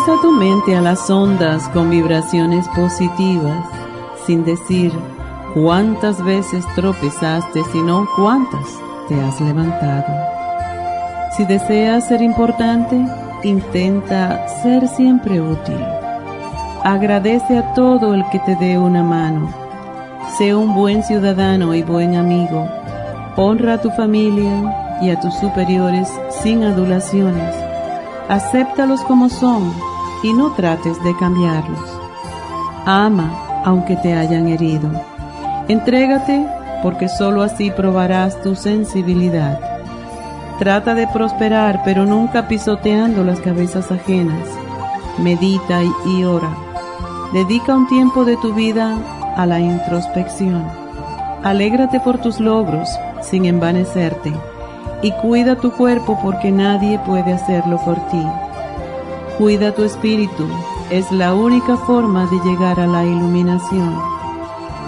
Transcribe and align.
Sintoniza 0.00 0.22
tu 0.22 0.32
mente 0.32 0.76
a 0.76 0.80
las 0.80 1.10
ondas 1.10 1.68
con 1.70 1.90
vibraciones 1.90 2.66
positivas, 2.68 3.66
sin 4.24 4.44
decir 4.44 4.92
cuántas 5.52 6.24
veces 6.24 6.64
tropezaste, 6.74 7.62
sino 7.70 8.06
cuántas 8.16 8.64
te 9.08 9.20
has 9.20 9.38
levantado. 9.40 10.06
Si 11.36 11.44
deseas 11.44 12.08
ser 12.08 12.22
importante, 12.22 12.98
intenta 13.42 14.48
ser 14.62 14.88
siempre 14.88 15.40
útil. 15.40 15.78
Agradece 16.82 17.58
a 17.58 17.74
todo 17.74 18.14
el 18.14 18.24
que 18.30 18.38
te 18.40 18.56
dé 18.56 18.78
una 18.78 19.02
mano. 19.02 19.52
Sé 20.38 20.54
un 20.54 20.74
buen 20.74 21.02
ciudadano 21.02 21.74
y 21.74 21.82
buen 21.82 22.14
amigo. 22.14 22.66
Honra 23.36 23.74
a 23.74 23.80
tu 23.80 23.90
familia 23.90 24.98
y 25.02 25.10
a 25.10 25.20
tus 25.20 25.34
superiores 25.34 26.08
sin 26.42 26.64
adulaciones 26.64 27.70
acéptalos 28.30 29.00
como 29.00 29.28
son 29.28 29.74
y 30.22 30.32
no 30.32 30.52
trates 30.52 31.02
de 31.02 31.16
cambiarlos. 31.16 32.00
Ama 32.86 33.30
aunque 33.64 33.96
te 33.96 34.14
hayan 34.14 34.48
herido. 34.48 34.90
Entrégate 35.68 36.46
porque 36.82 37.08
sólo 37.08 37.42
así 37.42 37.70
probarás 37.70 38.40
tu 38.42 38.54
sensibilidad. 38.54 39.60
Trata 40.58 40.94
de 40.94 41.06
prosperar 41.06 41.82
pero 41.84 42.06
nunca 42.06 42.48
pisoteando 42.48 43.24
las 43.24 43.40
cabezas 43.40 43.90
ajenas. 43.90 44.46
Medita 45.18 45.80
y 46.06 46.24
ora. 46.24 46.54
Dedica 47.32 47.76
un 47.76 47.86
tiempo 47.86 48.24
de 48.24 48.36
tu 48.38 48.54
vida 48.54 48.96
a 49.36 49.46
la 49.46 49.60
introspección. 49.60 50.64
Alégrate 51.44 52.00
por 52.00 52.18
tus 52.18 52.40
logros 52.40 52.88
sin 53.22 53.44
envanecerte 53.44 54.32
y 55.02 55.12
cuida 55.12 55.56
tu 55.56 55.72
cuerpo 55.72 56.18
porque 56.22 56.50
nadie 56.50 56.98
puede 56.98 57.32
hacerlo 57.32 57.78
por 57.84 57.96
ti. 58.08 58.22
Cuida 59.40 59.72
tu 59.74 59.84
espíritu, 59.84 60.46
es 60.90 61.10
la 61.10 61.32
única 61.32 61.78
forma 61.78 62.26
de 62.26 62.38
llegar 62.44 62.78
a 62.78 62.86
la 62.86 63.06
iluminación. 63.06 63.98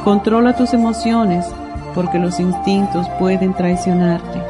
Controla 0.05 0.55
tus 0.55 0.75
emociones 0.75 1.47
porque 1.95 2.19
los 2.19 2.39
instintos 2.39 3.09
pueden 3.19 3.55
traicionarte. 3.55 4.43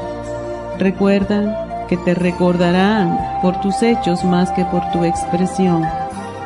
Recuerda 0.76 1.86
que 1.86 1.96
te 1.98 2.14
recordarán 2.14 3.16
por 3.42 3.60
tus 3.60 3.80
hechos 3.80 4.24
más 4.24 4.50
que 4.50 4.64
por 4.64 4.82
tu 4.90 5.04
expresión 5.04 5.84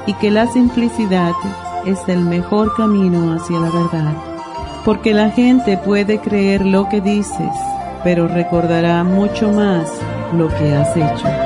y 0.04 0.12
que 0.12 0.30
la 0.30 0.48
simplicidad 0.48 1.32
es 1.86 1.98
el 2.08 2.20
mejor 2.26 2.76
camino 2.76 3.32
hacia 3.32 3.58
la 3.58 3.70
verdad. 3.70 4.12
Porque 4.84 5.14
la 5.14 5.31
gente 5.31 5.78
puede 5.78 6.20
creer 6.20 6.66
lo 6.66 6.91
que 6.91 7.00
dices 7.00 7.54
pero 8.06 8.28
recordará 8.28 9.02
mucho 9.02 9.50
más 9.50 9.91
lo 10.32 10.47
que 10.47 10.76
has 10.76 10.97
hecho. 10.97 11.45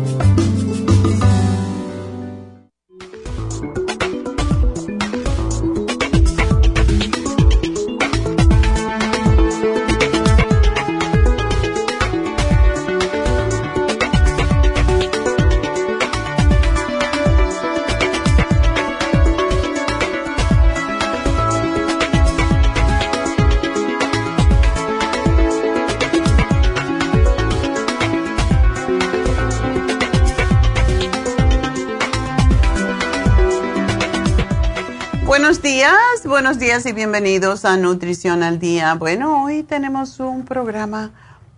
Buenos 36.41 36.57
días 36.57 36.87
y 36.87 36.91
bienvenidos 36.91 37.65
a 37.65 37.77
Nutrición 37.77 38.41
al 38.41 38.57
Día. 38.57 38.95
Bueno, 38.95 39.43
hoy 39.43 39.61
tenemos 39.61 40.19
un 40.19 40.43
programa 40.43 41.11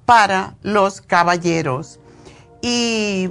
para 0.05 0.55
los 0.61 0.99
caballeros 0.99 2.01
y 2.61 3.29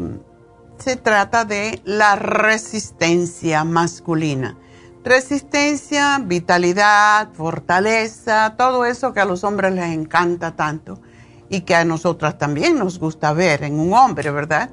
se 0.79 0.97
trata 0.97 1.45
de 1.45 1.83
la 1.85 2.17
resistencia 2.17 3.65
masculina. 3.65 4.57
Resistencia, 5.05 6.19
vitalidad, 6.25 7.29
fortaleza, 7.35 8.55
todo 8.57 8.87
eso 8.87 9.13
que 9.13 9.21
a 9.21 9.27
los 9.27 9.45
hombres 9.45 9.75
les 9.75 9.93
encanta 9.93 10.57
tanto 10.57 11.03
y 11.51 11.61
que 11.61 11.75
a 11.75 11.85
nosotras 11.85 12.39
también 12.39 12.79
nos 12.79 12.99
gusta 12.99 13.35
ver 13.35 13.63
en 13.65 13.79
un 13.79 13.93
hombre, 13.93 14.31
¿verdad? 14.31 14.71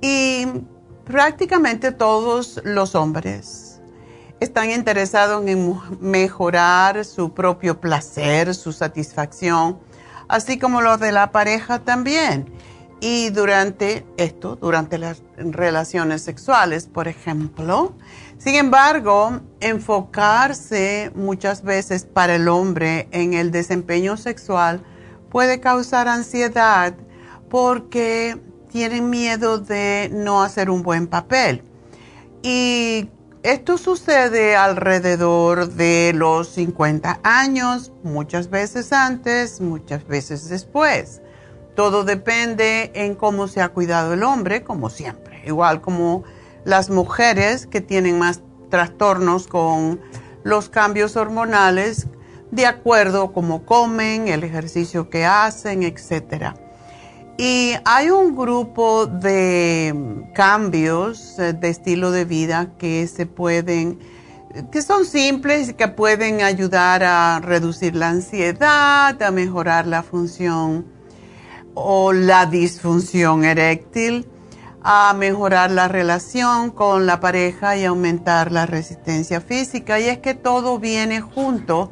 Y 0.00 0.44
prácticamente 1.04 1.92
todos 1.92 2.60
los 2.64 2.96
hombres 2.96 3.63
están 4.44 4.70
interesados 4.70 5.44
en 5.46 5.74
mejorar 6.00 7.04
su 7.04 7.32
propio 7.32 7.80
placer, 7.80 8.54
su 8.54 8.72
satisfacción, 8.72 9.78
así 10.28 10.58
como 10.58 10.80
los 10.80 11.00
de 11.00 11.12
la 11.12 11.32
pareja 11.32 11.80
también. 11.80 12.52
Y 13.00 13.30
durante 13.30 14.06
esto, 14.16 14.56
durante 14.56 14.98
las 14.98 15.22
relaciones 15.36 16.22
sexuales, 16.22 16.86
por 16.86 17.08
ejemplo, 17.08 17.94
sin 18.38 18.54
embargo, 18.54 19.40
enfocarse 19.60 21.10
muchas 21.14 21.62
veces 21.62 22.04
para 22.04 22.36
el 22.36 22.48
hombre 22.48 23.08
en 23.10 23.34
el 23.34 23.50
desempeño 23.50 24.16
sexual 24.16 24.82
puede 25.30 25.60
causar 25.60 26.08
ansiedad 26.08 26.94
porque 27.50 28.38
tienen 28.70 29.10
miedo 29.10 29.58
de 29.58 30.10
no 30.12 30.42
hacer 30.42 30.68
un 30.70 30.82
buen 30.82 31.06
papel. 31.06 31.62
Y 32.42 33.08
esto 33.44 33.76
sucede 33.76 34.56
alrededor 34.56 35.68
de 35.68 36.12
los 36.14 36.48
50 36.48 37.20
años, 37.22 37.92
muchas 38.02 38.48
veces 38.48 38.90
antes, 38.90 39.60
muchas 39.60 40.06
veces 40.06 40.48
después. 40.48 41.20
Todo 41.76 42.04
depende 42.04 42.90
en 42.94 43.14
cómo 43.14 43.46
se 43.46 43.60
ha 43.60 43.68
cuidado 43.68 44.14
el 44.14 44.22
hombre, 44.22 44.64
como 44.64 44.88
siempre. 44.88 45.42
Igual 45.44 45.82
como 45.82 46.24
las 46.64 46.88
mujeres 46.88 47.66
que 47.66 47.82
tienen 47.82 48.18
más 48.18 48.40
trastornos 48.70 49.46
con 49.46 50.00
los 50.42 50.70
cambios 50.70 51.14
hormonales, 51.14 52.06
de 52.50 52.64
acuerdo 52.64 53.24
a 53.24 53.32
cómo 53.34 53.66
comen, 53.66 54.26
el 54.28 54.42
ejercicio 54.42 55.10
que 55.10 55.26
hacen, 55.26 55.82
etc. 55.82 56.54
Y 57.36 57.72
hay 57.84 58.10
un 58.10 58.36
grupo 58.36 59.06
de 59.06 60.24
cambios 60.34 61.38
eh, 61.38 61.52
de 61.52 61.68
estilo 61.68 62.10
de 62.10 62.24
vida 62.24 62.76
que 62.78 63.06
se 63.08 63.26
pueden, 63.26 63.98
que 64.70 64.82
son 64.82 65.04
simples 65.04 65.70
y 65.70 65.74
que 65.74 65.88
pueden 65.88 66.42
ayudar 66.42 67.02
a 67.02 67.40
reducir 67.40 67.96
la 67.96 68.10
ansiedad, 68.10 69.20
a 69.20 69.30
mejorar 69.32 69.86
la 69.86 70.02
función 70.02 70.86
o 71.74 72.12
la 72.12 72.46
disfunción 72.46 73.44
eréctil 73.44 74.28
a 74.86 75.14
mejorar 75.14 75.70
la 75.70 75.88
relación 75.88 76.70
con 76.70 77.06
la 77.06 77.18
pareja 77.18 77.74
y 77.74 77.86
aumentar 77.86 78.52
la 78.52 78.66
resistencia 78.66 79.40
física. 79.40 79.98
Y 79.98 80.08
es 80.08 80.18
que 80.18 80.34
todo 80.34 80.78
viene 80.78 81.22
junto, 81.22 81.90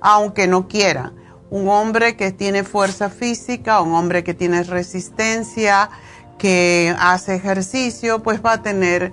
aunque 0.00 0.48
no 0.48 0.66
quiera. 0.66 1.12
Un 1.52 1.68
hombre 1.68 2.16
que 2.16 2.32
tiene 2.32 2.64
fuerza 2.64 3.10
física, 3.10 3.82
un 3.82 3.92
hombre 3.92 4.24
que 4.24 4.32
tiene 4.32 4.62
resistencia, 4.62 5.90
que 6.38 6.96
hace 6.98 7.34
ejercicio, 7.34 8.22
pues 8.22 8.40
va 8.42 8.52
a 8.52 8.62
tener 8.62 9.12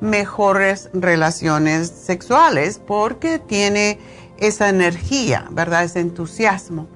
mejores 0.00 0.88
relaciones 0.92 1.88
sexuales 1.88 2.78
porque 2.78 3.40
tiene 3.40 3.98
esa 4.38 4.68
energía, 4.68 5.48
¿verdad? 5.50 5.82
Ese 5.82 5.98
entusiasmo. 5.98 6.86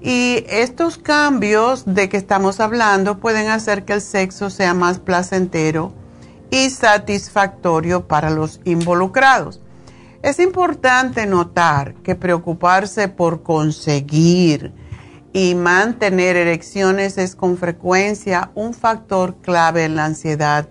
Y 0.00 0.46
estos 0.48 0.96
cambios 0.96 1.84
de 1.84 2.08
que 2.08 2.16
estamos 2.16 2.60
hablando 2.60 3.18
pueden 3.18 3.48
hacer 3.48 3.84
que 3.84 3.92
el 3.92 4.00
sexo 4.00 4.48
sea 4.48 4.72
más 4.72 5.00
placentero 5.00 5.92
y 6.50 6.70
satisfactorio 6.70 8.08
para 8.08 8.30
los 8.30 8.62
involucrados. 8.64 9.60
Es 10.22 10.38
importante 10.38 11.26
notar 11.26 11.94
que 12.02 12.14
preocuparse 12.14 13.08
por 13.08 13.42
conseguir 13.42 14.72
y 15.32 15.54
mantener 15.54 16.36
erecciones 16.36 17.16
es 17.16 17.34
con 17.34 17.56
frecuencia 17.56 18.50
un 18.54 18.74
factor 18.74 19.36
clave 19.36 19.84
en 19.84 19.96
la 19.96 20.04
ansiedad 20.04 20.68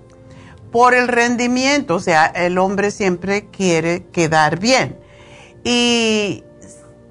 por 0.71 0.93
el 0.93 1.07
rendimiento, 1.07 1.95
o 1.95 1.99
sea, 1.99 2.27
el 2.27 2.59
hombre 2.59 2.91
siempre 2.91 3.47
quiere 3.47 4.05
quedar 4.11 4.59
bien. 4.59 4.99
Y 5.63 6.43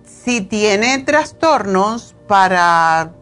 si 0.04 0.40
tiene 0.42 0.98
trastornos 0.98 2.14
para 2.28 3.14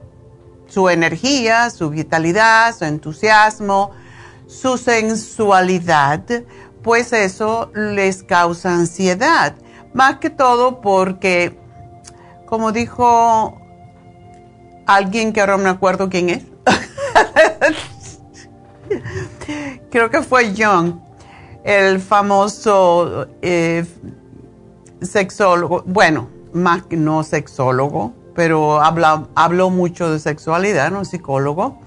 su 0.67 0.91
energía, 0.91 1.71
su 1.71 1.89
vitalidad, 1.89 2.77
su 2.77 2.85
entusiasmo, 2.85 3.93
su 4.47 4.77
sensualidad, 4.77 6.23
pues 6.87 7.13
eso 7.13 7.73
les 7.75 8.23
causa 8.23 8.73
ansiedad. 8.73 9.57
Más 9.93 10.19
que 10.19 10.31
todo 10.31 10.81
porque, 10.81 11.59
como 12.47 12.71
dijo 12.71 13.61
alguien 14.87 15.33
que 15.33 15.41
ahora 15.41 15.57
no 15.57 15.65
me 15.65 15.69
acuerdo 15.69 16.09
quién 16.09 16.31
es, 16.31 16.45
creo 19.91 20.11
que 20.11 20.23
fue 20.23 20.55
Young, 20.55 21.01
el 21.65 21.99
famoso 21.99 23.27
eh, 23.43 23.85
sexólogo, 25.03 25.83
bueno, 25.87 26.29
más 26.53 26.85
que 26.85 26.97
no 26.97 27.25
sexólogo, 27.25 28.15
pero 28.37 28.81
habla, 28.81 29.27
habló 29.35 29.71
mucho 29.71 30.09
de 30.09 30.21
sexualidad, 30.21 30.93
¿no? 30.93 31.05
Psicólogo. 31.05 31.81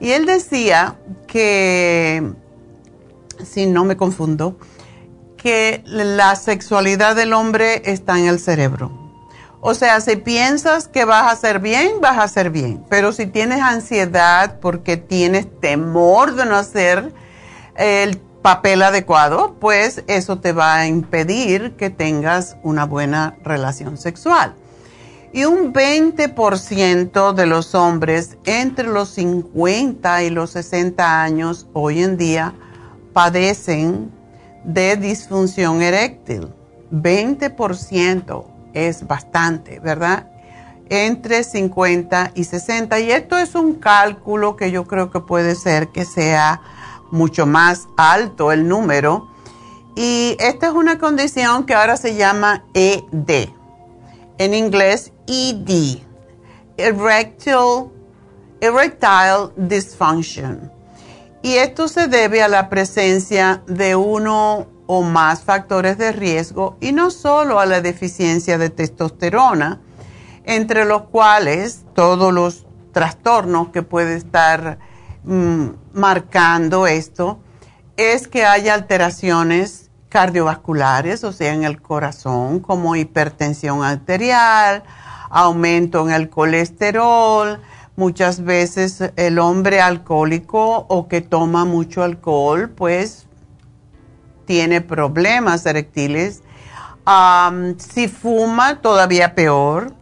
Y 0.00 0.12
él 0.12 0.24
decía 0.24 0.96
que, 1.26 2.32
si 3.44 3.66
no 3.66 3.84
me 3.84 3.96
confundo, 3.96 4.56
que 5.36 5.82
la 5.86 6.36
sexualidad 6.36 7.16
del 7.16 7.32
hombre 7.32 7.82
está 7.84 8.18
en 8.18 8.26
el 8.26 8.38
cerebro. 8.38 8.90
O 9.60 9.74
sea, 9.74 10.00
si 10.00 10.16
piensas 10.16 10.86
que 10.86 11.04
vas 11.04 11.24
a 11.24 11.30
hacer 11.30 11.58
bien, 11.58 12.00
vas 12.00 12.18
a 12.18 12.24
hacer 12.24 12.50
bien. 12.50 12.84
Pero 12.88 13.12
si 13.12 13.26
tienes 13.26 13.60
ansiedad 13.60 14.60
porque 14.60 14.96
tienes 14.96 15.48
temor 15.60 16.34
de 16.34 16.46
no 16.46 16.56
hacer 16.56 17.12
el 17.76 18.18
papel 18.42 18.82
adecuado, 18.82 19.56
pues 19.60 20.04
eso 20.06 20.38
te 20.38 20.52
va 20.52 20.76
a 20.76 20.86
impedir 20.86 21.72
que 21.72 21.90
tengas 21.90 22.56
una 22.62 22.84
buena 22.84 23.36
relación 23.42 23.98
sexual. 23.98 24.54
Y 25.32 25.44
un 25.44 25.72
20% 25.72 27.34
de 27.34 27.46
los 27.46 27.74
hombres 27.74 28.38
entre 28.44 28.88
los 28.88 29.10
50 29.10 30.22
y 30.22 30.30
los 30.30 30.50
60 30.50 31.22
años 31.22 31.66
hoy 31.74 32.02
en 32.02 32.16
día 32.16 32.54
padecen 33.18 34.12
de 34.62 34.94
disfunción 34.94 35.82
eréctil. 35.82 36.54
20% 36.92 38.44
es 38.74 39.08
bastante, 39.08 39.80
¿verdad? 39.80 40.30
Entre 40.88 41.42
50 41.42 42.30
y 42.36 42.44
60. 42.44 43.00
Y 43.00 43.10
esto 43.10 43.36
es 43.36 43.56
un 43.56 43.74
cálculo 43.74 44.54
que 44.54 44.70
yo 44.70 44.84
creo 44.84 45.10
que 45.10 45.18
puede 45.18 45.56
ser 45.56 45.88
que 45.88 46.04
sea 46.04 46.62
mucho 47.10 47.44
más 47.44 47.88
alto 47.96 48.52
el 48.52 48.68
número. 48.68 49.28
Y 49.96 50.36
esta 50.38 50.68
es 50.68 50.74
una 50.74 51.00
condición 51.00 51.66
que 51.66 51.74
ahora 51.74 51.96
se 51.96 52.14
llama 52.14 52.66
ED. 52.72 53.48
En 54.38 54.54
inglés, 54.54 55.12
ED. 55.26 56.02
Erectile, 56.76 57.90
erectile 58.60 59.50
dysfunction. 59.56 60.77
Y 61.42 61.54
esto 61.54 61.88
se 61.88 62.08
debe 62.08 62.42
a 62.42 62.48
la 62.48 62.68
presencia 62.68 63.62
de 63.66 63.96
uno 63.96 64.66
o 64.86 65.02
más 65.02 65.42
factores 65.42 65.98
de 65.98 66.12
riesgo 66.12 66.76
y 66.80 66.92
no 66.92 67.10
solo 67.10 67.60
a 67.60 67.66
la 67.66 67.80
deficiencia 67.80 68.58
de 68.58 68.70
testosterona, 68.70 69.80
entre 70.44 70.84
los 70.84 71.02
cuales 71.02 71.84
todos 71.94 72.32
los 72.32 72.66
trastornos 72.92 73.68
que 73.68 73.82
puede 73.82 74.16
estar 74.16 74.78
Mm, 75.24 75.74
marcando 75.92 76.86
esto 76.86 77.38
es 77.98 78.28
que 78.28 78.46
hay 78.46 78.70
alteraciones 78.70 79.90
cardiovasculares, 80.08 81.22
o 81.22 81.32
sea, 81.32 81.52
en 81.52 81.64
el 81.64 81.82
corazón, 81.82 82.60
como 82.60 82.96
hipertensión 82.96 83.84
arterial, 83.84 84.84
aumento 85.28 86.08
en 86.08 86.14
el 86.14 86.30
colesterol, 86.30 87.60
muchas 87.98 88.44
veces 88.44 89.02
el 89.16 89.40
hombre 89.40 89.80
alcohólico 89.80 90.86
o 90.88 91.08
que 91.08 91.20
toma 91.20 91.64
mucho 91.64 92.04
alcohol, 92.04 92.70
pues 92.70 93.26
tiene 94.46 94.80
problemas 94.80 95.66
erectiles. 95.66 96.42
si 97.78 98.06
fuma, 98.06 98.80
todavía 98.80 99.34
peor. 99.34 99.92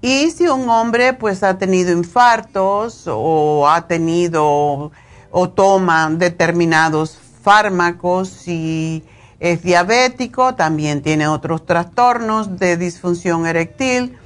Y 0.00 0.30
si 0.30 0.48
un 0.48 0.70
hombre 0.70 1.12
pues 1.12 1.42
ha 1.42 1.58
tenido 1.58 1.92
infartos 1.92 3.04
o 3.06 3.68
ha 3.68 3.86
tenido 3.86 4.90
o 5.30 5.50
toma 5.50 6.08
determinados 6.08 7.18
fármacos 7.42 8.48
y 8.48 9.04
es 9.38 9.62
diabético, 9.62 10.54
también 10.54 11.02
tiene 11.02 11.28
otros 11.28 11.66
trastornos 11.66 12.58
de 12.58 12.78
disfunción 12.78 13.44
eréctil 13.44 14.16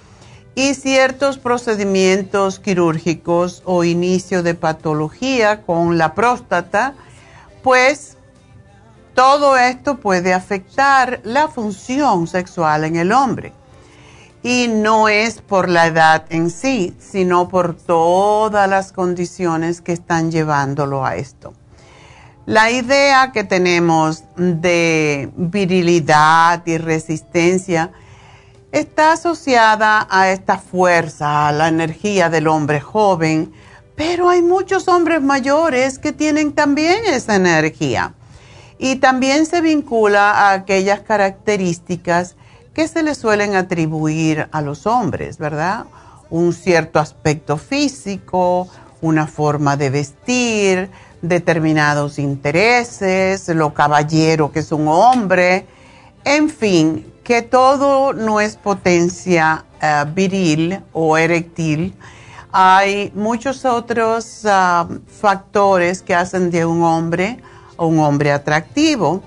y 0.54 0.74
ciertos 0.74 1.38
procedimientos 1.38 2.58
quirúrgicos 2.58 3.62
o 3.64 3.84
inicio 3.84 4.42
de 4.42 4.54
patología 4.54 5.62
con 5.62 5.98
la 5.98 6.14
próstata 6.14 6.94
pues 7.62 8.16
todo 9.14 9.56
esto 9.56 9.98
puede 9.98 10.34
afectar 10.34 11.20
la 11.24 11.48
función 11.48 12.26
sexual 12.26 12.84
en 12.84 12.96
el 12.96 13.12
hombre. 13.12 13.52
Y 14.42 14.66
no 14.68 15.08
es 15.08 15.40
por 15.40 15.68
la 15.68 15.86
edad 15.86 16.24
en 16.30 16.50
sí, 16.50 16.96
sino 16.98 17.48
por 17.48 17.76
todas 17.76 18.68
las 18.68 18.90
condiciones 18.90 19.80
que 19.80 19.92
están 19.92 20.32
llevándolo 20.32 21.04
a 21.04 21.14
esto. 21.14 21.52
La 22.46 22.72
idea 22.72 23.30
que 23.30 23.44
tenemos 23.44 24.24
de 24.36 25.30
virilidad 25.36 26.66
y 26.66 26.78
resistencia 26.78 27.92
está 28.72 29.12
asociada 29.12 30.06
a 30.10 30.30
esta 30.30 30.58
fuerza, 30.58 31.48
a 31.48 31.52
la 31.52 31.68
energía 31.68 32.30
del 32.30 32.48
hombre 32.48 32.80
joven, 32.80 33.52
pero 33.94 34.30
hay 34.30 34.42
muchos 34.42 34.88
hombres 34.88 35.20
mayores 35.20 35.98
que 35.98 36.12
tienen 36.12 36.52
también 36.52 37.04
esa 37.04 37.36
energía. 37.36 38.14
Y 38.78 38.96
también 38.96 39.46
se 39.46 39.60
vincula 39.60 40.32
a 40.32 40.52
aquellas 40.54 41.00
características 41.00 42.34
que 42.74 42.88
se 42.88 43.02
le 43.02 43.14
suelen 43.14 43.54
atribuir 43.54 44.48
a 44.50 44.62
los 44.62 44.86
hombres, 44.86 45.36
¿verdad? 45.36 45.84
Un 46.30 46.54
cierto 46.54 46.98
aspecto 46.98 47.58
físico, 47.58 48.68
una 49.02 49.26
forma 49.26 49.76
de 49.76 49.90
vestir, 49.90 50.90
determinados 51.20 52.18
intereses, 52.18 53.46
lo 53.48 53.74
caballero 53.74 54.50
que 54.50 54.60
es 54.60 54.72
un 54.72 54.88
hombre, 54.88 55.66
en 56.24 56.48
fin, 56.48 57.11
que 57.24 57.42
todo 57.42 58.12
no 58.12 58.40
es 58.40 58.56
potencia 58.56 59.64
eh, 59.80 60.04
viril 60.14 60.80
o 60.92 61.16
eréctil. 61.16 61.94
Hay 62.52 63.12
muchos 63.14 63.64
otros 63.64 64.42
ah, 64.44 64.86
factores 65.06 66.02
que 66.02 66.14
hacen 66.14 66.50
de 66.50 66.66
un 66.66 66.82
hombre 66.82 67.38
un 67.82 67.98
hombre 68.00 68.32
atractivo 68.32 69.22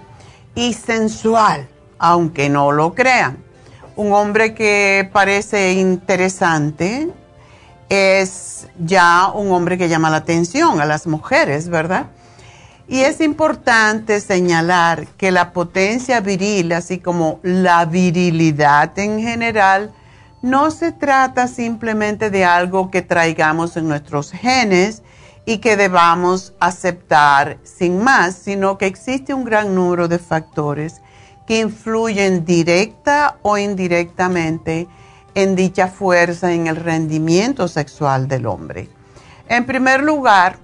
y 0.54 0.74
sensual, 0.74 1.68
aunque 2.00 2.50
no 2.50 2.72
lo 2.72 2.94
crean. 2.94 3.38
Un 3.96 4.14
hombre 4.14 4.54
que 4.54 5.10
parece 5.12 5.74
interesante 5.74 7.10
es 7.90 8.68
ya 8.80 9.32
un 9.34 9.52
hombre 9.52 9.78
que 9.78 9.88
llama 9.88 10.10
la 10.10 10.18
atención 10.18 10.82
a 10.82 10.86
las 10.86 11.08
mujeres, 11.08 11.70
¿verdad? 11.70 12.08
Y 12.88 13.00
es 13.01 13.20
importante 13.20 14.20
señalar 14.20 15.08
que 15.18 15.32
la 15.32 15.54
potencia 15.54 16.20
viril, 16.20 16.72
así 16.74 17.00
como 17.00 17.39
la 17.42 17.86
virilidad 17.86 18.98
en 19.00 19.20
general, 19.22 19.92
no 20.44 20.70
se 20.70 20.92
trata 20.92 21.48
simplemente 21.48 22.30
de 22.30 22.46
algo 22.46 22.92
que 22.92 23.01
traigamos 23.01 23.75
en 23.77 23.88
nuestros 23.88 24.32
genes 24.32 25.01
y 25.46 25.58
que 25.58 25.77
debamos 25.77 26.54
aceptar 26.60 27.58
sin 27.63 28.04
más, 28.04 28.36
sino 28.36 28.77
que 28.77 28.86
existe 28.86 29.34
un 29.34 29.46
gran 29.46 29.74
número 29.74 30.08
de 30.08 30.20
factores 30.20 31.01
que 31.48 31.60
influyen 31.60 32.46
directa 32.46 33.38
o 33.42 33.58
indirectamente 33.58 34.88
en 35.34 35.56
dicha 35.56 35.88
fuerza 35.88 36.54
en 36.54 36.68
el 36.68 36.75
rendimiento 36.75 37.68
sexual 37.68 38.27
del 38.27 38.46
hombre. 38.46 38.89
En 39.48 39.65
primer 39.65 40.01
lugar, 40.01 40.58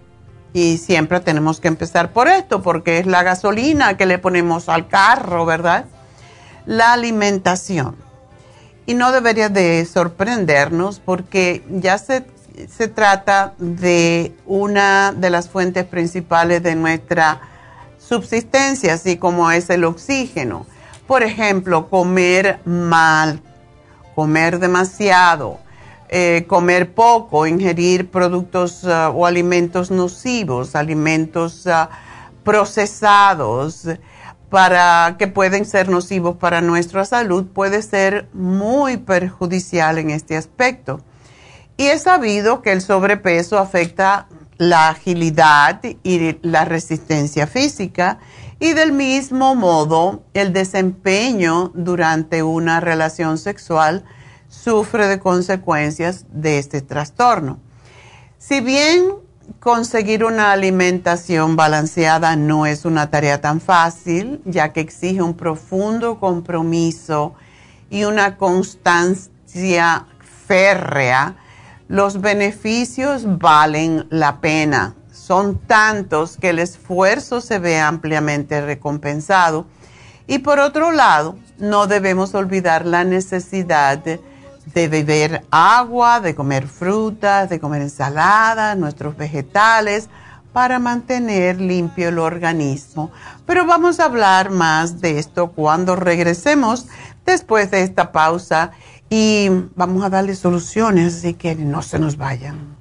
y 0.54 0.78
siempre 0.78 1.20
tenemos 1.20 1.60
que 1.60 1.68
empezar 1.68 2.12
por 2.12 2.28
esto, 2.28 2.62
porque 2.62 3.00
es 3.00 3.06
la 3.06 3.24
gasolina 3.24 3.96
que 3.98 4.06
le 4.06 4.18
ponemos 4.18 4.70
al 4.70 4.88
carro, 4.88 5.46
¿verdad? 5.46 5.86
La 6.66 6.94
alimentación. 6.94 7.96
Y 8.86 8.94
no 8.94 9.12
debería 9.12 9.50
de 9.50 9.86
sorprendernos 9.86 11.00
porque 11.00 11.64
ya 11.70 11.98
se, 11.98 12.26
se 12.70 12.88
trata 12.88 13.54
de 13.58 14.36
una 14.46 15.14
de 15.14 15.30
las 15.30 15.48
fuentes 15.48 15.86
principales 15.86 16.62
de 16.64 16.76
nuestra 16.76 17.42
subsistencia, 17.98 18.96
así 18.96 19.16
como 19.16 19.52
es 19.52 19.70
el 19.70 19.86
oxígeno. 19.86 20.66
Por 21.08 21.24
ejemplo, 21.24 21.90
comer 21.90 22.60
mal, 22.66 23.42
comer 24.16 24.60
demasiado, 24.60 25.60
eh, 26.14 26.44
comer 26.46 26.94
poco, 26.94 27.48
ingerir 27.48 28.12
productos 28.12 28.84
uh, 28.84 29.16
o 29.16 29.26
alimentos 29.26 29.92
nocivos, 29.92 30.76
alimentos 30.76 31.66
uh, 31.66 31.88
procesados 32.44 33.88
para 34.50 35.16
que 35.18 35.28
pueden 35.28 35.64
ser 35.64 35.88
nocivos 35.88 36.36
para 36.36 36.60
nuestra 36.60 37.06
salud, 37.06 37.46
puede 37.46 37.82
ser 37.82 38.28
muy 38.34 38.98
perjudicial 38.98 39.98
en 40.00 40.10
este 40.10 40.36
aspecto. 40.36 41.00
Y 41.78 41.86
es 41.86 42.04
sabido 42.04 42.62
que 42.62 42.74
el 42.74 42.82
sobrepeso 42.82 43.58
afecta 43.58 44.28
la 44.58 44.90
agilidad 44.90 45.80
y 46.04 46.38
la 46.42 46.66
resistencia 46.66 47.48
física 47.48 48.20
y 48.60 48.74
del 48.74 48.92
mismo 48.92 49.56
modo, 49.56 50.24
el 50.34 50.52
desempeño 50.52 51.72
durante 51.74 52.44
una 52.44 52.82
relación 52.82 53.38
sexual 53.38 54.04
sufre 54.52 55.08
de 55.08 55.20
consecuencias 55.20 56.26
de 56.30 56.60
este 56.60 56.82
trastorno. 56.82 57.60
Si 58.38 58.60
bien 58.60 59.14
conseguir 59.60 60.24
una 60.26 60.52
alimentación 60.52 61.56
balanceada 61.56 62.36
no 62.36 62.66
es 62.66 62.86
una 62.86 63.10
tarea 63.10 63.40
tan 63.40 63.62
fácil, 63.62 64.42
ya 64.46 64.74
que 64.74 64.82
exige 64.82 65.22
un 65.22 65.36
profundo 65.36 66.20
compromiso 66.20 67.34
y 67.90 68.04
una 68.04 68.38
constancia 68.38 70.06
férrea, 70.48 71.38
los 71.88 72.22
beneficios 72.22 73.40
valen 73.40 74.06
la 74.10 74.42
pena 74.42 74.96
son 75.32 75.60
tantos 75.60 76.36
que 76.36 76.50
el 76.50 76.60
esfuerzo 76.60 77.40
se 77.40 77.58
ve 77.58 77.80
ampliamente 77.80 78.60
recompensado. 78.60 79.66
Y 80.28 80.40
por 80.40 80.60
otro 80.60 80.92
lado, 80.92 81.38
no 81.58 81.88
debemos 81.88 82.34
olvidar 82.34 82.86
la 82.86 83.06
necesidad 83.06 83.98
de, 83.98 84.20
beber 84.74 85.46
agua, 85.52 86.20
de 86.20 86.36
comer 86.36 86.68
frutas, 86.68 87.50
de 87.50 87.60
comer 87.60 87.82
ensaladas, 87.82 88.78
nuestros 88.78 89.16
vegetales, 89.18 90.10
para 90.54 90.80
mantener 90.80 91.62
limpio 91.62 92.10
el 92.10 92.20
organismo. 92.20 93.12
Pero 93.46 93.66
vamos 93.66 94.00
a 94.00 94.06
hablar 94.06 94.50
más 94.50 95.02
de 95.02 95.20
esto 95.20 95.52
cuando 95.52 95.96
regresemos 95.96 96.88
después 97.26 97.72
de 97.72 97.84
esta 97.84 98.12
pausa 98.12 98.72
y 99.10 99.50
vamos 99.76 100.04
a 100.04 100.10
darle 100.10 100.36
soluciones, 100.36 101.18
así 101.18 101.34
que 101.34 101.56
no 101.56 101.82
se 101.82 102.00
nos 102.00 102.18
vayan. 102.18 102.81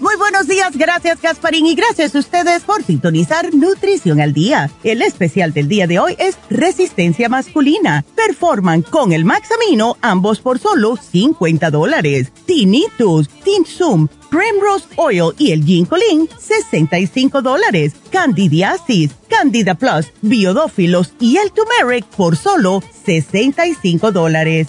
Muy 0.00 0.14
buenos 0.16 0.46
días, 0.46 0.76
gracias 0.76 1.20
Gasparín 1.20 1.66
y 1.66 1.74
gracias 1.74 2.14
a 2.14 2.20
ustedes 2.20 2.62
por 2.62 2.84
sintonizar 2.84 3.52
Nutrición 3.52 4.20
al 4.20 4.32
Día. 4.32 4.70
El 4.84 5.02
especial 5.02 5.52
del 5.52 5.66
día 5.66 5.88
de 5.88 5.98
hoy 5.98 6.14
es 6.20 6.38
Resistencia 6.50 7.28
Masculina. 7.28 8.04
Performan 8.14 8.82
con 8.82 9.12
el 9.12 9.24
Maxamino, 9.24 9.96
ambos 10.00 10.38
por 10.38 10.60
solo 10.60 10.96
50 10.96 11.72
dólares. 11.72 12.32
Tinnitus, 12.46 13.28
Tinsum, 13.28 14.06
Primrose 14.30 14.86
Oil 14.94 15.34
y 15.36 15.50
el 15.50 15.64
Ginkolin, 15.64 16.28
65 16.38 17.42
dólares. 17.42 17.94
Candidiasis, 18.12 19.10
Candida 19.28 19.74
Plus, 19.74 20.12
Biodófilos 20.22 21.12
y 21.18 21.38
el 21.38 21.50
Turmeric 21.50 22.04
por 22.06 22.36
solo 22.36 22.84
65 23.04 24.12
dólares. 24.12 24.68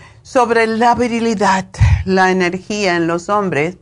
sobre 0.31 0.65
la 0.65 0.95
virilidad, 0.95 1.65
la 2.05 2.31
energía 2.31 2.95
en 2.95 3.05
los 3.05 3.27
hombres. 3.27 3.75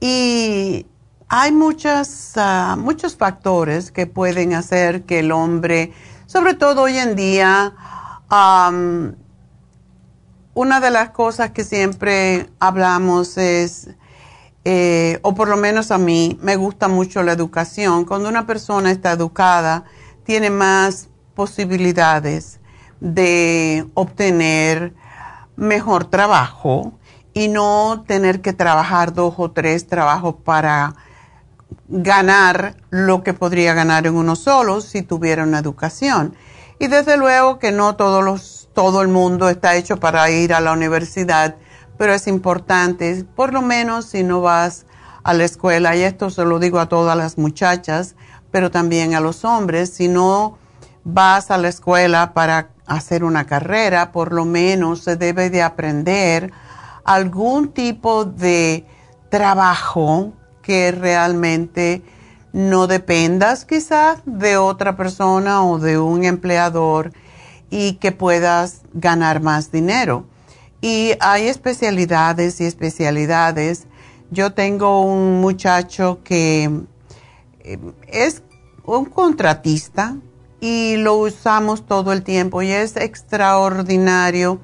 Y 0.00 0.86
hay 1.28 1.52
muchas, 1.52 2.32
ah, 2.36 2.76
muchos 2.78 3.14
factores 3.14 3.90
que 3.90 4.06
pueden 4.06 4.54
hacer 4.54 5.02
que 5.02 5.18
el 5.18 5.32
hombre, 5.32 5.92
sobre 6.24 6.54
todo 6.54 6.84
hoy 6.84 6.96
en 6.96 7.14
día, 7.14 7.74
una 10.54 10.80
de 10.80 10.90
las 10.90 11.10
cosas 11.10 11.50
que 11.50 11.62
siempre 11.62 12.48
hablamos 12.58 13.36
es, 13.36 13.90
eh, 14.64 15.18
o 15.20 15.34
por 15.34 15.48
lo 15.48 15.58
menos 15.58 15.90
a 15.90 15.98
mí, 15.98 16.38
me 16.40 16.56
gusta 16.56 16.88
mucho 16.88 17.22
la 17.22 17.32
educación. 17.32 18.06
Cuando 18.06 18.30
una 18.30 18.46
persona 18.46 18.90
está 18.90 19.12
educada, 19.12 19.84
tiene 20.24 20.48
más 20.48 21.10
posibilidades 21.34 22.60
de 22.98 23.86
obtener 23.92 24.94
mejor 25.56 26.04
trabajo 26.04 26.92
y 27.34 27.48
no 27.48 28.04
tener 28.06 28.40
que 28.40 28.52
trabajar 28.52 29.12
dos 29.12 29.34
o 29.36 29.50
tres 29.50 29.86
trabajos 29.86 30.36
para 30.44 30.94
ganar 31.88 32.76
lo 32.90 33.22
que 33.22 33.34
podría 33.34 33.74
ganar 33.74 34.06
en 34.06 34.14
uno 34.14 34.36
solo 34.36 34.80
si 34.80 35.02
tuviera 35.02 35.42
una 35.44 35.58
educación. 35.58 36.34
Y 36.78 36.88
desde 36.88 37.16
luego 37.16 37.58
que 37.58 37.72
no 37.72 37.96
todos 37.96 38.22
los, 38.24 38.68
todo 38.74 39.02
el 39.02 39.08
mundo 39.08 39.48
está 39.48 39.76
hecho 39.76 39.98
para 39.98 40.30
ir 40.30 40.52
a 40.52 40.60
la 40.60 40.72
universidad, 40.72 41.56
pero 41.96 42.12
es 42.12 42.26
importante, 42.26 43.24
por 43.34 43.52
lo 43.52 43.62
menos 43.62 44.06
si 44.06 44.22
no 44.22 44.42
vas 44.42 44.84
a 45.22 45.32
la 45.34 45.44
escuela, 45.44 45.96
y 45.96 46.02
esto 46.02 46.30
se 46.30 46.44
lo 46.44 46.58
digo 46.58 46.78
a 46.78 46.88
todas 46.88 47.16
las 47.16 47.38
muchachas, 47.38 48.14
pero 48.50 48.70
también 48.70 49.14
a 49.14 49.20
los 49.20 49.44
hombres, 49.44 49.90
si 49.90 50.08
no 50.08 50.58
vas 51.04 51.50
a 51.50 51.58
la 51.58 51.68
escuela 51.68 52.32
para 52.34 52.68
hacer 52.86 53.24
una 53.24 53.44
carrera, 53.44 54.12
por 54.12 54.32
lo 54.32 54.44
menos 54.44 55.00
se 55.00 55.16
debe 55.16 55.50
de 55.50 55.62
aprender 55.62 56.52
algún 57.04 57.68
tipo 57.68 58.24
de 58.24 58.86
trabajo 59.28 60.32
que 60.62 60.92
realmente 60.92 62.02
no 62.52 62.86
dependas 62.86 63.64
quizás 63.64 64.20
de 64.24 64.56
otra 64.56 64.96
persona 64.96 65.64
o 65.64 65.78
de 65.78 65.98
un 65.98 66.24
empleador 66.24 67.12
y 67.70 67.94
que 67.94 68.12
puedas 68.12 68.82
ganar 68.94 69.40
más 69.40 69.70
dinero. 69.70 70.26
Y 70.80 71.12
hay 71.20 71.48
especialidades 71.48 72.60
y 72.60 72.64
especialidades. 72.64 73.86
Yo 74.30 74.52
tengo 74.52 75.02
un 75.02 75.40
muchacho 75.40 76.20
que 76.24 76.70
eh, 77.60 77.78
es 78.08 78.42
un 78.84 79.04
contratista, 79.04 80.16
y 80.66 80.96
lo 80.96 81.14
usamos 81.14 81.86
todo 81.86 82.12
el 82.12 82.24
tiempo 82.24 82.60
y 82.60 82.72
es 82.72 82.96
extraordinario 82.96 84.58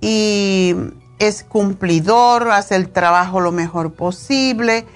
y 0.00 0.76
es 1.18 1.42
cumplidor, 1.42 2.52
hace 2.52 2.76
el 2.76 2.90
trabajo 2.90 3.40
lo 3.40 3.50
mejor 3.50 3.94
posible 3.94 4.86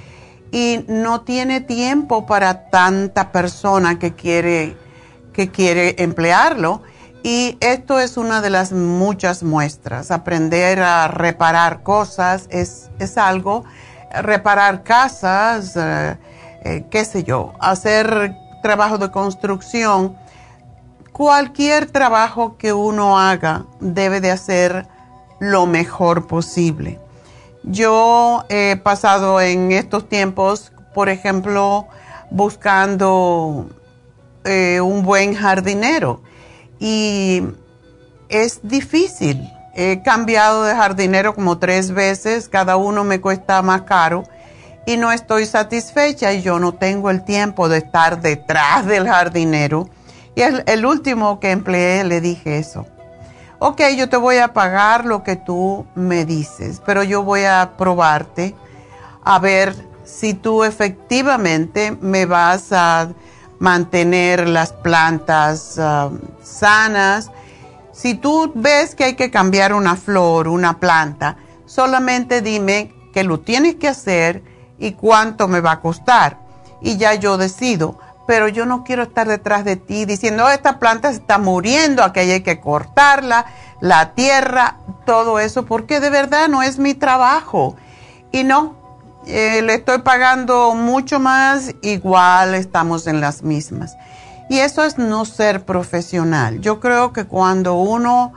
y 0.53 0.85
no 0.87 1.23
tiene 1.23 1.61
tiempo 1.61 2.25
para 2.27 2.71
tanta 2.71 3.33
persona 3.33 3.99
que 3.99 4.15
quiere, 4.15 4.77
que 5.33 5.51
quiere 5.51 5.97
emplearlo. 5.99 6.83
Y 7.25 7.59
esto 7.59 7.99
es 7.99 8.17
una 8.17 8.41
de 8.41 8.51
las 8.51 8.71
muchas 8.71 9.43
muestras. 9.43 10.13
Aprender 10.13 10.81
a 10.83 11.09
reparar 11.09 11.83
cosas 11.83 12.47
es, 12.51 12.91
es 13.01 13.19
algo, 13.19 13.65
reparar 14.23 14.85
casas, 14.85 15.77
eh, 15.77 16.17
eh, 16.63 16.85
qué 16.91 17.05
sé 17.05 17.25
yo, 17.25 17.55
hacer 17.59 18.37
trabajo 18.63 18.99
de 18.99 19.11
construcción, 19.11 20.17
cualquier 21.19 21.91
trabajo 21.91 22.57
que 22.57 22.73
uno 22.73 23.19
haga 23.19 23.65
debe 23.81 24.21
de 24.21 24.31
hacer 24.31 24.87
lo 25.41 25.67
mejor 25.67 26.29
posible. 26.29 27.01
Yo 27.65 28.45
he 28.49 28.77
pasado 28.77 29.41
en 29.41 29.73
estos 29.73 30.09
tiempos, 30.09 30.71
por 30.95 31.09
ejemplo, 31.09 31.89
buscando 32.31 33.69
eh, 34.45 34.81
un 34.81 35.03
buen 35.03 35.35
jardinero 35.35 36.23
y 36.79 37.43
es 38.29 38.61
difícil. 38.63 39.43
He 39.75 40.03
cambiado 40.05 40.63
de 40.63 40.77
jardinero 40.77 41.35
como 41.35 41.59
tres 41.59 41.91
veces, 41.91 42.49
cada 42.49 42.77
uno 42.77 43.03
me 43.03 43.21
cuesta 43.21 43.61
más 43.63 43.83
caro 43.83 44.23
y 44.87 44.97
no 44.97 45.11
estoy 45.11 45.47
satisfecha 45.47 46.33
y 46.33 46.43
yo 46.43 46.61
no 46.61 46.75
tengo 46.75 47.11
el 47.11 47.25
tiempo 47.25 47.69
de 47.69 47.79
estar 47.79 48.23
detrás 48.23 48.87
del 48.87 49.09
jardinero. 49.09 49.89
Y 50.39 50.43
el, 50.43 50.63
el 50.69 50.87
último 50.87 51.41
que 51.41 51.51
empleé 51.51 52.05
le 52.05 52.21
dije 52.21 52.59
eso. 52.59 52.87
Ok, 53.59 53.83
yo 53.97 54.09
te 54.09 54.17
voy 54.17 54.37
a 54.37 54.53
pagar 54.53 55.05
lo 55.05 55.25
que 55.25 55.35
tú 55.35 55.85
me 55.97 56.25
dices, 56.25 56.81
pero 56.87 57.03
yo 57.03 57.25
voy 57.25 57.43
a 57.43 57.73
probarte 57.77 58.55
a 59.25 59.41
ver 59.41 59.75
si 60.05 60.35
tú 60.35 60.63
efectivamente 60.63 61.91
me 62.01 62.25
vas 62.25 62.71
a 62.71 63.09
mantener 63.59 64.49
las 64.49 64.73
plantas 64.73 65.77
um, 65.77 66.21
sanas. 66.41 67.33
Si 67.91 68.15
tú 68.15 68.53
ves 68.55 68.95
que 68.95 69.03
hay 69.07 69.17
que 69.17 69.33
cambiar 69.33 69.75
una 69.75 69.97
flor, 69.97 70.47
una 70.47 70.79
planta, 70.79 71.37
solamente 71.67 72.43
dime 72.43 72.95
que 73.13 73.25
lo 73.25 73.41
tienes 73.41 73.75
que 73.75 73.89
hacer 73.89 74.45
y 74.79 74.93
cuánto 74.93 75.49
me 75.49 75.61
va 75.61 75.73
a 75.73 75.81
costar. 75.81 76.39
Y 76.81 76.97
ya 76.97 77.15
yo 77.15 77.39
decido, 77.39 77.99
pero 78.29 78.47
yo 78.47 78.67
no 78.67 78.85
quiero 78.85 79.05
estar 79.05 79.27
detrás 79.27 79.65
de 79.65 79.77
ti 79.77 80.05
diciendo, 80.05 80.45
oh, 80.45 80.51
esta 80.51 80.79
planta 80.79 81.09
se 81.09 81.17
está 81.17 81.39
muriendo, 81.39 82.03
aquí 82.03 82.21
hay 82.21 82.43
que 82.43 82.61
cortarla, 82.61 83.47
la 83.81 84.13
tierra, 84.13 84.77
todo 85.07 85.39
eso, 85.39 85.65
porque 85.65 85.99
de 85.99 86.11
verdad 86.11 86.47
no 86.49 86.63
es 86.63 86.79
mi 86.79 86.93
trabajo. 86.93 87.75
Y 88.31 88.45
no, 88.45 88.77
eh, 89.27 89.63
le 89.63 89.73
estoy 89.73 90.03
pagando 90.03 90.75
mucho 90.75 91.19
más, 91.19 91.75
igual 91.81 92.55
estamos 92.55 93.07
en 93.07 93.23
las 93.23 93.43
mismas. 93.43 93.97
Y 94.51 94.59
eso 94.59 94.85
es 94.85 94.99
no 94.99 95.25
ser 95.25 95.65
profesional. 95.65 96.61
Yo 96.61 96.81
creo 96.81 97.15
que 97.15 97.25
cuando 97.25 97.77
uno, 97.77 98.35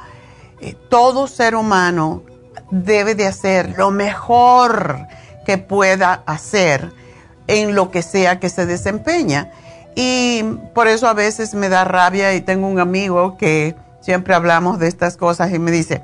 eh, 0.61 0.73
todo 0.89 1.27
ser 1.27 1.53
humano, 1.53 2.23
debe 2.69 3.13
de 3.13 3.27
hacer 3.27 3.77
lo 3.77 3.91
mejor 3.91 5.05
que 5.45 5.57
pueda 5.57 6.23
hacer 6.25 6.93
en 7.47 7.75
lo 7.75 7.91
que 7.91 8.01
sea 8.01 8.39
que 8.39 8.47
se 8.47 8.65
desempeña. 8.65 9.51
Y 9.95 10.43
por 10.73 10.87
eso 10.87 11.07
a 11.07 11.13
veces 11.13 11.53
me 11.53 11.69
da 11.69 11.83
rabia 11.83 12.33
y 12.33 12.41
tengo 12.41 12.67
un 12.67 12.79
amigo 12.79 13.37
que 13.37 13.75
siempre 13.99 14.33
hablamos 14.33 14.79
de 14.79 14.87
estas 14.87 15.17
cosas 15.17 15.53
y 15.53 15.59
me 15.59 15.71
dice, 15.71 16.01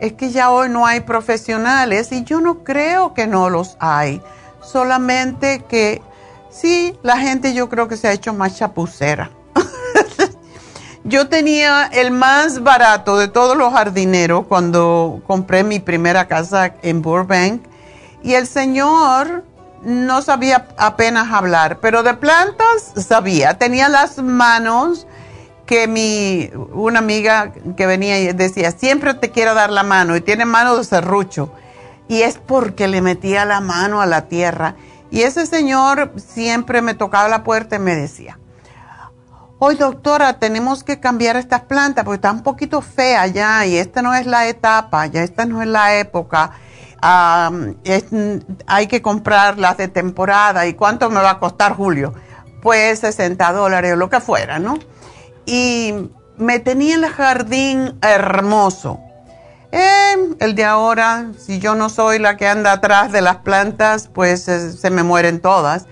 es 0.00 0.12
que 0.12 0.30
ya 0.30 0.50
hoy 0.50 0.68
no 0.68 0.86
hay 0.86 1.00
profesionales 1.00 2.12
y 2.12 2.24
yo 2.24 2.40
no 2.40 2.62
creo 2.64 3.14
que 3.14 3.26
no 3.26 3.50
los 3.50 3.76
hay, 3.80 4.22
solamente 4.60 5.64
que 5.68 6.02
sí, 6.50 6.96
la 7.02 7.18
gente 7.18 7.54
yo 7.54 7.68
creo 7.68 7.88
que 7.88 7.96
se 7.96 8.08
ha 8.08 8.12
hecho 8.12 8.32
más 8.32 8.56
chapucera. 8.56 9.30
yo 11.04 11.28
tenía 11.28 11.86
el 11.86 12.10
más 12.10 12.62
barato 12.62 13.16
de 13.18 13.28
todos 13.28 13.56
los 13.56 13.72
jardineros 13.72 14.46
cuando 14.46 15.22
compré 15.26 15.64
mi 15.64 15.80
primera 15.80 16.28
casa 16.28 16.74
en 16.82 17.02
Burbank 17.02 17.62
y 18.22 18.34
el 18.34 18.46
señor 18.46 19.44
no 19.82 20.22
sabía 20.22 20.68
apenas 20.76 21.32
hablar, 21.32 21.78
pero 21.80 22.02
de 22.02 22.14
plantas 22.14 22.92
sabía, 22.96 23.58
tenía 23.58 23.88
las 23.88 24.18
manos 24.18 25.06
que 25.68 25.86
mi, 25.86 26.50
una 26.72 26.98
amiga 26.98 27.52
que 27.76 27.86
venía 27.86 28.18
y 28.18 28.32
decía, 28.32 28.70
siempre 28.70 29.12
te 29.14 29.30
quiero 29.30 29.54
dar 29.54 29.70
la 29.70 29.82
mano 29.82 30.16
y 30.16 30.22
tiene 30.22 30.46
mano 30.46 30.76
de 30.76 30.82
serrucho. 30.82 31.52
Y 32.08 32.22
es 32.22 32.38
porque 32.38 32.88
le 32.88 33.02
metía 33.02 33.44
la 33.44 33.60
mano 33.60 34.00
a 34.00 34.06
la 34.06 34.28
tierra. 34.28 34.76
Y 35.10 35.22
ese 35.22 35.44
señor 35.44 36.12
siempre 36.16 36.80
me 36.80 36.94
tocaba 36.94 37.28
la 37.28 37.44
puerta 37.44 37.76
y 37.76 37.80
me 37.80 37.94
decía, 37.94 38.38
hoy 39.58 39.74
doctora, 39.74 40.38
tenemos 40.38 40.84
que 40.84 41.00
cambiar 41.00 41.36
estas 41.36 41.62
plantas 41.62 42.06
porque 42.06 42.16
están 42.16 42.36
un 42.36 42.42
poquito 42.42 42.80
feas 42.80 43.34
ya 43.34 43.66
y 43.66 43.76
esta 43.76 44.00
no 44.00 44.14
es 44.14 44.24
la 44.24 44.48
etapa, 44.48 45.04
ya 45.06 45.22
esta 45.22 45.44
no 45.44 45.60
es 45.60 45.68
la 45.68 45.98
época. 45.98 46.52
Hay 47.00 48.86
que 48.88 49.02
comprarlas 49.02 49.76
de 49.76 49.88
temporada 49.88 50.66
y 50.66 50.74
cuánto 50.74 51.10
me 51.10 51.20
va 51.20 51.30
a 51.30 51.38
costar 51.38 51.74
Julio. 51.74 52.14
Pues 52.62 53.00
60 53.00 53.52
dólares 53.52 53.92
o 53.92 53.96
lo 53.96 54.10
que 54.10 54.20
fuera, 54.20 54.58
¿no? 54.58 54.78
y 55.48 55.94
me 56.36 56.58
tenía 56.58 56.94
el 56.94 57.06
jardín 57.06 57.98
hermoso. 58.02 59.00
Eh, 59.72 60.14
el 60.40 60.54
de 60.54 60.64
ahora, 60.64 61.32
si 61.38 61.58
yo 61.58 61.74
no 61.74 61.88
soy 61.88 62.18
la 62.18 62.36
que 62.36 62.46
anda 62.46 62.72
atrás 62.72 63.12
de 63.12 63.22
las 63.22 63.38
plantas, 63.38 64.08
pues 64.12 64.46
eh, 64.48 64.72
se 64.72 64.90
me 64.90 65.02
mueren 65.02 65.40
todas. 65.40 65.86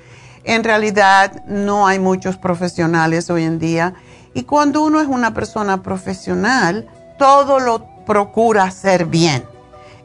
En 0.44 0.62
realidad 0.62 1.42
no 1.46 1.86
hay 1.86 1.98
muchos 1.98 2.36
profesionales 2.36 3.30
hoy 3.30 3.44
en 3.44 3.58
día 3.58 3.94
y 4.34 4.42
cuando 4.42 4.82
uno 4.82 5.00
es 5.00 5.08
una 5.08 5.32
persona 5.32 5.82
profesional, 5.82 6.86
todo 7.18 7.58
lo 7.58 8.04
procura 8.04 8.64
hacer 8.64 9.06
bien, 9.06 9.42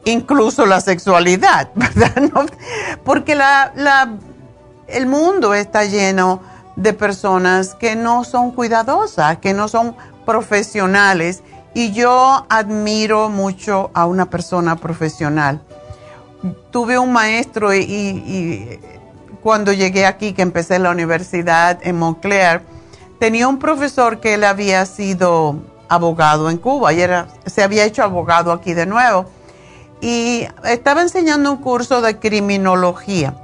incluso 0.04 0.66
la 0.66 0.80
sexualidad, 0.80 1.70
¿verdad? 1.74 2.30
porque 3.04 3.38
el 4.88 5.06
mundo 5.06 5.54
está 5.54 5.84
lleno 5.84 6.40
de 6.76 6.92
personas 6.92 7.74
que 7.74 7.96
no 7.96 8.24
son 8.24 8.50
cuidadosas, 8.52 9.38
que 9.38 9.52
no 9.52 9.68
son 9.68 9.94
profesionales. 10.24 11.42
Y 11.74 11.92
yo 11.92 12.46
admiro 12.50 13.28
mucho 13.28 13.90
a 13.94 14.06
una 14.06 14.28
persona 14.28 14.76
profesional. 14.76 15.62
Tuve 16.70 16.98
un 16.98 17.12
maestro 17.12 17.74
y, 17.74 18.78
cuando 19.42 19.72
llegué 19.72 20.06
aquí, 20.06 20.34
que 20.34 20.42
empecé 20.42 20.78
la 20.78 20.90
universidad 20.90 21.78
en 21.82 21.98
Montclair, 21.98 22.62
tenía 23.18 23.48
un 23.48 23.58
profesor 23.58 24.20
que 24.20 24.34
él 24.34 24.44
había 24.44 24.84
sido 24.84 25.62
abogado 25.88 26.50
en 26.50 26.58
Cuba 26.58 26.92
y 26.92 27.00
era, 27.00 27.28
se 27.46 27.62
había 27.62 27.84
hecho 27.84 28.02
abogado 28.02 28.52
aquí 28.52 28.74
de 28.74 28.86
nuevo. 28.86 29.26
Y 30.02 30.48
estaba 30.64 31.00
enseñando 31.00 31.52
un 31.52 31.58
curso 31.58 32.02
de 32.02 32.18
criminología 32.18 33.34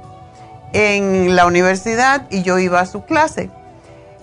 en 0.73 1.33
la 1.35 1.45
universidad 1.45 2.27
y 2.29 2.43
yo 2.43 2.59
iba 2.59 2.81
a 2.81 2.85
su 2.85 3.05
clase. 3.05 3.49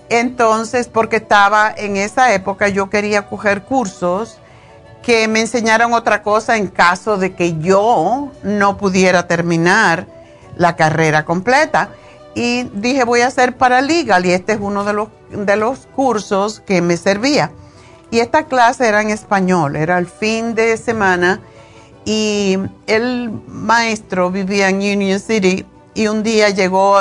Entonces, 0.09 0.87
porque 0.87 1.15
estaba 1.17 1.73
en 1.75 1.97
esa 1.97 2.33
época, 2.35 2.69
yo 2.69 2.91
quería 2.91 3.27
coger 3.27 3.63
cursos 3.63 4.37
que 5.01 5.27
me 5.27 5.41
enseñaran 5.41 5.93
otra 5.93 6.21
cosa 6.21 6.57
en 6.57 6.67
caso 6.67 7.17
de 7.17 7.33
que 7.33 7.57
yo 7.57 8.31
no 8.43 8.77
pudiera 8.77 9.25
terminar 9.25 10.05
la 10.57 10.75
carrera 10.75 11.25
completa. 11.25 11.89
Y 12.35 12.63
dije, 12.73 13.03
voy 13.03 13.21
a 13.21 13.27
hacer 13.27 13.57
paralegal 13.57 14.27
y 14.27 14.31
este 14.31 14.53
es 14.53 14.59
uno 14.61 14.83
de 14.83 14.93
los, 14.93 15.07
de 15.31 15.55
los 15.55 15.87
cursos 15.95 16.59
que 16.59 16.83
me 16.83 16.97
servía. 16.97 17.51
Y 18.11 18.19
esta 18.19 18.43
clase 18.43 18.87
era 18.87 19.01
en 19.01 19.09
español, 19.09 19.75
era 19.75 19.97
el 19.97 20.05
fin 20.05 20.53
de 20.53 20.77
semana 20.77 21.41
y 22.07 22.57
el 22.87 23.29
maestro 23.49 24.31
vivía 24.31 24.69
en 24.69 24.77
Union 24.77 25.19
City 25.19 25.65
y 25.93 26.07
un 26.07 26.23
día 26.23 26.49
llegó 26.51 26.95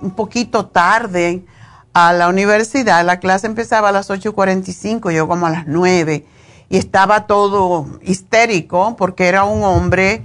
un 0.00 0.10
poquito 0.10 0.66
tarde 0.66 1.44
a 1.92 2.12
la 2.12 2.28
universidad. 2.28 3.04
La 3.04 3.20
clase 3.20 3.46
empezaba 3.46 3.90
a 3.90 3.92
las 3.92 4.10
8.45, 4.10 5.12
yo 5.12 5.28
como 5.28 5.46
a 5.46 5.50
las 5.50 5.68
9 5.68 6.26
y 6.68 6.76
estaba 6.76 7.28
todo 7.28 8.00
histérico 8.02 8.96
porque 8.96 9.28
era 9.28 9.44
un 9.44 9.62
hombre 9.62 10.24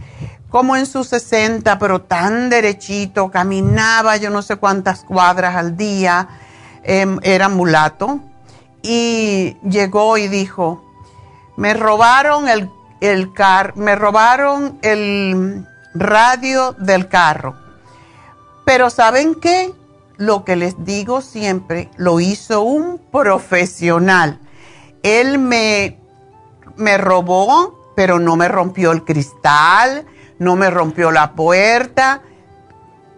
como 0.50 0.76
en 0.76 0.88
sus 0.88 1.08
60, 1.10 1.78
pero 1.78 2.02
tan 2.02 2.50
derechito, 2.50 3.30
caminaba 3.30 4.18
yo 4.18 4.32
no 4.32 4.42
sé 4.42 4.56
cuántas 4.56 5.04
cuadras 5.04 5.56
al 5.56 5.78
día, 5.78 6.30
em, 6.82 7.20
era 7.22 7.48
mulato. 7.48 8.22
Y 8.82 9.56
llegó 9.70 10.18
y 10.18 10.28
dijo, 10.30 10.84
me 11.58 11.76
robaron 11.76 12.50
el, 12.50 12.72
el 13.02 13.34
car 13.34 13.76
me 13.76 13.96
robaron 13.96 14.80
el 14.82 15.66
radio 15.94 16.74
del 16.74 17.08
carro 17.08 17.66
pero 18.66 18.90
¿saben 18.90 19.36
qué? 19.36 19.74
Lo 20.18 20.44
que 20.44 20.56
les 20.56 20.84
digo 20.84 21.22
siempre, 21.22 21.92
lo 21.98 22.20
hizo 22.20 22.62
un 22.62 22.98
profesional. 22.98 24.40
Él 25.04 25.38
me, 25.38 26.00
me 26.76 26.98
robó, 26.98 27.94
pero 27.96 28.20
no 28.20 28.36
me 28.36 28.48
rompió 28.48 28.92
el 28.92 29.04
cristal, 29.06 30.06
no 30.40 30.56
me 30.56 30.72
rompió 30.72 31.12
la 31.12 31.34
puerta, 31.34 32.22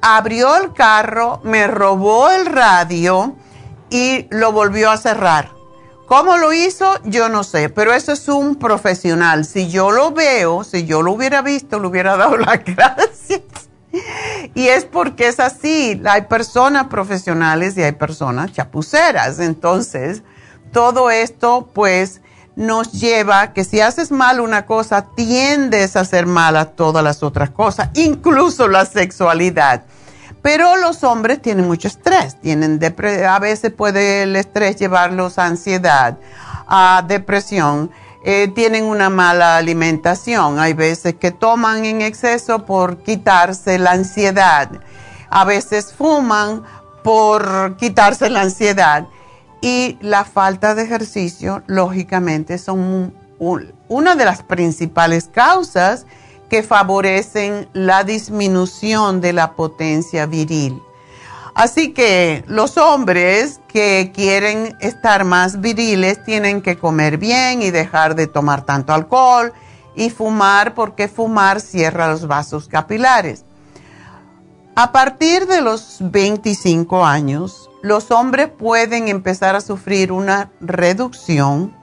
abrió 0.02 0.58
el 0.58 0.74
carro, 0.74 1.40
me 1.44 1.68
robó 1.68 2.30
el 2.30 2.46
radio 2.46 3.36
y 3.90 4.28
lo 4.30 4.52
volvió 4.52 4.92
a 4.92 4.98
cerrar. 4.98 5.57
¿Cómo 6.08 6.38
lo 6.38 6.54
hizo? 6.54 6.98
Yo 7.04 7.28
no 7.28 7.44
sé, 7.44 7.68
pero 7.68 7.94
eso 7.94 8.14
es 8.14 8.30
un 8.30 8.56
profesional. 8.56 9.44
Si 9.44 9.68
yo 9.68 9.92
lo 9.92 10.12
veo, 10.12 10.64
si 10.64 10.86
yo 10.86 11.02
lo 11.02 11.12
hubiera 11.12 11.42
visto, 11.42 11.80
le 11.82 11.88
hubiera 11.88 12.16
dado 12.16 12.38
las 12.38 12.64
gracias. 12.64 13.42
Y 14.56 14.68
es 14.68 14.86
porque 14.86 15.28
es 15.28 15.42
así, 15.42 16.02
hay 16.06 16.22
personas 16.24 16.88
profesionales 16.88 17.78
y 17.78 17.84
hay 17.84 17.92
personas 17.92 18.54
chapuceras. 18.54 19.40
Entonces, 19.40 20.24
todo 20.72 21.12
esto 21.12 21.70
pues 21.74 22.22
nos 22.56 22.94
lleva 22.94 23.52
que 23.52 23.66
si 23.66 23.82
haces 23.82 24.10
mal 24.10 24.40
una 24.40 24.66
cosa, 24.66 25.08
tiendes 25.14 25.98
a 25.98 26.02
hacer 26.02 26.26
mal 26.26 26.56
a 26.56 26.68
todas 26.72 27.04
las 27.04 27.22
otras 27.22 27.50
cosas, 27.50 27.90
incluso 27.96 28.70
la 28.70 28.86
sexualidad. 28.86 29.84
Pero 30.48 30.78
los 30.78 31.04
hombres 31.04 31.42
tienen 31.42 31.68
mucho 31.68 31.90
estrés, 31.90 32.40
tienen 32.40 32.80
a 33.28 33.38
veces 33.38 33.74
puede 33.74 34.24
el 34.24 34.34
estrés 34.38 34.78
llevarlos 34.78 35.38
a 35.38 35.46
ansiedad, 35.46 36.20
a 36.66 37.04
depresión 37.06 37.92
eh, 38.24 38.48
tienen 38.56 38.86
una 38.86 39.10
mala 39.10 39.58
alimentación. 39.58 40.58
Hay 40.58 40.72
veces 40.72 41.16
que 41.16 41.32
toman 41.32 41.84
en 41.84 42.02
exceso 42.02 42.66
por 42.66 43.04
quitarse 43.04 43.78
la 43.78 43.92
ansiedad. 43.92 44.70
A 45.30 45.44
veces 45.44 45.94
fuman 45.94 46.64
por 47.04 47.76
quitarse 47.76 48.30
la 48.30 48.40
ansiedad. 48.44 49.06
Y 49.60 49.98
la 50.00 50.24
falta 50.24 50.76
de 50.76 50.84
ejercicio, 50.84 51.62
lógicamente, 51.68 52.58
son 52.58 53.14
una 53.38 54.16
de 54.16 54.24
las 54.24 54.44
principales 54.44 55.28
causas 55.28 56.06
que 56.50 56.64
favorecen 56.64 57.68
la 57.74 58.04
disminución 58.04 59.22
de 59.22 59.34
la 59.34 59.54
potencia 59.54 60.26
viril. 60.26 60.82
Así 61.54 61.92
que 61.92 62.44
los 62.48 62.78
hombres 62.78 63.60
que 63.68 64.12
quieren 64.14 64.78
estar 64.80 65.24
más 65.24 65.60
viriles 65.60 66.24
tienen 66.24 66.62
que 66.62 66.78
comer 66.78 67.18
bien 67.18 67.64
y 67.64 67.72
dejar 67.72 68.14
de 68.14 68.28
tomar 68.28 68.64
tanto 68.64 68.94
alcohol 68.94 69.54
y 69.96 70.12
fumar 70.12 70.76
porque 70.76 71.08
fumar 71.08 71.60
cierra 71.60 72.12
los 72.12 72.28
vasos 72.28 72.68
capilares. 72.68 73.44
A 74.76 74.92
partir 74.92 75.48
de 75.48 75.62
los 75.62 75.98
25 76.00 77.04
años, 77.04 77.68
los 77.82 78.12
hombres 78.12 78.50
pueden 78.50 79.08
empezar 79.08 79.56
a 79.56 79.62
sufrir 79.62 80.12
una 80.12 80.52
reducción 80.62 81.76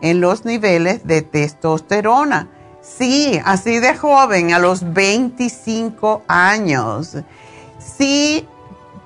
en 0.00 0.20
los 0.20 0.44
niveles 0.44 1.04
de 1.04 1.22
testosterona. 1.22 2.48
Sí, 2.86 3.40
así 3.44 3.78
de 3.80 3.96
joven, 3.96 4.54
a 4.54 4.58
los 4.58 4.92
25 4.92 6.22
años. 6.28 7.16
Sí 7.78 8.46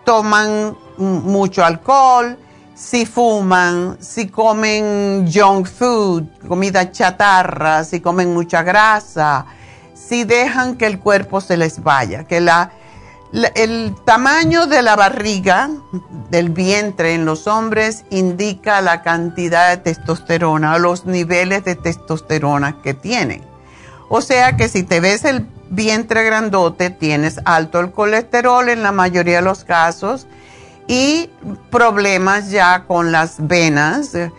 toman 0.05 0.77
mucho 0.99 1.65
alcohol, 1.65 2.39
si 2.75 3.05
fuman, 3.07 3.97
si 4.01 4.29
comen 4.29 5.29
junk 5.33 5.67
food, 5.67 6.25
comida 6.47 6.93
chatarra, 6.93 7.85
si 7.85 8.01
comen 8.01 8.33
mucha 8.33 8.63
grasa, 8.63 9.47
si 9.95 10.25
dejan 10.25 10.77
que 10.77 10.87
el 10.87 11.01
cuerpo 11.01 11.41
se 11.41 11.57
les 11.57 11.83
vaya, 11.83 12.25
que 12.25 12.41
la, 12.41 12.73
el 13.55 13.95
tamaño 14.05 14.67
de 14.67 14.83
la 14.83 14.95
barriga, 14.95 15.71
del 16.31 16.51
vientre 16.51 17.15
en 17.15 17.25
los 17.25 17.47
hombres 17.47 18.05
indica 18.11 18.81
la 18.81 19.03
cantidad 19.03 19.71
de 19.71 19.77
testosterona, 19.79 20.79
los 20.79 21.07
niveles 21.07 21.65
de 21.65 21.77
testosterona 21.77 22.81
que 22.83 22.95
tienen. 22.95 23.50
O 24.13 24.21
sea 24.21 24.57
que 24.57 24.69
si 24.69 24.83
te 24.83 24.99
ves 24.99 25.25
el 25.25 25.47
vientre 25.71 26.25
grandote, 26.25 26.91
tienes 26.91 27.39
alto 27.45 27.79
el 27.79 27.93
colesterol 27.93 28.69
en 28.69 28.83
la 28.83 28.91
mayoría 28.91 29.37
de 29.37 29.43
los 29.43 29.63
casos 29.63 30.27
y 30.89 31.31
problemas 31.71 32.51
ya 32.51 32.87
con 32.89 33.13
las 33.13 33.37
venas, 33.47 34.13
eh, 34.17 34.33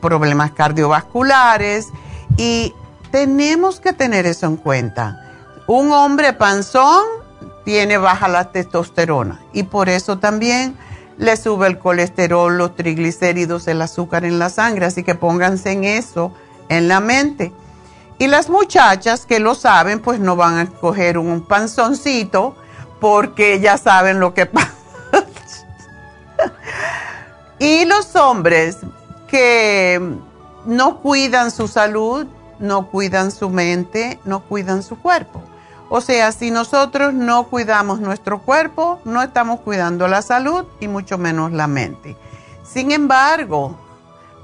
problemas 0.00 0.50
cardiovasculares 0.50 1.86
y 2.36 2.74
tenemos 3.12 3.78
que 3.78 3.92
tener 3.92 4.26
eso 4.26 4.46
en 4.46 4.56
cuenta. 4.56 5.24
Un 5.68 5.92
hombre 5.92 6.32
panzón 6.32 7.04
tiene 7.64 7.98
baja 7.98 8.26
la 8.26 8.50
testosterona 8.50 9.40
y 9.52 9.62
por 9.62 9.88
eso 9.88 10.18
también 10.18 10.76
le 11.16 11.36
sube 11.36 11.68
el 11.68 11.78
colesterol, 11.78 12.58
los 12.58 12.74
triglicéridos, 12.74 13.68
el 13.68 13.82
azúcar 13.82 14.24
en 14.24 14.40
la 14.40 14.50
sangre, 14.50 14.86
así 14.86 15.04
que 15.04 15.14
pónganse 15.14 15.70
en 15.70 15.84
eso 15.84 16.34
en 16.68 16.88
la 16.88 16.98
mente. 16.98 17.52
Y 18.18 18.28
las 18.28 18.48
muchachas 18.48 19.26
que 19.26 19.40
lo 19.40 19.54
saben, 19.54 20.00
pues 20.00 20.20
no 20.20 20.36
van 20.36 20.58
a 20.58 20.66
coger 20.66 21.18
un 21.18 21.44
panzoncito 21.44 22.54
porque 23.00 23.60
ya 23.60 23.78
saben 23.78 24.20
lo 24.20 24.32
que 24.34 24.46
pasa. 24.46 24.72
y 27.58 27.84
los 27.84 28.14
hombres 28.16 28.78
que 29.26 30.00
no 30.66 30.98
cuidan 30.98 31.50
su 31.50 31.66
salud, 31.66 32.26
no 32.58 32.88
cuidan 32.88 33.32
su 33.32 33.50
mente, 33.50 34.20
no 34.24 34.40
cuidan 34.40 34.82
su 34.82 34.98
cuerpo. 34.98 35.42
O 35.88 36.00
sea, 36.00 36.32
si 36.32 36.50
nosotros 36.50 37.12
no 37.12 37.44
cuidamos 37.48 38.00
nuestro 38.00 38.40
cuerpo, 38.40 39.00
no 39.04 39.22
estamos 39.22 39.60
cuidando 39.60 40.08
la 40.08 40.22
salud 40.22 40.64
y 40.80 40.88
mucho 40.88 41.18
menos 41.18 41.52
la 41.52 41.66
mente. 41.66 42.16
Sin 42.64 42.92
embargo, 42.92 43.76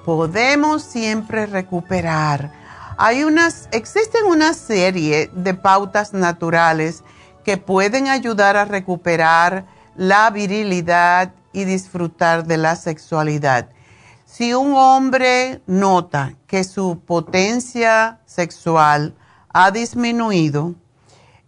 podemos 0.04 0.82
siempre 0.82 1.46
recuperar. 1.46 2.52
Hay 3.00 3.24
existen 3.70 4.24
una 4.24 4.52
serie 4.54 5.30
de 5.32 5.54
pautas 5.54 6.12
naturales 6.12 7.04
que 7.44 7.56
pueden 7.56 8.08
ayudar 8.08 8.56
a 8.56 8.64
recuperar 8.64 9.66
la 9.94 10.28
virilidad 10.30 11.32
y 11.52 11.62
disfrutar 11.62 12.44
de 12.44 12.56
la 12.56 12.74
sexualidad. 12.74 13.68
Si 14.26 14.52
un 14.52 14.74
hombre 14.74 15.62
nota 15.68 16.34
que 16.48 16.64
su 16.64 17.00
potencia 17.06 18.18
sexual 18.26 19.14
ha 19.50 19.70
disminuido, 19.70 20.74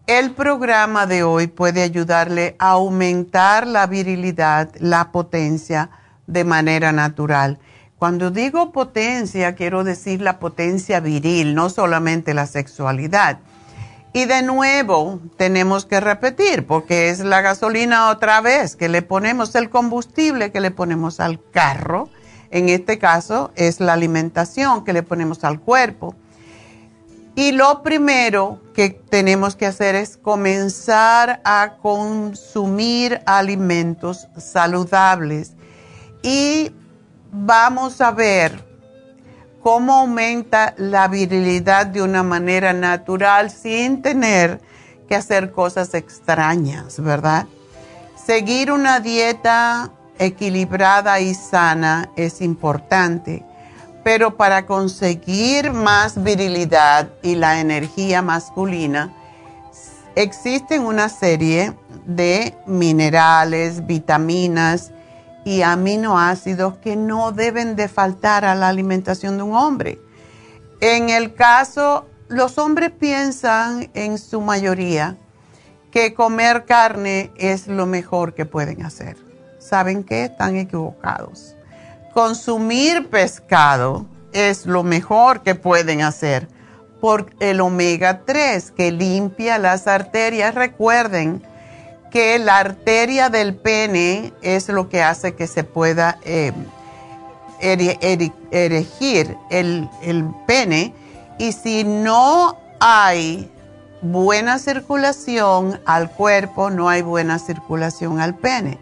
el 0.07 0.31
programa 0.31 1.07
de 1.07 1.25
hoy 1.25 1.49
puede 1.49 1.83
ayudarle 1.83 2.55
a 2.61 2.71
aumentar 2.71 3.67
la 3.67 3.89
virilidad, 3.89 4.71
la 4.79 5.11
potencia 5.11 5.91
de 6.29 6.45
manera 6.45 6.93
natural. 6.93 7.59
Cuando 8.01 8.31
digo 8.31 8.73
potencia, 8.73 9.55
quiero 9.55 9.85
decir 9.85 10.23
la 10.23 10.39
potencia 10.39 11.01
viril, 11.01 11.55
no 11.55 11.69
solamente 11.69 12.33
la 12.33 12.47
sexualidad. 12.47 13.41
Y 14.15 14.25
de 14.25 14.41
nuevo, 14.41 15.21
tenemos 15.37 15.85
que 15.85 16.01
repetir, 16.01 16.67
porque 16.67 17.11
es 17.11 17.21
la 17.21 17.43
gasolina 17.43 18.09
otra 18.09 18.41
vez 18.41 18.75
que 18.75 18.89
le 18.89 19.03
ponemos, 19.03 19.55
el 19.55 19.69
combustible 19.69 20.51
que 20.51 20.61
le 20.61 20.71
ponemos 20.71 21.21
al 21.21 21.39
carro 21.51 22.09
en 22.51 22.71
este 22.71 22.99
caso 22.99 23.51
es 23.55 23.81
la 23.81 23.93
alimentación 23.93 24.83
que 24.83 24.95
le 24.95 25.03
ponemos 25.03 25.45
al 25.45 25.61
cuerpo. 25.61 26.15
Y 27.35 27.53
lo 27.53 27.83
primero 27.83 28.63
que 28.73 28.89
tenemos 28.89 29.57
que 29.57 29.67
hacer 29.67 29.95
es 29.95 30.17
comenzar 30.17 31.43
a 31.45 31.77
consumir 31.83 33.21
alimentos 33.27 34.27
saludables. 34.39 35.53
Y 36.23 36.73
vamos 37.33 38.01
a 38.01 38.11
ver 38.11 38.65
cómo 39.63 39.95
aumenta 39.95 40.75
la 40.79 41.09
virilidad 41.09 41.87
de 41.87 42.03
una 42.03 42.23
manera 42.23 42.73
natural 42.73 43.51
sin 43.51 44.03
tener 44.03 44.61
que 45.09 45.17
hacer 45.17 45.51
cosas 45.51 45.95
extrañas, 45.95 47.01
¿verdad? 47.01 47.47
Seguir 48.17 48.73
una 48.73 49.01
dieta 49.01 49.91
equilibrada 50.19 51.21
y 51.21 51.35
sana 51.35 52.11
es 52.17 52.41
importante, 52.41 53.45
pero 54.05 54.37
para 54.37 54.67
conseguir 54.67 55.73
más 55.73 56.23
virilidad 56.23 57.09
y 57.23 57.35
la 57.35 57.61
energía 57.61 58.23
masculina, 58.23 59.13
existen 60.15 60.83
una 60.83 61.09
serie 61.09 61.75
de 62.07 62.57
minerales, 62.67 63.87
vitaminas 63.87 64.93
y 65.45 65.63
aminoácidos 65.63 66.79
que 66.79 66.97
no 66.97 67.33
deben 67.33 67.77
de 67.77 67.89
faltar 67.89 68.45
a 68.45 68.55
la 68.55 68.69
alimentación 68.69 69.37
de 69.37 69.43
un 69.43 69.55
hombre. 69.55 70.01
En 70.81 71.11
el 71.11 71.35
caso, 71.35 72.07
los 72.29 72.59
hombres 72.59 72.91
piensan 72.91 73.91
en 73.95 74.19
su 74.19 74.41
mayoría 74.41 75.17
que 75.91 76.15
comer 76.15 76.65
carne 76.65 77.33
es 77.37 77.67
lo 77.67 77.87
mejor 77.87 78.35
que 78.35 78.47
pueden 78.47 78.85
hacer 78.85 79.17
¿saben 79.61 80.03
qué? 80.03 80.25
Están 80.25 80.57
equivocados. 80.57 81.55
Consumir 82.13 83.09
pescado 83.09 84.07
es 84.33 84.67
lo 84.67 84.83
mejor 84.83 85.43
que 85.43 85.55
pueden 85.55 86.03
hacer 86.03 86.49
por 87.01 87.31
el 87.39 87.61
omega 87.61 88.23
3 88.25 88.73
que 88.73 88.91
limpia 88.91 89.59
las 89.59 89.87
arterias. 89.87 90.55
Recuerden 90.55 91.43
que 92.11 92.39
la 92.39 92.59
arteria 92.59 93.29
del 93.29 93.55
pene 93.55 94.33
es 94.43 94.69
lo 94.69 94.89
que 94.89 95.03
hace 95.03 95.35
que 95.35 95.47
se 95.47 95.65
pueda 95.65 96.19
eh, 96.25 96.53
erigir 97.61 99.37
el, 99.51 99.89
el 100.03 100.25
pene. 100.47 100.95
Y 101.39 101.53
si 101.53 101.85
no 101.85 102.57
hay 102.81 103.51
buena 104.03 104.59
circulación 104.59 105.81
al 105.87 106.11
cuerpo, 106.11 106.71
no 106.71 106.89
hay 106.89 107.03
buena 107.03 107.39
circulación 107.39 108.21
al 108.21 108.35
pene. 108.35 108.79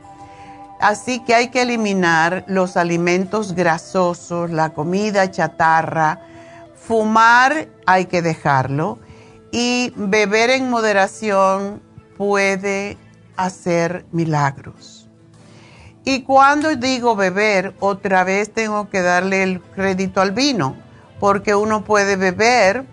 Así 0.80 1.20
que 1.20 1.34
hay 1.34 1.48
que 1.48 1.62
eliminar 1.62 2.44
los 2.46 2.76
alimentos 2.76 3.54
grasosos, 3.54 4.50
la 4.50 4.70
comida 4.70 5.30
chatarra, 5.30 6.20
fumar 6.76 7.68
hay 7.84 8.06
que 8.06 8.22
dejarlo. 8.22 8.98
Y 9.50 9.92
beber 9.96 10.50
en 10.50 10.70
moderación 10.70 11.82
puede 12.16 12.96
hacer 13.38 14.04
milagros. 14.12 15.08
Y 16.04 16.22
cuando 16.22 16.74
digo 16.74 17.16
beber, 17.16 17.74
otra 17.80 18.24
vez 18.24 18.52
tengo 18.52 18.90
que 18.90 19.00
darle 19.00 19.42
el 19.42 19.60
crédito 19.60 20.20
al 20.20 20.32
vino, 20.32 20.76
porque 21.20 21.54
uno 21.54 21.84
puede 21.84 22.16
beber 22.16 22.84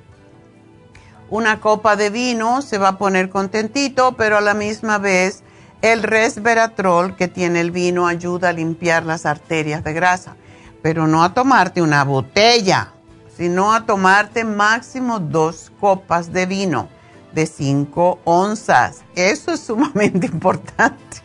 una 1.29 1.59
copa 1.59 1.95
de 1.95 2.09
vino, 2.09 2.61
se 2.61 2.77
va 2.77 2.89
a 2.89 2.97
poner 2.97 3.29
contentito, 3.29 4.15
pero 4.15 4.37
a 4.37 4.41
la 4.41 4.53
misma 4.53 4.99
vez 4.99 5.43
el 5.81 6.03
resveratrol 6.03 7.15
que 7.15 7.27
tiene 7.27 7.61
el 7.61 7.71
vino 7.71 8.07
ayuda 8.07 8.49
a 8.49 8.53
limpiar 8.53 9.03
las 9.03 9.25
arterias 9.25 9.83
de 9.83 9.93
grasa, 9.93 10.35
pero 10.83 11.07
no 11.07 11.23
a 11.23 11.33
tomarte 11.33 11.81
una 11.81 12.03
botella, 12.03 12.93
sino 13.35 13.73
a 13.73 13.85
tomarte 13.85 14.43
máximo 14.43 15.19
dos 15.19 15.71
copas 15.79 16.31
de 16.31 16.45
vino 16.45 16.94
de 17.35 17.45
5 17.45 18.19
onzas. 18.23 19.03
Eso 19.15 19.51
es 19.51 19.59
sumamente 19.59 20.25
importante. 20.33 21.17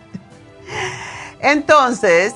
Entonces, 1.40 2.34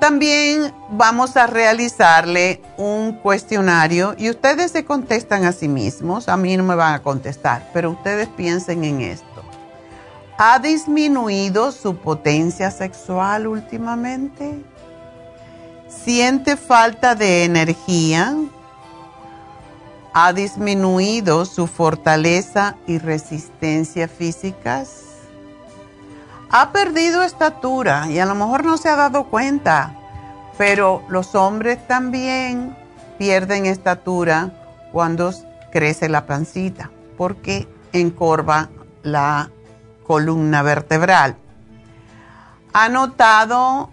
también 0.00 0.72
vamos 0.90 1.36
a 1.36 1.46
realizarle 1.46 2.60
un 2.76 3.12
cuestionario 3.12 4.14
y 4.18 4.28
ustedes 4.30 4.72
se 4.72 4.84
contestan 4.84 5.44
a 5.44 5.52
sí 5.52 5.68
mismos, 5.68 6.28
a 6.28 6.36
mí 6.36 6.56
no 6.56 6.64
me 6.64 6.74
van 6.74 6.94
a 6.94 7.02
contestar, 7.02 7.70
pero 7.72 7.90
ustedes 7.90 8.28
piensen 8.28 8.84
en 8.84 9.00
esto. 9.00 9.26
¿Ha 10.38 10.58
disminuido 10.58 11.70
su 11.72 11.96
potencia 11.96 12.70
sexual 12.70 13.46
últimamente? 13.46 14.62
¿Siente 15.88 16.56
falta 16.56 17.14
de 17.14 17.44
energía? 17.44 18.34
¿Ha 20.14 20.34
disminuido 20.34 21.46
su 21.46 21.66
fortaleza 21.66 22.76
y 22.86 22.98
resistencia 22.98 24.08
físicas? 24.08 25.04
¿Ha 26.50 26.70
perdido 26.70 27.22
estatura 27.22 28.10
y 28.10 28.18
a 28.18 28.26
lo 28.26 28.34
mejor 28.34 28.62
no 28.62 28.76
se 28.76 28.90
ha 28.90 28.96
dado 28.96 29.24
cuenta? 29.24 29.96
Pero 30.58 31.02
los 31.08 31.34
hombres 31.34 31.86
también 31.88 32.76
pierden 33.18 33.64
estatura 33.64 34.52
cuando 34.92 35.32
crece 35.72 36.10
la 36.10 36.26
pancita 36.26 36.90
porque 37.16 37.66
encorva 37.94 38.68
la 39.02 39.50
columna 40.06 40.62
vertebral. 40.62 41.36
¿Ha 42.74 42.90
notado 42.90 43.90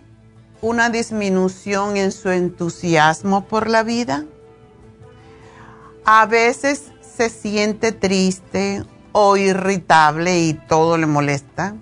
una 0.61 0.89
disminución 0.89 1.95
en 1.95 2.11
su 2.11 2.29
entusiasmo 2.29 3.45
por 3.45 3.69
la 3.69 3.83
vida? 3.83 4.25
A 6.05 6.25
veces 6.25 6.91
se 7.01 7.29
siente 7.29 7.91
triste 7.91 8.83
o 9.11 9.37
irritable 9.37 10.39
y 10.39 10.53
todo 10.53 10.97
le 10.97 11.05
molesta. 11.05 11.75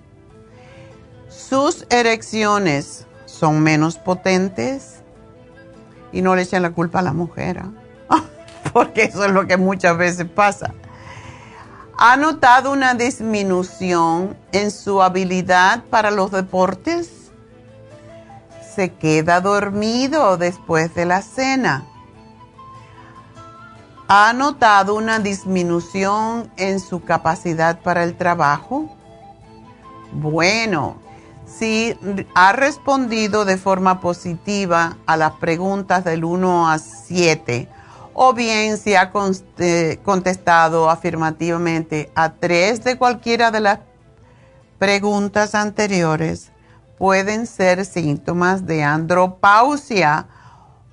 Sus 1.28 1.86
erecciones 1.90 3.06
son 3.26 3.60
menos 3.60 3.96
potentes 3.96 4.96
y 6.12 6.22
no 6.22 6.34
le 6.34 6.42
echan 6.42 6.62
la 6.62 6.70
culpa 6.70 6.98
a 6.98 7.02
la 7.02 7.12
mujer. 7.12 7.62
¿ah? 8.08 8.22
porque 8.72 9.04
eso 9.04 9.24
es 9.24 9.32
lo 9.32 9.46
que 9.46 9.56
muchas 9.56 9.96
veces 9.96 10.26
pasa. 10.26 10.74
¿Ha 11.96 12.16
notado 12.16 12.70
una 12.70 12.94
disminución 12.94 14.36
en 14.52 14.70
su 14.70 15.02
habilidad 15.02 15.82
para 15.90 16.10
los 16.10 16.30
deportes? 16.30 17.10
¿Se 18.74 18.92
queda 18.92 19.40
dormido 19.40 20.36
después 20.36 20.94
de 20.94 21.06
la 21.06 21.22
cena? 21.22 21.86
¿Ha 24.10 24.32
notado 24.32 24.94
una 24.94 25.18
disminución 25.18 26.50
en 26.56 26.80
su 26.80 27.04
capacidad 27.04 27.82
para 27.82 28.04
el 28.04 28.16
trabajo? 28.16 28.88
Bueno, 30.12 30.96
si 31.44 31.94
ha 32.34 32.52
respondido 32.54 33.44
de 33.44 33.58
forma 33.58 34.00
positiva 34.00 34.96
a 35.04 35.18
las 35.18 35.32
preguntas 35.32 36.04
del 36.04 36.24
1 36.24 36.70
a 36.70 36.78
7, 36.78 37.68
o 38.14 38.32
bien 38.32 38.78
si 38.78 38.94
ha 38.94 39.12
eh, 39.58 40.00
contestado 40.02 40.88
afirmativamente 40.88 42.10
a 42.14 42.32
tres 42.32 42.82
de 42.84 42.96
cualquiera 42.96 43.50
de 43.50 43.60
las 43.60 43.80
preguntas 44.78 45.54
anteriores, 45.54 46.50
pueden 46.96 47.46
ser 47.46 47.84
síntomas 47.84 48.64
de 48.64 48.84
andropausia 48.84 50.28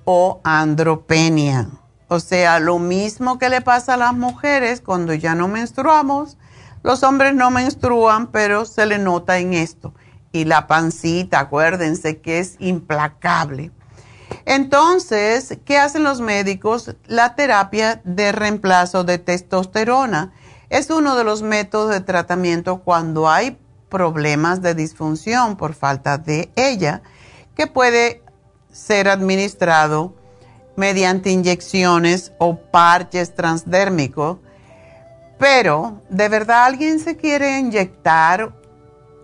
o 0.04 0.38
andropenia. 0.44 1.70
O 2.08 2.20
sea, 2.20 2.60
lo 2.60 2.78
mismo 2.78 3.38
que 3.38 3.48
le 3.48 3.60
pasa 3.60 3.94
a 3.94 3.96
las 3.96 4.14
mujeres 4.14 4.80
cuando 4.80 5.12
ya 5.14 5.34
no 5.34 5.48
menstruamos, 5.48 6.38
los 6.82 7.02
hombres 7.02 7.34
no 7.34 7.50
menstruan, 7.50 8.28
pero 8.28 8.64
se 8.64 8.86
le 8.86 8.98
nota 8.98 9.38
en 9.38 9.54
esto. 9.54 9.92
Y 10.30 10.44
la 10.44 10.68
pancita, 10.68 11.40
acuérdense 11.40 12.20
que 12.20 12.38
es 12.38 12.56
implacable. 12.60 13.72
Entonces, 14.44 15.58
¿qué 15.64 15.78
hacen 15.78 16.04
los 16.04 16.20
médicos? 16.20 16.94
La 17.06 17.34
terapia 17.34 18.00
de 18.04 18.30
reemplazo 18.30 19.02
de 19.02 19.18
testosterona 19.18 20.32
es 20.68 20.90
uno 20.90 21.16
de 21.16 21.24
los 21.24 21.42
métodos 21.42 21.90
de 21.90 22.00
tratamiento 22.00 22.78
cuando 22.78 23.28
hay 23.28 23.58
problemas 23.88 24.62
de 24.62 24.74
disfunción 24.74 25.56
por 25.56 25.74
falta 25.74 26.18
de 26.18 26.50
ella, 26.54 27.02
que 27.56 27.66
puede 27.66 28.22
ser 28.72 29.08
administrado 29.08 30.14
mediante 30.76 31.30
inyecciones 31.30 32.32
o 32.38 32.56
parches 32.56 33.34
transdérmicos. 33.34 34.38
Pero, 35.38 36.00
¿de 36.08 36.28
verdad 36.28 36.64
alguien 36.64 36.98
se 36.98 37.16
quiere 37.16 37.58
inyectar 37.58 38.52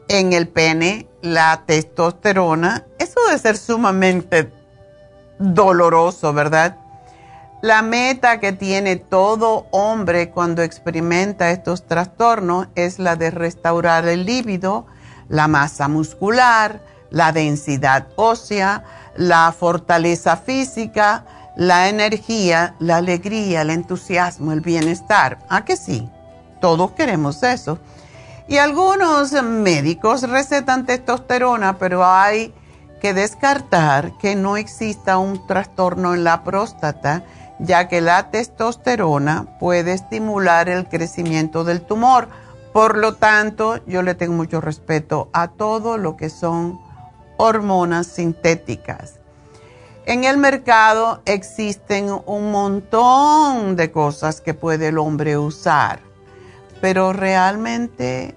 en 0.09 0.33
el 0.33 0.49
pene 0.49 1.09
la 1.23 1.63
testosterona? 1.67 2.87
Eso 2.99 3.21
debe 3.27 3.39
ser 3.39 3.57
sumamente 3.57 4.53
doloroso, 5.39 6.33
¿verdad? 6.33 6.77
La 7.63 7.81
meta 7.81 8.41
que 8.41 8.53
tiene 8.53 8.97
todo 8.97 9.69
hombre 9.71 10.31
cuando 10.31 10.63
experimenta 10.63 11.53
estos 11.53 11.87
trastornos 11.87 12.67
es 12.75 12.99
la 12.99 13.15
de 13.15 13.31
restaurar 13.31 14.07
el 14.09 14.27
líbido, 14.27 14.87
la 15.29 15.47
masa 15.47 15.87
muscular, 15.87 16.81
la 17.11 17.31
densidad 17.31 18.09
ósea, 18.17 18.83
la 19.17 19.53
fortaleza 19.53 20.37
física, 20.37 21.25
la 21.57 21.89
energía, 21.89 22.75
la 22.79 22.97
alegría, 22.97 23.63
el 23.63 23.71
entusiasmo, 23.71 24.53
el 24.53 24.61
bienestar. 24.61 25.39
¿A 25.49 25.65
que 25.65 25.77
sí? 25.77 26.09
Todos 26.61 26.93
queremos 26.93 27.43
eso. 27.43 27.79
Y 28.49 28.59
algunos 28.59 29.33
médicos 29.43 30.23
recetan 30.29 30.87
testosterona, 30.87 31.79
pero 31.79 32.05
hay 32.05 32.53
que 33.01 33.15
descartar 33.15 34.17
que 34.19 34.37
no 34.37 34.57
exista 34.57 35.19
un 35.19 35.47
trastorno 35.47 36.15
en 36.15 36.25
la 36.25 36.45
próstata, 36.45 37.25
ya 37.59 37.89
que 37.89 38.01
la 38.01 38.31
testosterona 38.31 39.59
puede 39.59 39.93
estimular 39.93 40.69
el 40.69 40.89
crecimiento 40.89 41.65
del 41.65 41.83
tumor. 41.83 42.29
Por 42.73 42.97
lo 42.97 43.15
tanto, 43.15 43.85
yo 43.87 44.03
le 44.03 44.15
tengo 44.15 44.35
mucho 44.35 44.61
respeto 44.61 45.29
a 45.33 45.49
todo 45.49 45.99
lo 45.99 46.17
que 46.17 46.31
son 46.31 46.81
hormonas 47.37 48.07
sintéticas. 48.07 49.22
En 50.05 50.25
el 50.25 50.37
mercado 50.37 51.23
existen 51.27 52.11
un 52.27 52.51
montón 52.51 53.77
de 53.77 53.93
cosas 53.93 54.41
que 54.41 54.53
puede 54.53 54.89
el 54.89 54.99
hombre 54.99 55.39
usar, 55.39 56.01
pero 56.81 57.13
realmente 57.13 58.35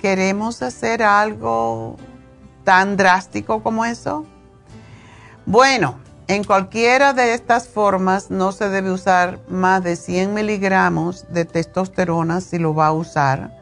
queremos 0.00 0.62
hacer 0.62 1.02
algo 1.02 1.96
tan 2.62 2.96
drástico 2.96 3.64
como 3.64 3.84
eso. 3.84 4.26
Bueno, 5.44 5.98
en 6.28 6.44
cualquiera 6.44 7.12
de 7.12 7.34
estas 7.34 7.66
formas 7.66 8.30
no 8.30 8.52
se 8.52 8.68
debe 8.68 8.92
usar 8.92 9.40
más 9.48 9.82
de 9.82 9.96
100 9.96 10.34
miligramos 10.34 11.26
de 11.32 11.44
testosterona 11.44 12.40
si 12.40 12.58
lo 12.58 12.76
va 12.76 12.88
a 12.88 12.92
usar. 12.92 13.58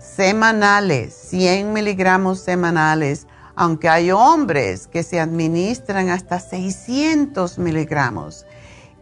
Semanales, 0.00 1.14
100 1.14 1.72
miligramos 1.72 2.40
semanales 2.40 3.28
aunque 3.62 3.88
hay 3.88 4.10
hombres 4.10 4.88
que 4.88 5.04
se 5.04 5.20
administran 5.20 6.08
hasta 6.08 6.40
600 6.40 7.58
miligramos. 7.58 8.44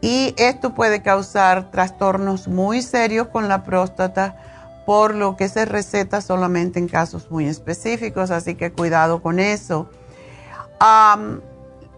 Y 0.03 0.35
esto 0.37 0.75
puede 0.75 1.01
causar 1.01 1.70
trastornos 1.70 2.46
muy 2.46 2.83
serios 2.83 3.29
con 3.29 3.49
la 3.49 3.64
próstata, 3.64 4.37
por 4.85 5.14
lo 5.14 5.35
que 5.35 5.49
se 5.49 5.64
receta 5.64 6.20
solamente 6.20 6.79
en 6.79 6.88
casos 6.88 7.31
muy 7.31 7.46
específicos, 7.46 8.31
así 8.31 8.55
que 8.55 8.70
cuidado 8.70 9.23
con 9.23 9.40
eso. 9.40 9.88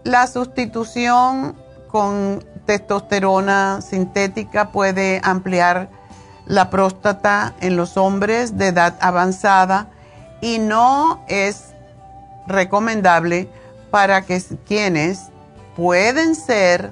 la 0.05 0.27
sustitución 0.29 1.57
con 1.89 2.45
testosterona 2.65 3.81
sintética 3.81 4.71
puede 4.71 5.21
ampliar 5.25 5.91
la 6.47 6.71
próstata 6.71 7.55
en 7.61 7.75
los 7.75 7.97
hombres 7.97 8.57
de 8.57 8.69
edad 8.69 8.95
avanzada 9.01 9.91
y 10.41 10.61
no 10.61 11.25
es 11.27 11.72
recomendable 12.47 13.49
para 13.91 14.23
que 14.23 14.43
quienes 14.67 15.31
pueden 15.77 16.35
ser 16.35 16.91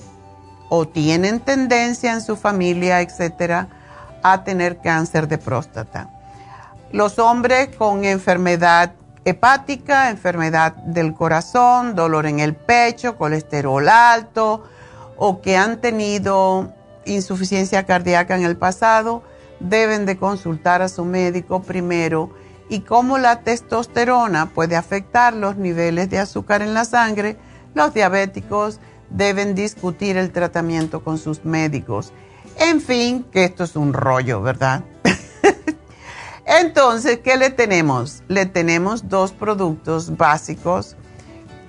o 0.68 0.86
tienen 0.86 1.40
tendencia 1.40 2.12
en 2.12 2.20
su 2.20 2.36
familia, 2.36 3.00
etcétera, 3.00 3.68
a 4.22 4.44
tener 4.44 4.80
cáncer 4.80 5.28
de 5.28 5.38
próstata. 5.38 6.10
Los 6.92 7.18
hombres 7.18 7.74
con 7.76 8.04
enfermedad 8.04 8.92
hepática, 9.24 10.10
enfermedad 10.10 10.74
del 10.74 11.14
corazón, 11.14 11.94
dolor 11.94 12.26
en 12.26 12.40
el 12.40 12.54
pecho, 12.54 13.16
colesterol 13.16 13.88
alto 13.88 14.64
o 15.16 15.40
que 15.40 15.56
han 15.56 15.80
tenido 15.80 16.72
insuficiencia 17.04 17.84
cardíaca 17.84 18.36
en 18.36 18.44
el 18.44 18.56
pasado, 18.56 19.22
deben 19.58 20.06
de 20.06 20.16
consultar 20.16 20.82
a 20.82 20.88
su 20.88 21.04
médico 21.04 21.62
primero 21.62 22.30
y 22.70 22.80
cómo 22.80 23.18
la 23.18 23.40
testosterona 23.40 24.46
puede 24.46 24.76
afectar 24.76 25.34
los 25.34 25.56
niveles 25.56 26.08
de 26.08 26.20
azúcar 26.20 26.62
en 26.62 26.72
la 26.72 26.84
sangre, 26.84 27.36
los 27.74 27.92
diabéticos 27.92 28.78
deben 29.10 29.56
discutir 29.56 30.16
el 30.16 30.30
tratamiento 30.30 31.02
con 31.02 31.18
sus 31.18 31.44
médicos. 31.44 32.12
En 32.56 32.80
fin, 32.80 33.24
que 33.32 33.44
esto 33.44 33.64
es 33.64 33.74
un 33.74 33.92
rollo, 33.92 34.40
¿verdad? 34.40 34.84
Entonces, 36.46 37.18
¿qué 37.18 37.36
le 37.36 37.50
tenemos? 37.50 38.22
Le 38.28 38.46
tenemos 38.46 39.08
dos 39.08 39.32
productos 39.32 40.16
básicos. 40.16 40.96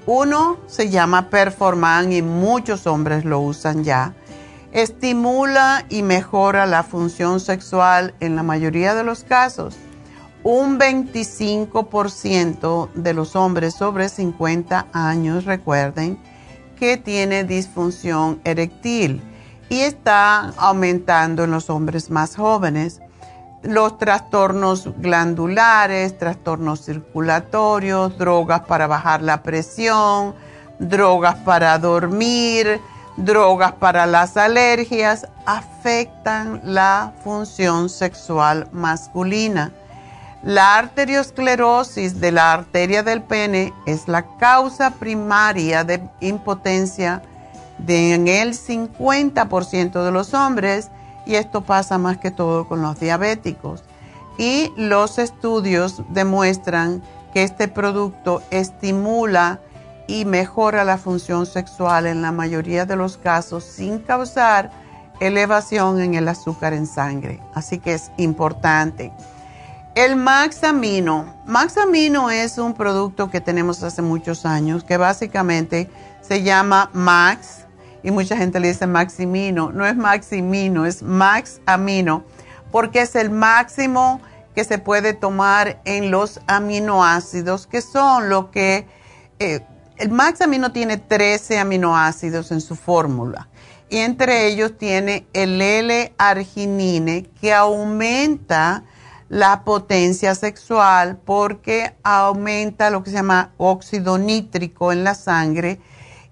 Uno 0.06 0.60
se 0.68 0.90
llama 0.90 1.32
Performan 1.32 2.14
y 2.14 2.22
muchos 2.22 2.86
hombres 2.86 3.26
lo 3.26 3.40
usan 3.40 3.84
ya. 3.84 4.14
Estimula 4.72 5.86
y 5.90 6.04
mejora 6.04 6.68
la 6.68 6.84
función 6.84 7.40
sexual 7.40 8.14
en 8.20 8.36
la 8.36 8.44
mayoría 8.44 8.94
de 8.94 9.04
los 9.04 9.24
casos 9.24 9.76
un 10.44 10.80
25% 10.80 12.92
de 12.94 13.14
los 13.14 13.36
hombres 13.36 13.76
sobre 13.76 14.10
50 14.10 14.88
años, 14.92 15.46
recuerden, 15.46 16.18
que 16.78 16.98
tiene 16.98 17.44
disfunción 17.44 18.42
eréctil 18.44 19.22
y 19.70 19.82
está 19.82 20.52
aumentando 20.58 21.44
en 21.44 21.52
los 21.52 21.70
hombres 21.70 22.10
más 22.10 22.36
jóvenes. 22.36 23.02
Los 23.62 24.00
trastornos 24.00 24.90
glandulares, 24.98 26.18
trastornos 26.18 26.84
circulatorios, 26.84 28.18
drogas 28.18 28.62
para 28.62 28.88
bajar 28.88 29.22
la 29.22 29.44
presión, 29.44 30.34
drogas 30.80 31.36
para 31.36 31.78
dormir, 31.78 32.82
drogas 33.18 33.74
para 33.74 34.08
las 34.08 34.36
alergias, 34.36 35.28
afectan 35.46 36.62
la 36.64 37.14
función 37.24 37.90
sexual 37.90 38.68
masculina 38.72 39.72
la 40.44 40.78
arteriosclerosis 40.78 42.20
de 42.20 42.32
la 42.32 42.54
arteria 42.54 43.04
del 43.04 43.22
pene 43.22 43.74
es 43.86 44.08
la 44.08 44.24
causa 44.38 44.92
primaria 44.92 45.84
de 45.84 46.02
impotencia 46.20 47.22
en 47.88 48.28
el 48.28 48.54
50% 48.54 50.04
de 50.04 50.12
los 50.12 50.34
hombres 50.34 50.90
y 51.26 51.36
esto 51.36 51.62
pasa 51.62 51.98
más 51.98 52.18
que 52.18 52.32
todo 52.32 52.68
con 52.68 52.82
los 52.82 53.00
diabéticos. 53.00 53.84
Y 54.38 54.72
los 54.76 55.20
estudios 55.20 56.02
demuestran 56.10 57.02
que 57.34 57.44
este 57.44 57.68
producto 57.68 58.42
estimula 58.50 59.60
y 60.08 60.26
mejora 60.26 60.84
la 60.84 60.98
función 60.98 61.46
sexual 61.46 62.08
en 62.08 62.22
la 62.22 62.32
mayoría 62.32 62.86
de 62.86 62.96
los 62.96 63.18
casos 63.18 63.64
sin 63.64 64.00
causar 64.00 64.72
elevación 65.20 66.02
en 66.02 66.16
el 66.16 66.28
azúcar 66.28 66.74
en 66.74 66.88
sangre. 66.88 67.40
Así 67.54 67.78
que 67.78 67.94
es 67.94 68.12
importante. 68.18 69.12
El 69.94 70.16
Maxamino. 70.16 71.36
Maxamino 71.46 72.32
es 72.32 72.58
un 72.58 72.74
producto 72.74 73.30
que 73.30 73.42
tenemos 73.42 73.84
hace 73.84 74.02
muchos 74.02 74.46
años 74.46 74.86
que 74.86 74.96
básicamente 74.96 75.90
se 76.22 76.44
llama 76.44 76.90
Max 76.94 77.66
y 78.02 78.10
mucha 78.12 78.38
gente 78.38 78.62
le 78.62 78.70
dice 78.70 78.88
Maximino. 78.88 79.74
No 79.74 79.86
es 79.86 79.98
Maximino, 79.98 80.86
es 80.86 81.04
Max 81.04 81.60
Amino 81.66 82.24
porque 82.72 83.02
es 83.02 83.16
el 83.16 83.32
máximo 83.32 84.22
que 84.56 84.64
se 84.64 84.78
puede 84.78 85.14
tomar 85.14 85.82
en 85.84 86.10
los 86.10 86.40
aminoácidos 86.48 87.68
que 87.68 87.82
son 87.82 88.30
lo 88.30 88.50
que... 88.50 88.88
Eh, 89.40 89.60
el 89.98 90.10
Maxamino 90.10 90.72
tiene 90.72 90.98
13 90.98 91.60
aminoácidos 91.60 92.52
en 92.54 92.62
su 92.62 92.78
fórmula 92.78 93.50
y 93.90 93.98
entre 93.98 94.48
ellos 94.48 94.78
tiene 94.78 95.28
el 95.34 95.62
L-arginine 95.62 97.24
que 97.42 97.54
aumenta 97.54 98.86
la 99.32 99.64
potencia 99.64 100.36
sexual 100.36 101.18
porque 101.24 101.96
aumenta 102.04 102.90
lo 102.90 103.02
que 103.02 103.12
se 103.12 103.16
llama 103.16 103.54
óxido 103.56 104.18
nítrico 104.18 104.92
en 104.92 105.06
la 105.06 105.16
sangre 105.16 105.80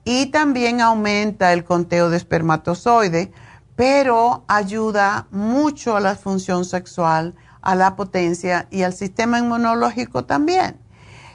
y 0.04 0.26
también 0.26 0.82
aumenta 0.82 1.54
el 1.54 1.64
conteo 1.64 2.10
de 2.10 2.18
espermatozoide, 2.18 3.32
pero 3.78 4.44
ayuda 4.50 5.28
mucho 5.32 5.96
a 5.96 6.02
la 6.02 6.16
función 6.16 6.66
sexual, 6.66 7.36
a 7.62 7.74
la 7.74 7.96
potencia 7.96 8.68
y 8.70 8.84
al 8.84 8.92
sistema 8.92 9.40
inmunológico 9.40 10.26
también. 10.26 10.78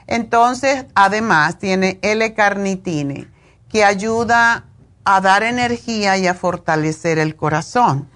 Entonces, 0.05 0.85
además, 0.93 1.57
tiene 1.57 1.97
L-carnitine 2.03 3.27
que 3.69 3.83
ayuda 3.83 4.65
a 5.03 5.19
dar 5.19 5.41
energía 5.41 6.15
y 6.17 6.27
a 6.27 6.35
fortalecer 6.35 7.17
el 7.17 7.35
corazón. 7.35 8.07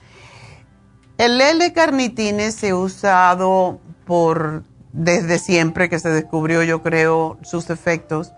El 1.19 1.41
L-carnitine 1.41 2.49
se 2.53 2.69
ha 2.69 2.75
usado 2.77 3.81
por 4.05 4.63
desde 4.93 5.37
siempre 5.37 5.89
que 5.89 5.99
se 5.99 6.07
descubrió, 6.07 6.63
yo 6.63 6.81
creo, 6.81 7.37
sus 7.41 7.69
efectos 7.69 8.31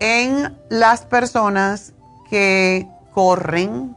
en 0.00 0.58
las 0.70 1.02
personas 1.02 1.92
que 2.30 2.88
corren, 3.12 3.94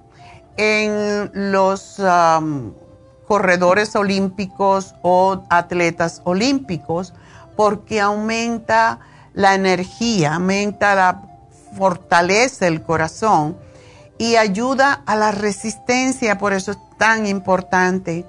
en 0.57 1.32
los 1.34 1.95
corredores 3.26 3.95
olímpicos 3.95 4.95
o 5.01 5.45
atletas 5.49 6.22
olímpicos, 6.26 7.13
porque 7.55 8.01
aumenta 8.01 8.99
la 9.34 9.55
energía, 9.55 10.36
aumenta 10.36 10.93
la 10.93 11.22
fortalece 11.78 12.67
el 12.67 12.82
corazón 12.82 13.57
y 14.17 14.36
ayuda 14.36 15.03
a 15.05 15.15
la 15.15 15.32
resistencia, 15.32 16.38
por 16.38 16.51
eso 16.51 16.72
es 16.72 16.78
tan 17.00 17.26
importante. 17.26 18.26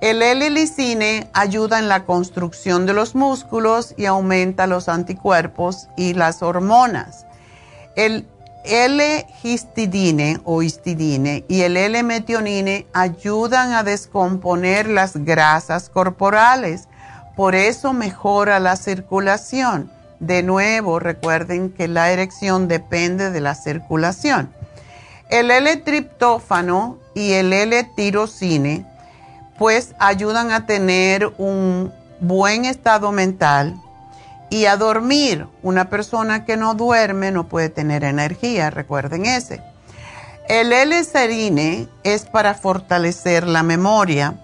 El 0.00 0.22
L-licine 0.22 1.28
ayuda 1.32 1.80
en 1.80 1.88
la 1.88 2.04
construcción 2.04 2.86
de 2.86 2.92
los 2.92 3.16
músculos 3.16 3.94
y 3.96 4.04
aumenta 4.04 4.68
los 4.68 4.88
anticuerpos 4.88 5.88
y 5.96 6.14
las 6.14 6.42
hormonas. 6.42 7.26
El 7.96 8.28
L-histidine 8.64 10.40
o 10.44 10.62
histidine 10.62 11.44
y 11.48 11.62
el 11.62 11.76
L-metionine 11.76 12.86
ayudan 12.92 13.72
a 13.72 13.82
descomponer 13.82 14.86
las 14.88 15.16
grasas 15.16 15.88
corporales. 15.88 16.88
Por 17.34 17.54
eso 17.54 17.92
mejora 17.92 18.60
la 18.60 18.76
circulación. 18.76 19.90
De 20.20 20.42
nuevo, 20.42 20.98
recuerden 20.98 21.70
que 21.70 21.88
la 21.88 22.10
erección 22.10 22.68
depende 22.68 23.30
de 23.30 23.40
la 23.40 23.54
circulación. 23.54 24.52
El 25.30 25.50
L-triptófano 25.50 26.98
y 27.16 27.32
el 27.32 27.50
L-tirosine 27.50 28.84
pues 29.58 29.94
ayudan 29.98 30.52
a 30.52 30.66
tener 30.66 31.32
un 31.38 31.90
buen 32.20 32.66
estado 32.66 33.10
mental 33.10 33.74
y 34.50 34.66
a 34.66 34.76
dormir. 34.76 35.46
Una 35.62 35.88
persona 35.88 36.44
que 36.44 36.58
no 36.58 36.74
duerme 36.74 37.30
no 37.32 37.48
puede 37.48 37.70
tener 37.70 38.04
energía, 38.04 38.68
recuerden 38.68 39.24
ese. 39.24 39.62
El 40.46 40.74
L-serine 40.74 41.88
es 42.04 42.26
para 42.26 42.52
fortalecer 42.52 43.48
la 43.48 43.62
memoria. 43.62 44.34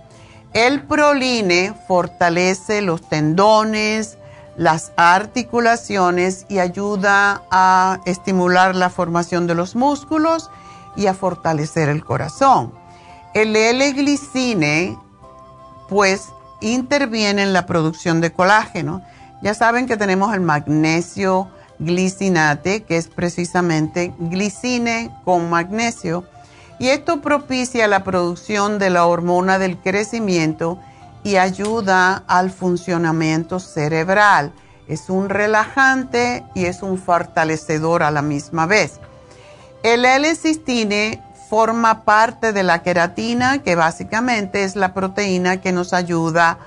El 0.55 0.83
proline 0.83 1.75
fortalece 1.87 2.81
los 2.81 3.07
tendones, 3.07 4.17
las 4.57 4.93
articulaciones 4.97 6.47
y 6.49 6.59
ayuda 6.59 7.43
a 7.51 8.01
estimular 8.07 8.75
la 8.75 8.89
formación 8.89 9.47
de 9.47 9.55
los 9.55 9.77
músculos 9.77 10.51
y 10.97 11.07
a 11.07 11.15
fortalecer 11.15 11.89
el 11.89 12.05
corazón. 12.05 12.73
El 13.35 13.57
L-glicine, 13.57 14.99
pues, 15.89 16.29
interviene 16.61 17.43
en 17.43 17.53
la 17.53 17.67
producción 17.67 18.21
de 18.21 18.33
colágeno. 18.33 19.03
Ya 19.43 19.55
saben 19.55 19.87
que 19.87 19.97
tenemos 19.97 20.35
el 20.35 20.41
magnesio 20.41 21.49
glicinate, 21.79 22.85
que 22.85 22.97
es 22.97 23.09
precisamente 23.09 24.15
glicine 24.19 25.11
con 25.25 25.51
magnesio, 25.51 26.25
y 26.79 26.89
esto 26.89 27.21
propicia 27.21 27.87
la 27.89 28.05
producción 28.05 28.79
de 28.79 28.91
la 28.91 29.07
hormona 29.07 29.59
del 29.59 29.79
crecimiento 29.79 30.79
y 31.25 31.37
ayuda 31.37 32.25
al 32.27 32.51
funcionamiento 32.51 33.61
cerebral. 33.61 34.53
Es 34.89 35.09
un 35.09 35.29
relajante 35.29 36.45
y 36.55 36.65
es 36.65 36.83
un 36.83 36.99
fortalecedor 36.99 38.03
a 38.03 38.11
la 38.11 38.23
misma 38.23 38.67
vez. 38.67 39.01
El 39.83 40.05
L-cistine 40.05 41.21
forma 41.51 42.05
parte 42.05 42.53
de 42.53 42.63
la 42.63 42.83
queratina, 42.83 43.63
que 43.63 43.75
básicamente 43.75 44.63
es 44.63 44.77
la 44.77 44.95
proteína 44.95 45.61
que 45.61 45.73
nos 45.73 45.93
ayuda 45.93 46.59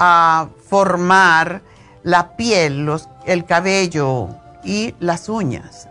a 0.00 0.48
formar 0.68 1.62
la 2.02 2.36
piel, 2.36 2.90
el 3.24 3.44
cabello 3.44 4.30
y 4.64 4.96
las 4.98 5.28
uñas. 5.28 5.88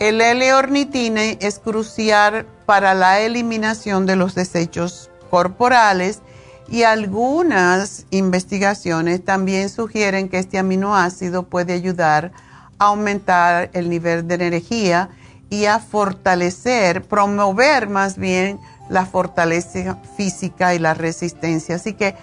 El 0.00 0.22
L-ornitine 0.22 1.36
es 1.42 1.58
crucial 1.58 2.46
para 2.64 2.94
la 2.94 3.20
eliminación 3.20 4.06
de 4.06 4.16
los 4.16 4.34
desechos 4.34 5.10
corporales 5.30 6.20
y 6.68 6.84
algunas 6.84 8.06
investigaciones 8.10 9.22
también 9.22 9.68
sugieren 9.68 10.30
que 10.30 10.38
este 10.38 10.58
aminoácido 10.58 11.42
puede 11.42 11.74
ayudar 11.74 12.32
a 12.78 12.86
aumentar 12.86 13.68
el 13.74 13.90
nivel 13.90 14.26
de 14.26 14.34
energía 14.36 15.10
y 15.50 15.66
a 15.66 15.78
fortalecer, 15.78 17.02
promover 17.02 17.88
más 17.88 18.16
bien 18.16 18.60
la 18.88 19.06
fortaleza 19.06 19.98
física 20.16 20.74
y 20.74 20.78
la 20.78 20.94
resistencia. 20.94 21.76
Así 21.76 21.94
que 21.94 22.14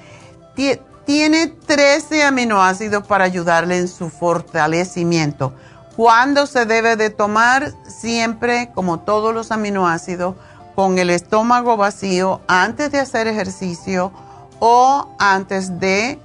tiene 1.05 1.47
13 1.47 2.23
aminoácidos 2.23 3.05
para 3.05 3.26
ayudarle 3.26 3.78
en 3.78 3.88
su 3.88 4.09
fortalecimiento. 4.09 5.53
¿Cuándo 5.95 6.45
se 6.45 6.65
debe 6.65 6.95
de 6.95 7.09
tomar? 7.09 7.73
Siempre, 7.88 8.71
como 8.73 8.99
todos 8.99 9.34
los 9.34 9.51
aminoácidos, 9.51 10.36
con 10.76 10.99
el 10.99 11.09
estómago 11.09 11.78
vacío 11.78 12.41
antes 12.47 12.91
de 12.91 12.99
hacer 12.99 13.28
ejercicio 13.28 14.11
o 14.59 15.15
antes 15.19 15.80
de 15.80 16.19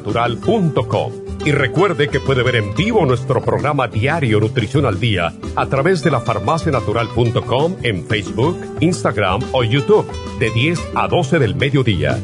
natural.com. 0.00 1.12
Y 1.44 1.52
recuerde 1.52 2.08
que 2.08 2.18
puede 2.20 2.42
ver 2.42 2.56
en 2.56 2.74
vivo 2.74 3.04
nuestro 3.06 3.40
programa 3.42 3.88
diario 3.88 4.40
Nutrición 4.40 4.84
al 4.86 5.00
Día 5.00 5.32
a 5.56 5.66
través 5.66 6.02
de 6.02 6.10
la 6.10 6.20
farmacianatural.com 6.20 7.76
en 7.82 8.04
Facebook, 8.04 8.58
Instagram 8.80 9.40
o 9.52 9.64
YouTube 9.64 10.06
de 10.38 10.50
10 10.50 10.78
a 10.94 11.08
12 11.08 11.38
del 11.38 11.54
mediodía. 11.54 12.18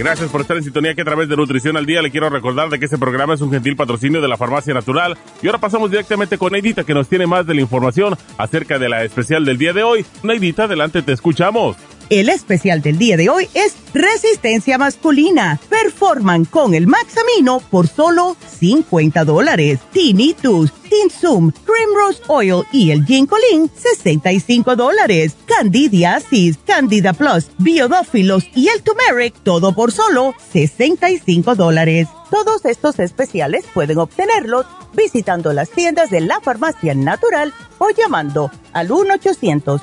Gracias 0.00 0.30
por 0.30 0.40
estar 0.40 0.56
en 0.56 0.64
sintonía 0.64 0.94
que 0.94 1.02
a 1.02 1.04
través 1.04 1.28
de 1.28 1.36
Nutrición 1.36 1.76
al 1.76 1.84
Día 1.84 2.00
le 2.00 2.10
quiero 2.10 2.30
recordar 2.30 2.70
de 2.70 2.78
que 2.78 2.86
este 2.86 2.96
programa 2.96 3.34
es 3.34 3.42
un 3.42 3.50
gentil 3.50 3.76
patrocinio 3.76 4.22
de 4.22 4.28
la 4.28 4.38
Farmacia 4.38 4.72
Natural. 4.72 5.18
Y 5.42 5.46
ahora 5.46 5.58
pasamos 5.58 5.90
directamente 5.90 6.38
con 6.38 6.52
Neidita 6.52 6.84
que 6.84 6.94
nos 6.94 7.06
tiene 7.06 7.26
más 7.26 7.46
de 7.46 7.52
la 7.52 7.60
información 7.60 8.16
acerca 8.38 8.78
de 8.78 8.88
la 8.88 9.04
especial 9.04 9.44
del 9.44 9.58
día 9.58 9.74
de 9.74 9.82
hoy. 9.82 10.06
Neidita, 10.22 10.64
adelante, 10.64 11.02
te 11.02 11.12
escuchamos. 11.12 11.76
El 12.08 12.30
especial 12.30 12.80
del 12.80 12.96
día 12.96 13.18
de 13.18 13.28
hoy 13.28 13.46
es 13.52 13.76
resistencia 13.92 14.78
masculina. 14.78 15.60
Performan 15.68 16.46
con 16.46 16.74
el 16.74 16.86
Maxamino 16.86 17.60
por 17.70 17.86
solo 17.86 18.38
50 18.58 19.24
dólares. 19.26 19.80
Tinnitus, 19.92 20.72
Tinsum, 20.88 21.52
Rose 21.94 22.22
Oil 22.26 22.64
y 22.72 22.90
el 22.90 23.04
Ginkolin, 23.04 23.70
65 23.76 24.76
dólares. 24.76 25.36
Candidiasis, 25.56 26.58
Candida 26.64 27.12
Plus, 27.12 27.48
Biodófilos 27.58 28.48
y 28.54 28.68
el 28.68 28.82
Turmeric, 28.82 29.34
todo 29.42 29.74
por 29.74 29.90
solo 29.90 30.32
65 30.52 31.56
dólares. 31.56 32.06
Todos 32.30 32.64
estos 32.64 33.00
especiales 33.00 33.64
pueden 33.74 33.98
obtenerlos 33.98 34.64
visitando 34.94 35.52
las 35.52 35.68
tiendas 35.70 36.10
de 36.10 36.20
la 36.20 36.40
farmacia 36.40 36.94
natural 36.94 37.52
o 37.78 37.90
llamando 37.90 38.50
al 38.72 38.92
1 38.92 39.14
800 39.14 39.82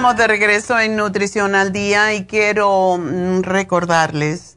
De 0.00 0.26
regreso 0.26 0.80
en 0.80 0.96
Nutrición 0.96 1.54
al 1.54 1.72
Día 1.72 2.14
y 2.14 2.24
quiero 2.24 2.96
mm, 2.96 3.42
recordarles 3.42 4.56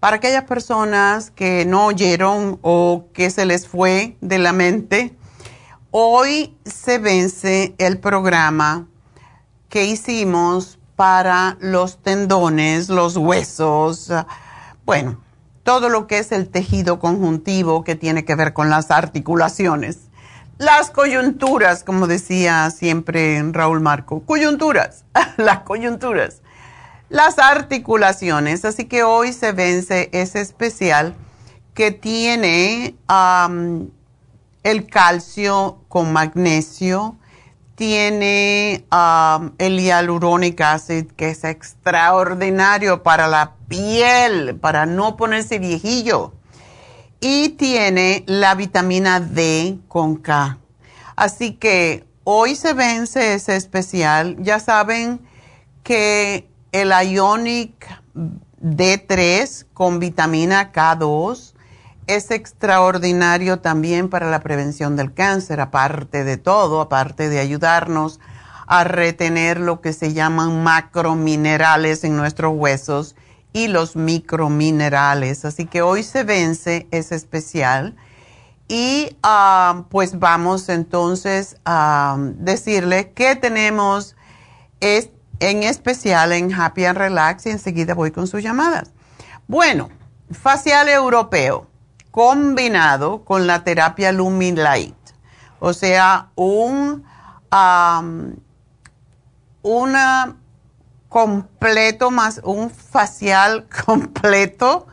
para 0.00 0.16
aquellas 0.16 0.44
personas 0.44 1.30
que 1.30 1.64
no 1.64 1.86
oyeron 1.86 2.58
o 2.60 3.06
que 3.14 3.30
se 3.30 3.46
les 3.46 3.68
fue 3.68 4.16
de 4.20 4.38
la 4.38 4.52
mente, 4.52 5.16
hoy 5.92 6.56
se 6.64 6.98
vence 6.98 7.72
el 7.78 7.98
programa 7.98 8.88
que 9.68 9.84
hicimos 9.84 10.80
para 10.96 11.56
los 11.60 12.02
tendones, 12.02 12.88
los 12.88 13.16
huesos, 13.16 14.12
bueno, 14.84 15.20
todo 15.62 15.88
lo 15.88 16.08
que 16.08 16.18
es 16.18 16.32
el 16.32 16.48
tejido 16.48 16.98
conjuntivo 16.98 17.84
que 17.84 17.94
tiene 17.94 18.24
que 18.24 18.34
ver 18.34 18.52
con 18.52 18.70
las 18.70 18.90
articulaciones. 18.90 20.09
Las 20.60 20.90
coyunturas, 20.90 21.84
como 21.84 22.06
decía 22.06 22.70
siempre 22.70 23.42
Raúl 23.50 23.80
Marco, 23.80 24.20
coyunturas, 24.26 25.06
las 25.38 25.60
coyunturas. 25.60 26.42
Las 27.08 27.38
articulaciones, 27.38 28.66
así 28.66 28.84
que 28.84 29.02
hoy 29.02 29.32
se 29.32 29.52
vence 29.52 30.10
ese 30.12 30.42
especial 30.42 31.14
que 31.72 31.92
tiene 31.92 32.94
el 34.62 34.86
calcio 34.86 35.78
con 35.88 36.12
magnesio, 36.12 37.16
tiene 37.74 38.84
el 39.56 39.80
hyaluronic 39.80 40.60
acid, 40.60 41.06
que 41.12 41.30
es 41.30 41.42
extraordinario 41.44 43.02
para 43.02 43.28
la 43.28 43.54
piel, 43.66 44.56
para 44.60 44.84
no 44.84 45.16
ponerse 45.16 45.58
viejillo 45.58 46.34
y 47.20 47.50
tiene 47.50 48.24
la 48.26 48.54
vitamina 48.54 49.20
D 49.20 49.78
con 49.88 50.16
K. 50.16 50.58
Así 51.16 51.52
que 51.52 52.04
hoy 52.24 52.56
se 52.56 52.72
vence 52.72 53.34
ese 53.34 53.56
especial. 53.56 54.36
Ya 54.40 54.58
saben 54.58 55.20
que 55.82 56.48
el 56.72 56.90
Ionic 56.90 57.86
D3 58.62 59.66
con 59.74 59.98
vitamina 59.98 60.72
K2 60.72 61.54
es 62.06 62.30
extraordinario 62.30 63.60
también 63.60 64.08
para 64.08 64.30
la 64.30 64.40
prevención 64.40 64.96
del 64.96 65.14
cáncer, 65.14 65.60
aparte 65.60 66.24
de 66.24 66.38
todo, 66.38 66.80
aparte 66.80 67.28
de 67.28 67.38
ayudarnos 67.38 68.18
a 68.66 68.84
retener 68.84 69.60
lo 69.60 69.80
que 69.80 69.92
se 69.92 70.12
llaman 70.12 70.62
macrominerales 70.62 72.04
en 72.04 72.16
nuestros 72.16 72.54
huesos 72.56 73.14
y 73.52 73.68
los 73.68 73.96
microminerales. 73.96 75.44
Así 75.44 75.66
que 75.66 75.82
hoy 75.82 76.02
se 76.02 76.24
vence 76.24 76.86
ese 76.90 77.14
especial. 77.14 77.96
Y 78.68 79.16
ah, 79.22 79.84
pues 79.90 80.18
vamos 80.18 80.68
entonces 80.68 81.56
a 81.64 82.16
decirle 82.18 83.12
que 83.12 83.34
tenemos 83.36 84.16
en 84.80 85.62
especial 85.62 86.32
en 86.32 86.52
Happy 86.52 86.84
and 86.84 86.98
Relax 86.98 87.46
y 87.46 87.50
enseguida 87.50 87.94
voy 87.94 88.12
con 88.12 88.26
sus 88.26 88.42
llamadas. 88.42 88.92
Bueno, 89.48 89.88
facial 90.30 90.88
europeo 90.88 91.66
combinado 92.10 93.24
con 93.24 93.46
la 93.46 93.64
terapia 93.64 94.12
Lumilight. 94.12 94.94
O 95.58 95.72
sea, 95.72 96.30
un 96.36 97.04
una 99.62 100.36
completo 101.10 102.10
más 102.10 102.40
un 102.44 102.70
facial 102.70 103.66
completo 103.84 104.86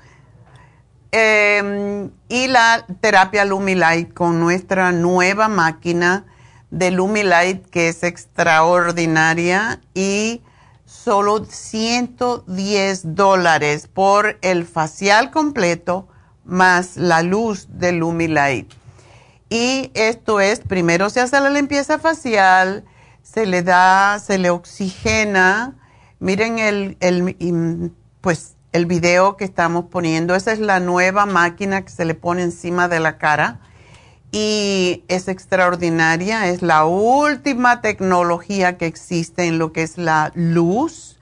em, 1.11 2.11
y 2.27 2.47
la 2.47 2.85
terapia 2.99 3.45
Lumilight 3.45 4.13
con 4.13 4.41
nuestra 4.41 4.91
nueva 4.91 5.47
máquina 5.47 6.25
de 6.69 6.91
Lumilight 6.91 7.69
que 7.69 7.87
es 7.87 8.03
extraordinaria 8.03 9.79
y 9.93 10.41
solo 10.85 11.45
110 11.45 13.15
dólares 13.15 13.87
por 13.87 14.37
el 14.41 14.65
facial 14.65 15.31
completo 15.31 16.09
más 16.43 16.97
la 16.97 17.21
luz 17.21 17.67
de 17.69 17.91
Lumilight. 17.91 18.73
Y 19.49 19.91
esto 19.93 20.39
es, 20.39 20.61
primero 20.61 21.09
se 21.09 21.21
hace 21.21 21.39
la 21.39 21.49
limpieza 21.49 21.99
facial, 21.99 22.85
se 23.21 23.45
le 23.45 23.61
da, 23.61 24.19
se 24.19 24.37
le 24.37 24.49
oxigena. 24.49 25.75
Miren 26.19 26.59
el, 26.59 26.97
el, 26.99 27.91
pues, 28.21 28.55
el 28.71 28.85
video 28.85 29.37
que 29.37 29.45
estamos 29.45 29.85
poniendo. 29.85 30.35
Esa 30.35 30.51
es 30.51 30.59
la 30.59 30.79
nueva 30.79 31.25
máquina 31.25 31.83
que 31.83 31.89
se 31.89 32.05
le 32.05 32.15
pone 32.15 32.43
encima 32.43 32.87
de 32.87 32.99
la 32.99 33.17
cara 33.17 33.59
y 34.31 35.03
es 35.07 35.27
extraordinaria. 35.27 36.47
Es 36.47 36.61
la 36.61 36.85
última 36.85 37.81
tecnología 37.81 38.77
que 38.77 38.85
existe 38.85 39.45
en 39.45 39.57
lo 39.57 39.71
que 39.71 39.83
es 39.83 39.97
la 39.97 40.31
luz. 40.35 41.19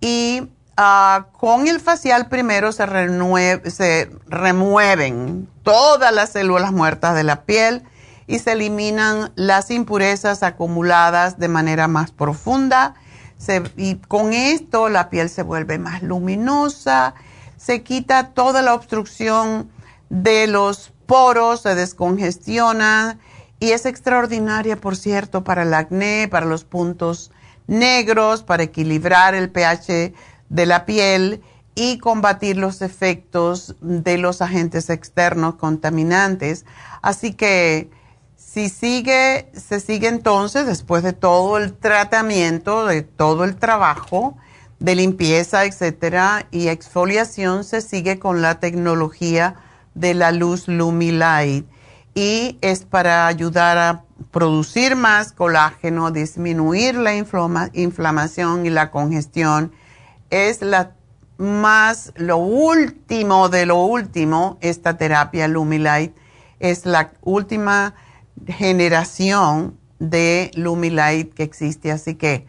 Y 0.00 0.48
ah, 0.76 1.26
con 1.32 1.68
el 1.68 1.80
facial 1.80 2.28
primero 2.28 2.72
se, 2.72 2.86
se 3.70 4.10
remueven 4.26 5.48
todas 5.62 6.12
las 6.12 6.30
células 6.30 6.72
muertas 6.72 7.14
de 7.14 7.24
la 7.24 7.42
piel 7.42 7.84
y 8.26 8.38
se 8.38 8.52
eliminan 8.52 9.32
las 9.36 9.70
impurezas 9.70 10.42
acumuladas 10.42 11.38
de 11.38 11.48
manera 11.48 11.88
más 11.88 12.10
profunda. 12.10 12.94
Y 13.76 13.96
con 13.96 14.32
esto 14.32 14.88
la 14.88 15.10
piel 15.10 15.28
se 15.28 15.42
vuelve 15.42 15.78
más 15.78 16.02
luminosa, 16.02 17.14
se 17.56 17.82
quita 17.82 18.30
toda 18.30 18.62
la 18.62 18.74
obstrucción 18.74 19.70
de 20.10 20.46
los 20.46 20.92
poros, 21.06 21.62
se 21.62 21.74
descongestiona 21.74 23.18
y 23.60 23.70
es 23.70 23.86
extraordinaria, 23.86 24.76
por 24.76 24.96
cierto, 24.96 25.44
para 25.44 25.62
el 25.62 25.74
acné, 25.74 26.28
para 26.28 26.46
los 26.46 26.64
puntos 26.64 27.30
negros, 27.66 28.42
para 28.42 28.62
equilibrar 28.62 29.34
el 29.34 29.50
pH 29.50 30.12
de 30.48 30.66
la 30.66 30.84
piel 30.84 31.42
y 31.74 31.98
combatir 31.98 32.56
los 32.56 32.82
efectos 32.82 33.74
de 33.80 34.18
los 34.18 34.42
agentes 34.42 34.90
externos 34.90 35.56
contaminantes. 35.56 36.64
Así 37.02 37.34
que 37.34 37.90
si 38.54 38.68
sigue, 38.68 39.50
se 39.52 39.80
sigue 39.80 40.06
entonces, 40.06 40.64
después 40.64 41.02
de 41.02 41.12
todo 41.12 41.58
el 41.58 41.72
tratamiento, 41.72 42.86
de 42.86 43.02
todo 43.02 43.42
el 43.42 43.56
trabajo 43.56 44.36
de 44.78 44.94
limpieza, 44.94 45.64
etcétera, 45.64 46.46
y 46.52 46.68
exfoliación, 46.68 47.64
se 47.64 47.80
sigue 47.80 48.20
con 48.20 48.42
la 48.42 48.60
tecnología 48.60 49.56
de 49.94 50.14
la 50.14 50.30
luz 50.30 50.68
Lumilight. 50.68 51.66
Y 52.14 52.58
es 52.60 52.84
para 52.84 53.26
ayudar 53.26 53.76
a 53.76 54.04
producir 54.30 54.94
más 54.94 55.32
colágeno, 55.32 56.12
disminuir 56.12 56.94
la 56.94 57.16
inflamación 57.16 58.66
y 58.66 58.70
la 58.70 58.92
congestión. 58.92 59.72
Es 60.30 60.62
la 60.62 60.92
más, 61.38 62.12
lo 62.14 62.36
último 62.36 63.48
de 63.48 63.66
lo 63.66 63.82
último, 63.82 64.58
esta 64.60 64.96
terapia 64.96 65.48
Lumilight. 65.48 66.14
Es 66.60 66.86
la 66.86 67.10
última 67.20 67.94
generación 68.46 69.78
de 69.98 70.50
Lumilight 70.54 71.34
que 71.34 71.42
existe. 71.42 71.92
Así 71.92 72.14
que 72.14 72.46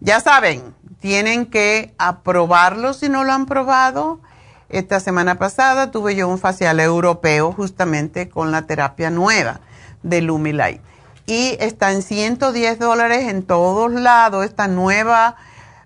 ya 0.00 0.20
saben, 0.20 0.74
tienen 1.00 1.46
que 1.46 1.94
aprobarlo 1.98 2.92
si 2.92 3.08
no 3.08 3.24
lo 3.24 3.32
han 3.32 3.46
probado. 3.46 4.20
Esta 4.68 5.00
semana 5.00 5.38
pasada 5.38 5.90
tuve 5.90 6.14
yo 6.14 6.28
un 6.28 6.38
facial 6.38 6.80
europeo 6.80 7.52
justamente 7.52 8.28
con 8.28 8.52
la 8.52 8.66
terapia 8.66 9.10
nueva 9.10 9.60
de 10.02 10.20
Lumilight. 10.20 10.82
Y 11.26 11.56
está 11.60 11.92
en 11.92 12.02
110 12.02 12.78
dólares 12.78 13.28
en 13.28 13.42
todos 13.42 13.92
lados. 13.92 14.44
Esta 14.44 14.68
nueva 14.68 15.36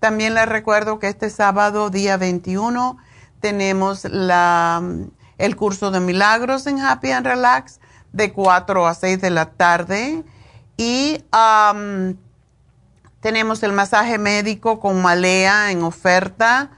También 0.00 0.32
les 0.32 0.48
recuerdo 0.48 0.98
que 0.98 1.08
este 1.08 1.28
sábado, 1.28 1.90
día 1.90 2.16
21, 2.16 2.96
tenemos 3.40 4.04
la, 4.04 4.82
el 5.36 5.54
curso 5.54 5.90
de 5.90 6.00
milagros 6.00 6.66
en 6.66 6.80
Happy 6.80 7.10
and 7.10 7.26
Relax 7.26 7.78
de 8.14 8.32
4 8.32 8.86
a 8.86 8.94
6 8.94 9.20
de 9.20 9.28
la 9.28 9.50
tarde. 9.50 10.24
Y 10.78 11.22
tenemos 13.20 13.62
el 13.62 13.72
masaje 13.72 14.16
médico 14.16 14.80
con 14.80 15.02
malea 15.02 15.72
en 15.72 15.82
oferta. 15.82 16.70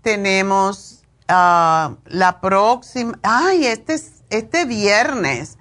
Tenemos 0.00 1.02
ah, 1.28 1.96
la 2.06 2.40
próxima. 2.40 3.18
Ay, 3.22 3.66
este 3.66 3.92
es 3.92 4.13
este 4.38 4.64
viernes 4.64 5.58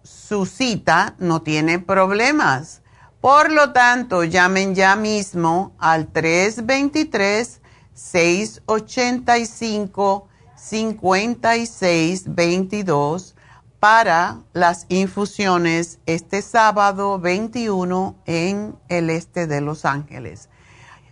su 0.04 0.46
cita, 0.46 1.16
no 1.18 1.42
tiene 1.42 1.80
problemas. 1.80 2.82
Por 3.20 3.50
lo 3.50 3.72
tanto, 3.72 4.22
llamen 4.22 4.76
ya 4.76 4.94
mismo 4.94 5.72
al 5.80 6.06
323 6.06 7.60
685 7.94 10.28
5622 10.54 13.34
para 13.80 14.38
las 14.52 14.86
infusiones 14.90 15.98
este 16.04 16.42
sábado 16.42 17.18
21 17.18 18.14
en 18.26 18.76
el 18.88 19.08
este 19.10 19.46
de 19.46 19.62
Los 19.62 19.86
Ángeles. 19.86 20.50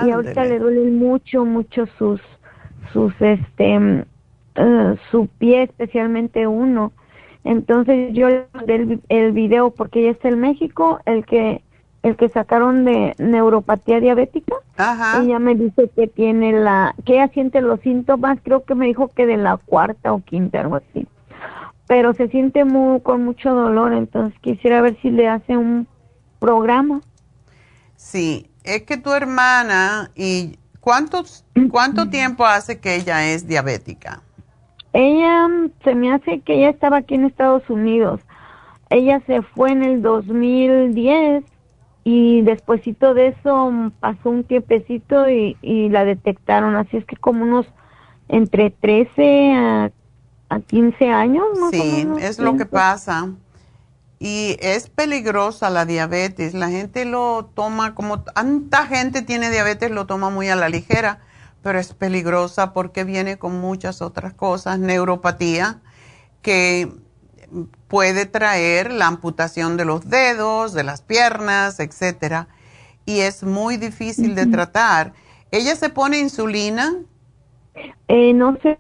Y 0.06 0.12
ahorita 0.12 0.46
le 0.46 0.60
duelen 0.60 1.00
mucho, 1.00 1.46
mucho 1.46 1.88
sus, 1.98 2.22
sus, 2.92 3.14
este, 3.20 4.06
eh, 4.56 4.96
su 5.10 5.28
pie, 5.40 5.64
especialmente 5.64 6.46
uno. 6.46 6.92
Entonces 7.44 8.14
yo 8.14 8.30
le 8.30 8.46
el, 8.68 9.02
el 9.10 9.32
video 9.32 9.72
porque 9.72 10.02
ella 10.02 10.12
está 10.12 10.30
en 10.30 10.40
México, 10.40 11.00
el 11.06 11.26
que 11.26 11.64
el 12.04 12.18
que 12.18 12.28
sacaron 12.30 12.84
de 12.84 13.16
neuropatía 13.18 14.02
diabética. 14.02 14.56
Ella 15.22 15.40
me 15.40 15.56
dice 15.56 15.90
que 15.96 16.08
tiene 16.08 16.52
la, 16.52 16.94
que 17.06 17.14
ella 17.14 17.30
siente 17.30 17.62
los 17.62 17.80
síntomas, 17.80 18.40
creo 18.44 18.66
que 18.66 18.76
me 18.76 18.86
dijo 18.86 19.08
que 19.08 19.26
de 19.26 19.38
la 19.38 19.58
cuarta 19.58 20.12
o 20.12 20.20
quinta, 20.20 20.60
algo 20.60 20.76
así. 20.76 21.08
Pero 21.88 22.14
se 22.14 22.28
siente 22.28 22.66
muy, 22.66 23.00
con 23.00 23.24
mucho 23.24 23.54
dolor, 23.54 23.94
entonces 23.94 24.38
quisiera 24.42 24.82
ver 24.82 24.98
si 25.02 25.12
le 25.12 25.30
hace 25.30 25.56
un 25.56 25.88
programa. 26.44 27.00
Sí, 27.96 28.50
es 28.66 28.84
que 28.84 28.98
tu 28.98 29.14
hermana 29.14 30.12
y 30.14 30.60
¿cuántos, 30.82 31.46
cuánto 31.72 32.10
tiempo 32.10 32.46
hace 32.46 32.80
que 32.80 32.96
ella 32.96 33.26
es 33.26 33.48
diabética? 33.48 34.22
Ella 34.92 35.48
se 35.86 35.96
me 35.96 36.14
hace 36.14 36.42
que 36.42 36.56
ella 36.56 36.70
estaba 36.70 36.98
aquí 36.98 37.16
en 37.16 37.24
Estados 37.24 37.70
Unidos. 37.70 38.20
Ella 38.90 39.22
se 39.26 39.42
fue 39.42 39.72
en 39.72 39.84
el 39.84 40.02
2010 40.02 41.46
y 42.04 42.42
despuésito 42.42 43.14
de 43.14 43.28
eso 43.28 43.72
pasó 44.02 44.30
un 44.30 44.44
tiempecito 44.44 45.30
y, 45.30 45.56
y 45.62 45.88
la 45.88 46.04
detectaron. 46.04 46.76
Así 46.76 46.98
es 46.98 47.06
que 47.06 47.16
como 47.16 47.44
unos 47.44 47.68
entre 48.28 48.70
13 48.70 49.54
a, 49.54 49.92
a 50.50 50.60
15 50.60 51.10
años. 51.10 51.46
sí, 51.72 52.06
es 52.20 52.38
lo 52.38 52.58
que 52.58 52.66
pasa. 52.66 53.30
Y 54.24 54.56
es 54.62 54.90
peligrosa 54.90 55.70
la 55.70 55.84
diabetes. 55.84 56.54
La 56.54 56.70
gente 56.70 57.04
lo 57.04 57.52
toma 57.54 57.94
como 57.94 58.22
tanta 58.22 58.86
gente 58.88 59.22
tiene 59.22 59.52
diabetes, 59.52 59.92
lo 59.92 60.06
toma 60.06 60.30
muy 60.30 60.48
a 60.48 60.56
la 60.56 60.70
ligera, 60.70 61.20
pero 61.62 61.78
es 61.78 61.94
peligrosa 61.94 62.72
porque 62.72 63.04
viene 63.04 63.38
con 63.38 63.60
muchas 63.60 64.02
otras 64.02 64.34
cosas, 64.34 64.80
neuropatía, 64.80 65.82
que 66.42 66.90
puede 67.90 68.26
traer 68.26 68.94
la 68.94 69.08
amputación 69.08 69.76
de 69.76 69.84
los 69.84 70.10
dedos, 70.10 70.72
de 70.72 70.86
las 70.86 71.02
piernas, 71.02 71.82
etcétera, 71.82 72.48
y 73.06 73.20
es 73.20 73.44
muy 73.44 73.76
difícil 73.76 74.36
de 74.36 74.46
tratar. 74.46 75.12
¿Ella 75.52 75.76
se 75.76 75.90
pone 75.90 76.20
insulina? 76.20 76.94
Eh, 78.08 78.32
no 78.32 78.58
se 78.62 78.80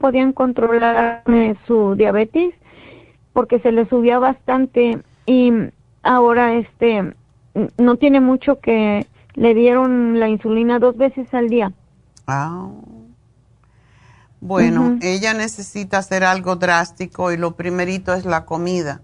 podían 0.00 0.32
controlar 0.32 1.22
su 1.68 1.94
diabetes 1.94 2.52
porque 3.34 3.60
se 3.60 3.72
le 3.72 3.86
subía 3.88 4.18
bastante 4.18 5.02
y 5.26 5.52
ahora 6.02 6.54
este 6.54 7.14
no 7.76 7.96
tiene 7.96 8.20
mucho 8.20 8.60
que 8.60 9.06
le 9.34 9.54
dieron 9.54 10.18
la 10.18 10.28
insulina 10.28 10.78
dos 10.78 10.96
veces 10.96 11.32
al 11.34 11.50
día. 11.50 11.72
Ah. 12.26 12.70
Bueno, 14.40 14.98
ella 15.00 15.32
necesita 15.34 15.98
hacer 15.98 16.22
algo 16.22 16.56
drástico 16.56 17.32
y 17.32 17.36
lo 17.36 17.56
primerito 17.56 18.12
es 18.14 18.24
la 18.24 18.44
comida. 18.44 19.00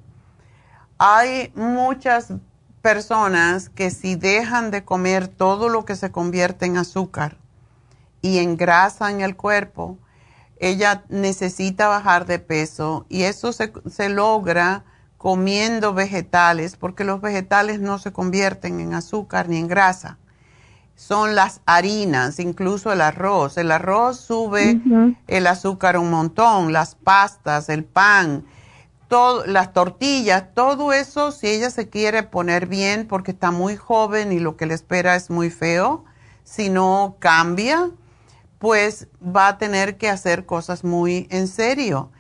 Hay 0.99 1.51
muchas 1.55 2.35
personas 2.83 3.71
que 3.71 3.91
si 3.91 4.17
dejan 4.17 4.71
de 4.71 4.85
comer 4.85 5.29
todo 5.29 5.69
lo 5.69 5.85
que 5.85 5.97
se 5.97 6.13
convierte 6.13 6.67
en 6.67 6.77
azúcar 6.77 7.37
y 8.21 8.39
en 8.39 8.57
grasa 8.57 9.11
en 9.11 9.23
el 9.23 9.35
cuerpo, 9.35 9.97
ella 10.61 11.05
necesita 11.09 11.89
bajar 11.89 12.27
de 12.27 12.39
peso 12.39 13.07
y 13.09 13.23
eso 13.23 13.53
se, 13.53 14.09
logra 14.11 14.85
comiendo 15.17 15.95
vegetales 15.95 16.77
porque 16.77 17.03
los 17.03 17.23
vegetales 17.23 17.81
no 17.81 17.99
se 17.99 18.13
convierten 18.13 18.79
en 18.79 18.95
azúcar 18.95 19.49
ni 19.49 19.57
en 19.57 19.69
grasa. 19.69 20.19
Son 20.95 21.35
las 21.35 21.63
harinas, 21.65 22.39
incluso 22.39 22.93
el 22.93 23.01
arroz. 23.01 23.57
El 23.57 23.73
arroz 23.73 24.21
sube 24.21 24.79
el 25.27 25.47
azúcar 25.47 25.97
un 25.97 26.11
montón, 26.11 26.75
las 26.75 26.95
pastas, 26.95 27.71
el 27.71 27.85
pan, 27.85 28.45
todo, 29.09 29.47
las 29.47 29.73
tortillas, 29.73 30.55
todo 30.55 30.93
eso, 30.93 31.33
si 31.33 31.49
ella 31.49 31.71
se 31.71 31.89
quiere 31.89 32.23
poner 32.23 32.67
bien 32.67 33.07
porque 33.09 33.31
está 33.31 33.51
muy 33.51 33.77
joven 33.77 34.31
y 34.31 34.41
lo 34.41 34.59
que 34.59 34.67
le 34.67 34.75
espera 34.75 35.17
es 35.17 35.31
muy 35.31 35.49
feo, 35.49 36.05
si 36.45 36.69
no 36.69 37.17
cambia, 37.19 37.91
pues 38.61 39.09
va 39.25 39.49
a 39.49 39.59
tener 39.59 39.97
que 39.97 40.11
hacer 40.11 40.45
cosas 40.45 40.85
muy 40.85 41.27
en 41.31 41.49
serio. 41.49 42.11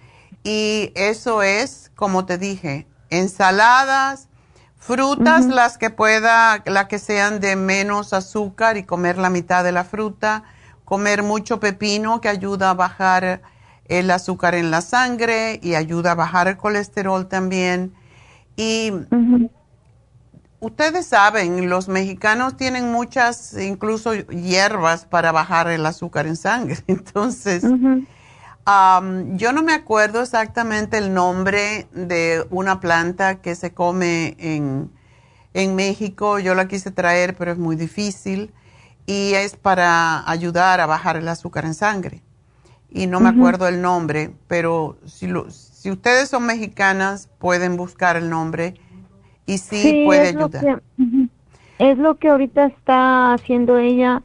Y 0.43 0.91
eso 0.95 1.43
es, 1.43 1.93
como 1.95 2.24
te 2.24 2.38
dije, 2.38 2.86
ensaladas, 3.11 4.28
frutas, 4.78 5.45
las 5.45 5.76
que 5.76 5.91
pueda, 5.91 6.62
las 6.64 6.86
que 6.86 6.99
sean 6.99 7.41
de 7.41 7.57
menos 7.57 8.14
azúcar 8.14 8.78
y 8.78 8.84
comer 8.84 9.18
la 9.18 9.28
mitad 9.28 9.62
de 9.62 9.72
la 9.72 9.84
fruta, 9.84 10.45
comer 10.86 11.22
mucho 11.22 11.61
pepino 11.61 12.22
que 12.22 12.30
ayuda 12.30 12.70
a 12.70 12.74
bajar 12.74 13.43
el 13.84 14.11
azúcar 14.11 14.55
en 14.55 14.70
la 14.70 14.80
sangre 14.80 15.61
y 15.62 15.74
ayuda 15.74 16.12
a 16.12 16.14
bajar 16.14 16.49
el 16.49 16.57
colesterol 16.57 17.28
también. 17.28 17.93
Y 18.57 18.93
ustedes 20.61 21.06
saben, 21.06 21.68
los 21.68 21.88
mexicanos 21.88 22.56
tienen 22.56 22.92
muchas, 22.92 23.54
incluso 23.54 24.14
hierbas 24.14 25.06
para 25.06 25.32
bajar 25.32 25.68
el 25.68 25.84
azúcar 25.84 26.26
en 26.26 26.36
sangre. 26.36 26.78
Entonces, 26.86 27.64
yo 27.64 29.52
no 29.52 29.62
me 29.62 29.72
acuerdo 29.72 30.22
exactamente 30.22 30.98
el 30.98 31.12
nombre 31.12 31.88
de 31.92 32.46
una 32.50 32.78
planta 32.78 33.40
que 33.40 33.54
se 33.56 33.72
come 33.72 34.36
en, 34.38 34.90
en 35.54 35.74
México. 35.74 36.38
Yo 36.38 36.54
la 36.54 36.68
quise 36.68 36.90
traer, 36.90 37.34
pero 37.34 37.50
es 37.52 37.58
muy 37.58 37.74
difícil. 37.74 38.52
Y 39.06 39.32
es 39.34 39.56
para 39.56 40.28
ayudar 40.30 40.80
a 40.80 40.86
bajar 40.86 41.16
el 41.16 41.26
azúcar 41.26 41.64
en 41.64 41.74
sangre. 41.74 42.22
Y 42.90 43.06
no 43.06 43.18
me 43.18 43.28
acuerdo 43.28 43.66
el 43.66 43.80
nombre, 43.80 44.34
pero 44.46 44.98
si, 45.06 45.28
si 45.48 45.90
ustedes 45.90 46.28
son 46.28 46.44
mexicanas, 46.44 47.28
pueden 47.38 47.76
buscar 47.76 48.16
el 48.16 48.28
nombre 48.28 48.74
y 49.47 49.59
sí, 49.59 50.03
puede 50.05 50.28
ayudar. 50.28 50.82
es 51.78 51.99
lo 51.99 52.16
que 52.16 52.28
ahorita 52.28 52.66
está 52.66 53.34
haciendo 53.34 53.78
ella 53.78 54.22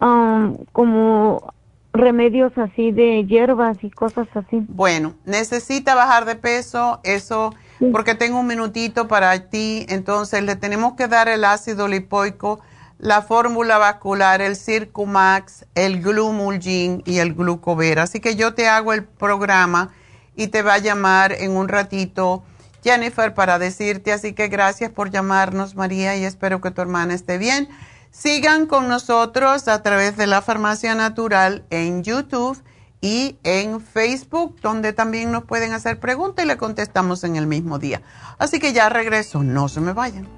um, 0.00 0.56
como 0.72 1.52
remedios 1.92 2.56
así 2.56 2.92
de 2.92 3.24
hierbas 3.26 3.82
y 3.82 3.90
cosas 3.90 4.28
así. 4.34 4.64
Bueno, 4.68 5.14
necesita 5.24 5.94
bajar 5.94 6.24
de 6.24 6.36
peso, 6.36 7.00
eso, 7.02 7.54
porque 7.92 8.14
tengo 8.14 8.40
un 8.40 8.46
minutito 8.46 9.08
para 9.08 9.48
ti, 9.48 9.86
entonces 9.88 10.42
le 10.42 10.56
tenemos 10.56 10.94
que 10.94 11.08
dar 11.08 11.28
el 11.28 11.44
ácido 11.44 11.88
lipoico, 11.88 12.60
la 12.98 13.22
fórmula 13.22 13.78
vascular, 13.78 14.42
el 14.42 14.56
Circumax, 14.56 15.66
el 15.74 16.02
Glumulgin 16.02 17.02
y 17.06 17.18
el 17.18 17.34
Glucover. 17.34 18.00
Así 18.00 18.20
que 18.20 18.34
yo 18.34 18.54
te 18.54 18.68
hago 18.68 18.92
el 18.92 19.04
programa 19.04 19.90
y 20.36 20.48
te 20.48 20.62
va 20.62 20.74
a 20.74 20.78
llamar 20.78 21.32
en 21.32 21.56
un 21.56 21.68
ratito 21.68 22.42
Jennifer 22.82 23.34
para 23.34 23.58
decirte, 23.58 24.12
así 24.12 24.32
que 24.32 24.48
gracias 24.48 24.90
por 24.90 25.10
llamarnos 25.10 25.74
María 25.74 26.16
y 26.16 26.24
espero 26.24 26.60
que 26.60 26.70
tu 26.70 26.80
hermana 26.80 27.14
esté 27.14 27.38
bien. 27.38 27.68
Sigan 28.10 28.66
con 28.66 28.88
nosotros 28.88 29.68
a 29.68 29.82
través 29.82 30.16
de 30.16 30.26
la 30.26 30.42
Farmacia 30.42 30.94
Natural 30.94 31.64
en 31.70 32.02
YouTube 32.02 32.62
y 33.00 33.36
en 33.44 33.80
Facebook, 33.80 34.56
donde 34.60 34.92
también 34.92 35.30
nos 35.30 35.44
pueden 35.44 35.72
hacer 35.72 36.00
preguntas 36.00 36.44
y 36.44 36.48
le 36.48 36.56
contestamos 36.56 37.22
en 37.24 37.36
el 37.36 37.46
mismo 37.46 37.78
día. 37.78 38.02
Así 38.38 38.58
que 38.58 38.72
ya 38.72 38.88
regreso, 38.88 39.42
no 39.42 39.68
se 39.68 39.80
me 39.80 39.92
vayan. 39.92 40.37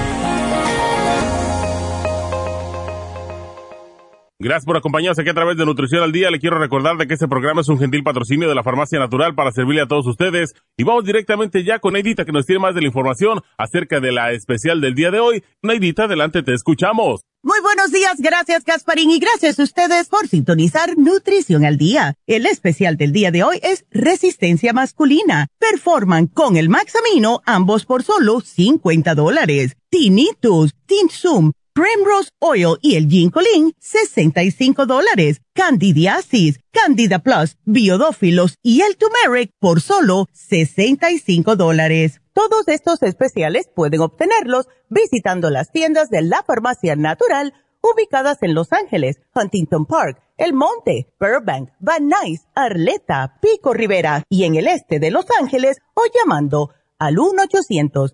Gracias 4.43 4.65
por 4.65 4.75
acompañarnos 4.75 5.19
aquí 5.19 5.29
a 5.29 5.35
través 5.35 5.55
de 5.55 5.67
Nutrición 5.67 6.01
al 6.01 6.11
Día. 6.11 6.31
Le 6.31 6.39
quiero 6.39 6.57
recordar 6.57 6.97
de 6.97 7.05
que 7.05 7.13
este 7.13 7.27
programa 7.27 7.61
es 7.61 7.69
un 7.69 7.77
gentil 7.77 8.01
patrocinio 8.01 8.49
de 8.49 8.55
la 8.55 8.63
Farmacia 8.63 8.97
Natural 8.97 9.35
para 9.35 9.51
servirle 9.51 9.81
a 9.81 9.87
todos 9.87 10.07
ustedes. 10.07 10.55
Y 10.77 10.83
vamos 10.83 11.05
directamente 11.05 11.63
ya 11.63 11.77
con 11.77 11.93
Neidita 11.93 12.25
que 12.25 12.31
nos 12.31 12.47
tiene 12.47 12.59
más 12.59 12.73
de 12.73 12.81
la 12.81 12.87
información 12.87 13.41
acerca 13.55 13.99
de 13.99 14.11
la 14.11 14.31
especial 14.31 14.81
del 14.81 14.95
día 14.95 15.11
de 15.11 15.19
hoy. 15.19 15.43
Neidita, 15.61 16.05
adelante, 16.05 16.41
te 16.41 16.55
escuchamos. 16.55 17.21
Muy 17.43 17.59
buenos 17.61 17.91
días, 17.91 18.17
gracias 18.17 18.63
Gasparín 18.63 19.09
y 19.11 19.19
gracias 19.19 19.59
a 19.59 19.63
ustedes 19.63 20.09
por 20.09 20.27
sintonizar 20.27 20.97
Nutrición 20.97 21.63
al 21.63 21.77
Día. 21.77 22.15
El 22.25 22.47
especial 22.47 22.97
del 22.97 23.11
día 23.11 23.29
de 23.29 23.43
hoy 23.43 23.59
es 23.61 23.85
Resistencia 23.91 24.73
Masculina. 24.73 25.47
Performan 25.59 26.25
con 26.25 26.57
el 26.57 26.69
Maxamino 26.69 27.41
ambos 27.45 27.85
por 27.85 28.01
solo 28.01 28.41
50 28.41 29.13
dólares. 29.13 29.75
Tinnitus, 29.89 30.73
Tinsum, 30.85 31.51
Primrose 31.73 32.31
Oil 32.39 32.77
y 32.81 32.97
el 32.97 33.07
Ginkolin, 33.07 33.73
65 33.79 34.85
dólares. 34.85 35.41
Candidiasis, 35.53 36.59
Candida 36.71 37.19
Plus, 37.19 37.55
Biodófilos 37.63 38.55
y 38.61 38.81
el 38.81 38.97
Turmeric 38.97 39.51
por 39.57 39.79
solo 39.79 40.27
65 40.33 41.55
dólares. 41.55 42.19
Todos 42.33 42.67
estos 42.67 43.01
especiales 43.03 43.69
pueden 43.73 44.01
obtenerlos 44.01 44.67
visitando 44.89 45.49
las 45.49 45.71
tiendas 45.71 46.09
de 46.09 46.21
la 46.23 46.43
Farmacia 46.43 46.97
Natural 46.97 47.53
ubicadas 47.81 48.39
en 48.41 48.53
Los 48.53 48.73
Ángeles, 48.73 49.21
Huntington 49.33 49.85
Park, 49.85 50.21
El 50.37 50.53
Monte, 50.53 51.07
Burbank, 51.21 51.69
Van 51.79 52.09
Nuys, 52.09 52.41
Arleta, 52.53 53.39
Pico 53.41 53.73
Rivera 53.73 54.23
y 54.27 54.43
en 54.43 54.55
el 54.55 54.67
este 54.67 54.99
de 54.99 55.09
Los 55.09 55.25
Ángeles 55.39 55.77
o 55.93 56.01
llamando 56.13 56.71
al 56.99 57.17
1 57.17 57.43
800 57.43 58.13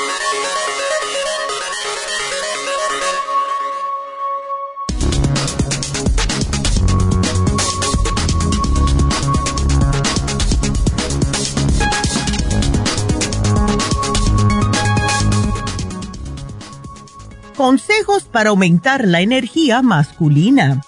Consejos 17.61 18.23
para 18.23 18.49
aumentar 18.49 19.07
la 19.07 19.21
energía 19.21 19.83
masculina. 19.83 20.81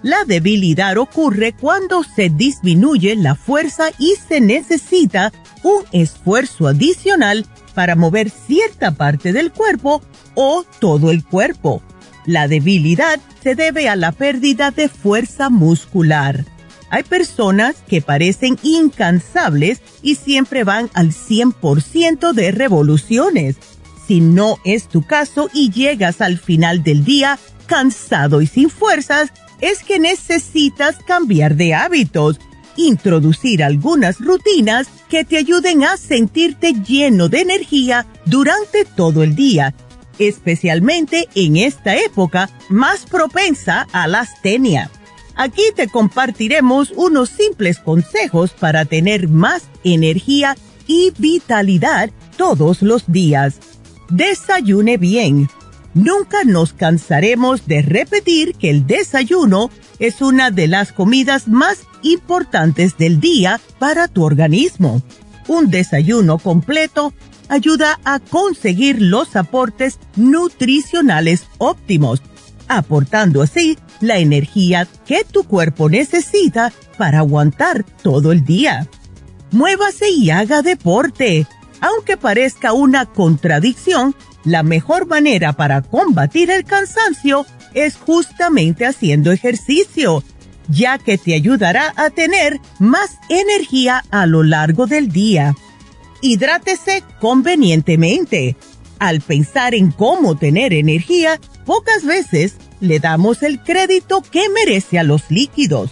La 0.00 0.22
debilidad 0.24 0.96
ocurre 0.96 1.56
cuando 1.60 2.04
se 2.04 2.30
disminuye 2.30 3.16
la 3.16 3.34
fuerza 3.34 3.86
y 3.98 4.14
se 4.28 4.40
necesita 4.40 5.32
un 5.64 5.82
esfuerzo 5.90 6.68
adicional 6.68 7.44
para 7.74 7.96
mover 7.96 8.30
cierta 8.30 8.92
parte 8.92 9.32
del 9.32 9.50
cuerpo 9.50 10.02
o 10.36 10.64
todo 10.78 11.10
el 11.10 11.24
cuerpo. 11.24 11.82
La 12.26 12.46
debilidad 12.46 13.18
se 13.42 13.56
debe 13.56 13.88
a 13.88 13.96
la 13.96 14.12
pérdida 14.12 14.70
de 14.70 14.88
fuerza 14.88 15.50
muscular. 15.50 16.44
Hay 16.90 17.02
personas 17.02 17.74
que 17.88 18.02
parecen 18.02 18.56
incansables 18.62 19.82
y 20.00 20.14
siempre 20.14 20.62
van 20.62 20.90
al 20.94 21.08
100% 21.10 22.34
de 22.34 22.52
revoluciones 22.52 23.56
si 24.06 24.20
no 24.20 24.58
es 24.64 24.88
tu 24.88 25.02
caso 25.02 25.48
y 25.52 25.70
llegas 25.70 26.20
al 26.20 26.38
final 26.38 26.82
del 26.82 27.04
día 27.04 27.38
cansado 27.66 28.42
y 28.42 28.46
sin 28.46 28.70
fuerzas, 28.70 29.30
es 29.60 29.82
que 29.82 29.98
necesitas 29.98 30.96
cambiar 31.06 31.56
de 31.56 31.74
hábitos, 31.74 32.38
introducir 32.76 33.62
algunas 33.62 34.20
rutinas 34.20 34.88
que 35.08 35.24
te 35.24 35.38
ayuden 35.38 35.84
a 35.84 35.96
sentirte 35.96 36.74
lleno 36.74 37.28
de 37.28 37.40
energía 37.40 38.06
durante 38.26 38.84
todo 38.84 39.22
el 39.22 39.34
día, 39.34 39.74
especialmente 40.18 41.28
en 41.34 41.56
esta 41.56 41.96
época 41.96 42.50
más 42.68 43.06
propensa 43.06 43.86
a 43.92 44.06
la 44.06 44.20
astenia. 44.20 44.90
Aquí 45.36 45.62
te 45.74 45.88
compartiremos 45.88 46.92
unos 46.94 47.30
simples 47.30 47.78
consejos 47.78 48.52
para 48.52 48.84
tener 48.84 49.28
más 49.28 49.64
energía 49.82 50.56
y 50.86 51.12
vitalidad 51.18 52.10
todos 52.36 52.82
los 52.82 53.10
días. 53.10 53.58
Desayune 54.10 54.96
bien. 54.96 55.48
Nunca 55.94 56.44
nos 56.44 56.72
cansaremos 56.72 57.66
de 57.66 57.82
repetir 57.82 58.54
que 58.54 58.70
el 58.70 58.86
desayuno 58.86 59.70
es 59.98 60.20
una 60.20 60.50
de 60.50 60.66
las 60.66 60.92
comidas 60.92 61.46
más 61.46 61.78
importantes 62.02 62.98
del 62.98 63.20
día 63.20 63.60
para 63.78 64.08
tu 64.08 64.24
organismo. 64.24 65.02
Un 65.46 65.70
desayuno 65.70 66.38
completo 66.38 67.12
ayuda 67.48 68.00
a 68.04 68.18
conseguir 68.18 69.00
los 69.00 69.36
aportes 69.36 69.98
nutricionales 70.16 71.46
óptimos, 71.58 72.22
aportando 72.68 73.42
así 73.42 73.78
la 74.00 74.18
energía 74.18 74.88
que 75.06 75.24
tu 75.24 75.44
cuerpo 75.44 75.88
necesita 75.88 76.72
para 76.98 77.18
aguantar 77.18 77.84
todo 78.02 78.32
el 78.32 78.44
día. 78.44 78.88
Muévase 79.50 80.10
y 80.10 80.30
haga 80.30 80.62
deporte. 80.62 81.46
Aunque 81.84 82.16
parezca 82.16 82.72
una 82.72 83.04
contradicción, 83.04 84.14
la 84.42 84.62
mejor 84.62 85.06
manera 85.06 85.52
para 85.52 85.82
combatir 85.82 86.50
el 86.50 86.64
cansancio 86.64 87.44
es 87.74 87.96
justamente 87.96 88.86
haciendo 88.86 89.30
ejercicio, 89.32 90.24
ya 90.66 90.96
que 90.96 91.18
te 91.18 91.34
ayudará 91.34 91.92
a 91.96 92.08
tener 92.08 92.58
más 92.78 93.18
energía 93.28 94.02
a 94.10 94.24
lo 94.24 94.42
largo 94.42 94.86
del 94.86 95.10
día. 95.10 95.54
Hidrátese 96.22 97.04
convenientemente. 97.20 98.56
Al 98.98 99.20
pensar 99.20 99.74
en 99.74 99.90
cómo 99.90 100.38
tener 100.38 100.72
energía, 100.72 101.38
pocas 101.66 102.02
veces 102.06 102.54
le 102.80 102.98
damos 102.98 103.42
el 103.42 103.62
crédito 103.62 104.22
que 104.22 104.48
merece 104.48 104.98
a 104.98 105.02
los 105.02 105.30
líquidos. 105.30 105.90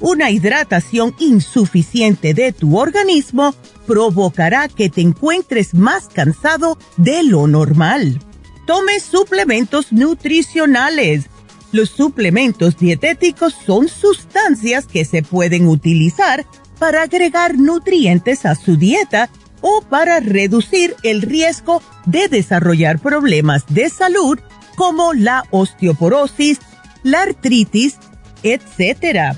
Una 0.00 0.30
hidratación 0.30 1.14
insuficiente 1.18 2.32
de 2.34 2.52
tu 2.52 2.78
organismo 2.78 3.54
provocará 3.86 4.68
que 4.68 4.88
te 4.88 5.00
encuentres 5.00 5.74
más 5.74 6.08
cansado 6.08 6.78
de 6.96 7.24
lo 7.24 7.46
normal. 7.46 8.20
Tome 8.66 9.00
suplementos 9.00 9.92
nutricionales. 9.92 11.26
Los 11.72 11.90
suplementos 11.90 12.78
dietéticos 12.78 13.54
son 13.66 13.88
sustancias 13.88 14.86
que 14.86 15.04
se 15.04 15.22
pueden 15.22 15.66
utilizar 15.66 16.46
para 16.78 17.02
agregar 17.02 17.58
nutrientes 17.58 18.46
a 18.46 18.54
su 18.54 18.76
dieta 18.76 19.30
o 19.60 19.82
para 19.82 20.20
reducir 20.20 20.94
el 21.02 21.22
riesgo 21.22 21.82
de 22.06 22.28
desarrollar 22.28 23.00
problemas 23.00 23.64
de 23.68 23.90
salud 23.90 24.38
como 24.76 25.12
la 25.12 25.42
osteoporosis, 25.50 26.60
la 27.02 27.22
artritis, 27.22 27.96
etc. 28.44 29.36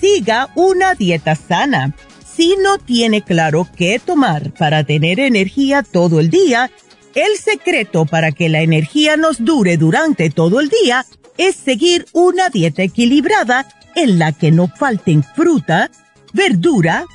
Siga 0.00 0.50
una 0.54 0.94
dieta 0.94 1.34
sana. 1.34 1.94
Si 2.24 2.56
no 2.62 2.78
tiene 2.78 3.22
claro 3.22 3.66
qué 3.76 3.98
tomar 3.98 4.52
para 4.52 4.84
tener 4.84 5.20
energía 5.20 5.82
todo 5.82 6.20
el 6.20 6.30
día, 6.30 6.70
el 7.14 7.38
secreto 7.38 8.04
para 8.04 8.32
que 8.32 8.48
la 8.48 8.60
energía 8.60 9.16
nos 9.16 9.44
dure 9.44 9.78
durante 9.78 10.28
todo 10.28 10.60
el 10.60 10.68
día 10.68 11.06
es 11.38 11.56
seguir 11.56 12.06
una 12.12 12.50
dieta 12.50 12.82
equilibrada 12.82 13.66
en 13.94 14.18
la 14.18 14.32
que 14.32 14.50
no 14.50 14.68
falten 14.68 15.22
fruta, 15.22 15.90
verdura, 16.34 17.06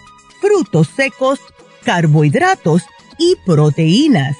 frutos 0.41 0.87
secos, 0.95 1.39
carbohidratos 1.83 2.83
y 3.19 3.35
proteínas. 3.45 4.37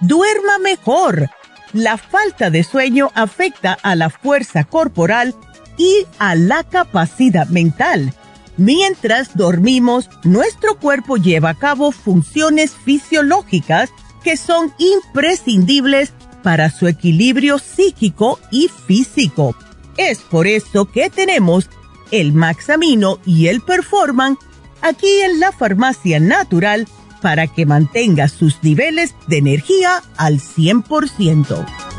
Duerma 0.00 0.58
mejor 0.58 1.28
la 1.74 1.98
falta 1.98 2.50
de 2.50 2.62
sueño 2.62 3.10
afecta 3.14 3.76
a 3.82 3.96
la 3.96 4.08
fuerza 4.08 4.62
corporal 4.62 5.34
y 5.76 6.06
a 6.18 6.34
la 6.34 6.64
capacidad 6.64 7.48
mental. 7.48 8.14
Mientras 8.56 9.36
dormimos, 9.36 10.08
nuestro 10.22 10.78
cuerpo 10.78 11.16
lleva 11.16 11.50
a 11.50 11.58
cabo 11.58 11.90
funciones 11.90 12.72
fisiológicas 12.72 13.90
que 14.22 14.36
son 14.36 14.72
imprescindibles 14.78 16.12
para 16.42 16.70
su 16.70 16.86
equilibrio 16.86 17.58
psíquico 17.58 18.38
y 18.50 18.68
físico. 18.68 19.56
Es 19.96 20.18
por 20.18 20.46
eso 20.46 20.84
que 20.86 21.10
tenemos 21.10 21.68
el 22.10 22.32
Maxamino 22.32 23.18
y 23.24 23.48
el 23.48 23.60
Performan 23.60 24.38
aquí 24.82 25.20
en 25.22 25.40
la 25.40 25.52
farmacia 25.52 26.20
natural 26.20 26.86
para 27.22 27.46
que 27.46 27.64
mantenga 27.64 28.28
sus 28.28 28.62
niveles 28.62 29.14
de 29.26 29.38
energía 29.38 30.02
al 30.16 30.40
100%. 30.40 31.93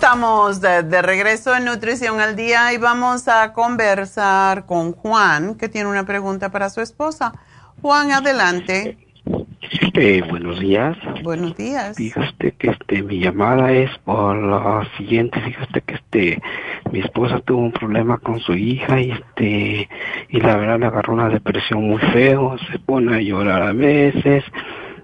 Estamos 0.00 0.62
de, 0.62 0.82
de, 0.82 1.02
regreso 1.02 1.54
en 1.54 1.66
Nutrición 1.66 2.20
al 2.20 2.34
Día 2.34 2.72
y 2.72 2.78
vamos 2.78 3.28
a 3.28 3.52
conversar 3.52 4.64
con 4.64 4.92
Juan, 4.92 5.56
que 5.56 5.68
tiene 5.68 5.90
una 5.90 6.06
pregunta 6.06 6.50
para 6.50 6.70
su 6.70 6.80
esposa. 6.80 7.34
Juan, 7.82 8.10
adelante. 8.10 8.96
Eh, 9.92 10.22
buenos 10.26 10.58
días. 10.58 10.96
Buenos 11.22 11.54
días. 11.54 11.98
Fíjate 11.98 12.52
que 12.52 12.70
este 12.70 13.02
mi 13.02 13.20
llamada 13.20 13.72
es 13.72 13.90
por 13.98 14.36
lo 14.36 14.82
siguiente, 14.96 15.38
fíjate 15.38 15.82
que 15.82 15.94
este 15.96 16.42
mi 16.90 17.00
esposa 17.00 17.38
tuvo 17.40 17.60
un 17.60 17.72
problema 17.72 18.16
con 18.16 18.40
su 18.40 18.54
hija 18.54 19.02
y 19.02 19.10
este 19.10 19.86
y 20.30 20.40
la 20.40 20.56
verdad 20.56 20.80
le 20.80 20.86
agarró 20.86 21.12
una 21.12 21.28
depresión 21.28 21.86
muy 21.86 22.00
feo, 22.14 22.56
se 22.72 22.78
pone 22.78 23.16
a 23.16 23.20
llorar 23.20 23.60
a 23.60 23.72
veces 23.74 24.44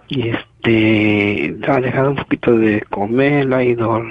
y 0.08 0.30
este 0.30 0.55
ha 0.66 1.80
dejado 1.80 2.10
un 2.10 2.16
poquito 2.16 2.52
de 2.56 2.82
comer, 2.90 3.52
ha 3.54 3.62
ido 3.62 4.02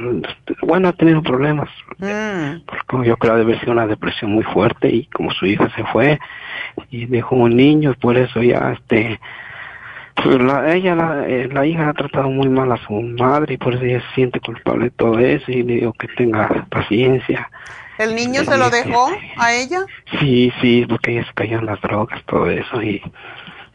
bueno 0.61 0.89
ha 0.89 0.93
tenido 0.93 1.21
problemas 1.21 1.69
mm. 1.97 2.65
porque 2.65 3.09
yo 3.09 3.17
creo 3.17 3.45
que 3.45 3.59
ser 3.59 3.69
una 3.69 3.87
depresión 3.87 4.31
muy 4.31 4.43
fuerte 4.43 4.89
y 4.89 5.05
como 5.07 5.31
su 5.31 5.45
hija 5.45 5.69
se 5.75 5.83
fue 5.85 6.19
y 6.91 7.05
dejó 7.05 7.35
un 7.35 7.55
niño 7.55 7.95
por 7.99 8.17
eso 8.17 8.41
ya 8.41 8.73
este 8.73 9.19
pues 10.15 10.41
la, 10.41 10.73
ella, 10.73 10.95
la, 10.95 11.27
eh, 11.27 11.49
la 11.51 11.65
hija 11.65 11.89
ha 11.89 11.93
tratado 11.93 12.29
muy 12.29 12.47
mal 12.47 12.71
a 12.71 12.77
su 12.77 12.93
madre 12.93 13.55
y 13.55 13.57
por 13.57 13.75
eso 13.75 13.83
ella 13.83 14.01
se 14.01 14.15
siente 14.15 14.39
culpable 14.39 14.85
de 14.85 14.91
todo 14.91 15.19
eso 15.19 15.51
y 15.51 15.61
le 15.61 15.73
digo 15.75 15.93
que 15.93 16.07
tenga 16.07 16.65
paciencia. 16.69 17.49
¿El 17.97 18.15
niño 18.15 18.43
se 18.43 18.57
lo 18.57 18.69
dejó 18.69 19.09
a 19.37 19.53
ella? 19.53 19.85
Sí, 20.19 20.51
sí, 20.61 20.85
porque 20.87 21.11
ella 21.11 21.25
se 21.25 21.33
cayó 21.33 21.59
en 21.59 21.65
las 21.65 21.81
drogas, 21.81 22.21
todo 22.25 22.49
eso 22.49 22.81
y 22.81 23.01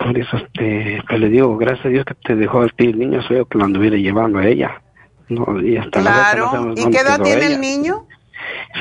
por 0.01 0.19
eso 0.19 0.37
este, 0.37 1.03
pues 1.07 1.21
le 1.21 1.29
digo, 1.29 1.57
gracias 1.59 1.87
a 1.87 1.89
Dios 1.91 2.05
que 2.07 2.15
te 2.15 2.35
dejó 2.35 2.63
a 2.63 2.69
ti 2.69 2.87
el 2.87 2.99
niño, 2.99 3.23
soy 3.23 3.37
yo 3.37 3.47
que 3.47 3.59
lo 3.59 3.65
anduviera 3.65 3.97
llevando 3.97 4.39
a 4.39 4.47
ella. 4.47 4.83
No, 5.29 5.61
y 5.61 5.77
hasta 5.77 6.01
claro, 6.01 6.73
¿y 6.75 6.91
qué 6.91 6.99
edad 6.99 7.21
tiene 7.21 7.47
el 7.47 7.61
niño? 7.61 8.07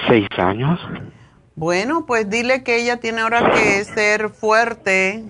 Seis 0.08 0.28
años. 0.38 0.80
Bueno, 1.56 2.06
pues 2.06 2.30
dile 2.30 2.64
que 2.64 2.78
ella 2.78 2.98
tiene 2.98 3.22
ahora 3.22 3.52
que 3.52 3.84
ser 3.84 4.30
fuerte 4.30 5.24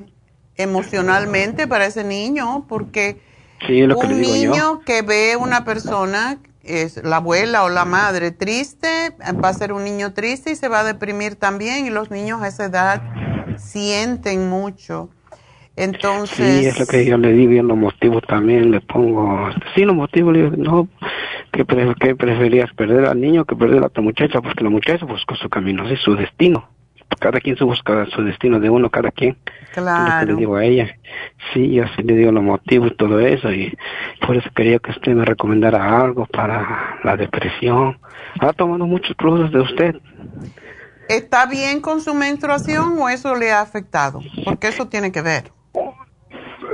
emocionalmente 0.55 1.67
para 1.67 1.87
ese 1.87 2.03
niño, 2.03 2.65
porque 2.69 3.19
un 3.67 4.21
niño 4.21 4.81
que 4.81 5.01
ve 5.01 5.35
una 5.35 5.65
persona, 5.65 6.37
es 6.63 7.03
la 7.03 7.17
abuela 7.17 7.63
o 7.63 7.69
la 7.69 7.85
madre 7.85 8.31
triste, 8.31 9.15
va 9.43 9.49
a 9.49 9.53
ser 9.53 9.73
un 9.73 9.83
niño 9.83 10.13
triste 10.13 10.51
y 10.51 10.55
se 10.55 10.67
va 10.67 10.81
a 10.81 10.83
deprimir 10.83 11.35
también, 11.35 11.87
y 11.87 11.89
los 11.89 12.11
niños 12.11 12.43
a 12.43 12.47
esa 12.47 12.65
edad 12.65 13.01
sienten 13.57 14.49
mucho. 14.49 15.09
Entonces... 15.79 16.61
Sí, 16.61 16.65
es 16.65 16.79
lo 16.79 16.85
que 16.85 17.05
yo 17.05 17.17
le 17.17 17.33
digo 17.33 17.53
y 17.53 17.61
los 17.61 17.77
motivos 17.77 18.21
también 18.27 18.71
le 18.71 18.81
pongo, 18.81 19.49
sí, 19.75 19.85
los 19.85 19.95
motivos, 19.95 20.33
le 20.33 20.43
digo, 20.43 20.55
no, 20.57 20.87
que, 21.51 21.65
que 21.65 22.15
preferías 22.15 22.71
perder 22.73 23.05
al 23.05 23.19
niño 23.19 23.45
que 23.45 23.55
perder 23.55 23.83
a 23.83 23.87
otra 23.87 24.03
muchacha, 24.03 24.41
porque 24.41 24.63
la 24.63 24.69
muchacha 24.69 25.05
buscó 25.05 25.35
su 25.35 25.49
camino, 25.49 25.87
es 25.87 25.99
su 26.01 26.15
destino 26.15 26.69
cada 27.17 27.39
quien 27.39 27.57
se 27.57 27.63
busca 27.63 28.05
su 28.15 28.23
destino 28.23 28.59
de 28.59 28.69
uno, 28.69 28.89
cada 28.89 29.11
quien. 29.11 29.37
Claro. 29.73 30.33
le 30.33 30.35
digo 30.35 30.55
a 30.55 30.63
ella. 30.63 30.87
Sí, 31.53 31.73
yo 31.73 31.83
sí 31.95 32.03
le 32.03 32.15
digo 32.15 32.31
los 32.31 32.43
motivos 32.43 32.91
y 32.91 32.95
todo 32.95 33.19
eso, 33.19 33.51
y 33.51 33.75
por 34.25 34.35
eso 34.35 34.49
quería 34.55 34.79
que 34.79 34.91
usted 34.91 35.13
me 35.13 35.25
recomendara 35.25 36.01
algo 36.01 36.25
para 36.25 36.99
la 37.03 37.17
depresión. 37.17 37.99
Ha 38.39 38.53
tomado 38.53 38.85
muchos 38.85 39.15
productos 39.15 39.51
de 39.51 39.59
usted. 39.59 39.95
¿Está 41.07 41.47
bien 41.47 41.81
con 41.81 42.01
su 42.01 42.13
menstruación 42.13 42.97
o 42.99 43.09
eso 43.09 43.35
le 43.35 43.51
ha 43.51 43.61
afectado? 43.61 44.21
Porque 44.45 44.67
eso 44.67 44.87
tiene 44.87 45.11
que 45.11 45.21
ver. 45.21 45.51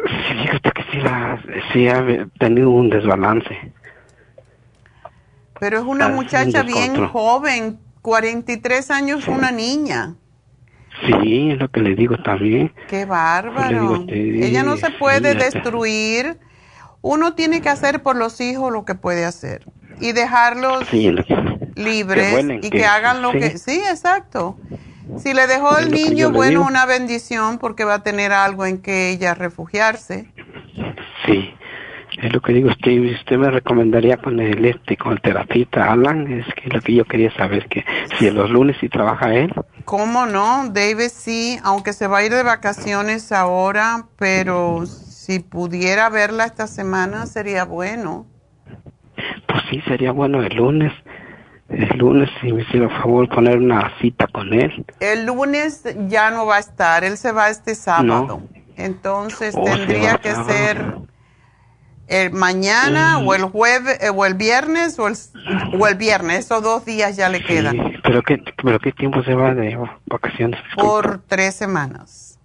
Fíjate 0.04 0.72
que 0.72 0.84
sí, 0.92 0.98
la, 1.02 1.42
sí 1.72 1.88
ha 1.88 2.28
tenido 2.40 2.70
un 2.70 2.90
desbalance. 2.90 3.74
Pero 5.60 5.80
es 5.80 5.84
una 5.86 6.10
muchacha 6.10 6.64
bien 6.64 7.08
joven, 7.08 7.80
43 8.02 8.92
años, 8.92 9.28
una 9.28 9.52
niña. 9.52 10.16
Sí, 11.06 11.52
es 11.52 11.60
lo 11.60 11.70
que 11.70 11.82
le 11.82 11.96
digo 11.96 12.18
también. 12.18 12.74
Qué 12.88 13.06
bárbaro. 13.06 14.06
Ella 14.08 14.64
no 14.64 14.78
se 14.78 14.92
puede 14.92 15.36
destruir. 15.36 16.38
Uno 17.02 17.36
tiene 17.36 17.62
que 17.62 17.70
hacer 17.70 18.02
por 18.02 18.16
los 18.16 18.42
hijos 18.42 18.72
lo 18.72 18.86
que 18.86 18.96
puede 18.96 19.26
hacer 19.26 19.66
y 20.00 20.12
dejarlos 20.12 20.92
libres 21.76 22.46
y 22.62 22.70
que, 22.70 22.86
hagan 22.86 23.22
lo 23.22 23.32
que... 23.32 23.58
Sí, 23.58 23.80
exacto. 23.90 24.58
Si 25.18 25.34
le 25.34 25.48
dejó 25.48 25.78
el 25.78 25.92
niño, 25.92 26.32
bueno, 26.32 26.62
una 26.66 26.86
bendición 26.86 27.58
porque 27.58 27.84
va 27.84 27.96
a 27.96 28.04
tener 28.04 28.32
algo 28.32 28.66
en 28.66 28.82
que 28.82 29.10
ella 29.10 29.34
refugiarse. 29.34 30.28
Sí, 31.26 31.54
Es 32.22 32.32
lo 32.32 32.42
que 32.42 32.54
digo, 32.54 32.70
usted, 32.70 32.92
usted 33.14 33.38
me 33.38 33.50
recomendaría 33.52 34.18
con 34.18 34.40
el 34.40 34.64
este, 34.66 34.96
con 34.96 35.14
el 35.14 35.22
terapista 35.22 35.92
Alan, 35.92 36.32
es 36.32 36.46
que 36.54 36.70
lo 36.70 36.80
que 36.82 36.94
yo 36.94 37.06
quería 37.06 37.32
saber, 37.36 37.68
que 37.68 37.84
si 38.18 38.30
los 38.32 38.50
lunes 38.50 38.78
sí 38.80 38.88
trabaja 38.90 39.34
él. 39.34 39.54
¿Cómo 39.86 40.26
no? 40.26 40.70
David 40.70 41.10
sí, 41.12 41.60
aunque 41.64 41.94
se 41.94 42.08
va 42.08 42.20
a 42.20 42.26
ir 42.26 42.32
de 42.32 42.44
vacaciones 42.44 43.32
ahora, 43.32 44.06
pero 44.18 44.86
si 44.86 45.40
pudiera 45.40 46.10
verla 46.10 46.46
esta 46.46 46.68
semana 46.68 47.26
sería 47.26 47.66
bueno. 47.66 48.26
Pues 49.48 49.64
sí, 49.70 49.82
sería 49.88 50.12
bueno 50.12 50.42
el 50.42 50.56
lunes. 50.56 50.94
El 51.70 51.98
lunes, 51.98 52.30
si 52.42 52.52
me 52.52 52.62
hiciera 52.62 52.90
favor 53.02 53.28
poner 53.30 53.58
una 53.58 53.92
cita 54.00 54.28
con 54.28 54.54
él. 54.54 54.86
El 55.00 55.26
lunes 55.26 55.84
ya 56.08 56.30
no 56.30 56.46
va 56.46 56.58
a 56.58 56.60
estar, 56.60 57.04
él 57.04 57.18
se 57.18 57.32
va 57.32 57.50
este 57.50 57.74
sábado. 57.76 58.42
Entonces 58.78 59.56
oh, 59.58 59.64
tendría 59.64 60.18
que 60.18 60.36
ser 60.36 60.96
el 62.08 62.32
mañana 62.32 63.18
o 63.20 63.34
el 63.34 63.44
jueves 63.44 63.98
eh, 64.02 64.10
o 64.10 64.26
el 64.26 64.36
viernes 64.36 65.00
o 65.00 65.08
el, 65.08 65.16
o 65.80 65.88
el 65.88 65.96
viernes, 65.96 66.46
esos 66.46 66.62
dos 66.62 66.86
días 66.86 67.16
ya 67.16 67.30
le 67.30 67.44
quedan. 67.44 67.78
¿Pero 68.04 68.22
qué, 68.22 68.44
¿Pero 68.64 68.80
qué 68.80 68.92
tiempo 68.92 69.24
se 69.24 69.34
va 69.34 69.54
de 69.54 69.78
vacaciones? 70.06 70.60
Por 70.76 71.22
tres 71.28 71.56
semanas. 71.56 72.40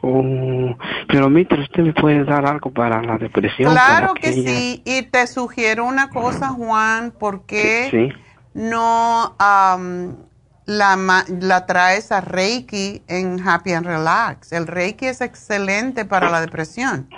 Oh, 0.00 0.76
pero 1.08 1.28
mientras 1.28 1.60
usted 1.60 1.82
me 1.82 1.92
puede 1.92 2.24
dar 2.24 2.46
algo 2.46 2.70
para 2.70 3.02
la 3.02 3.18
depresión. 3.18 3.72
Claro 3.72 4.14
que, 4.14 4.32
sí, 4.32 4.82
y 4.84 5.02
te 5.02 5.26
sugiero 5.26 5.84
una 5.84 6.08
cosa, 6.10 6.48
Juan, 6.48 7.12
porque 7.18 8.12
no 8.54 9.36
la, 9.38 11.24
la 11.28 11.66
traes 11.66 12.12
a 12.12 12.20
Reiki 12.20 13.02
en 13.08 13.46
Happy 13.46 13.72
and 13.72 13.86
Relax. 13.86 14.52
El 14.52 14.66
Reiki 14.66 15.06
es 15.06 15.20
excelente 15.20 16.04
para 16.04 16.30
la 16.30 16.40
depresión. 16.40 17.08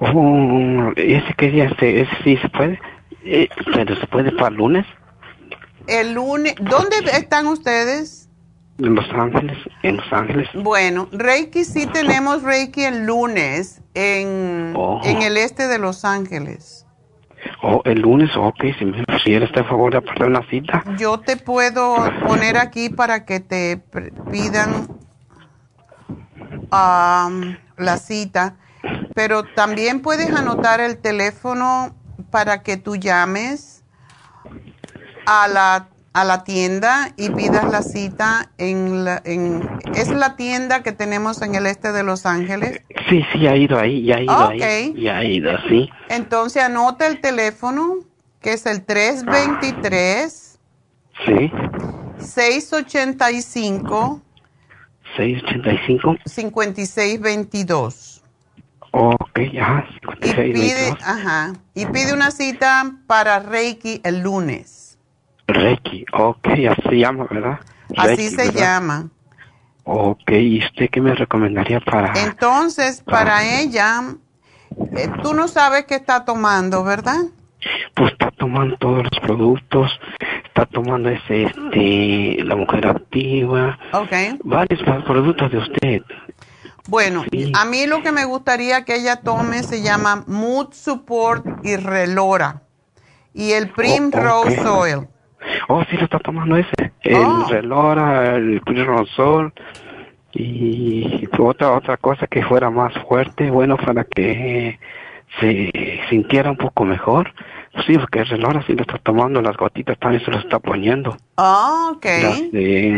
Oh, 0.00 0.92
ese 0.96 1.34
que 1.38 1.50
día, 1.50 1.64
ese, 1.66 2.06
sí 2.22 2.36
se 2.36 2.48
puede, 2.50 2.78
eh, 3.24 3.48
pero 3.74 3.96
se 3.96 4.06
puede 4.08 4.32
para 4.32 4.48
el 4.48 4.56
lunes. 4.56 4.86
El 5.86 6.14
lunes, 6.14 6.54
¿dónde 6.60 6.96
están 7.12 7.46
ustedes? 7.46 8.28
En 8.78 8.94
Los 8.94 9.08
Ángeles, 9.10 9.56
en 9.82 9.96
Los 9.96 10.12
Ángeles. 10.12 10.48
Bueno, 10.54 11.08
Reiki 11.12 11.64
sí 11.64 11.86
tenemos 11.86 12.42
Reiki 12.42 12.84
el 12.84 13.06
lunes 13.06 13.80
en, 13.94 14.74
oh. 14.76 15.00
en 15.02 15.22
el 15.22 15.38
este 15.38 15.66
de 15.66 15.78
Los 15.78 16.04
Ángeles. 16.04 16.85
Oh, 17.62 17.82
el 17.84 18.00
lunes, 18.00 18.30
ok, 18.36 18.64
si 18.78 18.84
me 18.84 19.04
si 19.24 19.34
eres 19.34 19.50
favor 19.68 19.92
de 19.92 19.98
apartar 19.98 20.28
una 20.28 20.48
cita. 20.48 20.84
Yo 20.98 21.18
te 21.18 21.36
puedo 21.36 21.96
poner 22.26 22.56
aquí 22.56 22.88
para 22.88 23.24
que 23.24 23.40
te 23.40 23.82
pidan 24.30 24.88
la 26.70 27.96
cita, 27.96 28.56
pero 29.14 29.44
también 29.44 30.00
puedes 30.00 30.30
anotar 30.34 30.80
el 30.80 30.98
teléfono 30.98 31.94
para 32.30 32.62
que 32.62 32.76
tú 32.76 32.96
llames 32.96 33.84
a 35.26 35.48
la 35.48 35.88
a 36.16 36.24
la 36.24 36.42
tienda 36.44 37.12
y 37.18 37.28
pidas 37.28 37.70
la 37.70 37.82
cita 37.82 38.50
en, 38.56 39.04
la, 39.04 39.20
en 39.26 39.68
es 39.94 40.08
la 40.08 40.34
tienda 40.34 40.82
que 40.82 40.92
tenemos 40.92 41.42
en 41.42 41.54
el 41.54 41.66
este 41.66 41.92
de 41.92 42.02
Los 42.02 42.24
Ángeles. 42.24 42.80
Sí, 43.10 43.22
sí, 43.34 43.46
ha 43.46 43.54
ido 43.54 43.78
ahí, 43.78 44.02
ya 44.02 44.16
ha 44.16 44.22
ido 44.22 44.48
ahí. 44.48 44.94
Ya 44.98 45.18
ha 45.18 45.24
ido, 45.24 45.52
sí. 45.68 45.90
Entonces 46.08 46.62
anota 46.62 47.06
el 47.06 47.20
teléfono 47.20 47.98
que 48.40 48.54
es 48.54 48.64
el 48.64 48.86
323 48.86 50.58
Sí. 51.26 51.52
685 52.18 54.22
685 55.16 56.16
5622. 56.24 58.22
Ok, 58.92 59.40
ya, 59.52 59.86
56, 60.00 60.48
y 60.48 60.52
pide, 60.52 60.96
ajá, 61.04 61.52
y 61.74 61.84
pide 61.86 62.12
una 62.14 62.30
cita 62.30 62.92
para 63.06 63.40
Reiki 63.40 64.00
el 64.02 64.20
lunes. 64.20 64.75
Reiki, 65.46 66.04
ok, 66.12 66.48
así 66.70 66.82
se 66.88 66.98
llama, 66.98 67.26
¿verdad? 67.30 67.60
así 67.96 68.30
se 68.30 68.52
llama. 68.52 69.08
Ok, 69.84 70.32
¿y 70.32 70.58
usted 70.58 70.90
qué 70.90 71.00
me 71.00 71.14
recomendaría 71.14 71.80
para...? 71.80 72.12
Entonces, 72.16 73.02
para, 73.02 73.60
ella, 73.60 74.02
eh, 74.96 75.08
tú 75.22 75.32
no 75.34 75.46
sabes 75.46 75.84
qué 75.84 75.94
está 75.94 76.24
tomando, 76.24 76.82
¿verdad? 76.82 77.20
Pues 77.94 78.12
está 78.12 78.32
tomando 78.32 78.76
todos 78.78 79.04
los 79.04 79.20
productos, 79.20 79.90
está 80.44 80.66
tomando 80.66 81.08
ese, 81.08 81.44
este, 81.44 82.42
la 82.44 82.56
mujer 82.56 82.86
activa. 82.86 83.78
Ok. 83.92 84.12
Varios 84.42 84.82
productos 85.04 85.52
de 85.52 85.58
usted. 85.58 86.02
Bueno, 86.88 87.24
a 87.54 87.64
mí 87.64 87.86
lo 87.86 88.02
que 88.02 88.12
me 88.12 88.24
gustaría 88.24 88.84
que 88.84 88.96
ella 88.96 89.16
tome 89.16 89.62
se 89.62 89.82
llama 89.82 90.24
Mood 90.26 90.72
Support 90.72 91.64
y 91.64 91.76
Relora 91.76 92.62
y 93.34 93.52
el 93.52 93.70
Primrose 93.70 94.60
oh, 94.66 94.78
Oil. 94.78 95.08
Oh, 95.68 95.82
sí, 95.90 95.96
lo 95.96 96.04
está 96.04 96.18
tomando 96.18 96.56
ese. 96.56 96.92
El 97.02 97.16
oh. 97.16 97.46
relora, 97.48 98.36
el 98.36 98.62
sol 99.14 99.52
y 100.32 101.26
otra 101.38 101.72
otra 101.72 101.96
cosa 101.96 102.26
que 102.26 102.42
fuera 102.42 102.70
más 102.70 102.92
fuerte, 103.08 103.50
bueno, 103.50 103.76
para 103.76 104.04
que 104.04 104.78
se 105.40 106.00
sintiera 106.10 106.50
un 106.50 106.56
poco 106.56 106.84
mejor. 106.84 107.32
Sí, 107.86 107.98
porque 107.98 108.20
el 108.20 108.28
relora 108.28 108.62
sí 108.66 108.74
lo 108.74 108.82
está 108.82 108.98
tomando, 108.98 109.42
las 109.42 109.56
gotitas 109.56 109.98
también 109.98 110.24
se 110.24 110.30
lo 110.30 110.38
está 110.38 110.58
poniendo. 110.58 111.16
Ah, 111.36 111.92
ok. 111.94 112.06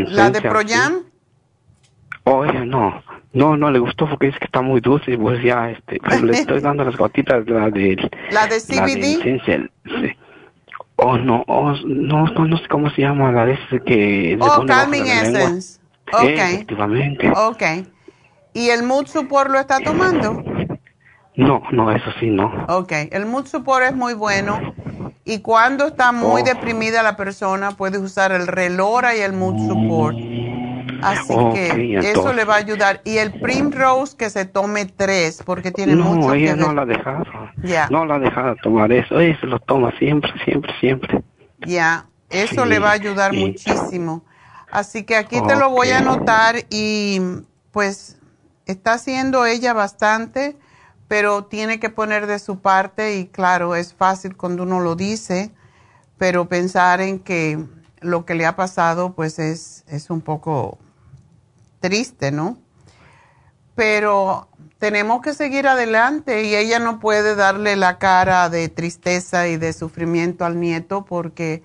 ¿La 0.09 0.31
de 0.31 0.41
Proyam? 0.43 1.05
Oye, 2.25 2.67
no, 2.67 3.03
no, 3.33 3.57
no 3.57 3.71
le 3.71 3.79
gustó 3.79 4.09
porque 4.09 4.27
dice 4.27 4.39
que 4.39 4.45
está 4.45 4.61
muy 4.61 4.81
dulce, 4.81 5.17
pues 5.17 5.43
ya, 5.43 5.71
este, 5.71 5.99
le 6.23 6.33
estoy 6.39 6.61
dando 6.61 6.85
las 6.85 6.97
gotitas, 6.97 7.47
la 7.49 7.71
de... 7.71 8.11
¿La 8.31 8.47
de 8.47 8.61
CBD? 8.61 9.41
sí. 9.85 10.17
Oh, 11.01 11.17
no, 11.17 11.45
oh, 11.47 11.73
no, 11.87 12.27
no, 12.27 12.59
sé 12.59 12.69
cómo 12.69 12.91
se 12.91 13.03
llama 13.03 13.31
la 13.31 13.45
vez 13.45 13.59
que... 13.87 14.37
Oh, 14.41 14.67
Calming 14.67 15.07
Essence. 15.07 15.79
Ok. 16.13 16.25
efectivamente. 16.25 17.31
Ok. 17.37 17.63
¿Y 18.53 18.71
el 18.71 18.83
Mood 18.83 19.07
Support 19.07 19.51
lo 19.51 19.61
está 19.61 19.79
tomando? 19.79 20.43
No, 21.37 21.63
no, 21.71 21.93
eso 21.93 22.11
sí, 22.19 22.27
no. 22.27 22.51
Ok, 22.69 22.93
el 23.13 23.27
Mood 23.27 23.47
Support 23.47 23.85
es 23.87 23.95
muy 23.95 24.15
bueno. 24.15 24.75
Y 25.25 25.39
cuando 25.39 25.87
está 25.87 26.11
muy 26.11 26.43
oh. 26.43 26.45
deprimida 26.45 27.05
la 27.05 27.17
persona, 27.17 27.71
puede 27.73 27.99
usar 27.99 28.33
el 28.33 28.49
Relora 28.49 29.15
y 29.15 29.21
el 29.21 29.35
Mood 29.35 29.69
Support. 29.69 30.17
Así 31.03 31.35
que 31.55 31.99
eso 32.03 32.33
le 32.33 32.45
va 32.45 32.55
a 32.55 32.59
ayudar. 32.59 33.01
Y 33.05 33.19
el 33.19 33.33
Primrose 33.41 34.17
que 34.17 34.31
se 34.31 34.45
tome 34.45 34.87
tres, 34.87 35.43
porque 35.45 35.71
tiene 35.71 35.95
no, 35.95 36.05
mucho 36.05 36.35
ella 36.35 36.57
no 36.57 36.73
la 36.73 36.83
ha 36.83 36.87
dejado. 36.87 37.25
No 37.91 38.05
la 38.05 38.17
ha 38.17 38.19
dejado 38.19 38.57
tomar 38.63 38.93
eso. 38.93 39.21
Ella 39.21 39.39
se 39.41 39.47
lo 39.47 39.59
toma 39.61 39.93
siempre, 39.99 40.33
siempre, 40.45 40.73
siempre. 40.81 41.23
Ya, 41.67 42.07
eso 42.31 42.65
le 42.65 42.79
va 42.79 42.91
a 42.91 42.93
ayudar 42.93 43.33
muchísimo. 43.33 44.25
Así 44.71 45.05
que 45.05 45.17
aquí 45.17 45.41
te 45.47 45.57
lo 45.57 45.71
voy 45.71 45.91
a 45.91 45.99
anotar 45.99 46.57
y 46.71 47.21
pues 47.71 48.19
está 48.67 48.95
haciendo 48.95 49.47
ella 49.47 49.73
bastante, 49.73 50.57
pero 51.09 51.45
tiene 51.45 51.81
que 51.81 51.89
poner 51.89 52.27
de 52.27 52.39
su 52.39 52.61
parte 52.61 53.17
y 53.17 53.27
claro, 53.27 53.75
es 53.75 53.95
fácil 53.95 54.37
cuando 54.37 54.65
uno 54.65 54.81
lo 54.81 54.95
dice, 54.95 55.53
pero 56.19 56.49
pensar 56.49 57.01
en 57.01 57.19
que 57.19 57.65
lo 58.01 58.27
que 58.27 58.35
le 58.35 58.47
ha 58.47 58.57
pasado 58.57 59.15
pues 59.15 59.39
es, 59.39 59.85
es 59.89 60.11
un 60.11 60.21
poco 60.21 60.79
triste, 61.81 62.33
¿no? 62.33 62.59
Pero 63.75 64.49
tenemos 64.79 65.23
que 65.23 65.35
seguir 65.35 65.67
adelante 65.67 66.45
y 66.45 66.55
ella 66.55 66.79
no 66.79 67.01
puede 67.01 67.35
darle 67.35 67.77
la 67.77 67.99
cara 67.99 68.49
de 68.49 68.69
tristeza 68.69 69.49
y 69.49 69.57
de 69.57 69.73
sufrimiento 69.73 70.45
al 70.45 70.59
nieto 70.61 71.05
porque 71.05 71.63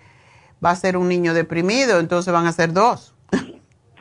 va 0.64 0.72
a 0.72 0.76
ser 0.76 0.98
un 0.98 1.10
niño 1.10 1.34
deprimido, 1.34 2.00
entonces 2.00 2.34
van 2.34 2.48
a 2.48 2.52
ser 2.52 2.74
dos. 2.74 3.14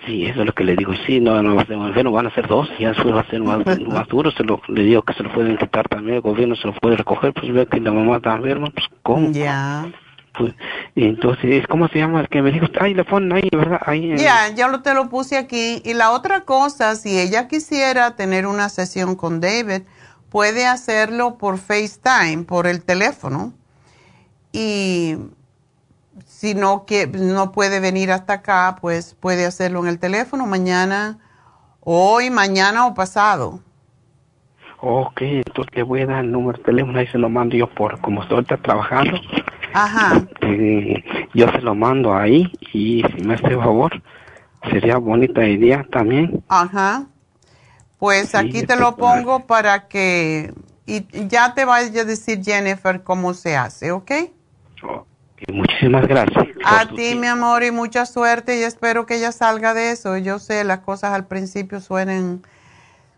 Sí, 0.06 0.24
eso 0.24 0.40
es 0.40 0.46
lo 0.46 0.52
que 0.52 0.64
le 0.64 0.74
digo. 0.74 0.92
Sí, 1.06 1.20
no, 1.20 1.42
no, 1.42 1.54
no 1.54 2.12
van 2.12 2.26
a 2.26 2.34
ser 2.34 2.48
dos, 2.48 2.68
ya 2.78 2.88
después 2.88 3.14
va 3.14 3.20
a 3.20 3.30
ser 3.30 3.40
más, 3.40 3.64
más 3.86 4.08
duro. 4.08 4.30
Se 4.32 4.42
lo, 4.42 4.60
le 4.68 4.82
digo 4.82 5.02
que 5.02 5.14
se 5.14 5.22
lo 5.22 5.32
pueden 5.32 5.56
quitar 5.56 5.88
también, 5.88 6.16
el 6.16 6.22
gobierno 6.22 6.56
se 6.56 6.66
lo 6.66 6.74
puede 6.74 6.96
recoger, 6.96 7.32
pues 7.32 7.52
veo 7.52 7.66
que 7.66 7.80
la 7.80 7.92
mamá 7.92 8.16
está 8.16 8.34
enferma, 8.34 8.70
pues 8.70 8.86
¿cómo? 9.02 9.30
Ya. 9.30 9.90
Pues, 10.36 10.54
entonces, 10.96 11.66
¿cómo 11.68 11.88
se 11.88 11.98
llama? 11.98 12.20
El 12.20 12.28
que 12.28 12.42
me 12.42 12.50
dijo, 12.50 12.66
ay, 12.80 12.94
le 12.94 13.04
ponen 13.04 13.32
ahí, 13.32 13.48
¿verdad? 13.52 13.80
Ahí. 13.84 14.16
Ya, 14.16 14.54
yo 14.54 14.68
lo, 14.68 14.82
te 14.82 14.94
lo 14.94 15.08
puse 15.08 15.36
aquí. 15.36 15.82
Y 15.84 15.94
la 15.94 16.10
otra 16.10 16.42
cosa, 16.42 16.96
si 16.96 17.18
ella 17.18 17.48
quisiera 17.48 18.16
tener 18.16 18.46
una 18.46 18.68
sesión 18.68 19.14
con 19.14 19.40
David, 19.40 19.82
puede 20.30 20.66
hacerlo 20.66 21.36
por 21.36 21.58
FaceTime, 21.58 22.44
por 22.44 22.66
el 22.66 22.82
teléfono. 22.82 23.52
Y 24.52 25.16
si 26.26 26.54
no, 26.54 26.86
que, 26.86 27.06
no 27.06 27.52
puede 27.52 27.80
venir 27.80 28.10
hasta 28.10 28.34
acá, 28.34 28.76
pues 28.80 29.14
puede 29.14 29.46
hacerlo 29.46 29.80
en 29.80 29.88
el 29.88 29.98
teléfono 29.98 30.46
mañana, 30.46 31.18
hoy, 31.80 32.30
mañana 32.30 32.86
o 32.86 32.94
pasado. 32.94 33.60
Ok, 34.80 35.22
entonces 35.22 35.74
le 35.76 35.82
voy 35.84 36.00
a 36.00 36.06
dar 36.06 36.24
el 36.24 36.32
número 36.32 36.58
de 36.58 36.64
teléfono, 36.64 36.98
ahí 36.98 37.06
se 37.06 37.18
lo 37.18 37.28
mando 37.28 37.56
yo 37.56 37.68
por, 37.68 38.00
como 38.00 38.22
estoy 38.22 38.44
trabajando. 38.44 39.16
Ajá. 39.74 40.26
Eh, 40.40 41.02
yo 41.34 41.48
se 41.50 41.60
lo 41.60 41.74
mando 41.74 42.14
ahí 42.14 42.50
y 42.72 43.02
si 43.02 43.24
me 43.24 43.34
hace 43.34 43.56
favor, 43.56 43.90
sería 44.70 44.98
bonita 44.98 45.46
idea 45.46 45.86
también. 45.90 46.42
Ajá. 46.48 47.06
Pues 47.98 48.34
aquí 48.34 48.64
te 48.64 48.76
lo 48.76 48.96
pongo 48.96 49.46
para 49.46 49.86
que 49.88 50.52
y 50.86 51.06
ya 51.28 51.54
te 51.54 51.64
vaya 51.64 52.02
a 52.02 52.04
decir 52.04 52.42
Jennifer 52.42 53.02
cómo 53.02 53.34
se 53.34 53.56
hace, 53.56 53.92
¿ok? 53.92 54.12
muchísimas 55.52 56.06
gracias. 56.06 56.46
A 56.64 56.86
ti, 56.86 57.14
mi 57.16 57.26
amor, 57.26 57.64
y 57.64 57.70
mucha 57.70 58.06
suerte 58.06 58.58
y 58.58 58.62
espero 58.62 59.06
que 59.06 59.16
ella 59.16 59.32
salga 59.32 59.74
de 59.74 59.90
eso. 59.90 60.16
Yo 60.16 60.38
sé, 60.38 60.62
las 60.64 60.80
cosas 60.80 61.12
al 61.12 61.26
principio 61.26 61.80
suelen, 61.80 62.42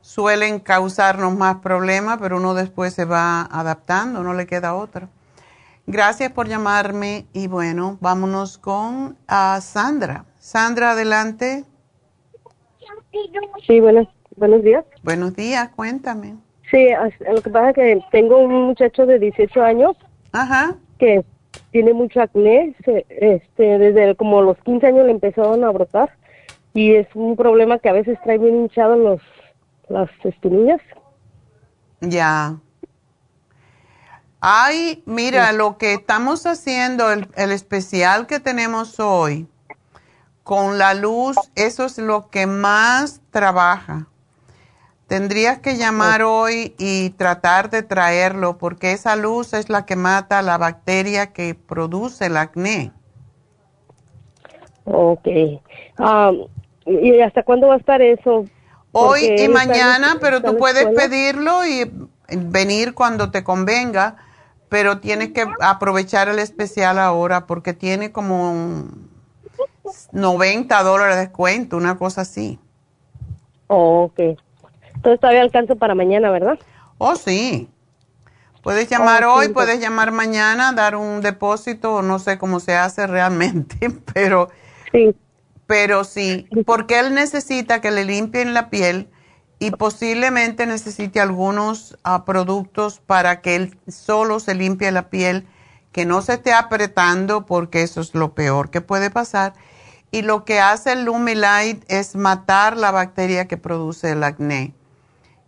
suelen 0.00 0.58
causarnos 0.58 1.36
más 1.36 1.56
problemas, 1.56 2.18
pero 2.20 2.38
uno 2.38 2.54
después 2.54 2.94
se 2.94 3.04
va 3.04 3.42
adaptando, 3.42 4.22
no 4.22 4.32
le 4.32 4.46
queda 4.46 4.74
otra. 4.74 5.08
Gracias 5.86 6.32
por 6.32 6.48
llamarme 6.48 7.26
y 7.32 7.46
bueno, 7.46 7.98
vámonos 8.00 8.56
con 8.56 9.18
a 9.28 9.60
Sandra. 9.60 10.24
Sandra, 10.38 10.92
adelante. 10.92 11.64
Sí, 13.66 13.80
buenos, 13.80 14.08
buenos 14.36 14.62
días. 14.62 14.84
Buenos 15.02 15.36
días, 15.36 15.68
cuéntame. 15.76 16.36
Sí, 16.70 16.88
lo 17.32 17.42
que 17.42 17.50
pasa 17.50 17.70
es 17.70 17.74
que 17.74 18.00
tengo 18.10 18.38
un 18.38 18.66
muchacho 18.66 19.04
de 19.06 19.18
18 19.18 19.62
años 19.62 19.96
Ajá. 20.32 20.74
que 20.98 21.24
tiene 21.70 21.92
mucho 21.92 22.20
acné, 22.22 22.74
este, 23.08 23.78
desde 23.78 24.16
como 24.16 24.40
los 24.42 24.56
15 24.64 24.86
años 24.86 25.04
le 25.04 25.12
empezaron 25.12 25.64
a 25.64 25.70
brotar 25.70 26.10
y 26.72 26.94
es 26.94 27.06
un 27.14 27.36
problema 27.36 27.78
que 27.78 27.90
a 27.90 27.92
veces 27.92 28.18
trae 28.24 28.38
bien 28.38 28.56
hinchado 28.56 28.96
los, 28.96 29.20
las 29.88 30.10
espinillas. 30.24 30.80
Ya. 32.00 32.56
Ay, 34.46 35.02
mira, 35.06 35.52
lo 35.52 35.78
que 35.78 35.94
estamos 35.94 36.44
haciendo, 36.44 37.10
el, 37.10 37.28
el 37.34 37.50
especial 37.50 38.26
que 38.26 38.40
tenemos 38.40 39.00
hoy, 39.00 39.48
con 40.42 40.76
la 40.76 40.92
luz, 40.92 41.38
eso 41.54 41.86
es 41.86 41.96
lo 41.96 42.28
que 42.28 42.46
más 42.46 43.22
trabaja. 43.30 44.06
Tendrías 45.06 45.60
que 45.60 45.78
llamar 45.78 46.20
hoy 46.20 46.74
y 46.76 47.08
tratar 47.16 47.70
de 47.70 47.82
traerlo 47.82 48.58
porque 48.58 48.92
esa 48.92 49.16
luz 49.16 49.54
es 49.54 49.70
la 49.70 49.86
que 49.86 49.96
mata 49.96 50.42
la 50.42 50.58
bacteria 50.58 51.32
que 51.32 51.54
produce 51.54 52.26
el 52.26 52.36
acné. 52.36 52.92
Ok. 54.84 55.26
Um, 55.98 56.46
¿Y 56.84 57.18
hasta 57.22 57.44
cuándo 57.44 57.68
va 57.68 57.76
a 57.76 57.78
estar 57.78 58.02
eso? 58.02 58.44
Hoy 58.92 59.36
y 59.38 59.48
mañana, 59.48 60.18
pero 60.20 60.42
tú 60.42 60.58
puedes 60.58 60.86
pedirlo 60.88 61.64
y 61.64 61.90
venir 62.28 62.92
cuando 62.92 63.30
te 63.30 63.42
convenga, 63.42 64.16
pero 64.74 64.98
tienes 64.98 65.30
que 65.30 65.46
aprovechar 65.60 66.28
el 66.28 66.40
especial 66.40 66.98
ahora 66.98 67.46
porque 67.46 67.74
tiene 67.74 68.10
como 68.10 68.88
90 70.10 70.82
dólares 70.82 71.14
de 71.14 71.20
descuento, 71.20 71.76
una 71.76 71.96
cosa 71.96 72.22
así. 72.22 72.58
ok. 73.68 74.18
Entonces 74.96 75.20
todavía 75.20 75.42
alcanzo 75.42 75.76
para 75.76 75.94
mañana, 75.94 76.28
¿verdad? 76.32 76.58
Oh, 76.98 77.14
sí. 77.14 77.68
Puedes 78.64 78.88
llamar 78.88 79.22
hoy, 79.26 79.50
puedes 79.50 79.78
llamar 79.78 80.10
mañana, 80.10 80.72
dar 80.72 80.96
un 80.96 81.20
depósito, 81.20 82.02
no 82.02 82.18
sé 82.18 82.36
cómo 82.36 82.58
se 82.58 82.74
hace 82.74 83.06
realmente, 83.06 83.76
pero 84.12 84.48
sí. 84.90 85.14
pero 85.68 86.02
sí, 86.02 86.48
porque 86.66 86.98
él 86.98 87.14
necesita 87.14 87.80
que 87.80 87.92
le 87.92 88.04
limpien 88.04 88.54
la 88.54 88.70
piel 88.70 89.08
y 89.64 89.70
posiblemente 89.70 90.66
necesite 90.66 91.20
algunos 91.20 91.96
uh, 92.04 92.22
productos 92.26 93.00
para 93.00 93.40
que 93.40 93.56
él 93.56 93.78
solo 93.88 94.38
se 94.38 94.54
limpie 94.54 94.92
la 94.92 95.08
piel, 95.08 95.48
que 95.90 96.04
no 96.04 96.20
se 96.20 96.34
esté 96.34 96.52
apretando, 96.52 97.46
porque 97.46 97.80
eso 97.80 98.02
es 98.02 98.14
lo 98.14 98.34
peor 98.34 98.68
que 98.68 98.82
puede 98.82 99.08
pasar. 99.08 99.54
Y 100.10 100.20
lo 100.20 100.44
que 100.44 100.60
hace 100.60 100.92
el 100.92 101.06
Lumilight 101.06 101.82
es 101.88 102.14
matar 102.14 102.76
la 102.76 102.90
bacteria 102.90 103.48
que 103.48 103.56
produce 103.56 104.10
el 104.10 104.22
acné 104.22 104.74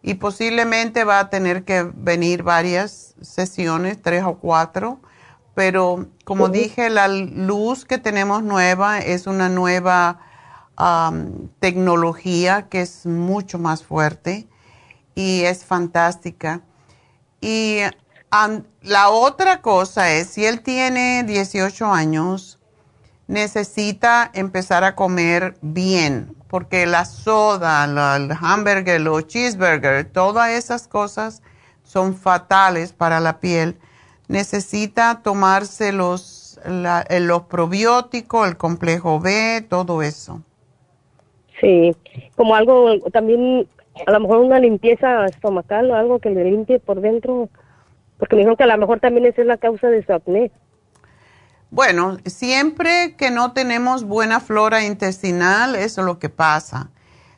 y 0.01 0.15
posiblemente 0.15 1.05
va 1.05 1.19
a 1.19 1.29
tener 1.29 1.65
que 1.65 1.83
venir 1.83 2.43
varias 2.43 3.15
sesiones, 3.21 4.01
tres 4.01 4.25
o 4.25 4.39
cuatro, 4.39 4.99
pero 5.55 6.07
como 6.25 6.49
dije, 6.49 6.89
la 6.89 7.09
luz 7.09 7.85
que 7.85 7.99
tenemos 7.99 8.43
nueva 8.43 8.99
es 8.99 9.27
una 9.27 9.51
nueva 9.51 10.21
tecnología 11.61 12.69
que 12.69 12.83
es 12.83 13.07
mucho 13.07 13.59
más 13.59 13.83
fuerte 13.83 14.47
y 15.15 15.43
es 15.43 15.65
fantástica. 15.65 16.61
Y 17.41 17.81
la 18.83 19.09
otra 19.09 19.63
cosa 19.63 20.13
es, 20.13 20.29
si 20.29 20.45
él 20.45 20.61
tiene 20.61 21.25
18 21.25 21.87
años, 21.93 22.59
necesita 23.27 24.31
empezar 24.35 24.85
a 24.85 24.95
comer 24.95 25.57
bien, 25.63 26.37
porque 26.49 26.87
la 26.87 27.05
soda, 27.05 27.85
el 28.17 28.33
hamburger, 28.41 29.01
los 29.01 29.27
cheeseburgers, 29.27 30.13
todas 30.13 30.51
esas 30.51 30.87
cosas 30.87 31.43
son 31.83 32.15
fatales 32.15 32.93
para 32.93 33.21
la 33.21 33.41
piel. 33.41 33.79
Necesita 34.29 35.23
tomarse 35.23 35.93
los, 35.93 36.59
los 36.67 37.43
probióticos, 37.43 38.49
el 38.49 38.57
complejo 38.57 39.21
B, 39.21 39.65
todo 39.69 40.03
eso. 40.03 40.43
Sí, 41.61 41.95
como 42.37 42.55
algo 42.55 43.01
también, 43.13 43.67
a 44.07 44.13
lo 44.13 44.21
mejor 44.21 44.39
una 44.39 44.59
limpieza 44.59 45.25
estomacal 45.27 45.91
o 45.91 45.95
algo 45.95 46.19
que 46.19 46.31
le 46.31 46.45
limpie 46.45 46.79
por 46.79 47.01
dentro, 47.01 47.49
porque 48.19 48.37
me 48.37 48.41
dijeron 48.41 48.57
que 48.57 48.65
a 48.65 48.67
lo 48.67 48.79
mejor 48.79 49.01
también 49.01 49.27
esa 49.27 49.43
es 49.43 49.47
la 49.47 49.57
causa 49.57 49.89
de 49.89 50.05
su 50.05 50.13
acné. 50.13 50.51
Bueno, 51.71 52.19
siempre 52.27 53.17
que 53.17 53.31
no 53.31 53.53
tenemos 53.53 54.05
buena 54.05 54.41
flora 54.41 54.85
intestinal, 54.85 55.75
eso 55.75 56.01
es 56.03 56.07
lo 56.07 56.19
que 56.19 56.29
pasa. 56.29 56.91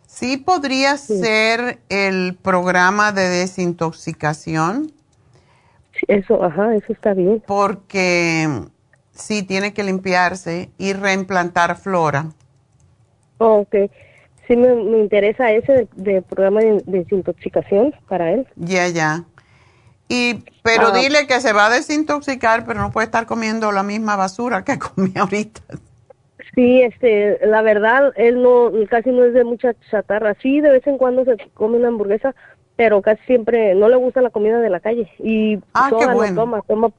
Sí 0.06 0.36
podría 0.36 0.96
ser 0.96 1.78
el 1.88 2.36
programa 2.40 3.12
de 3.12 3.28
desintoxicación. 3.28 4.92
Eso, 6.06 6.42
ajá, 6.42 6.74
eso 6.74 6.92
está 6.92 7.14
bien. 7.14 7.42
Porque 7.46 8.48
sí 9.12 9.42
tiene 9.42 9.74
que 9.74 9.82
limpiarse 9.82 10.70
y 10.78 10.92
reimplantar 10.92 11.76
flora. 11.76 12.26
Oh, 13.38 13.60
ok. 13.60 13.90
Sí 14.48 14.56
me, 14.56 14.98
interesa 14.98 15.52
ese 15.52 15.88
de, 15.94 16.22
programa 16.22 16.60
de 16.60 16.82
desintoxicación 16.86 17.94
para 18.08 18.32
él. 18.32 18.48
Ya, 18.56 18.88
ya. 18.88 19.24
Y, 20.08 20.42
pero 20.62 20.88
ah. 20.88 20.92
dile 20.92 21.26
que 21.26 21.38
se 21.40 21.52
va 21.52 21.66
a 21.66 21.70
desintoxicar, 21.70 22.64
pero 22.64 22.80
no 22.80 22.90
puede 22.90 23.04
estar 23.04 23.26
comiendo 23.26 23.70
la 23.72 23.82
misma 23.82 24.16
basura 24.16 24.64
que 24.64 24.78
comía 24.78 25.20
ahorita. 25.20 25.60
Sí, 26.54 26.80
este, 26.82 27.38
la 27.46 27.62
verdad, 27.62 28.12
él 28.16 28.42
no, 28.42 28.72
casi 28.88 29.10
no 29.10 29.24
es 29.24 29.34
de 29.34 29.44
mucha 29.44 29.74
chatarra. 29.90 30.34
Sí, 30.40 30.60
de 30.60 30.70
vez 30.70 30.86
en 30.86 30.96
cuando 30.96 31.24
se 31.24 31.36
come 31.54 31.76
una 31.76 31.88
hamburguesa, 31.88 32.34
pero 32.74 33.02
casi 33.02 33.22
siempre 33.26 33.74
no 33.74 33.88
le 33.88 33.96
gusta 33.96 34.22
la 34.22 34.30
comida 34.30 34.58
de 34.60 34.70
la 34.70 34.80
calle. 34.80 35.12
Y 35.18 35.58
ah, 35.74 35.90
qué 35.90 36.06
bueno. 36.06 36.40
toma, 36.40 36.62
toma, 36.62 36.90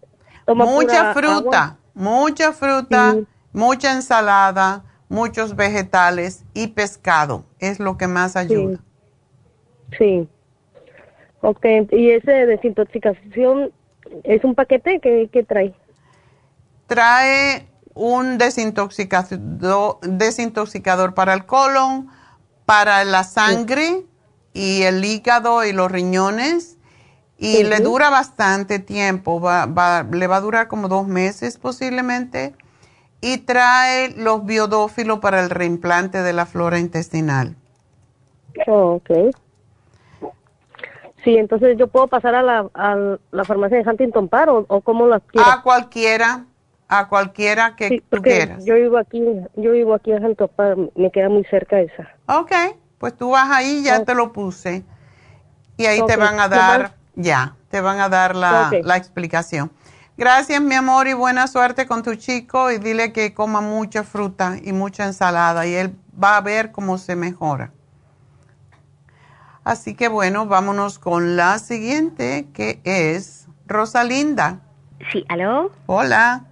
toma 0.45 0.65
mucha 0.65 1.13
fruta, 1.13 1.77
mucha 1.95 2.53
fruta, 2.53 3.15
mucha 3.51 3.93
ensalada, 3.93 4.83
muchos 5.09 5.55
vegetales 5.55 6.45
y 6.53 6.67
pescado. 6.67 7.43
Es 7.59 7.79
lo 7.79 7.97
que 7.97 8.07
más 8.07 8.35
ayuda. 8.35 8.79
sí. 9.91 9.97
sí. 9.97 10.29
Ok, 11.41 11.65
¿y 11.91 12.11
ese 12.11 12.31
desintoxicación 12.31 13.71
es 14.23 14.43
un 14.43 14.55
paquete 14.55 14.99
que, 14.99 15.43
trae? 15.43 15.73
Trae 16.87 17.67
un 17.93 18.37
desintoxicador, 18.37 19.99
desintoxicador 20.01 21.13
para 21.13 21.33
el 21.33 21.45
colon, 21.45 22.09
para 22.65 23.05
la 23.05 23.23
sangre 23.23 24.03
y 24.53 24.83
el 24.83 25.03
hígado 25.03 25.63
y 25.63 25.71
los 25.71 25.89
riñones 25.89 26.77
y 27.37 27.63
le 27.63 27.79
dura 27.79 28.09
bastante 28.09 28.79
tiempo, 28.79 29.39
va, 29.39 29.65
va, 29.65 30.03
le 30.03 30.27
va 30.27 30.37
a 30.37 30.41
durar 30.41 30.67
como 30.67 30.89
dos 30.89 31.07
meses 31.07 31.57
posiblemente 31.57 32.53
y 33.21 33.39
trae 33.39 34.13
los 34.15 34.45
biodófilos 34.45 35.19
para 35.19 35.41
el 35.41 35.49
reimplante 35.49 36.21
de 36.21 36.33
la 36.33 36.45
flora 36.45 36.79
intestinal. 36.79 37.55
Oh, 38.67 38.95
ok. 38.95 39.35
Sí, 41.23 41.37
entonces 41.37 41.77
yo 41.77 41.87
puedo 41.87 42.07
pasar 42.07 42.33
a 42.35 42.41
la, 42.41 42.69
a 42.73 43.17
la 43.31 43.43
farmacia 43.43 43.77
de 43.77 43.89
Huntington 43.89 44.29
Park 44.29 44.51
o, 44.51 44.65
o 44.69 44.81
cómo 44.81 45.05
las 45.05 45.21
quiero. 45.23 45.47
A 45.47 45.61
cualquiera, 45.61 46.45
a 46.87 47.09
cualquiera 47.09 47.75
que 47.75 48.01
tú 48.09 48.21
quieras. 48.21 48.63
Yo 48.63 48.75
vivo 48.75 48.97
aquí, 48.97 49.21
yo 49.55 49.71
vivo 49.71 49.93
aquí 49.93 50.11
en 50.11 50.23
Huntington 50.23 50.49
Park, 50.55 50.79
me 50.95 51.11
queda 51.11 51.27
muy 51.27 51.43
cerca 51.45 51.81
esa. 51.81 52.07
Ok, 52.27 52.51
pues 52.97 53.17
tú 53.17 53.31
vas 53.31 53.49
ahí, 53.49 53.83
ya 53.83 54.05
te 54.05 54.15
lo 54.15 54.31
puse. 54.31 54.83
Y 55.75 55.85
ahí 55.85 56.01
te 56.05 56.15
van 56.15 56.39
a 56.39 56.47
dar, 56.47 56.93
ya, 57.15 57.55
te 57.69 57.81
van 57.81 57.99
a 57.99 58.09
dar 58.09 58.35
la, 58.35 58.71
la 58.81 58.97
explicación. 58.97 59.71
Gracias, 60.19 60.61
mi 60.61 60.75
amor, 60.75 61.07
y 61.07 61.13
buena 61.13 61.47
suerte 61.47 61.87
con 61.87 62.03
tu 62.03 62.13
chico 62.15 62.71
y 62.71 62.77
dile 62.77 63.13
que 63.13 63.33
coma 63.33 63.61
mucha 63.61 64.03
fruta 64.03 64.57
y 64.61 64.73
mucha 64.73 65.05
ensalada 65.05 65.65
y 65.65 65.73
él 65.73 65.95
va 66.21 66.35
a 66.35 66.41
ver 66.41 66.73
cómo 66.73 66.97
se 66.97 67.15
mejora. 67.15 67.71
Así 69.63 69.95
que 69.95 70.09
bueno, 70.09 70.45
vámonos 70.45 70.99
con 70.99 71.37
la 71.37 71.57
siguiente, 71.57 72.47
que 72.53 72.81
es 72.83 73.47
Rosalinda. 73.65 74.59
Sí, 75.09 75.23
¿aló? 75.29 75.71
Hola. 75.85 76.43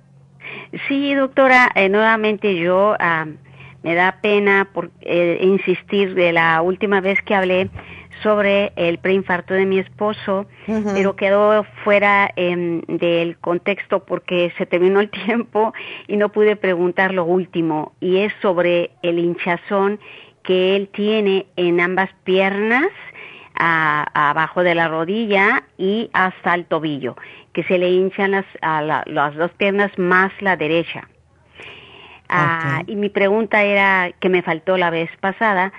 Sí, 0.88 1.14
doctora, 1.14 1.70
eh, 1.76 1.90
nuevamente 1.90 2.56
yo 2.56 2.96
ah, 3.02 3.26
me 3.84 3.96
da 3.96 4.22
pena 4.22 4.70
por 4.74 4.92
eh, 5.02 5.40
insistir 5.42 6.16
de 6.16 6.32
la 6.32 6.62
última 6.62 7.02
vez 7.02 7.22
que 7.22 7.36
hablé 7.36 7.70
sobre 8.24 8.72
el 8.76 8.98
preinfarto 9.00 9.54
de 9.54 9.66
mi 9.66 9.80
esposo, 9.80 10.46
pero 10.66 11.16
quedó 11.16 11.64
fuera 11.84 12.32
em, 12.36 12.82
del 12.88 13.38
contexto 13.38 14.06
porque 14.06 14.54
se 14.58 14.66
terminó 14.66 15.00
el 15.00 15.10
tiempo 15.26 15.74
y 16.08 16.18
no 16.18 16.30
pude 16.30 16.56
preguntar 16.56 17.14
lo 17.14 17.26
último, 17.26 17.94
y 18.00 18.18
es 18.18 18.34
sobre 18.42 18.92
el 19.02 19.20
hinchazón 19.20 20.00
que 20.44 20.76
él 20.76 20.90
tiene 20.94 21.46
en 21.58 21.82
ambas 21.82 22.10
piernas, 22.24 22.90
abajo 23.60 24.62
de 24.62 24.76
la 24.76 24.88
rodilla 24.88 25.64
y 25.78 26.10
hasta 26.14 26.54
el 26.54 26.66
tobillo, 26.66 27.16
que 27.54 27.64
se 27.64 27.80
le 27.80 27.90
hinchan 27.90 28.32
las, 28.32 28.46
a 28.62 28.82
las 28.84 29.36
dos 29.36 29.52
piernas 29.54 29.92
más 29.98 30.32
la 30.42 30.56
derecha. 30.56 31.08
Ah, 32.30 32.84
y 32.88 32.96
mi 32.96 33.10
pregunta 33.10 33.64
era, 33.64 34.12
que 34.20 34.30
me 34.30 34.42
faltó 34.42 34.78
la 34.78 34.90
vez 34.90 35.10
pasada, 35.20 35.72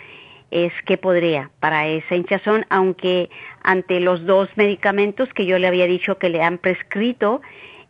es 0.51 0.73
qué 0.87 0.97
podría 0.97 1.51
para 1.61 1.87
esa 1.87 2.16
hinchazón, 2.16 2.66
aunque 2.70 3.31
ante 3.62 4.01
los 4.01 4.25
dos 4.25 4.49
medicamentos 4.57 5.29
que 5.35 5.47
yo 5.47 5.59
le 5.59 5.66
había 5.66 5.87
dicho 5.87 6.19
que 6.19 6.29
le 6.29 6.43
han 6.43 6.59
prescrito, 6.59 7.43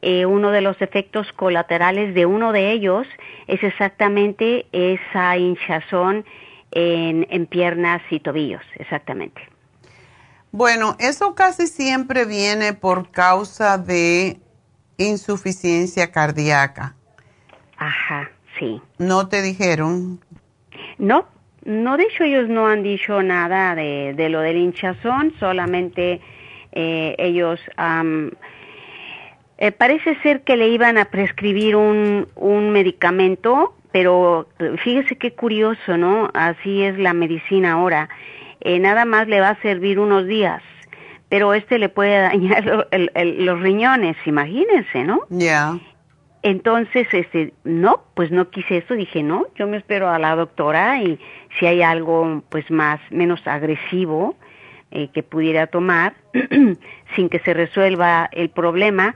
eh, 0.02 0.26
uno 0.26 0.50
de 0.50 0.60
los 0.60 0.80
efectos 0.80 1.32
colaterales 1.32 2.14
de 2.14 2.26
uno 2.26 2.52
de 2.52 2.72
ellos 2.72 3.06
es 3.46 3.62
exactamente 3.62 4.66
esa 4.72 5.36
hinchazón 5.36 6.24
en, 6.70 7.26
en 7.30 7.46
piernas 7.46 8.02
y 8.10 8.20
tobillos, 8.20 8.62
exactamente. 8.76 9.40
Bueno, 10.50 10.96
eso 10.98 11.34
casi 11.34 11.66
siempre 11.66 12.24
viene 12.24 12.72
por 12.72 13.10
causa 13.10 13.76
de 13.76 14.40
insuficiencia 14.96 16.10
cardíaca. 16.10 16.94
Ajá, 17.76 18.30
sí. 18.58 18.80
¿No 18.98 19.28
te 19.28 19.42
dijeron? 19.42 20.20
No, 20.98 21.26
no, 21.68 21.96
de 21.96 22.04
hecho 22.04 22.24
ellos 22.24 22.48
no 22.48 22.66
han 22.66 22.82
dicho 22.82 23.22
nada 23.22 23.74
de, 23.74 24.14
de 24.16 24.28
lo 24.28 24.40
del 24.40 24.56
hinchazón, 24.56 25.34
solamente 25.38 26.20
eh, 26.72 27.14
ellos... 27.18 27.60
Eh, 29.60 29.72
parece 29.72 30.14
ser 30.22 30.42
que 30.42 30.56
le 30.56 30.68
iban 30.68 30.98
a 30.98 31.06
prescribir 31.06 31.74
un, 31.74 32.28
un 32.36 32.70
medicamento, 32.70 33.74
pero 33.90 34.46
fíjese 34.84 35.16
qué 35.16 35.32
curioso, 35.32 35.96
¿no? 35.96 36.30
Así 36.32 36.84
es 36.84 36.96
la 36.96 37.12
medicina 37.12 37.72
ahora. 37.72 38.08
Eh, 38.60 38.78
nada 38.78 39.04
más 39.04 39.26
le 39.26 39.40
va 39.40 39.50
a 39.50 39.60
servir 39.60 39.98
unos 39.98 40.26
días, 40.26 40.62
pero 41.28 41.54
este 41.54 41.78
le 41.78 41.88
puede 41.88 42.20
dañar 42.20 42.88
los 42.92 43.60
riñones, 43.60 44.16
imagínense, 44.26 45.02
¿no? 45.02 45.22
Ya. 45.28 45.76
Entonces, 46.42 47.08
este, 47.12 47.52
no, 47.64 48.04
pues 48.14 48.30
no 48.30 48.50
quise 48.50 48.78
eso, 48.78 48.94
dije, 48.94 49.24
no, 49.24 49.46
yo 49.56 49.66
me 49.66 49.76
espero 49.76 50.08
a 50.08 50.20
la 50.20 50.36
doctora 50.36 51.02
y 51.02 51.18
si 51.58 51.66
hay 51.66 51.82
algo, 51.82 52.42
pues 52.48 52.70
más, 52.70 53.00
menos 53.10 53.46
agresivo 53.46 54.36
eh, 54.90 55.08
que 55.12 55.22
pudiera 55.22 55.66
tomar, 55.66 56.14
sin 57.16 57.28
que 57.28 57.40
se 57.40 57.54
resuelva 57.54 58.28
el 58.32 58.50
problema, 58.50 59.14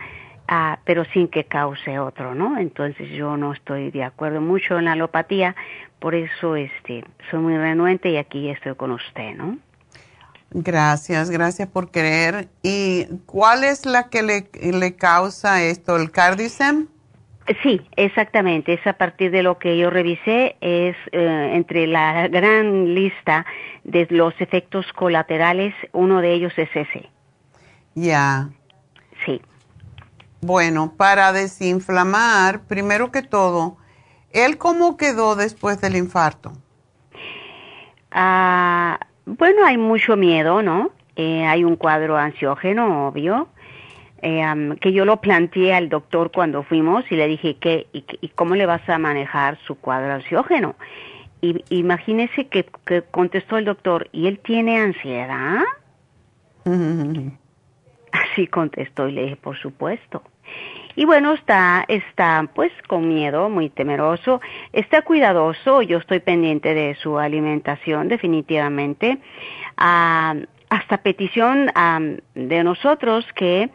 ah, 0.48 0.78
pero 0.84 1.04
sin 1.06 1.28
que 1.28 1.44
cause 1.44 1.98
otro, 1.98 2.34
¿no? 2.34 2.58
Entonces 2.58 3.08
yo 3.10 3.36
no 3.36 3.52
estoy 3.52 3.90
de 3.90 4.04
acuerdo 4.04 4.40
mucho 4.40 4.78
en 4.78 4.86
la 4.86 4.92
alopatía, 4.92 5.56
por 5.98 6.14
eso, 6.14 6.56
este, 6.56 7.04
soy 7.30 7.40
muy 7.40 7.56
renuente 7.56 8.10
y 8.10 8.16
aquí 8.16 8.48
estoy 8.50 8.74
con 8.74 8.90
usted, 8.90 9.34
¿no? 9.36 9.58
Gracias, 10.50 11.30
gracias 11.30 11.68
por 11.68 11.90
querer. 11.90 12.48
¿Y 12.62 13.06
cuál 13.24 13.64
es 13.64 13.86
la 13.86 14.08
que 14.08 14.22
le, 14.22 14.50
le 14.60 14.96
causa 14.96 15.62
esto, 15.62 15.96
el 15.96 16.10
cardicem? 16.10 16.88
Sí, 17.62 17.80
exactamente. 17.96 18.74
Es 18.74 18.86
a 18.86 18.92
partir 18.92 19.30
de 19.30 19.42
lo 19.42 19.58
que 19.58 19.76
yo 19.76 19.90
revisé, 19.90 20.56
es 20.60 20.96
eh, 21.10 21.50
entre 21.54 21.86
la 21.86 22.28
gran 22.28 22.94
lista 22.94 23.44
de 23.84 24.06
los 24.10 24.34
efectos 24.40 24.92
colaterales, 24.92 25.74
uno 25.92 26.20
de 26.20 26.32
ellos 26.34 26.52
es 26.56 26.68
ese. 26.74 27.08
Ya. 27.94 28.48
Sí. 29.26 29.40
Bueno, 30.40 30.94
para 30.96 31.32
desinflamar, 31.32 32.62
primero 32.62 33.10
que 33.10 33.22
todo, 33.22 33.76
¿él 34.30 34.58
cómo 34.58 34.96
quedó 34.96 35.36
después 35.36 35.80
del 35.80 35.96
infarto? 35.96 36.52
Ah, 38.10 39.00
bueno, 39.26 39.64
hay 39.64 39.78
mucho 39.78 40.16
miedo, 40.16 40.62
¿no? 40.62 40.90
Eh, 41.16 41.44
hay 41.44 41.64
un 41.64 41.76
cuadro 41.76 42.16
ansiógeno, 42.16 43.08
obvio 43.08 43.48
eh, 44.22 44.76
que 44.80 44.92
yo 44.92 45.04
lo 45.04 45.20
planteé 45.20 45.74
al 45.74 45.88
doctor 45.88 46.30
cuando 46.30 46.62
fuimos 46.62 47.04
y 47.10 47.16
le 47.16 47.26
dije 47.26 47.56
que 47.56 47.88
y, 47.92 48.28
cómo 48.28 48.54
le 48.54 48.66
vas 48.66 48.88
a 48.88 48.96
manejar 48.98 49.58
su 49.66 49.74
cuadro 49.74 50.12
ansiógeno 50.12 50.76
y 51.40 51.64
imagínese 51.70 52.46
que, 52.46 52.64
contestó 53.10 53.56
el 53.56 53.64
doctor 53.64 54.08
y 54.12 54.28
él 54.28 54.38
tiene 54.38 54.80
ansiedad 54.80 55.64
así 58.12 58.46
contestó 58.46 59.08
y 59.08 59.12
le 59.12 59.22
dije 59.24 59.36
por 59.36 59.58
supuesto. 59.58 60.22
Y 60.94 61.04
bueno 61.04 61.32
está 61.32 61.84
está 61.88 62.48
pues 62.54 62.70
con 62.86 63.08
miedo 63.08 63.48
muy 63.48 63.70
temeroso. 63.70 64.40
Está 64.72 65.02
cuidadoso 65.02 65.82
yo 65.82 65.98
estoy 65.98 66.20
pendiente 66.20 66.74
de 66.74 66.94
su 66.94 67.18
alimentación 67.18 68.06
definitivamente. 68.06 69.18
Ah, 69.76 70.36
hasta 70.72 70.98
petición 70.98 71.70
de 72.34 72.64
nosotros 72.64 73.26
que 73.34 73.68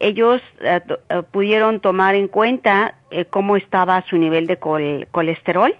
ellos 0.00 0.42
eh, 0.60 0.80
eh, 1.08 1.22
pudieron 1.30 1.80
tomar 1.80 2.14
en 2.14 2.28
cuenta 2.28 2.94
eh, 3.10 3.24
cómo 3.24 3.56
estaba 3.56 4.02
su 4.02 4.16
nivel 4.16 4.46
de 4.46 4.58
colesterol, 4.58 5.74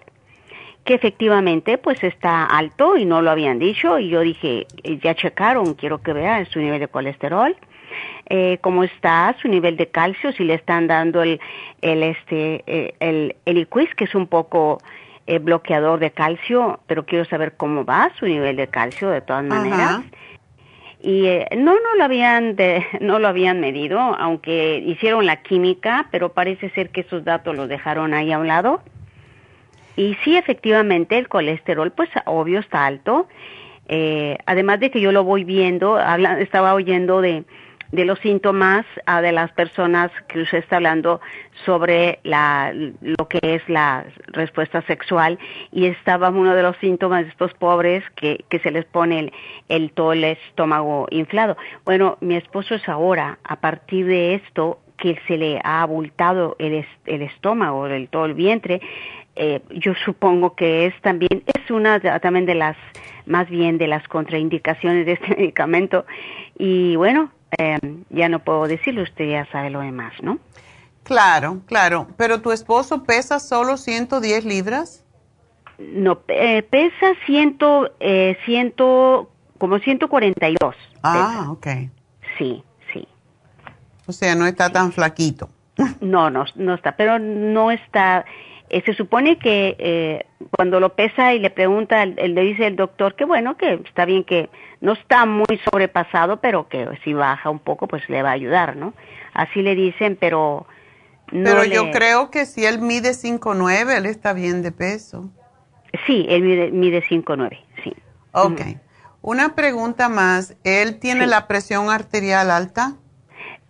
que 0.84 0.94
efectivamente 0.94 1.78
pues 1.78 2.02
está 2.04 2.44
alto 2.44 2.96
y 2.96 3.04
no 3.04 3.22
lo 3.22 3.30
habían 3.30 3.58
dicho 3.58 3.98
y 3.98 4.08
yo 4.10 4.20
dije, 4.20 4.66
ya 5.02 5.14
checaron, 5.14 5.74
quiero 5.74 6.02
que 6.02 6.12
vean 6.12 6.46
su 6.46 6.60
nivel 6.60 6.80
de 6.80 6.88
colesterol. 6.88 7.56
cómo 8.60 8.84
está 8.84 9.34
su 9.40 9.48
nivel 9.48 9.76
de 9.76 9.86
calcio, 9.86 10.32
si 10.32 10.44
le 10.44 10.54
están 10.54 10.86
dando 10.86 11.22
el, 11.22 11.40
el 11.80 12.02
este, 12.02 12.64
el, 13.00 13.36
el 13.46 13.68
que 13.96 14.04
es 14.04 14.14
un 14.14 14.26
poco 14.26 14.78
bloqueador 15.40 16.00
de 16.00 16.10
calcio, 16.10 16.80
pero 16.86 17.06
quiero 17.06 17.24
saber 17.24 17.54
cómo 17.56 17.86
va 17.86 18.10
su 18.18 18.26
nivel 18.26 18.56
de 18.56 18.66
calcio 18.66 19.08
de 19.08 19.22
todas 19.22 19.44
maneras 19.44 20.02
y 21.04 21.26
eh, 21.26 21.46
no 21.54 21.74
no 21.74 21.96
lo 21.98 22.04
habían 22.04 22.56
no 23.00 23.18
lo 23.18 23.28
habían 23.28 23.60
medido 23.60 24.00
aunque 24.00 24.78
hicieron 24.78 25.26
la 25.26 25.42
química 25.42 26.08
pero 26.10 26.32
parece 26.32 26.70
ser 26.70 26.88
que 26.88 27.02
esos 27.02 27.24
datos 27.24 27.54
los 27.54 27.68
dejaron 27.68 28.14
ahí 28.14 28.32
a 28.32 28.38
un 28.38 28.48
lado. 28.48 28.82
Y 29.96 30.16
sí 30.24 30.36
efectivamente 30.36 31.18
el 31.18 31.28
colesterol 31.28 31.92
pues 31.92 32.08
obvio 32.24 32.58
está 32.58 32.86
alto. 32.86 33.28
Eh, 33.86 34.38
además 34.46 34.80
de 34.80 34.90
que 34.90 35.00
yo 35.00 35.12
lo 35.12 35.24
voy 35.24 35.44
viendo 35.44 35.96
habla, 35.96 36.40
estaba 36.40 36.72
oyendo 36.72 37.20
de 37.20 37.44
de 37.92 38.04
los 38.04 38.18
síntomas 38.20 38.84
a 39.06 39.20
de 39.20 39.32
las 39.32 39.52
personas 39.52 40.10
que 40.28 40.42
usted 40.42 40.58
está 40.58 40.76
hablando 40.76 41.20
sobre 41.64 42.18
la, 42.22 42.72
lo 42.74 43.28
que 43.28 43.38
es 43.42 43.68
la 43.68 44.04
respuesta 44.28 44.82
sexual 44.82 45.38
y 45.72 45.86
estaba 45.86 46.30
uno 46.30 46.54
de 46.54 46.62
los 46.62 46.76
síntomas 46.78 47.24
de 47.24 47.30
estos 47.30 47.54
pobres 47.54 48.02
que, 48.16 48.44
se 48.62 48.70
les 48.70 48.84
pone 48.84 49.18
el, 49.18 49.32
el 49.68 49.92
todo 49.92 50.12
el 50.12 50.24
estómago 50.24 51.06
inflado. 51.10 51.56
Bueno, 51.84 52.16
mi 52.20 52.36
esposo 52.36 52.74
es 52.74 52.88
ahora, 52.88 53.38
a 53.44 53.56
partir 53.56 54.06
de 54.06 54.34
esto, 54.34 54.80
que 54.96 55.18
se 55.26 55.36
le 55.36 55.60
ha 55.64 55.82
abultado 55.82 56.56
el, 56.58 56.86
el 57.06 57.22
estómago, 57.22 57.86
el, 57.86 58.08
todo 58.08 58.26
el 58.26 58.34
vientre, 58.34 58.80
eh, 59.36 59.60
yo 59.70 59.94
supongo 60.04 60.54
que 60.54 60.86
es 60.86 61.00
también, 61.00 61.42
es 61.46 61.70
una 61.70 62.00
también 62.20 62.46
de 62.46 62.54
las, 62.54 62.76
más 63.26 63.48
bien 63.50 63.78
de 63.78 63.88
las 63.88 64.06
contraindicaciones 64.06 65.06
de 65.06 65.12
este 65.12 65.28
medicamento. 65.36 66.06
Y 66.56 66.96
bueno, 66.96 67.30
eh, 67.58 67.78
ya 68.10 68.28
no 68.28 68.38
puedo 68.40 68.66
decirle, 68.66 69.02
usted 69.02 69.30
ya 69.30 69.46
sabe 69.50 69.70
lo 69.70 69.80
demás, 69.80 70.12
¿no? 70.22 70.38
Claro, 71.02 71.60
claro. 71.66 72.08
Pero 72.16 72.40
tu 72.40 72.50
esposo 72.50 73.04
pesa 73.04 73.38
solo 73.38 73.76
110 73.76 74.44
libras. 74.44 75.04
No, 75.78 76.20
eh, 76.28 76.62
pesa 76.62 77.12
ciento, 77.26 77.92
eh, 78.00 78.36
ciento, 78.44 79.30
como 79.58 79.78
142. 79.78 80.74
Ah, 81.02 81.48
ok. 81.50 81.66
Sí, 82.38 82.64
sí. 82.92 83.06
O 84.06 84.12
sea, 84.12 84.34
no 84.34 84.46
está 84.46 84.70
tan 84.70 84.92
flaquito. 84.92 85.50
No, 86.00 86.30
no, 86.30 86.44
no 86.54 86.74
está, 86.74 86.96
pero 86.96 87.18
no 87.18 87.70
está, 87.70 88.24
eh, 88.74 88.82
se 88.84 88.92
supone 88.94 89.38
que 89.38 89.76
eh, 89.78 90.26
cuando 90.50 90.80
lo 90.80 90.96
pesa 90.96 91.32
y 91.32 91.38
le 91.38 91.50
pregunta, 91.50 92.04
le 92.06 92.40
dice 92.40 92.66
el 92.66 92.74
doctor 92.74 93.14
que 93.14 93.24
bueno, 93.24 93.56
que 93.56 93.74
está 93.74 94.04
bien 94.04 94.24
que 94.24 94.50
no 94.80 94.94
está 94.94 95.26
muy 95.26 95.60
sobrepasado, 95.64 96.40
pero 96.40 96.68
que 96.68 96.88
si 97.04 97.12
baja 97.12 97.50
un 97.50 97.60
poco, 97.60 97.86
pues 97.86 98.08
le 98.08 98.20
va 98.24 98.30
a 98.30 98.32
ayudar, 98.32 98.74
¿no? 98.74 98.92
Así 99.32 99.62
le 99.62 99.76
dicen, 99.76 100.18
pero... 100.18 100.66
No 101.30 101.44
pero 101.44 101.64
yo 101.64 101.92
creo 101.92 102.32
que 102.32 102.46
si 102.46 102.66
él 102.66 102.80
mide 102.80 103.10
5'9", 103.10 103.96
él 103.96 104.06
está 104.06 104.32
bien 104.32 104.62
de 104.62 104.72
peso. 104.72 105.30
Sí, 106.04 106.26
él 106.28 106.42
mide, 106.42 106.72
mide 106.72 107.00
5'9", 107.04 107.56
sí. 107.84 107.94
Ok. 108.32 108.60
Una 109.22 109.54
pregunta 109.54 110.08
más. 110.08 110.56
¿Él 110.64 110.98
tiene 110.98 111.28
la 111.28 111.46
presión 111.46 111.90
arterial 111.90 112.50
alta? 112.50 112.96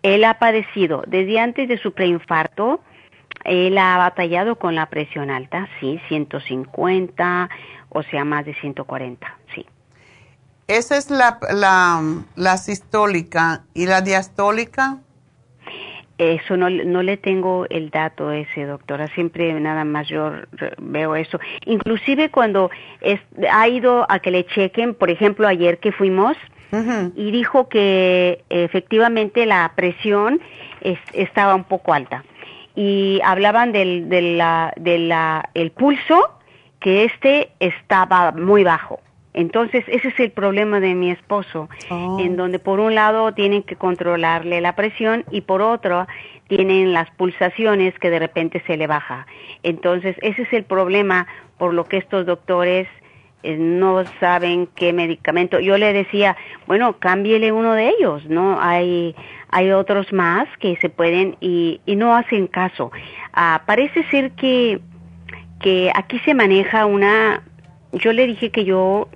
Él 0.01 0.23
ha 0.23 0.39
padecido 0.39 1.03
desde 1.05 1.39
antes 1.39 1.69
de 1.69 1.77
su 1.77 1.93
preinfarto 1.93 2.81
él 3.45 3.77
ha 3.77 3.97
batallado 3.97 4.57
con 4.57 4.75
la 4.75 4.87
presión 4.87 5.29
alta, 5.29 5.69
sí, 5.79 5.99
150, 6.07 7.49
o 7.89 8.03
sea, 8.03 8.25
más 8.25 8.45
de 8.45 8.53
140, 8.55 9.37
sí. 9.53 9.65
Esa 10.67 10.97
es 10.97 11.11
la, 11.11 11.39
la, 11.53 12.01
la 12.35 12.57
sistólica 12.57 13.63
y 13.73 13.85
la 13.85 14.01
diastólica. 14.01 14.97
Eso 16.17 16.55
no, 16.55 16.69
no 16.69 17.03
le 17.03 17.17
tengo 17.17 17.65
el 17.69 17.89
dato 17.89 18.31
ese, 18.31 18.65
doctora. 18.65 19.07
Siempre 19.09 19.53
nada 19.59 19.83
más 19.83 20.07
yo 20.07 20.31
veo 20.77 21.15
eso. 21.15 21.39
Inclusive 21.65 22.31
cuando 22.31 22.71
ha 23.51 23.67
ido 23.67 24.05
a 24.09 24.19
que 24.19 24.31
le 24.31 24.45
chequen, 24.45 24.95
por 24.95 25.09
ejemplo, 25.09 25.47
ayer 25.47 25.77
que 25.79 25.91
fuimos, 25.91 26.37
y 27.15 27.31
dijo 27.31 27.69
que 27.69 28.43
efectivamente 28.49 29.45
la 29.45 29.71
presión 29.75 30.41
estaba 31.13 31.55
un 31.55 31.63
poco 31.63 31.93
alta. 31.93 32.25
Y 32.75 33.21
hablaban 33.23 33.71
del, 33.71 34.09
de 34.09 34.21
la, 34.21 34.73
de 34.75 34.99
la, 34.99 35.49
el 35.53 35.71
pulso, 35.71 36.39
que 36.79 37.05
este 37.05 37.51
estaba 37.59 38.31
muy 38.31 38.63
bajo. 38.63 38.99
Entonces, 39.33 39.83
ese 39.87 40.07
es 40.07 40.19
el 40.19 40.31
problema 40.31 40.79
de 40.79 40.95
mi 40.95 41.11
esposo, 41.11 41.67
oh. 41.89 42.17
en 42.21 42.37
donde 42.37 42.57
por 42.57 42.79
un 42.79 42.95
lado 42.95 43.33
tienen 43.33 43.63
que 43.63 43.75
controlarle 43.75 44.61
la 44.61 44.75
presión 44.75 45.25
y 45.29 45.41
por 45.41 45.61
otro 45.61 46.07
tienen 46.47 46.93
las 46.93 47.11
pulsaciones 47.11 47.97
que 47.99 48.09
de 48.09 48.19
repente 48.19 48.63
se 48.65 48.77
le 48.77 48.87
baja. 48.87 49.27
Entonces, 49.61 50.15
ese 50.21 50.43
es 50.43 50.53
el 50.53 50.63
problema 50.63 51.27
por 51.57 51.73
lo 51.73 51.83
que 51.83 51.97
estos 51.97 52.25
doctores 52.25 52.87
no 53.57 54.03
saben 54.19 54.67
qué 54.75 54.93
medicamento. 54.93 55.59
Yo 55.59 55.77
le 55.77 55.93
decía, 55.93 56.35
bueno, 56.67 56.97
cámbiele 56.99 57.51
uno 57.51 57.73
de 57.73 57.89
ellos, 57.89 58.25
¿no? 58.25 58.57
Hay, 58.59 59.15
hay 59.49 59.71
otros 59.71 60.11
más 60.11 60.47
que 60.59 60.75
se 60.77 60.89
pueden 60.89 61.37
y, 61.39 61.81
y 61.85 61.95
no 61.95 62.15
hacen 62.15 62.47
caso. 62.47 62.91
Ah, 63.33 63.63
parece 63.65 64.03
ser 64.09 64.31
que, 64.31 64.79
que 65.59 65.91
aquí 65.95 66.19
se 66.19 66.33
maneja 66.33 66.85
una, 66.85 67.43
yo 67.93 68.13
le 68.13 68.27
dije 68.27 68.51
que 68.51 68.65
yo 68.65 69.07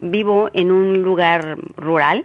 vivo 0.00 0.50
en 0.52 0.72
un 0.72 1.02
lugar 1.02 1.58
rural, 1.76 2.24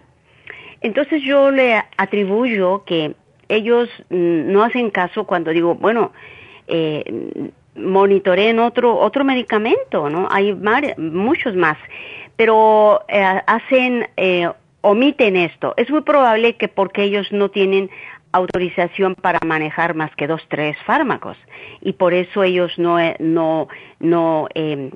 entonces 0.81 1.21
yo 1.23 1.51
le 1.51 1.81
atribuyo 1.97 2.83
que 2.85 3.15
ellos 3.49 3.89
mm, 4.09 4.51
no 4.51 4.63
hacen 4.63 4.89
caso 4.89 5.25
cuando 5.25 5.51
digo, 5.51 5.75
bueno, 5.75 6.11
eh, 6.67 7.51
monitoreen 7.75 8.59
otro 8.59 8.97
otro 8.97 9.23
medicamento, 9.23 10.09
¿no? 10.09 10.27
Hay 10.29 10.53
muchos 10.97 11.55
más, 11.55 11.77
pero 12.35 13.01
eh, 13.07 13.23
hacen 13.47 14.07
eh, 14.17 14.49
omiten 14.81 15.35
esto. 15.35 15.73
Es 15.77 15.89
muy 15.89 16.01
probable 16.01 16.55
que 16.57 16.67
porque 16.67 17.03
ellos 17.03 17.31
no 17.31 17.49
tienen 17.49 17.89
autorización 18.33 19.15
para 19.15 19.39
manejar 19.45 19.93
más 19.93 20.13
que 20.15 20.27
dos, 20.27 20.41
tres 20.49 20.75
fármacos 20.85 21.37
y 21.81 21.93
por 21.93 22.13
eso 22.13 22.43
ellos 22.43 22.73
no, 22.77 22.99
eh, 22.99 23.15
no, 23.19 23.67
no 23.99 24.47
eh, 24.55 24.89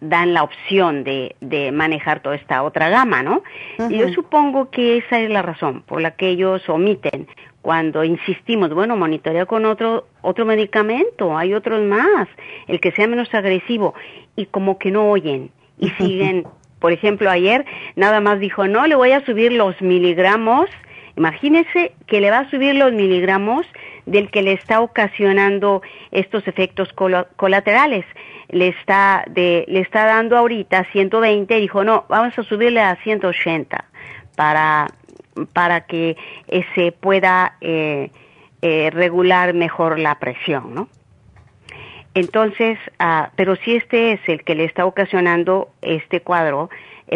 dan 0.00 0.34
la 0.34 0.42
opción 0.42 1.04
de, 1.04 1.36
de, 1.40 1.70
manejar 1.70 2.20
toda 2.20 2.34
esta 2.34 2.62
otra 2.62 2.88
gama, 2.88 3.22
¿no? 3.22 3.42
Y 3.90 3.98
yo 3.98 4.08
supongo 4.14 4.70
que 4.70 4.96
esa 4.96 5.20
es 5.20 5.30
la 5.30 5.42
razón 5.42 5.82
por 5.82 6.00
la 6.00 6.12
que 6.12 6.30
ellos 6.30 6.66
omiten 6.68 7.28
cuando 7.62 8.04
insistimos, 8.04 8.74
bueno, 8.74 8.96
monitorea 8.96 9.46
con 9.46 9.64
otro, 9.64 10.06
otro 10.20 10.44
medicamento, 10.44 11.36
hay 11.38 11.54
otros 11.54 11.82
más, 11.82 12.28
el 12.66 12.80
que 12.80 12.92
sea 12.92 13.06
menos 13.06 13.32
agresivo, 13.32 13.94
y 14.36 14.46
como 14.46 14.78
que 14.78 14.90
no 14.90 15.10
oyen 15.10 15.50
y 15.78 15.88
siguen, 15.98 16.46
por 16.80 16.92
ejemplo, 16.92 17.30
ayer 17.30 17.64
nada 17.96 18.20
más 18.20 18.40
dijo, 18.40 18.66
no, 18.66 18.86
le 18.86 18.96
voy 18.96 19.12
a 19.12 19.24
subir 19.24 19.52
los 19.52 19.80
miligramos 19.80 20.68
Imagínese 21.16 21.92
que 22.06 22.20
le 22.20 22.30
va 22.30 22.40
a 22.40 22.50
subir 22.50 22.74
los 22.74 22.92
miligramos 22.92 23.66
del 24.06 24.30
que 24.30 24.42
le 24.42 24.52
está 24.52 24.80
ocasionando 24.80 25.82
estos 26.10 26.46
efectos 26.48 26.88
colaterales. 27.36 28.04
Le 28.48 28.68
está, 28.68 29.24
de, 29.28 29.64
le 29.68 29.80
está 29.80 30.06
dando 30.06 30.36
ahorita 30.36 30.86
120 30.92 31.56
y 31.56 31.60
dijo, 31.60 31.84
no, 31.84 32.06
vamos 32.08 32.38
a 32.38 32.42
subirle 32.42 32.80
a 32.80 32.96
180 32.96 33.84
para, 34.36 34.86
para 35.52 35.82
que 35.82 36.16
eh, 36.48 36.64
se 36.74 36.92
pueda 36.92 37.56
eh, 37.60 38.10
eh, 38.60 38.90
regular 38.92 39.54
mejor 39.54 39.98
la 39.98 40.18
presión, 40.18 40.74
¿no? 40.74 40.88
Entonces, 42.14 42.78
ah, 42.98 43.30
pero 43.36 43.56
si 43.56 43.76
este 43.76 44.12
es 44.12 44.20
el 44.28 44.44
que 44.44 44.54
le 44.54 44.64
está 44.64 44.84
ocasionando 44.84 45.70
este 45.80 46.20
cuadro 46.20 46.68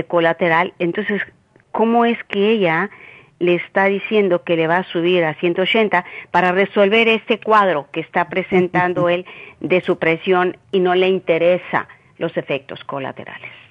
colateral, 0.08 0.74
entonces, 0.78 1.22
¿cómo 1.70 2.04
es 2.04 2.22
que 2.24 2.50
ella 2.50 2.90
le 3.38 3.54
está 3.54 3.86
diciendo 3.86 4.42
que 4.42 4.56
le 4.56 4.66
va 4.66 4.78
a 4.78 4.84
subir 4.84 5.24
a 5.24 5.34
180 5.34 6.04
para 6.30 6.52
resolver 6.52 7.08
este 7.08 7.40
cuadro 7.40 7.88
que 7.92 8.00
está 8.00 8.28
presentando 8.28 9.08
él 9.10 9.26
de 9.60 9.80
su 9.82 9.98
presión 9.98 10.56
y 10.72 10.80
no 10.80 10.94
le 10.94 11.08
interesa 11.08 11.88
los 12.18 12.36
efectos 12.36 12.82
colaterales. 12.84 13.65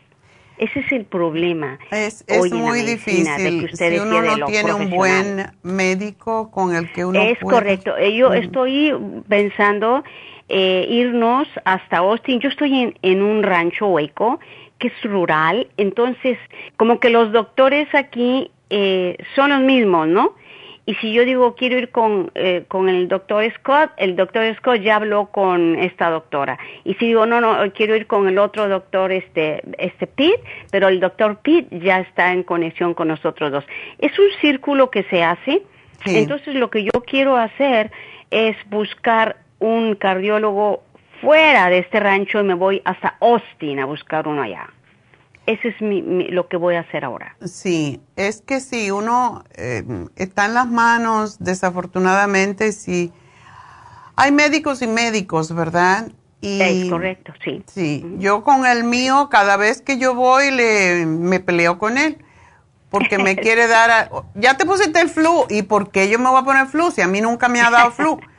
Ese 0.57 0.79
es 0.79 0.91
el 0.91 1.05
problema. 1.05 1.77
Es, 1.91 2.23
muy 2.51 2.81
difícil 2.81 3.69
si 3.73 3.99
uno 3.99 4.21
no 4.21 4.45
tiene 4.45 4.73
un 4.73 4.89
buen 4.89 5.51
médico 5.63 6.49
con 6.51 6.75
el 6.75 6.91
que 6.91 7.05
uno 7.05 7.21
Es 7.21 7.39
correcto. 7.39 7.97
Eh, 7.97 8.15
yo 8.15 8.33
estoy 8.33 8.93
pensando 9.27 10.03
eh, 10.47 10.85
irnos 10.89 11.47
hasta 11.65 11.97
Austin. 11.97 12.39
Yo 12.39 12.49
estoy 12.49 12.79
en, 12.79 12.97
en 13.01 13.21
un 13.21 13.43
rancho 13.43 13.87
hueco 13.87 14.39
que 14.79 14.87
es 14.87 15.03
rural, 15.03 15.67
entonces 15.77 16.37
como 16.77 16.99
que 16.99 17.09
los 17.09 17.31
doctores 17.31 17.87
aquí 17.93 18.51
eh, 18.69 19.17
son 19.35 19.51
los 19.51 19.61
mismos, 19.61 20.07
¿no? 20.07 20.35
Y 20.87 20.93
si 20.95 21.11
yo 21.11 21.25
digo 21.25 21.55
quiero 21.55 21.77
ir 21.77 21.89
con, 21.89 22.31
eh, 22.35 22.65
con 22.67 22.89
el 22.89 23.07
doctor 23.07 23.43
Scott, 23.55 23.91
el 23.97 24.15
doctor 24.15 24.55
Scott 24.57 24.81
ya 24.81 24.97
habló 24.97 25.27
con 25.27 25.75
esta 25.75 26.09
doctora. 26.09 26.59
Y 26.83 26.93
si 26.95 27.07
digo 27.07 27.25
no, 27.25 27.41
no, 27.41 27.57
quiero 27.73 27.95
ir 27.95 28.05
con 28.05 28.27
el 28.27 28.37
otro 28.37 28.69
doctor, 28.69 29.11
este, 29.11 29.63
este 29.79 30.05
Pete, 30.05 30.43
pero 30.71 30.87
el 30.87 30.99
doctor 30.99 31.39
Pete 31.41 31.79
ya 31.79 31.99
está 31.99 32.31
en 32.31 32.43
conexión 32.43 32.93
con 32.93 33.07
nosotros 33.07 33.51
dos. 33.51 33.65
Es 33.97 34.17
un 34.19 34.27
círculo 34.41 34.91
que 34.91 35.03
se 35.03 35.23
hace. 35.23 35.63
Entonces 36.05 36.53
lo 36.53 36.69
que 36.69 36.83
yo 36.83 36.91
quiero 37.07 37.35
hacer 37.35 37.91
es 38.29 38.55
buscar 38.69 39.37
un 39.59 39.95
cardiólogo 39.95 40.83
fuera 41.19 41.69
de 41.69 41.79
este 41.79 41.99
rancho 41.99 42.39
y 42.39 42.43
me 42.43 42.53
voy 42.53 42.81
hasta 42.85 43.15
Austin 43.19 43.79
a 43.79 43.85
buscar 43.85 44.27
uno 44.27 44.43
allá. 44.43 44.69
Eso 45.45 45.67
es 45.67 45.75
lo 45.79 46.47
que 46.47 46.57
voy 46.57 46.75
a 46.75 46.81
hacer 46.81 47.05
ahora. 47.05 47.35
Sí, 47.45 48.01
es 48.15 48.41
que 48.41 48.59
si 48.59 48.89
uno 48.89 49.43
eh, 49.55 49.83
está 50.15 50.45
en 50.45 50.55
las 50.55 50.67
manos, 50.67 51.37
desafortunadamente, 51.39 52.71
si 52.71 53.11
hay 54.15 54.31
médicos 54.31 54.81
y 54.81 54.87
médicos, 54.87 55.53
¿verdad? 55.53 56.11
Y, 56.41 56.61
es 56.61 56.89
correcto, 56.89 57.33
sí. 57.43 57.63
Sí, 57.67 58.05
yo 58.17 58.43
con 58.43 58.65
el 58.65 58.83
mío, 58.83 59.29
cada 59.29 59.57
vez 59.57 59.81
que 59.81 59.97
yo 59.97 60.15
voy, 60.15 60.51
le, 60.51 61.05
me 61.05 61.39
peleo 61.39 61.77
con 61.77 61.97
él, 61.97 62.23
porque 62.89 63.17
me 63.17 63.35
quiere 63.35 63.67
dar, 63.67 64.09
ya 64.33 64.57
te 64.57 64.65
pusiste 64.65 64.99
el 64.99 65.09
flu, 65.09 65.45
¿y 65.49 65.61
por 65.61 65.91
qué 65.91 66.09
yo 66.09 66.17
me 66.17 66.29
voy 66.29 66.41
a 66.41 66.43
poner 66.43 66.67
flu 66.67 66.91
si 66.91 67.01
a 67.01 67.07
mí 67.07 67.21
nunca 67.21 67.49
me 67.49 67.61
ha 67.61 67.69
dado 67.69 67.91
flu? 67.91 68.19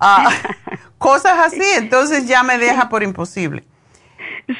Ah, 0.00 0.28
cosas 0.98 1.38
así, 1.38 1.64
entonces 1.76 2.26
ya 2.26 2.42
me 2.42 2.58
deja 2.58 2.88
por 2.88 3.04
imposible. 3.04 3.64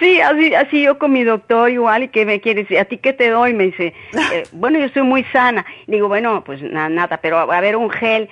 Sí, 0.00 0.20
así, 0.20 0.54
así 0.54 0.82
yo 0.82 0.98
con 0.98 1.12
mi 1.12 1.24
doctor 1.24 1.70
igual, 1.70 2.04
y 2.04 2.08
que 2.08 2.24
me 2.24 2.40
quiere 2.40 2.62
decir, 2.62 2.78
¿a 2.78 2.86
ti 2.86 2.98
qué 2.98 3.12
te 3.12 3.30
doy? 3.30 3.52
Me 3.52 3.64
dice, 3.64 3.92
eh, 4.32 4.44
bueno, 4.52 4.78
yo 4.78 4.88
soy 4.88 5.02
muy 5.02 5.24
sana. 5.24 5.64
digo, 5.86 6.08
bueno, 6.08 6.42
pues 6.44 6.62
nada, 6.62 6.88
nada, 6.88 7.18
pero 7.18 7.38
a 7.38 7.60
ver 7.60 7.76
un 7.76 7.90
gel, 7.90 8.28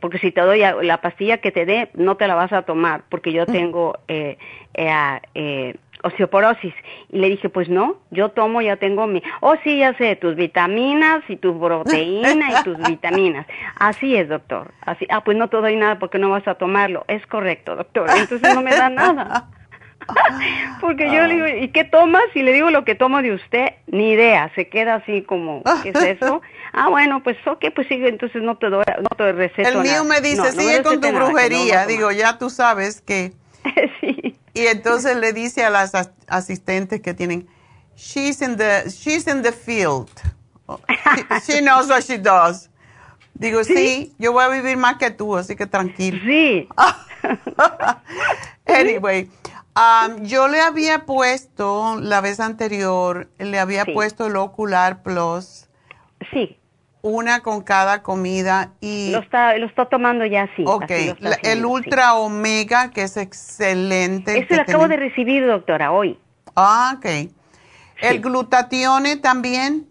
porque 0.00 0.18
si 0.18 0.30
te 0.30 0.40
doy 0.40 0.60
la 0.82 1.00
pastilla 1.00 1.38
que 1.38 1.50
te 1.50 1.66
dé, 1.66 1.90
no 1.94 2.16
te 2.16 2.26
la 2.26 2.34
vas 2.34 2.52
a 2.52 2.62
tomar, 2.62 3.02
porque 3.08 3.32
yo 3.32 3.46
tengo 3.46 3.98
eh, 4.08 4.38
eh, 4.74 5.20
eh, 5.34 5.74
osteoporosis. 6.02 6.74
Y 7.10 7.18
le 7.18 7.30
dije, 7.30 7.48
pues 7.48 7.68
no, 7.68 7.96
yo 8.10 8.28
tomo, 8.30 8.60
ya 8.60 8.76
tengo 8.76 9.06
mi, 9.06 9.22
oh 9.40 9.54
sí, 9.64 9.78
ya 9.78 9.94
sé, 9.94 10.16
tus 10.16 10.36
vitaminas 10.36 11.22
y 11.28 11.36
tu 11.36 11.58
proteína 11.58 12.60
y 12.60 12.64
tus 12.64 12.76
vitaminas. 12.88 13.46
Así 13.76 14.16
es, 14.16 14.28
doctor. 14.28 14.72
Así, 14.82 15.06
ah, 15.10 15.24
pues 15.24 15.36
no 15.36 15.48
te 15.48 15.56
doy 15.56 15.76
nada 15.76 15.98
porque 15.98 16.18
no 16.18 16.30
vas 16.30 16.46
a 16.46 16.54
tomarlo. 16.54 17.04
Es 17.08 17.26
correcto, 17.26 17.74
doctor. 17.74 18.08
Entonces 18.16 18.54
no 18.54 18.62
me 18.62 18.76
da 18.76 18.90
nada. 18.90 19.48
Porque 20.80 21.06
yo 21.12 21.26
le 21.26 21.34
digo, 21.34 21.46
¿y 21.64 21.68
qué 21.68 21.84
tomas? 21.84 22.24
Y 22.34 22.42
le 22.42 22.52
digo 22.52 22.70
lo 22.70 22.84
que 22.84 22.94
tomo 22.94 23.22
de 23.22 23.32
usted, 23.32 23.74
ni 23.86 24.12
idea, 24.12 24.50
se 24.54 24.68
queda 24.68 24.96
así 24.96 25.22
como, 25.22 25.62
¿qué 25.82 25.90
es 25.90 26.02
eso? 26.02 26.42
Ah, 26.76 26.88
bueno, 26.88 27.22
pues 27.22 27.36
ok, 27.46 27.66
pues 27.72 27.86
sigue, 27.86 28.08
entonces 28.08 28.42
no 28.42 28.58
te 28.58 28.68
doy, 28.68 28.82
no 28.98 29.08
te 29.16 29.30
receto 29.30 29.68
El 29.68 29.78
mío 29.78 30.02
me 30.02 30.20
dice, 30.20 30.50
sigue 30.50 30.82
con 30.82 31.00
tu 31.00 31.12
brujería, 31.12 31.86
digo, 31.86 32.10
ya 32.10 32.36
tú 32.36 32.50
sabes 32.50 33.00
que... 33.00 33.32
sí. 34.00 34.36
Y 34.54 34.66
entonces 34.66 35.16
le 35.16 35.32
dice 35.32 35.64
a 35.64 35.70
las 35.70 35.92
asistentes 36.26 37.00
que 37.00 37.14
tienen, 37.14 37.46
she's 37.96 38.42
in 38.42 38.56
the, 38.56 38.88
she's 38.88 39.28
in 39.28 39.42
the 39.42 39.52
field. 39.52 40.10
She, 41.46 41.60
knows 41.60 41.88
what 41.88 42.02
she 42.02 42.18
does. 42.18 42.70
Digo, 43.34 43.64
¿Sí? 43.64 44.14
yo 44.18 44.32
voy 44.32 44.44
a 44.44 44.48
vivir 44.48 44.76
más 44.76 44.96
que 44.96 45.10
tú, 45.10 45.36
así 45.36 45.56
que 45.56 45.66
tranquilo. 45.66 46.18
Sí. 46.24 46.68
anyway, 48.66 49.28
yo 50.22 50.48
le 50.48 50.60
había 50.60 51.04
puesto, 51.06 51.98
la 52.00 52.20
vez 52.20 52.40
anterior, 52.40 53.28
le 53.38 53.58
había 53.58 53.84
puesto 53.84 54.26
el 54.26 54.36
Ocular 54.36 55.02
Plus. 55.02 55.68
Sí. 56.32 56.58
Una 57.02 57.40
con 57.40 57.62
cada 57.62 58.02
comida 58.02 58.72
y... 58.80 59.10
Lo 59.10 59.18
está, 59.18 59.56
lo 59.58 59.66
está 59.66 59.86
tomando 59.86 60.24
ya, 60.24 60.48
sí. 60.56 60.64
Ok, 60.66 60.90
el 61.42 61.66
Ultra 61.66 62.14
Omega, 62.14 62.90
que 62.92 63.02
es 63.02 63.16
excelente. 63.16 64.38
Ese 64.38 64.56
lo 64.56 64.62
acabo 64.62 64.88
de 64.88 64.96
recibir, 64.96 65.46
doctora, 65.46 65.92
hoy. 65.92 66.18
Ah, 66.56 66.94
ok. 66.96 67.30
¿El 68.00 68.20
glutatione 68.20 69.16
también? 69.16 69.86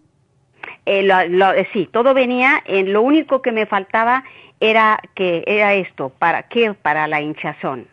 Eh, 0.86 1.66
sí, 1.72 1.88
todo 1.92 2.14
venía, 2.14 2.62
lo 2.66 3.02
único 3.02 3.42
que 3.42 3.52
me 3.52 3.66
faltaba 3.66 4.24
era 4.60 5.00
que 5.14 5.44
era 5.46 5.74
esto, 5.74 6.10
¿para 6.10 6.44
qué? 6.44 6.74
Para 6.74 7.06
la 7.06 7.20
hinchazón. 7.20 7.86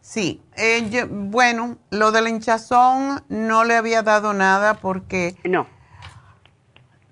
Sí, 0.00 0.40
eh, 0.60 1.06
bueno, 1.08 1.78
lo 1.90 2.12
de 2.12 2.20
la 2.20 2.28
hinchazón 2.28 3.22
no 3.28 3.64
le 3.64 3.76
había 3.76 4.02
dado 4.02 4.32
nada 4.34 4.74
porque... 4.74 5.36
No. 5.44 5.66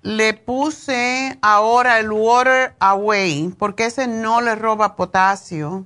Le 0.01 0.33
puse 0.33 1.37
ahora 1.41 1.99
el 1.99 2.11
Water 2.11 2.73
Away 2.79 3.53
porque 3.57 3.85
ese 3.85 4.07
no 4.07 4.41
le 4.41 4.55
roba 4.55 4.95
potasio. 4.95 5.85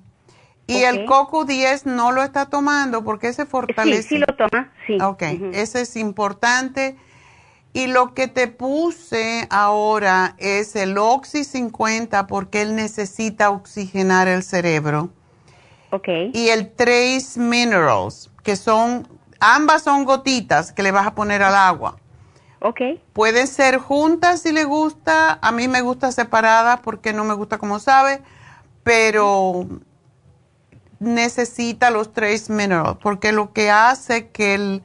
Y 0.67 0.83
el 0.83 1.05
Coco 1.05 1.45
10 1.45 1.87
no 1.87 2.11
lo 2.11 2.23
está 2.23 2.45
tomando 2.45 3.03
porque 3.03 3.27
ese 3.27 3.45
fortalece. 3.45 4.03
Sí, 4.03 4.09
sí 4.09 4.17
lo 4.19 4.27
toma, 4.27 4.71
sí. 4.87 4.97
Ok, 5.01 5.23
ese 5.53 5.81
es 5.81 5.95
importante. 5.95 6.95
Y 7.73 7.87
lo 7.87 8.13
que 8.13 8.27
te 8.27 8.47
puse 8.47 9.47
ahora 9.49 10.35
es 10.37 10.75
el 10.75 10.97
Oxy 10.97 11.43
50 11.43 12.27
porque 12.27 12.61
él 12.61 12.75
necesita 12.75 13.49
oxigenar 13.49 14.27
el 14.27 14.43
cerebro. 14.43 15.09
Ok. 15.93 16.07
Y 16.33 16.49
el 16.49 16.71
Trace 16.71 17.39
Minerals, 17.39 18.31
que 18.41 18.55
son, 18.55 19.07
ambas 19.39 19.83
son 19.83 20.05
gotitas 20.05 20.71
que 20.71 20.81
le 20.81 20.91
vas 20.91 21.05
a 21.05 21.13
poner 21.13 21.43
al 21.43 21.53
agua. 21.53 21.97
Ok. 22.61 22.81
Pueden 23.13 23.45
ser 23.45 23.77
juntas 23.77 24.41
si 24.41 24.51
le 24.51 24.63
gusta. 24.63 25.37
A 25.39 25.51
mí 25.51 25.67
me 25.67 25.81
gusta 25.81 26.11
separadas 26.11 26.79
porque 26.79 27.13
no 27.13 27.23
me 27.25 27.35
gusta 27.35 27.59
como 27.59 27.77
sabe, 27.77 28.21
pero 28.83 29.67
necesita 30.99 31.91
los 31.91 32.11
Trace 32.11 32.51
Minerals 32.51 32.97
porque 32.99 33.31
lo 33.31 33.53
que 33.53 33.69
hace 33.69 34.29
que 34.29 34.55
el 34.55 34.83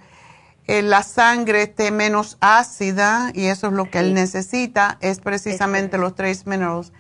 la 0.69 1.03
sangre 1.03 1.63
esté 1.63 1.91
menos 1.91 2.37
ácida 2.41 3.31
y 3.33 3.47
eso 3.47 3.69
es 3.69 3.73
lo 3.73 3.91
que 3.91 4.01
él 4.01 4.13
necesita, 4.13 4.99
es 5.01 5.19
precisamente 5.19 5.97
los 5.97 6.15
trace 6.15 6.43
minerals. 6.45 6.93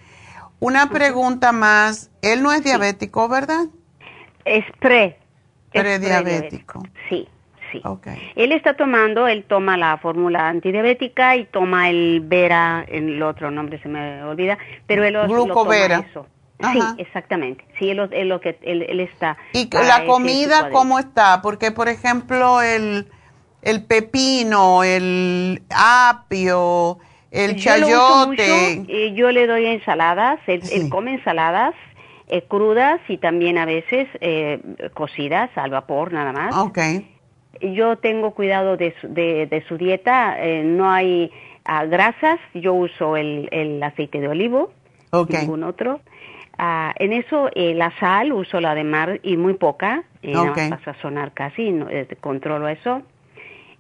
Una 0.58 0.88
pregunta 0.88 1.52
más, 1.52 2.10
él 2.22 2.42
no 2.42 2.50
es 2.52 2.64
diabético, 2.64 3.28
¿verdad? 3.28 3.66
Es 4.56 4.64
pre. 4.78 5.18
Prediabético. 5.72 6.82
Sí, 7.08 7.28
sí. 7.70 7.80
Okay. 7.84 8.32
Él 8.36 8.52
está 8.52 8.74
tomando, 8.74 9.28
él 9.28 9.44
toma 9.44 9.76
la 9.76 9.98
fórmula 9.98 10.48
antidiabética 10.48 11.36
y 11.36 11.44
toma 11.44 11.90
el 11.90 12.22
Vera, 12.24 12.84
el 12.88 13.22
otro 13.22 13.50
nombre 13.50 13.80
se 13.82 13.88
me 13.88 14.22
olvida, 14.24 14.58
pero 14.86 15.04
él 15.04 15.14
lo, 15.14 15.46
toma 15.46 15.76
eso. 15.76 16.26
Sí, 16.72 16.80
exactamente. 16.98 17.64
Sí, 17.78 17.90
él, 17.90 18.28
lo 18.28 18.40
que 18.40 18.58
él, 18.62 19.00
está. 19.00 19.36
¿Y 19.52 19.68
la 19.70 20.06
comida 20.06 20.70
cómo 20.70 20.98
está? 20.98 21.40
Porque, 21.42 21.70
por 21.70 21.88
ejemplo, 21.88 22.62
el 22.62 23.06
el 23.62 23.84
pepino, 23.84 24.84
el 24.84 25.62
apio, 25.70 26.98
el 27.30 27.56
chayote. 27.56 28.84
Eh, 28.88 29.12
yo 29.14 29.30
le 29.30 29.46
doy 29.46 29.66
ensaladas, 29.66 30.38
él, 30.46 30.88
come 30.90 31.14
ensaladas 31.14 31.74
eh, 32.28 32.42
crudas 32.42 33.00
y 33.08 33.18
también 33.18 33.58
a 33.58 33.64
veces 33.64 34.08
eh, 34.20 34.60
cocidas 34.94 35.50
al 35.56 35.70
vapor 35.70 36.12
nada 36.12 36.32
más. 36.32 36.56
Ok. 36.56 36.78
Yo 37.60 37.96
tengo 37.98 38.32
cuidado 38.32 38.76
de 38.76 38.94
su, 39.00 39.08
de, 39.08 39.64
su 39.68 39.76
dieta, 39.76 40.36
no 40.62 40.90
hay 40.90 41.32
ah, 41.64 41.84
grasas, 41.86 42.38
yo 42.54 42.74
uso 42.74 43.16
el, 43.16 43.48
el, 43.50 43.82
aceite 43.82 44.20
de 44.20 44.28
olivo, 44.28 44.70
okay. 45.10 45.40
ningún 45.40 45.64
otro. 45.64 46.00
Ah, 46.56 46.94
en 46.98 47.12
eso 47.12 47.50
la 47.54 47.92
sal 47.98 48.32
uso 48.32 48.60
la 48.60 48.76
de 48.76 48.84
mar 48.84 49.18
y 49.24 49.36
muy 49.36 49.54
poca, 49.54 50.04
no 50.22 50.52
okay. 50.52 50.70
a 50.70 50.78
sazonar 50.84 51.32
casi, 51.32 51.72
no, 51.72 51.88
controlo 52.20 52.68
eso. 52.68 53.02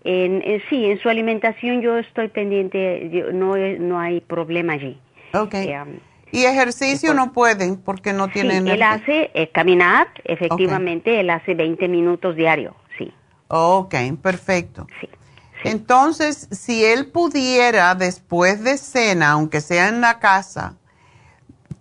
En, 0.02 0.42
sí, 0.68 0.86
en 0.86 0.98
su 0.98 1.08
alimentación 1.08 1.80
yo 1.80 1.98
estoy 1.98 2.28
pendiente, 2.28 3.30
no, 3.32 3.56
no 3.56 4.00
hay 4.00 4.20
problema 4.22 4.72
allí. 4.72 4.98
Ok. 5.34 5.54
Eh, 5.54 5.80
um, 5.80 5.98
¿Y 6.30 6.44
ejercicio 6.44 7.14
no 7.14 7.32
pueden 7.32 7.76
porque 7.76 8.12
no 8.12 8.28
tienen... 8.28 8.64
Sí, 8.64 8.70
él 8.70 8.82
hace 8.82 9.30
eh, 9.34 9.50
caminar, 9.50 10.08
efectivamente, 10.24 11.20
él 11.20 11.30
hace 11.30 11.54
20 11.54 11.88
minutos 11.88 12.36
diario, 12.36 12.74
sí. 12.98 13.12
Ok, 13.48 13.94
perfecto. 14.22 14.86
Sí, 15.00 15.08
Entonces, 15.64 16.48
si 16.50 16.84
él 16.84 17.06
pudiera 17.06 17.94
después 17.94 18.62
de 18.62 18.76
cena, 18.76 19.30
aunque 19.30 19.60
sea 19.60 19.88
en 19.88 20.00
la 20.00 20.18
casa, 20.18 20.76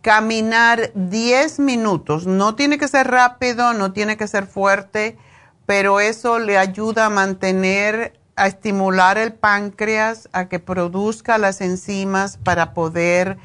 caminar 0.02 0.91
10 0.94 1.60
minutos, 1.60 2.26
no 2.26 2.56
tiene 2.56 2.78
que 2.78 2.88
ser 2.88 3.07
rápido, 3.07 3.74
no 3.74 3.91
tiene 3.91 4.15
que 4.15 4.28
ser 4.28 4.48
fuerte, 4.48 5.18
pero 5.65 5.99
eso 5.99 6.40
le 6.40 6.57
ayuda 6.57 7.07
a 7.07 7.10
mantener, 7.10 8.14
a 8.38 8.48
estimular 8.48 9.18
el 9.18 9.34
páncreas, 9.34 10.30
a 10.32 10.48
que 10.48 10.60
produzca 10.60 11.38
las 11.38 11.60
enzimas 11.60 12.38
para 12.38 12.74
poder 12.74 13.38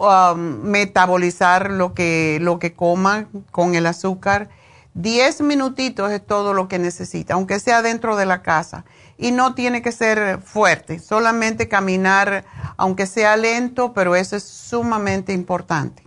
um, 0.00 0.62
metabolizar 0.62 1.70
lo 1.70 1.94
que, 1.94 2.38
lo 2.40 2.58
que 2.58 2.72
coma 2.72 3.28
con 3.50 3.74
el 3.74 3.86
azúcar. 3.86 4.48
Diez 4.94 5.40
minutitos 5.40 6.10
es 6.10 6.26
todo 6.26 6.52
lo 6.52 6.66
que 6.66 6.78
necesita, 6.78 7.34
aunque 7.34 7.60
sea 7.60 7.82
dentro 7.82 8.16
de 8.16 8.26
la 8.26 8.42
casa. 8.42 8.84
Y 9.16 9.32
no 9.32 9.54
tiene 9.54 9.82
que 9.82 9.92
ser 9.92 10.40
fuerte, 10.40 10.98
solamente 10.98 11.68
caminar, 11.68 12.44
aunque 12.76 13.06
sea 13.06 13.36
lento, 13.36 13.92
pero 13.92 14.16
eso 14.16 14.34
es 14.34 14.44
sumamente 14.44 15.32
importante. 15.32 16.02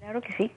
Claro 0.00 0.20
que 0.20 0.34
sí. 0.36 0.52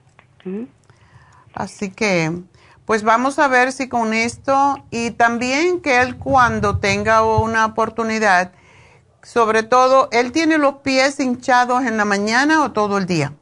Así 1.53 1.91
que 1.91 2.43
pues 2.85 3.03
vamos 3.03 3.39
a 3.39 3.47
ver 3.47 3.71
si 3.71 3.87
con 3.87 4.13
esto 4.13 4.83
y 4.91 5.11
también 5.11 5.79
que 5.79 6.01
él 6.01 6.17
cuando 6.17 6.79
tenga 6.79 7.23
una 7.23 7.65
oportunidad, 7.65 8.51
sobre 9.23 9.63
todo, 9.63 10.09
¿él 10.11 10.31
tiene 10.31 10.57
los 10.57 10.75
pies 10.75 11.19
hinchados 11.19 11.85
en 11.85 11.97
la 11.97 12.05
mañana 12.05 12.63
o 12.63 12.71
todo 12.71 12.97
el 12.97 13.05
día? 13.05 13.33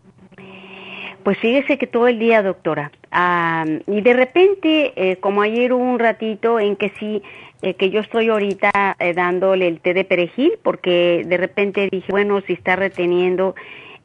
Pues 1.23 1.37
fíjese 1.39 1.77
que 1.77 1.87
todo 1.87 2.07
el 2.07 2.19
día, 2.19 2.41
doctora. 2.41 2.91
y 3.87 4.01
de 4.01 4.13
repente, 4.13 4.93
eh, 4.95 5.17
como 5.17 5.41
ayer 5.41 5.73
hubo 5.73 5.83
un 5.83 5.99
ratito 5.99 6.59
en 6.59 6.75
que 6.75 6.89
sí, 6.99 7.21
eh, 7.61 7.75
que 7.75 7.89
yo 7.89 7.99
estoy 7.99 8.29
ahorita 8.29 8.95
eh, 8.97 9.13
dándole 9.13 9.67
el 9.67 9.81
té 9.81 9.93
de 9.93 10.03
perejil, 10.03 10.53
porque 10.63 11.23
de 11.25 11.37
repente 11.37 11.89
dije, 11.91 12.11
bueno, 12.11 12.41
si 12.41 12.53
está 12.53 12.75
reteniendo 12.75 13.55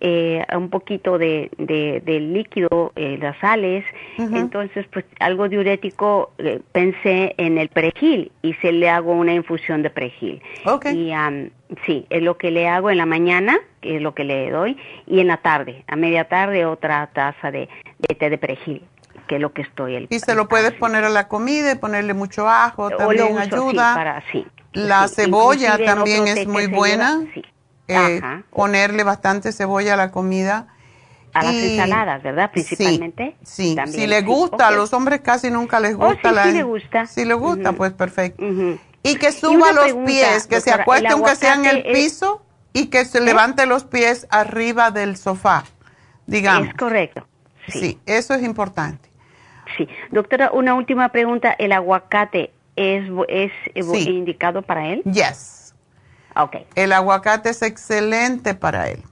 eh, 0.01 0.45
un 0.55 0.69
poquito 0.69 1.17
de, 1.17 1.51
de, 1.57 2.21
líquido, 2.21 2.93
eh, 2.97 3.17
las 3.19 3.39
sales, 3.39 3.85
entonces 4.19 4.87
pues 4.93 5.07
algo 5.21 5.49
diurético 5.49 6.33
eh, 6.37 6.61
pensé 6.73 7.35
en 7.39 7.57
el 7.57 7.71
perejil 7.71 8.31
y 8.43 8.53
se 8.55 8.73
le 8.73 8.91
hago 8.91 9.13
una 9.13 9.33
infusión 9.33 9.83
de 9.83 9.89
perejil. 9.89 10.43
Y 10.93 11.13
sí, 11.87 12.07
es 12.11 12.23
lo 12.23 12.37
que 12.37 12.51
le 12.51 12.69
hago 12.69 12.91
en 12.91 12.99
la 12.99 13.07
mañana, 13.07 13.57
que 13.81 13.97
es 13.97 14.03
lo 14.03 14.15
que 14.15 14.25
le 14.25 14.51
doy, 14.51 14.77
y 15.07 15.21
en 15.21 15.29
la 15.29 15.39
tarde, 15.39 15.83
a 15.87 15.97
media 15.97 16.29
tarde 16.29 16.67
otra 16.67 17.09
taza 17.15 17.51
de, 17.51 17.69
té 18.19 18.31
de 18.31 18.39
perejil 18.39 18.83
que 19.29 19.37
es 19.37 19.41
lo 19.41 19.53
que 19.53 19.63
estoy 19.63 19.97
el, 19.97 20.07
y 20.09 20.21
se 20.21 20.37
lo 20.37 20.47
puedes 20.47 20.73
poner 20.75 21.03
a 21.03 21.09
la 21.09 21.27
comida 21.27 21.73
y 21.73 21.75
ponerle 21.75 22.15
mucho 22.15 22.49
ajo 22.49 22.91
también 22.91 23.37
ayuda. 23.37 23.95
para, 23.95 24.23
sí, 24.31 24.47
la 24.73 25.09
cebolla 25.09 25.79
también 25.85 26.29
es 26.29 26.47
muy 26.47 26.69
buena. 26.69 27.25
sí 27.35 27.43
eh, 27.89 28.21
ponerle 28.51 29.05
bastante 29.05 29.53
cebolla 29.53 29.95
a 29.95 29.97
la 29.97 30.11
comida. 30.11 30.69
A 31.33 31.43
las 31.43 31.55
ensaladas, 31.55 32.23
¿verdad? 32.23 32.51
Principalmente. 32.51 33.37
Sí, 33.43 33.77
si 33.87 34.07
le 34.07 34.23
gusta, 34.23 34.69
a 34.69 34.71
los 34.71 34.93
hombres 34.95 35.21
casi 35.21 35.51
nunca 35.51 35.81
les 35.81 35.95
oh, 35.95 36.09
gusta. 36.09 36.33
la, 36.33 36.45
sí 36.45 36.53
le 36.53 36.63
gusta. 36.63 37.07
Si 37.07 37.25
le 37.27 37.35
gusta, 37.35 37.73
pues 37.73 37.93
perfecto. 37.93 38.43
Y 39.03 39.17
que 39.17 39.33
suba 39.33 39.73
los 39.73 39.93
pies, 40.07 40.47
que 40.47 40.61
se 40.61 40.73
acueste 40.73 41.09
aunque 41.09 41.37
sea 41.37 41.55
en 41.55 41.67
el 41.67 41.83
piso 41.93 42.43
y 42.73 42.87
que 42.87 43.05
se 43.05 43.19
¿Eh? 43.19 43.21
levante 43.21 43.67
los 43.67 43.85
pies 43.85 44.27
arriba 44.31 44.91
del 44.91 45.17
sofá, 45.17 45.65
digamos. 46.27 46.69
Es 46.69 46.75
correcto. 46.75 47.27
Sí, 47.69 47.99
eso 48.07 48.35
es 48.35 48.43
importante. 48.43 49.11
Sí. 49.77 49.89
Doctora, 50.11 50.53
una 50.53 50.75
última 50.75 51.11
pregunta. 51.11 51.55
¿El 51.59 51.73
aguacate 51.73 52.53
es, 52.77 53.05
es 53.29 54.07
indicado 54.07 54.63
para 54.63 54.89
él? 54.89 55.03
Yes. 55.05 55.66
El 56.75 56.93
aguacate 56.93 57.51
es 57.51 57.63
excelente 57.63 58.55
para 58.55 58.89
él. 58.89 59.03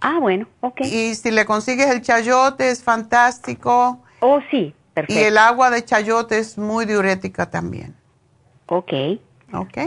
Ah, 0.00 0.18
bueno, 0.20 0.46
ok. 0.60 0.80
Y 0.82 1.14
si 1.14 1.30
le 1.30 1.44
consigues 1.44 1.88
el 1.88 2.02
chayote 2.02 2.70
es 2.70 2.82
fantástico. 2.82 4.02
Oh, 4.20 4.40
sí, 4.50 4.74
perfecto. 4.94 5.20
Y 5.20 5.24
el 5.24 5.38
agua 5.38 5.70
de 5.70 5.84
chayote 5.84 6.38
es 6.38 6.56
muy 6.56 6.86
diurética 6.86 7.50
también. 7.50 7.96
Ok. 8.66 8.92
Ok. 9.52 9.78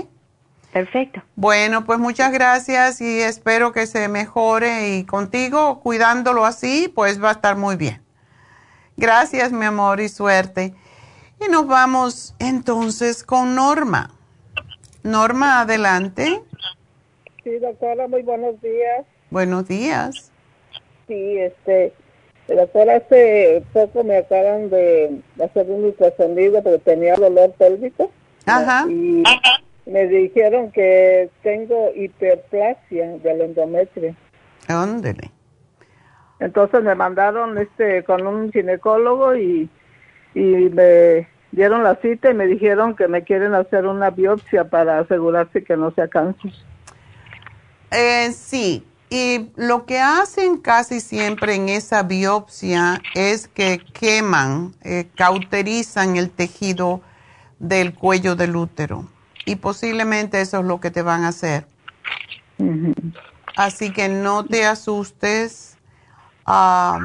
Perfecto. 0.74 1.22
Bueno, 1.36 1.84
pues 1.86 2.00
muchas 2.00 2.32
gracias 2.32 3.02
y 3.02 3.22
espero 3.22 3.74
que 3.74 3.88
se 3.88 4.08
mejore 4.08 4.96
y 4.96 5.06
contigo, 5.06 5.82
cuidándolo 5.82 6.46
así, 6.46 6.92
pues 6.94 7.22
va 7.22 7.30
a 7.30 7.34
estar 7.34 7.58
muy 7.58 7.76
bien. 7.76 8.02
Gracias, 8.96 9.52
mi 9.52 9.66
amor, 9.66 10.00
y 10.00 10.08
suerte. 10.08 10.74
Y 11.46 11.50
nos 11.50 11.68
vamos 11.68 12.36
entonces 12.40 13.24
con 13.24 13.56
Norma. 13.56 14.12
Norma, 15.04 15.62
adelante. 15.62 16.42
Sí, 17.44 17.58
doctora, 17.58 18.08
muy 18.08 18.22
buenos 18.22 18.62
días. 18.62 19.06
Buenos 19.32 19.68
días. 19.68 20.32
Sí, 21.08 21.38
este, 21.40 21.92
doctora, 22.48 22.98
hace 22.98 23.64
poco 23.74 24.04
me 24.04 24.18
acaban 24.18 24.70
de 24.70 25.22
hacer 25.44 25.66
un 25.70 25.86
ultrasonido 25.86 26.62
porque 26.62 26.80
tenía 26.80 27.16
dolor 27.16 27.52
pélvico. 27.58 28.12
Ajá. 28.46 28.86
Y, 28.88 29.24
me 29.88 30.08
dijeron 30.08 30.72
que 30.72 31.30
tengo 31.42 31.92
hiperplasia 31.96 33.18
del 33.18 33.42
endometrio. 33.42 34.16
Ándele. 34.68 35.32
Entonces 36.40 36.84
me 36.84 36.94
mandaron 36.94 37.58
este 37.58 38.04
con 38.04 38.28
un 38.28 38.52
ginecólogo 38.52 39.36
y, 39.36 39.68
y 40.36 40.40
me 40.40 41.28
dieron 41.52 41.84
la 41.84 41.96
cita 41.96 42.30
y 42.30 42.36
me 42.36 42.46
dijeron 42.46 42.96
que 42.96 43.08
me 43.08 43.24
quieren 43.24 43.56
hacer 43.56 43.88
una 43.88 44.12
biopsia 44.12 44.70
para 44.70 45.00
asegurarse 45.00 45.64
que 45.64 45.76
no 45.76 45.92
sea 45.92 46.08
cáncer. 46.08 46.52
Eh, 47.92 48.32
sí, 48.32 48.86
y 49.10 49.52
lo 49.58 49.86
que 49.86 50.00
hacen 50.00 50.58
casi 50.58 51.02
siempre 51.02 51.56
en 51.56 51.68
esa 51.68 52.04
biopsia 52.04 53.02
es 53.14 53.50
que 53.50 53.82
queman, 53.94 54.74
eh, 54.84 55.10
cauterizan 55.18 56.16
el 56.16 56.32
tejido 56.32 57.02
del 57.60 57.94
cuello 57.94 58.38
del 58.38 58.56
útero. 58.56 59.06
Y 59.46 59.58
posiblemente 59.58 60.40
eso 60.40 60.60
es 60.60 60.66
lo 60.66 60.80
que 60.80 60.92
te 60.92 61.02
van 61.02 61.26
a 61.26 61.30
hacer. 61.30 61.66
Así 63.58 63.92
que 63.92 64.08
no 64.08 64.46
te 64.46 64.66
asustes. 64.66 65.78
va 66.48 66.96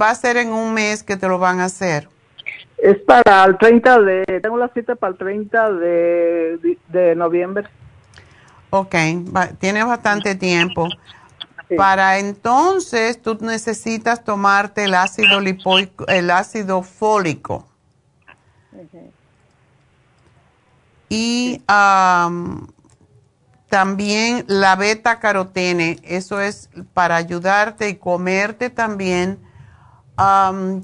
a 0.00 0.14
ser 0.16 0.38
en 0.38 0.50
un 0.50 0.74
mes 0.74 1.04
que 1.04 1.16
te 1.16 1.28
lo 1.28 1.38
van 1.38 1.60
a 1.60 1.66
hacer. 1.66 2.08
Es 2.78 2.98
para 2.98 3.44
el 3.44 3.56
30 3.58 4.00
de, 4.00 4.40
tengo 4.42 4.56
la 4.56 4.68
cita 4.68 4.96
para 4.96 5.12
el 5.12 5.18
30 5.18 5.72
de, 5.74 6.78
de 6.88 7.14
noviembre. 7.14 7.68
Ok, 8.74 8.94
tienes 9.58 9.84
bastante 9.84 10.34
tiempo. 10.34 10.88
Para 11.76 12.18
entonces 12.18 13.20
tú 13.20 13.36
necesitas 13.42 14.24
tomarte 14.24 14.84
el 14.84 14.94
ácido 14.94 15.40
lipoico, 15.40 16.06
el 16.06 16.30
ácido 16.30 16.82
fólico. 16.82 17.66
Y 21.10 21.62
también 23.68 24.44
la 24.48 24.76
beta 24.76 25.20
carotene, 25.20 25.98
eso 26.02 26.40
es 26.40 26.70
para 26.94 27.16
ayudarte 27.16 27.90
y 27.90 27.96
comerte 27.96 28.70
también, 28.70 29.38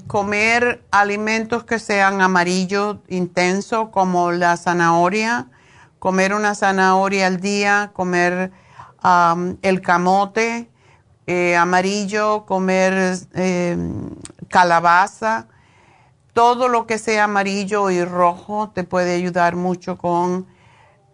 comer 0.05 0.83
alimentos 0.91 1.63
que 1.63 1.79
sean 1.79 2.21
amarillo 2.21 3.01
intenso 3.07 3.89
como 3.89 4.31
la 4.31 4.57
zanahoria, 4.57 5.47
comer 5.99 6.33
una 6.33 6.55
zanahoria 6.55 7.27
al 7.27 7.39
día, 7.39 7.91
comer 7.93 8.51
el 9.61 9.81
camote 9.81 10.69
eh, 11.27 11.55
amarillo, 11.55 12.45
comer 12.45 13.17
em, 13.33 14.09
calabaza, 14.49 15.47
todo 16.33 16.67
lo 16.67 16.87
que 16.87 16.97
sea 16.97 17.25
amarillo 17.25 17.91
y 17.91 18.03
rojo 18.03 18.71
te 18.73 18.83
puede 18.83 19.15
ayudar 19.15 19.55
mucho 19.55 19.97
con 19.97 20.47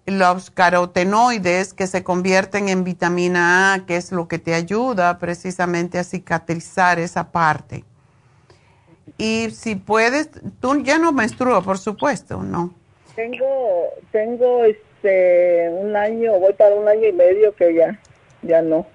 los 0.06 0.52
carotenoides 0.52 1.74
que 1.74 1.88
se 1.88 2.03
convierten 2.03 2.70
en 2.70 2.84
vitamina 2.84 3.74
A, 3.74 3.86
que 3.86 3.98
es 3.98 4.12
lo 4.12 4.28
que 4.28 4.40
te 4.40 4.53
ayuda 4.53 5.18
precisamente 5.18 5.98
a 5.98 6.03
cicatrizar 6.03 6.99
esa 6.99 7.32
parte. 7.32 7.84
Y 9.18 9.49
si 9.52 9.76
puedes, 9.76 10.30
tú 10.60 10.82
ya 10.82 10.99
no 10.99 11.12
menstruas, 11.12 11.64
por 11.64 11.80
supuesto, 11.80 12.44
¿no? 12.44 12.74
Tengo, 13.15 13.89
tengo 14.11 14.65
este 14.65 15.69
un 15.69 15.95
año, 15.95 16.33
voy 16.39 16.53
para 16.53 16.75
un 16.75 16.87
año 16.87 17.07
y 17.07 17.13
medio 17.13 17.55
que 17.55 17.73
ya, 17.73 17.99
ya 18.41 18.61
no. 18.61 18.85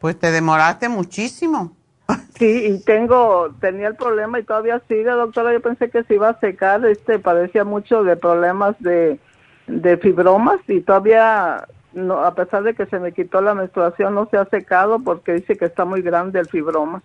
Pues 0.00 0.18
te 0.18 0.30
demoraste 0.30 0.88
muchísimo. 0.88 1.76
Sí, 2.38 2.64
y 2.68 2.80
tengo, 2.84 3.54
tenía 3.60 3.86
el 3.88 3.96
problema 3.96 4.38
y 4.40 4.44
todavía 4.44 4.80
sigue, 4.88 5.10
doctora. 5.10 5.52
Yo 5.52 5.60
pensé 5.60 5.90
que 5.90 6.02
se 6.04 6.14
iba 6.14 6.30
a 6.30 6.40
secar, 6.40 6.82
este, 6.86 7.18
padecía 7.18 7.64
mucho 7.64 8.02
de 8.02 8.16
problemas 8.16 8.74
de, 8.80 9.20
de 9.66 9.98
fibromas 9.98 10.58
y 10.66 10.80
todavía, 10.80 11.68
no, 11.92 12.24
a 12.24 12.34
pesar 12.34 12.62
de 12.62 12.72
que 12.72 12.86
se 12.86 12.98
me 12.98 13.12
quitó 13.12 13.42
la 13.42 13.54
menstruación, 13.54 14.14
no 14.14 14.26
se 14.30 14.38
ha 14.38 14.46
secado 14.46 15.00
porque 15.00 15.34
dice 15.34 15.58
que 15.58 15.66
está 15.66 15.84
muy 15.84 16.00
grande 16.00 16.40
el 16.40 16.48
fibroma. 16.48 17.02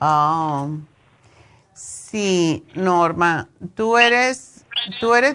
Ah, 0.00 0.66
sí, 1.72 2.66
Norma, 2.74 3.48
tú 3.76 3.96
eres 3.96 4.61
Tú 5.00 5.14
eres 5.14 5.34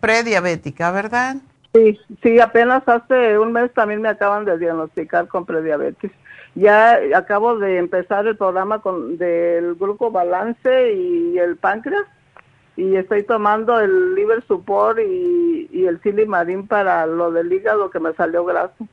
prediabética, 0.00 0.90
¿verdad? 0.90 1.36
Sí, 1.72 1.98
sí, 2.22 2.38
apenas 2.38 2.86
hace 2.86 3.38
un 3.38 3.52
mes 3.52 3.72
también 3.72 4.00
me 4.00 4.08
acaban 4.08 4.44
de 4.44 4.58
diagnosticar 4.58 5.26
con 5.28 5.44
prediabetes. 5.44 6.12
Ya 6.54 7.00
acabo 7.16 7.58
de 7.58 7.78
empezar 7.78 8.26
el 8.28 8.36
programa 8.36 8.80
con 8.80 9.18
del 9.18 9.74
grupo 9.74 10.12
balance 10.12 10.92
y 10.92 11.36
el 11.36 11.56
páncreas 11.56 12.04
y 12.76 12.94
estoy 12.96 13.24
tomando 13.24 13.80
el 13.80 14.14
liver 14.14 14.44
support 14.46 14.98
y, 15.00 15.68
y 15.72 15.86
el 15.86 16.00
silimarín 16.02 16.66
para 16.66 17.06
lo 17.06 17.32
del 17.32 17.52
hígado 17.52 17.90
que 17.90 18.00
me 18.00 18.12
salió 18.14 18.44
graso. 18.44 18.86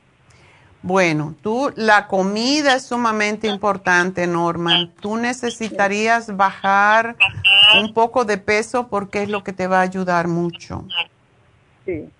Bueno, 0.82 1.36
tú, 1.42 1.72
la 1.76 2.08
comida 2.08 2.74
es 2.74 2.86
sumamente 2.86 3.46
importante, 3.46 4.26
Norman. 4.26 4.92
Tú 5.00 5.16
necesitarías 5.16 6.36
bajar 6.36 7.16
un 7.80 7.94
poco 7.94 8.24
de 8.24 8.36
peso 8.36 8.88
porque 8.88 9.22
es 9.22 9.28
lo 9.28 9.44
que 9.44 9.52
te 9.52 9.68
va 9.68 9.78
a 9.78 9.82
ayudar 9.82 10.26
mucho. 10.26 10.84
Sí. 11.86 12.10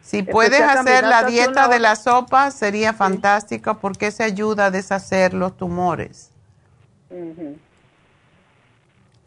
Si 0.00 0.22
puedes 0.22 0.62
hacer 0.62 1.04
la 1.04 1.24
dieta 1.24 1.68
de 1.68 1.78
la 1.78 1.94
sopa, 1.94 2.50
sería 2.50 2.94
fantástico 2.94 3.78
porque 3.78 4.10
se 4.10 4.24
ayuda 4.24 4.66
a 4.66 4.70
deshacer 4.70 5.34
los 5.34 5.54
tumores. 5.54 6.30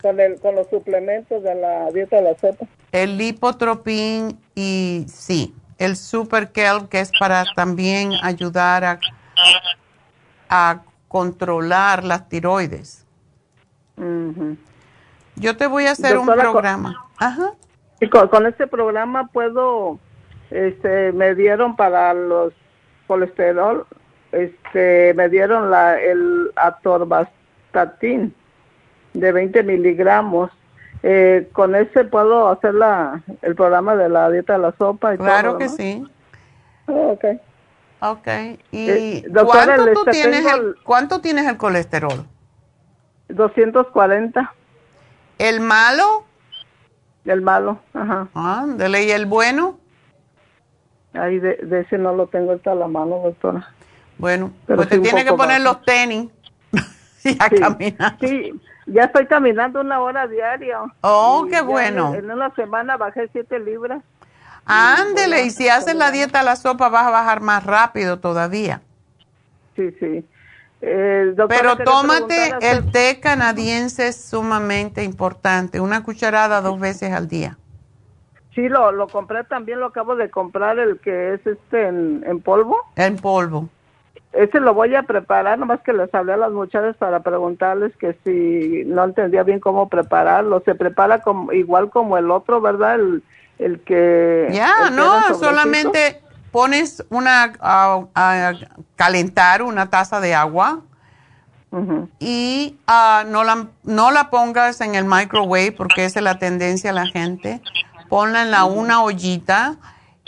con, 0.02 0.20
el, 0.20 0.40
con 0.40 0.56
los 0.56 0.68
suplementos 0.68 1.44
de 1.44 1.54
la 1.54 1.92
dieta 1.92 2.16
de 2.16 2.22
la 2.24 2.36
sopa. 2.36 2.66
El 2.92 3.20
lipotropín 3.20 4.40
y 4.56 5.06
sí 5.08 5.54
el 5.82 5.96
Super 5.96 6.52
Kelp, 6.52 6.90
que 6.90 7.00
es 7.00 7.12
para 7.20 7.44
también 7.56 8.14
ayudar 8.22 8.84
a, 8.84 9.00
a 10.48 10.82
controlar 11.08 12.04
las 12.04 12.30
tiroides. 12.30 13.04
Yo 15.36 15.58
te 15.58 15.66
voy 15.66 15.88
a 15.88 15.92
hacer 15.92 16.20
un 16.20 16.28
programa. 16.28 16.94
Con, 17.18 17.28
Ajá. 17.28 17.54
Y 18.00 18.10
con, 18.10 18.46
este 18.46 18.68
programa 18.68 19.28
puedo, 19.28 20.00
este, 20.52 21.12
me 21.14 21.34
dieron 21.34 21.76
para 21.76 22.14
los 22.14 22.54
colesterol, 23.08 23.88
este, 24.32 25.16
me 25.16 25.30
dieron 25.30 25.72
la, 25.72 26.00
el 26.00 26.52
atorvastatin 26.58 28.34
de 29.14 29.32
20 29.32 29.64
miligramos 29.64 30.52
eh, 31.04 31.50
con 31.54 31.76
ese 31.76 32.06
puedo 32.06 32.50
hacer 32.50 32.74
la, 32.74 33.22
el 33.42 33.56
programa 33.56 33.96
de 33.96 34.10
la 34.10 34.30
dieta 34.30 34.54
de 34.54 34.60
la 34.60 34.74
sopa 34.78 35.14
y 35.16 35.18
claro 35.18 35.58
que 35.58 35.70
sí. 35.70 36.04
Oh, 36.88 37.12
ok. 37.12 37.26
Ok. 38.02 38.28
¿Y 38.72 38.90
eh, 38.90 39.26
¿cuánto, 39.46 39.94
tú 39.94 40.06
tienes 40.12 40.46
el, 40.46 40.76
cuánto 40.84 41.22
tienes 41.22 41.48
el 41.48 41.58
colesterol? 41.58 42.26
240. 43.30 44.54
¿El 45.38 45.60
malo? 45.60 46.26
El 47.26 47.42
malo, 47.42 47.80
ajá. 47.94 48.28
Ah, 48.34 48.66
¿y 48.78 49.12
el 49.12 49.26
bueno? 49.28 49.80
Ahí 51.14 51.40
de, 51.40 51.58
ese 51.86 51.98
no 51.98 52.16
lo 52.16 52.28
tengo 52.28 52.54
hasta 52.54 52.74
la 52.74 52.88
mano, 52.88 53.20
doctora. 53.24 53.70
Bueno, 54.18 54.52
Pero 54.66 54.78
pues 54.78 54.90
te 54.90 55.00
tiene 55.00 55.24
que 55.24 55.34
poner 55.34 55.62
los 55.62 55.82
tenis 55.84 56.30
y 57.24 57.38
a 57.40 57.50
caminar. 57.50 58.18
Sí, 58.20 58.54
ya 58.86 59.04
estoy 59.04 59.28
caminando 59.28 59.82
una 59.82 60.02
hora 60.02 60.28
diario. 60.28 60.92
Oh, 61.02 61.46
qué 61.50 61.62
bueno. 61.62 62.14
En, 62.14 62.30
una 62.30 62.54
semana 62.56 62.98
bajé 62.98 63.30
siete 63.32 63.60
libras. 63.60 64.04
Ándele, 64.66 65.44
y, 65.44 65.50
si 65.50 65.70
haces 65.70 65.96
la 65.96 66.12
dieta 66.12 66.42
a 66.42 66.44
la 66.44 66.56
sopa 66.56 66.90
vas 66.90 67.08
a 67.08 67.12
bajar 67.12 67.42
más 67.42 67.66
rápido 67.66 68.20
todavía. 68.20 68.82
Sí, 69.76 69.92
sí. 70.00 70.26
Eh, 70.84 71.36
Pero 71.48 71.78
tómate 71.78 72.54
el 72.62 72.92
té 72.92 73.20
canadiense 73.20 74.08
es 74.08 74.24
sumamente 74.24 75.04
importante, 75.04 75.80
una 75.80 76.04
cucharada 76.04 76.62
dos 76.62 76.80
veces 76.80 77.14
al 77.14 77.28
día. 77.28 77.58
Sí, 78.56 78.68
lo, 78.68 78.92
lo 78.92 79.08
compré 79.08 79.44
también, 79.44 79.80
lo 79.80 79.88
acabo 79.88 80.16
de 80.16 80.30
comprar, 80.30 80.80
el 80.80 81.00
que 81.00 81.36
es 81.36 81.48
este 81.48 81.88
en, 81.88 82.24
en 82.26 82.42
polvo. 82.42 82.78
En 82.96 83.16
polvo. 83.16 83.70
Ese 84.34 84.62
lo 84.62 84.74
voy 84.74 84.96
a 84.96 85.04
preparar, 85.04 85.60
nomás 85.60 85.82
que 85.82 85.92
les 85.92 86.14
hablé 86.14 86.34
a 86.34 86.38
las 86.38 86.52
muchachas 86.52 86.96
para 86.96 87.20
preguntarles 87.20 87.96
que 87.98 88.18
si 88.24 88.86
no 88.86 89.04
entendía 89.04 89.44
bien 89.44 89.60
cómo 89.60 89.90
prepararlo. 89.90 90.62
Se 90.64 90.74
prepara 90.74 91.22
como, 91.22 91.52
igual 91.52 91.90
como 91.90 92.18
el 92.18 92.32
otro, 92.32 92.62
¿verdad? 92.62 92.96
El, 92.96 93.24
el 93.60 93.82
que... 93.82 94.48
Ya, 94.52 94.90
no, 94.90 95.36
solamente 95.36 96.22
pones 96.52 97.04
una, 97.10 97.54
a, 97.60 98.54
calentar 98.96 99.64
una 99.64 99.90
taza 99.90 100.20
de 100.22 100.34
agua 100.34 100.82
y 102.20 102.78
uh, 102.88 103.30
no, 103.30 103.46
la, 103.46 103.68
no 103.84 104.12
la 104.12 104.30
pongas 104.30 104.82
en 104.82 104.96
el 104.96 105.06
microwave 105.06 105.72
porque 105.72 106.04
esa 106.04 106.20
es 106.20 106.24
la 106.24 106.38
tendencia 106.38 106.90
a 106.90 106.94
la 106.94 107.08
gente. 107.08 107.62
Ponla 108.10 108.42
en 108.42 108.52
la 108.52 108.66
una 108.66 109.04
ollita 109.04 109.78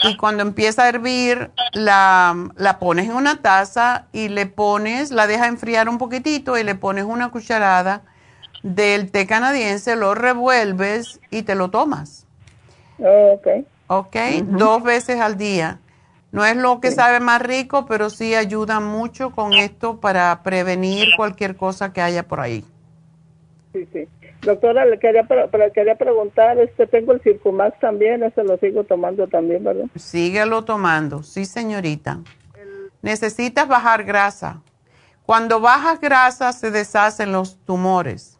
y 0.04 0.16
cuando 0.16 0.42
empieza 0.42 0.84
a 0.84 0.88
hervir, 0.88 1.50
la, 1.72 2.50
la, 2.56 2.78
pones 2.78 3.06
en 3.06 3.16
una 3.16 3.42
taza 3.42 4.06
y 4.12 4.28
le 4.28 4.46
pones, 4.46 5.10
la 5.10 5.26
dejas 5.26 5.48
enfriar 5.48 5.88
un 5.88 5.98
poquitito 5.98 6.58
y 6.58 6.64
le 6.64 6.74
pones 6.74 7.04
una 7.04 7.30
cucharada 7.30 8.02
del 8.62 9.10
té 9.10 9.26
canadiense, 9.26 9.96
lo 9.96 10.14
revuelves 10.14 11.20
y 11.30 11.42
te 11.42 11.54
lo 11.54 11.70
tomas. 11.70 12.26
Oh, 12.98 13.32
ok. 13.32 13.66
¿ok? 13.86 14.16
Dos 14.44 14.82
veces 14.82 15.20
al 15.20 15.36
día. 15.36 15.78
No 16.32 16.44
es 16.44 16.56
lo 16.56 16.80
que 16.80 16.90
sabe 16.90 17.20
más 17.20 17.40
rico, 17.40 17.86
pero 17.86 18.10
sí 18.10 18.34
ayuda 18.34 18.80
mucho 18.80 19.30
con 19.30 19.52
esto 19.52 20.00
para 20.00 20.42
prevenir 20.42 21.06
cualquier 21.16 21.56
cosa 21.56 21.92
que 21.92 22.00
haya 22.00 22.24
por 22.24 22.40
ahí. 22.40 22.64
Sí, 23.72 23.86
sí. 23.92 24.08
Doctora, 24.44 24.84
le 24.84 24.98
quería, 24.98 25.26
quería 25.74 25.96
preguntar, 25.96 26.58
este, 26.58 26.86
tengo 26.86 27.12
el 27.12 27.20
Circumax 27.22 27.78
también, 27.80 28.22
ese 28.22 28.44
lo 28.44 28.58
sigo 28.58 28.84
tomando 28.84 29.26
también, 29.26 29.64
¿verdad? 29.64 29.86
Síguelo 29.96 30.64
tomando, 30.64 31.22
sí, 31.22 31.44
señorita. 31.44 32.20
Necesitas 33.02 33.68
bajar 33.68 34.04
grasa. 34.04 34.60
Cuando 35.26 35.60
bajas 35.60 36.00
grasa 36.00 36.52
se 36.52 36.70
deshacen 36.70 37.32
los 37.32 37.56
tumores. 37.64 38.38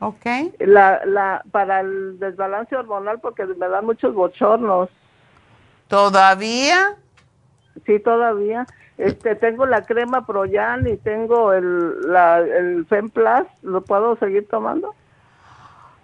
¿Ok? 0.00 0.26
La, 0.58 1.04
la, 1.04 1.42
para 1.50 1.80
el 1.80 2.18
desbalance 2.18 2.74
hormonal, 2.76 3.20
porque 3.20 3.44
me 3.44 3.68
dan 3.68 3.86
muchos 3.86 4.14
bochornos. 4.14 4.88
¿Todavía? 5.88 6.96
Sí, 7.86 7.98
todavía. 8.00 8.66
Este, 8.96 9.34
tengo 9.34 9.66
la 9.66 9.82
crema 9.82 10.24
Proyan 10.24 10.86
y 10.86 10.96
tengo 10.96 11.52
el, 11.52 12.12
la, 12.12 12.38
el 12.38 12.86
Femplas. 12.86 13.46
¿Lo 13.62 13.82
puedo 13.82 14.16
seguir 14.16 14.46
tomando? 14.48 14.94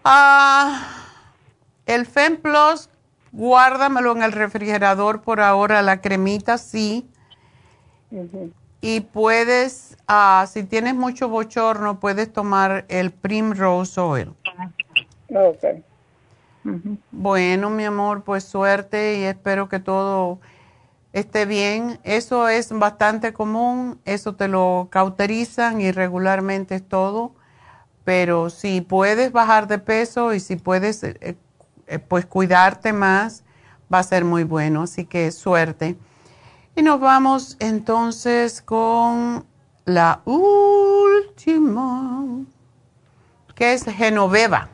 Ah, 0.04 0.88
el 1.86 2.06
Femplos, 2.06 2.90
guárdamelo 3.32 4.12
en 4.12 4.22
el 4.22 4.32
refrigerador 4.32 5.22
por 5.22 5.40
ahora. 5.40 5.82
La 5.82 6.00
cremita 6.00 6.58
sí. 6.58 7.08
Y 8.80 9.00
puedes, 9.02 9.96
ah, 10.08 10.46
si 10.48 10.64
tienes 10.64 10.94
mucho 10.94 11.28
bochorno, 11.28 12.00
puedes 12.00 12.32
tomar 12.32 12.86
el 12.88 13.12
Primrose 13.12 14.00
Oil. 14.00 14.32
Ok. 15.28 15.64
Bueno, 17.10 17.70
mi 17.70 17.84
amor, 17.84 18.22
pues 18.22 18.44
suerte 18.44 19.18
y 19.18 19.24
espero 19.24 19.68
que 19.68 19.78
todo 19.78 20.40
esté 21.12 21.46
bien. 21.46 22.00
Eso 22.04 22.48
es 22.48 22.72
bastante 22.72 23.32
común, 23.32 24.00
eso 24.04 24.34
te 24.34 24.48
lo 24.48 24.88
cauterizan 24.90 25.80
y 25.80 25.92
regularmente 25.92 26.76
es 26.76 26.88
todo. 26.88 27.34
Pero 28.04 28.50
si 28.50 28.80
puedes 28.80 29.32
bajar 29.32 29.66
de 29.66 29.78
peso 29.78 30.34
y 30.34 30.40
si 30.40 30.56
puedes, 30.56 31.02
eh, 31.02 31.36
eh, 31.86 31.98
pues 31.98 32.26
cuidarte 32.26 32.92
más, 32.92 33.44
va 33.92 33.98
a 33.98 34.02
ser 34.02 34.24
muy 34.24 34.44
bueno. 34.44 34.82
Así 34.82 35.04
que 35.04 35.30
suerte. 35.30 35.96
Y 36.76 36.82
nos 36.82 37.00
vamos 37.00 37.56
entonces 37.58 38.62
con 38.62 39.44
la 39.84 40.22
última, 40.24 42.24
que 43.54 43.74
es 43.74 43.84
Genoveva. 43.84 44.68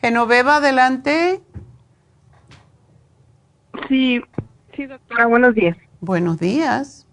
Genoveva, 0.00 0.56
adelante. 0.56 1.40
Sí, 3.88 4.20
sí, 4.74 4.86
doctora, 4.86 5.26
buenos 5.26 5.54
días. 5.54 5.76
Buenos 6.00 6.38
días. 6.38 7.06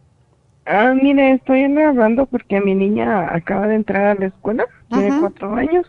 Ah, 0.65 0.93
mire, 0.93 1.33
estoy 1.33 1.63
hablando 1.63 2.25
porque 2.25 2.61
mi 2.61 2.75
niña 2.75 3.33
acaba 3.33 3.67
de 3.67 3.75
entrar 3.75 4.05
a 4.05 4.19
la 4.19 4.27
escuela, 4.27 4.65
tiene 4.89 5.19
cuatro 5.19 5.55
años, 5.55 5.85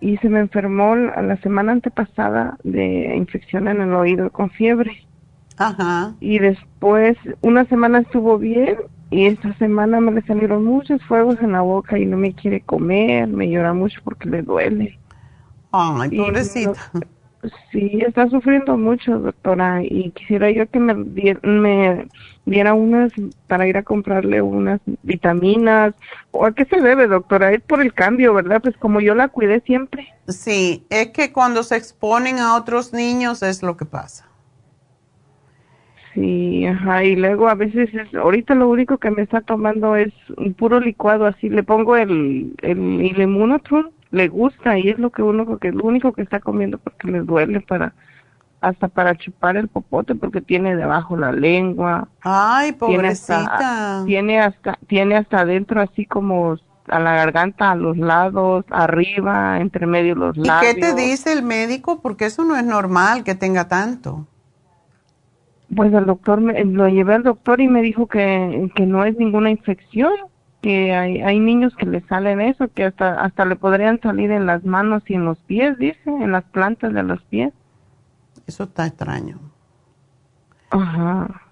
y 0.00 0.16
se 0.18 0.28
me 0.28 0.40
enfermó 0.40 0.96
la 0.96 1.36
semana 1.42 1.72
antepasada 1.72 2.58
de 2.64 3.14
infección 3.16 3.68
en 3.68 3.80
el 3.80 3.94
oído 3.94 4.30
con 4.30 4.50
fiebre. 4.50 5.06
Ajá. 5.56 6.14
Y 6.20 6.40
después, 6.40 7.16
una 7.40 7.64
semana 7.66 8.00
estuvo 8.00 8.36
bien 8.38 8.76
y 9.10 9.26
esta 9.26 9.56
semana 9.58 10.00
me 10.00 10.10
le 10.12 10.22
salieron 10.22 10.64
muchos 10.64 11.00
fuegos 11.04 11.40
en 11.40 11.52
la 11.52 11.60
boca 11.60 11.96
y 11.96 12.04
no 12.04 12.16
me 12.16 12.32
quiere 12.34 12.60
comer, 12.62 13.28
me 13.28 13.48
llora 13.48 13.72
mucho 13.72 14.00
porque 14.02 14.28
le 14.28 14.42
duele. 14.42 14.98
Ay, 15.70 16.16
pobrecita. 16.16 16.80
Sí, 17.70 18.00
está 18.06 18.28
sufriendo 18.28 18.76
mucho, 18.76 19.18
doctora, 19.18 19.82
y 19.82 20.10
quisiera 20.10 20.50
yo 20.50 20.68
que 20.68 20.78
me, 20.78 20.94
me 20.94 22.06
diera 22.46 22.74
unas 22.74 23.12
para 23.46 23.66
ir 23.66 23.76
a 23.76 23.82
comprarle 23.82 24.42
unas 24.42 24.80
vitaminas. 25.02 25.94
¿O 26.30 26.44
a 26.44 26.52
qué 26.52 26.64
se 26.64 26.80
debe, 26.80 27.06
doctora? 27.06 27.52
Es 27.52 27.62
por 27.62 27.80
el 27.80 27.92
cambio, 27.94 28.34
¿verdad? 28.34 28.60
Pues 28.62 28.76
como 28.76 29.00
yo 29.00 29.14
la 29.14 29.28
cuidé 29.28 29.60
siempre. 29.60 30.08
Sí, 30.28 30.86
es 30.90 31.08
que 31.08 31.32
cuando 31.32 31.62
se 31.62 31.76
exponen 31.76 32.38
a 32.38 32.56
otros 32.56 32.92
niños 32.92 33.42
es 33.42 33.62
lo 33.62 33.76
que 33.76 33.84
pasa. 33.84 34.28
Sí, 36.14 36.64
ajá, 36.64 37.02
y 37.04 37.16
luego 37.16 37.48
a 37.48 37.56
veces, 37.56 37.92
es, 37.92 38.14
ahorita 38.14 38.54
lo 38.54 38.68
único 38.68 38.98
que 38.98 39.10
me 39.10 39.22
está 39.22 39.40
tomando 39.40 39.96
es 39.96 40.12
un 40.36 40.54
puro 40.54 40.78
licuado, 40.78 41.26
así 41.26 41.48
le 41.48 41.64
pongo 41.64 41.96
el, 41.96 42.54
el, 42.62 43.00
el 43.16 43.20
le 44.14 44.28
gusta 44.28 44.78
y 44.78 44.88
es 44.88 44.98
lo 44.98 45.10
que 45.10 45.22
uno, 45.22 45.58
que 45.58 45.72
lo 45.72 45.84
único 45.84 46.12
que 46.12 46.22
está 46.22 46.38
comiendo 46.40 46.78
porque 46.78 47.08
le 47.08 47.20
duele 47.20 47.60
para, 47.60 47.94
hasta 48.60 48.88
para 48.88 49.16
chupar 49.16 49.56
el 49.56 49.68
popote 49.68 50.14
porque 50.14 50.40
tiene 50.40 50.76
debajo 50.76 51.16
la 51.16 51.32
lengua. 51.32 52.08
Ay, 52.20 52.72
pobrecita. 52.72 54.04
Tiene 54.06 54.40
hasta, 54.40 54.78
tiene 54.86 55.16
hasta, 55.16 55.40
adentro 55.40 55.80
así 55.82 56.06
como 56.06 56.56
a 56.86 57.00
la 57.00 57.14
garganta, 57.14 57.72
a 57.72 57.74
los 57.74 57.96
lados, 57.96 58.64
arriba, 58.70 59.58
entre 59.60 59.86
medio 59.86 60.14
los 60.14 60.36
lados. 60.36 60.64
¿Y 60.64 60.74
qué 60.74 60.80
te 60.80 60.94
dice 60.94 61.32
el 61.32 61.42
médico? 61.42 62.00
Porque 62.00 62.26
eso 62.26 62.44
no 62.44 62.56
es 62.56 62.64
normal 62.64 63.24
que 63.24 63.34
tenga 63.34 63.66
tanto. 63.68 64.28
Pues 65.74 65.92
el 65.92 66.06
doctor, 66.06 66.40
me, 66.40 66.64
lo 66.64 66.88
llevé 66.88 67.14
al 67.14 67.24
doctor 67.24 67.60
y 67.60 67.66
me 67.66 67.82
dijo 67.82 68.06
que, 68.06 68.70
que 68.76 68.86
no 68.86 69.04
es 69.04 69.16
ninguna 69.16 69.50
infección, 69.50 70.12
que 70.64 70.94
hay, 70.94 71.20
hay 71.20 71.40
niños 71.40 71.76
que 71.76 71.84
le 71.84 72.00
salen 72.06 72.40
eso, 72.40 72.68
que 72.72 72.84
hasta, 72.84 73.22
hasta 73.22 73.44
le 73.44 73.54
podrían 73.54 74.00
salir 74.00 74.30
en 74.30 74.46
las 74.46 74.64
manos 74.64 75.02
y 75.06 75.12
en 75.12 75.26
los 75.26 75.36
pies, 75.40 75.76
dice, 75.76 75.98
en 76.06 76.32
las 76.32 76.42
plantas 76.44 76.94
de 76.94 77.02
los 77.02 77.20
pies. 77.24 77.52
Eso 78.46 78.64
está 78.64 78.86
extraño. 78.86 79.38
Ajá. 80.70 81.42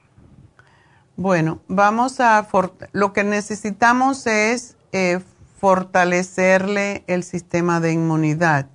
Bueno, 1.15 1.61
vamos 1.69 2.21
a, 2.21 2.49
lo 2.93 3.13
que 3.13 3.23
necesitamos 3.23 4.27
es 4.27 4.79
eh, 4.93 5.21
fortalecerle 5.59 7.05
el 7.07 7.23
sistema 7.23 7.81
de 7.81 7.93
inmunidad. 7.93 8.71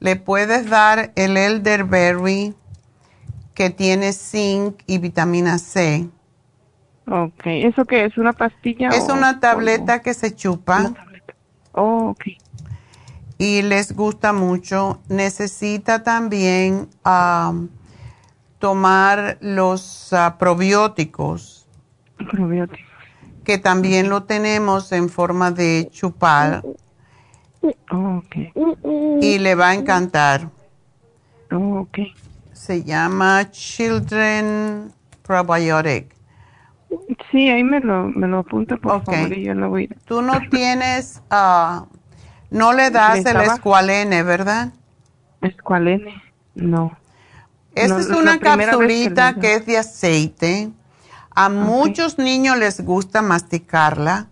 Le 0.00 0.16
puedes 0.16 0.70
dar 0.70 1.12
el 1.16 1.36
elderberry 1.36 2.54
que 3.52 3.68
tiene 3.68 4.14
zinc 4.14 4.80
y 4.86 4.96
vitamina 4.96 5.58
C. 5.58 6.08
Ok, 7.08 7.42
¿eso 7.44 7.84
qué 7.84 8.04
es? 8.04 8.18
¿Una 8.18 8.32
pastilla? 8.32 8.88
Es 8.88 9.08
una 9.08 9.38
tableta 9.40 10.02
que 10.02 10.14
se 10.14 10.34
chupa. 10.34 10.92
Oh, 11.72 12.10
ok. 12.10 12.24
Y 13.38 13.62
les 13.62 13.94
gusta 13.94 14.32
mucho. 14.32 15.00
Necesita 15.08 16.02
también 16.02 16.88
tomar 18.58 19.38
los 19.40 20.12
ah, 20.12 20.36
probióticos. 20.38 21.66
Probióticos. 22.30 22.80
Que 23.44 23.58
también 23.58 24.08
lo 24.08 24.24
tenemos 24.24 24.90
en 24.92 25.08
forma 25.08 25.50
de 25.52 25.88
chupar. 25.92 26.64
ok. 27.90 28.36
Y 29.20 29.38
le 29.38 29.54
va 29.54 29.68
a 29.68 29.74
encantar. 29.74 30.50
ok 31.52 31.98
se 32.66 32.82
llama 32.82 33.48
Children 33.52 34.92
Probiotic. 35.22 36.15
Sí, 37.30 37.48
ahí 37.48 37.64
me 37.64 37.80
lo, 37.80 38.04
me 38.08 38.28
lo 38.28 38.38
apunta 38.38 38.76
por 38.76 39.04
favor 39.04 39.32
y 39.32 39.44
yo 39.44 39.54
lo 39.54 39.68
voy 39.68 39.88
Tú 40.04 40.22
no 40.22 40.38
tienes, 40.50 41.20
uh, 41.30 41.86
no 42.50 42.72
le 42.72 42.90
das 42.90 43.24
el 43.24 43.40
escualene, 43.40 44.22
¿verdad? 44.22 44.72
Escualene, 45.40 46.22
no. 46.54 46.96
Esa 47.74 48.00
es 48.00 48.08
una 48.08 48.38
capsulita 48.38 49.34
que, 49.34 49.54
es 49.54 49.66
de 49.66 49.78
aceite. 49.78 50.70
A 51.30 51.48
muchos 51.50 52.18
niños 52.18 52.56
les 52.56 52.80
gusta 52.80 53.20
masticarla 53.20 54.28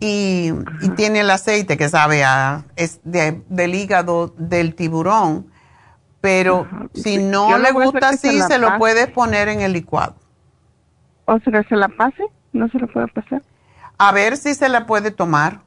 y, 0.00 0.52
y, 0.80 0.88
tiene 0.96 1.20
el 1.20 1.30
aceite 1.30 1.76
que 1.76 1.88
sabe 1.90 2.24
a, 2.24 2.64
es 2.76 3.00
del 3.04 3.74
hígado 3.74 4.34
del 4.38 4.74
tiburón 4.74 5.52
pero 6.22 6.68
si 6.94 7.18
no 7.18 7.58
le 7.58 7.72
gusta 7.72 8.10
así, 8.10 8.40
se, 8.42 8.56
lo 8.56 8.78
puede 8.78 9.08
poner 9.08 9.48
en 9.48 9.60
el 9.60 9.72
licuado. 9.72 10.14
¿O 11.24 11.38
sea, 11.40 11.62
se 11.68 11.76
la 11.76 11.88
pase? 11.88 12.24
¿No 12.52 12.68
se 12.68 12.78
lo 12.78 12.86
puede 12.88 13.08
pasar? 13.08 13.42
A 13.98 14.12
ver 14.12 14.36
si 14.36 14.54
se 14.54 14.68
la 14.68 14.86
puede 14.86 15.10
tomar. 15.10 15.60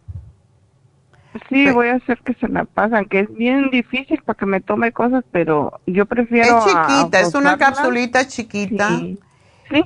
Sí, 1.49 1.69
voy 1.71 1.89
a 1.89 1.95
hacer 1.95 2.19
que 2.19 2.33
se 2.35 2.47
la 2.47 2.63
pasen, 2.65 3.05
que 3.05 3.21
es 3.21 3.35
bien 3.35 3.69
difícil 3.69 4.21
para 4.23 4.37
que 4.37 4.45
me 4.45 4.61
tome 4.61 4.91
cosas, 4.93 5.23
pero 5.31 5.79
yo 5.85 6.05
prefiero... 6.05 6.59
Es 6.59 6.65
chiquita, 6.65 7.19
es 7.19 7.35
una 7.35 7.57
capsulita 7.57 8.25
chiquita. 8.25 8.89
Sí. 9.69 9.83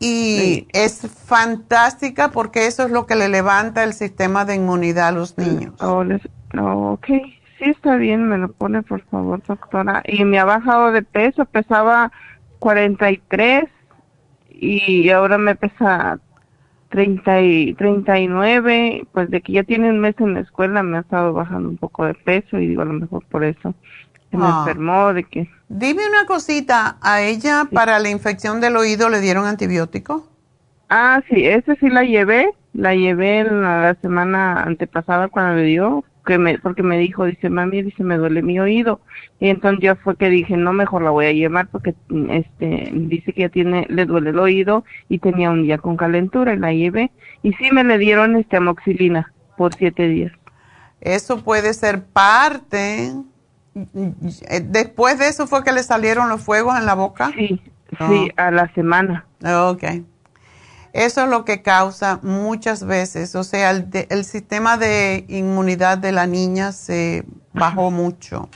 Y 0.00 0.66
es 0.72 1.08
fantástica 1.26 2.32
porque 2.32 2.66
eso 2.66 2.84
es 2.84 2.90
lo 2.90 3.06
que 3.06 3.14
le 3.14 3.28
levanta 3.28 3.84
el 3.84 3.94
sistema 3.94 4.44
de 4.44 4.56
inmunidad 4.56 5.08
a 5.08 5.12
los 5.12 5.38
niños. 5.38 5.74
Oh, 5.80 6.04
ok, 6.92 7.06
Sí, 7.58 7.70
está 7.70 7.96
bien, 7.96 8.28
me 8.28 8.36
lo 8.36 8.50
pone 8.52 8.82
por 8.82 9.02
favor, 9.02 9.42
doctora. 9.46 10.02
Y 10.06 10.24
me 10.24 10.38
ha 10.38 10.44
bajado 10.44 10.90
de 10.90 11.02
peso, 11.02 11.44
pesaba 11.44 12.10
43 12.58 13.64
y 14.60 15.10
ahora 15.10 15.38
me 15.38 15.54
pesa 15.54 16.18
30 16.94 17.40
y 17.42 17.74
39. 17.74 19.06
Pues 19.12 19.28
de 19.30 19.40
que 19.40 19.52
ya 19.52 19.64
tiene 19.64 19.90
un 19.90 19.98
mes 19.98 20.14
en 20.18 20.34
la 20.34 20.40
escuela 20.40 20.82
me 20.82 20.98
ha 20.98 21.00
estado 21.00 21.32
bajando 21.32 21.68
un 21.68 21.76
poco 21.76 22.04
de 22.06 22.14
peso 22.14 22.58
y 22.58 22.68
digo 22.68 22.82
a 22.82 22.86
lo 22.86 22.92
mejor 22.92 23.24
por 23.26 23.44
eso 23.44 23.74
se 24.30 24.36
me 24.36 24.44
ah. 24.46 24.58
enfermó, 24.60 25.12
de 25.12 25.24
que... 25.24 25.48
Dime 25.68 26.02
una 26.08 26.26
cosita, 26.26 26.98
¿a 27.02 27.22
ella 27.22 27.68
para 27.72 27.98
la 27.98 28.10
infección 28.10 28.60
del 28.60 28.76
oído 28.76 29.08
le 29.08 29.20
dieron 29.20 29.46
antibiótico? 29.46 30.28
Ah, 30.88 31.20
sí, 31.28 31.44
ese 31.44 31.76
sí 31.76 31.88
la 31.88 32.04
llevé, 32.04 32.50
la 32.72 32.94
llevé 32.94 33.44
la, 33.44 33.96
semana 34.00 34.62
antepasada 34.62 35.28
cuando 35.28 35.56
le 35.56 35.64
dio, 35.64 36.04
que 36.24 36.38
me, 36.38 36.58
porque 36.58 36.82
me 36.82 36.98
dijo, 36.98 37.24
dice, 37.24 37.50
mami, 37.50 37.82
dice, 37.82 38.02
me 38.02 38.16
duele 38.16 38.42
mi 38.42 38.58
oído. 38.58 39.00
Y 39.40 39.48
entonces 39.48 39.80
ya 39.82 39.94
fue 39.96 40.16
que 40.16 40.30
dije, 40.30 40.56
no, 40.56 40.72
mejor 40.72 41.02
la 41.02 41.10
voy 41.10 41.26
a 41.26 41.32
llevar 41.32 41.68
porque, 41.68 41.94
este, 42.30 42.90
dice 42.92 43.32
que 43.32 43.42
ya 43.42 43.48
tiene, 43.48 43.86
le 43.88 44.06
duele 44.06 44.30
el 44.30 44.38
oído 44.38 44.84
y 45.08 45.18
tenía 45.18 45.50
un 45.50 45.62
día 45.62 45.78
con 45.78 45.96
calentura 45.96 46.54
y 46.54 46.58
la 46.58 46.72
llevé. 46.72 47.10
Y 47.42 47.52
sí 47.54 47.70
me 47.72 47.84
le 47.84 47.98
dieron, 47.98 48.36
este, 48.36 48.56
amoxilina 48.56 49.32
por 49.56 49.74
siete 49.74 50.08
días. 50.08 50.32
Eso 51.00 51.42
puede 51.44 51.74
ser 51.74 52.04
parte. 52.04 53.12
Después 54.64 55.18
de 55.18 55.28
eso 55.28 55.46
fue 55.46 55.64
que 55.64 55.72
le 55.72 55.82
salieron 55.82 56.28
los 56.28 56.42
fuegos 56.42 56.78
en 56.78 56.86
la 56.86 56.94
boca. 56.94 57.30
Sí, 57.36 57.60
sí, 58.08 58.30
a 58.36 58.50
la 58.50 58.72
semana. 58.74 59.26
Ok. 59.42 59.84
Eso 60.94 61.24
es 61.24 61.28
lo 61.28 61.44
que 61.44 61.60
causa 61.60 62.20
muchas 62.22 62.86
veces, 62.86 63.34
o 63.34 63.42
sea, 63.42 63.72
el, 63.72 64.24
sistema 64.24 64.76
de 64.76 65.24
inmunidad 65.26 65.98
de 65.98 66.12
la 66.12 66.28
niña 66.28 66.70
se 66.70 67.24
bajó 67.52 67.90
mucho. 67.90 68.48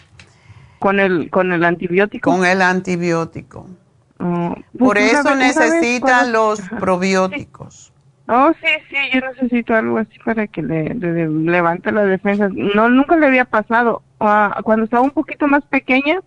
¿Con 0.78 1.00
el, 1.00 1.30
con 1.30 1.50
el 1.52 1.64
antibiótico? 1.64 2.30
Con 2.30 2.46
el 2.46 2.62
antibiótico. 2.62 3.66
Oh, 4.20 4.54
pues 4.54 4.78
Por 4.78 4.98
eso 4.98 5.34
necesitan 5.34 6.30
los 6.30 6.60
probióticos. 6.78 7.92
Oh, 8.28 8.52
sí, 8.60 8.68
sí, 8.88 8.96
yo 9.12 9.20
necesito 9.20 9.74
algo 9.74 9.98
así 9.98 10.16
para 10.24 10.46
que 10.46 10.62
le, 10.62 10.94
levante 10.94 11.90
la 11.90 12.04
defensa. 12.04 12.48
No, 12.52 12.88
nunca 12.88 13.16
le 13.16 13.26
había 13.26 13.46
pasado. 13.46 14.02
Ah, 14.20 14.60
cuando 14.62 14.84
estaba 14.84 15.02
un 15.02 15.10
poquito 15.10 15.48
más 15.48 15.64
pequeña, 15.64 16.20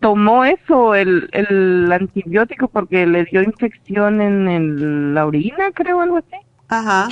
tomó 0.00 0.44
eso, 0.44 0.94
el, 0.94 1.28
el 1.32 1.92
antibiótico, 1.92 2.68
porque 2.68 3.06
le 3.06 3.24
dio 3.26 3.42
infección 3.42 4.20
en 4.20 5.14
la 5.14 5.26
orina, 5.26 5.70
creo, 5.72 6.00
algo 6.00 6.18
así. 6.18 6.36
Ajá. 6.68 7.08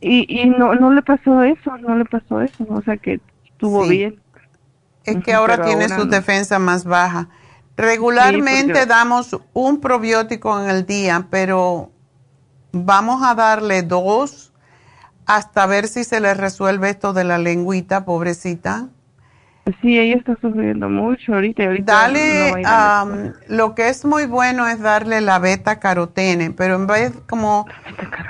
Y, 0.00 0.26
y 0.28 0.48
no, 0.48 0.74
no 0.74 0.92
le 0.92 1.02
pasó 1.02 1.42
eso, 1.42 1.76
no 1.78 1.96
le 1.96 2.04
pasó 2.04 2.40
eso, 2.40 2.66
o 2.68 2.82
sea 2.82 2.96
que 2.96 3.20
estuvo 3.44 3.86
bien. 3.86 4.20
Es 5.04 5.22
que 5.22 5.32
ahora 5.32 5.62
tiene 5.62 5.88
su 5.88 6.06
defensa 6.06 6.58
más 6.58 6.84
baja. 6.84 7.28
Regularmente 7.76 8.86
damos 8.86 9.38
un 9.52 9.80
probiótico 9.80 10.60
en 10.60 10.68
el 10.70 10.86
día, 10.86 11.26
pero 11.30 11.90
vamos 12.72 13.22
a 13.22 13.34
darle 13.34 13.82
dos 13.82 14.52
hasta 15.26 15.66
ver 15.66 15.88
si 15.88 16.04
se 16.04 16.20
le 16.20 16.34
resuelve 16.34 16.90
esto 16.90 17.12
de 17.12 17.24
la 17.24 17.38
lengüita, 17.38 18.04
pobrecita. 18.04 18.88
Sí, 19.80 19.98
ella 19.98 20.16
está 20.16 20.36
sufriendo 20.40 20.88
mucho 20.88 21.34
ahorita. 21.34 21.64
ahorita 21.64 21.92
Dale, 21.92 22.64
lo 23.48 23.74
que 23.74 23.88
es 23.88 24.04
muy 24.04 24.26
bueno 24.26 24.66
es 24.66 24.80
darle 24.80 25.20
la 25.20 25.38
beta 25.38 25.78
carotene, 25.78 26.50
pero 26.50 26.76
en 26.76 26.86
vez 26.86 27.12
como 27.28 27.66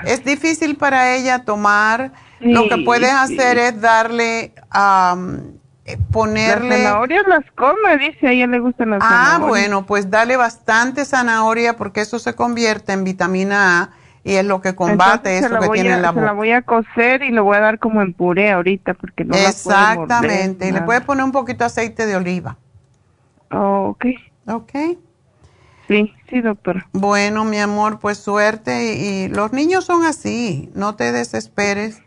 es 0.05 0.23
difícil 0.23 0.75
para 0.75 1.15
ella 1.15 1.43
tomar, 1.45 2.11
lo 2.39 2.67
que 2.67 2.77
puedes 2.79 3.11
hacer 3.11 3.57
es 3.57 3.81
darle, 3.81 4.53
um, 4.75 5.37
ponerle... 6.11 6.69
Las 6.69 6.77
zanahorias 6.83 7.27
las 7.27 7.51
come, 7.55 7.97
dice, 7.97 8.27
a 8.27 8.31
ella 8.31 8.47
le 8.47 8.59
gustan 8.59 8.91
las 8.91 9.01
ah, 9.01 9.35
Ah, 9.35 9.39
bueno, 9.39 9.85
pues 9.85 10.09
dale 10.09 10.35
bastante 10.37 11.05
zanahoria 11.05 11.77
porque 11.77 12.01
eso 12.01 12.19
se 12.19 12.35
convierte 12.35 12.93
en 12.93 13.03
vitamina 13.03 13.81
A 13.81 14.00
y 14.23 14.33
es 14.35 14.45
lo 14.45 14.61
que 14.61 14.75
combate 14.75 15.37
eso 15.37 15.59
que 15.59 15.69
tiene 15.69 15.93
en 15.93 16.01
la 16.01 16.11
boca. 16.11 16.21
Se 16.21 16.25
la 16.27 16.33
voy 16.33 16.51
a 16.51 16.61
cocer 16.61 17.23
y 17.23 17.31
lo 17.31 17.43
voy 17.43 17.57
a 17.57 17.61
dar 17.61 17.79
como 17.79 18.01
en 18.01 18.13
puré 18.13 18.51
ahorita 18.51 18.93
porque 18.93 19.25
no 19.25 19.35
Exactamente, 19.35 20.67
y 20.67 20.71
le 20.71 20.81
puedes 20.81 21.03
poner 21.03 21.23
un 21.23 21.31
poquito 21.31 21.59
de 21.59 21.65
aceite 21.65 22.05
de 22.05 22.15
oliva. 22.15 22.57
Oh, 23.51 23.89
ok. 23.89 24.05
Ok. 24.47 24.71
Sí, 25.87 26.13
sí, 26.29 26.41
doctora. 26.41 26.87
Bueno, 26.93 27.43
mi 27.43 27.57
amor, 27.59 27.99
pues 27.99 28.17
suerte 28.17 28.95
y 28.95 29.27
los 29.27 29.51
niños 29.51 29.85
son 29.85 30.05
así, 30.05 30.69
no 30.73 30.95
te 30.95 31.11
desesperes. 31.11 32.01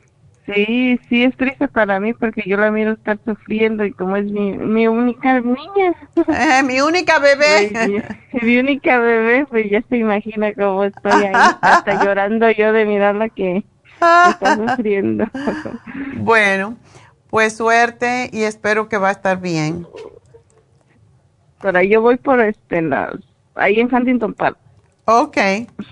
Sí, 0.47 1.01
sí, 1.09 1.25
es 1.25 1.35
triste 1.37 1.69
para 1.69 1.99
mí 2.01 2.12
porque 2.12 2.43
yo 2.47 2.59
la 2.59 2.71
miro 2.71 2.93
estar 2.93 3.19
sufriendo 3.25 3.85
y 3.85 3.93
como 3.93 4.16
es 4.16 4.27
mi, 4.27 4.53
mi 4.53 4.87
única 4.87 5.41
niña. 5.41 5.95
Eh, 6.16 6.62
mi 6.62 6.83
única 6.83 7.19
bebé. 7.19 7.73
mi, 8.43 8.59
única 8.59 8.99
bebé, 8.99 9.47
pues 9.47 9.71
ya 9.71 9.83
se 9.89 9.97
imagina 9.97 10.53
cómo 10.53 10.85
estoy 10.85 11.12
ahí, 11.12 11.33
hasta 11.62 11.95
llorando 12.05 12.51
yo 12.51 12.75
de 12.75 12.85
mirarla 12.85 13.31
que 13.31 13.65
está 13.95 14.57
sufriendo. 14.69 15.25
bueno, 16.16 16.77
pues 17.31 17.57
suerte 17.57 18.29
y 18.31 18.43
espero 18.43 18.89
que 18.91 18.99
va 18.99 19.09
a 19.09 19.12
estar 19.12 19.41
bien. 19.41 19.87
Pero 21.62 21.81
yo 21.81 22.03
voy 22.03 22.16
por 22.19 22.41
este, 22.41 22.83
las, 22.83 23.15
ahí 23.55 23.81
en 23.81 23.93
Huntington 23.93 24.35
Park. 24.35 24.59
Ok, 25.07 25.37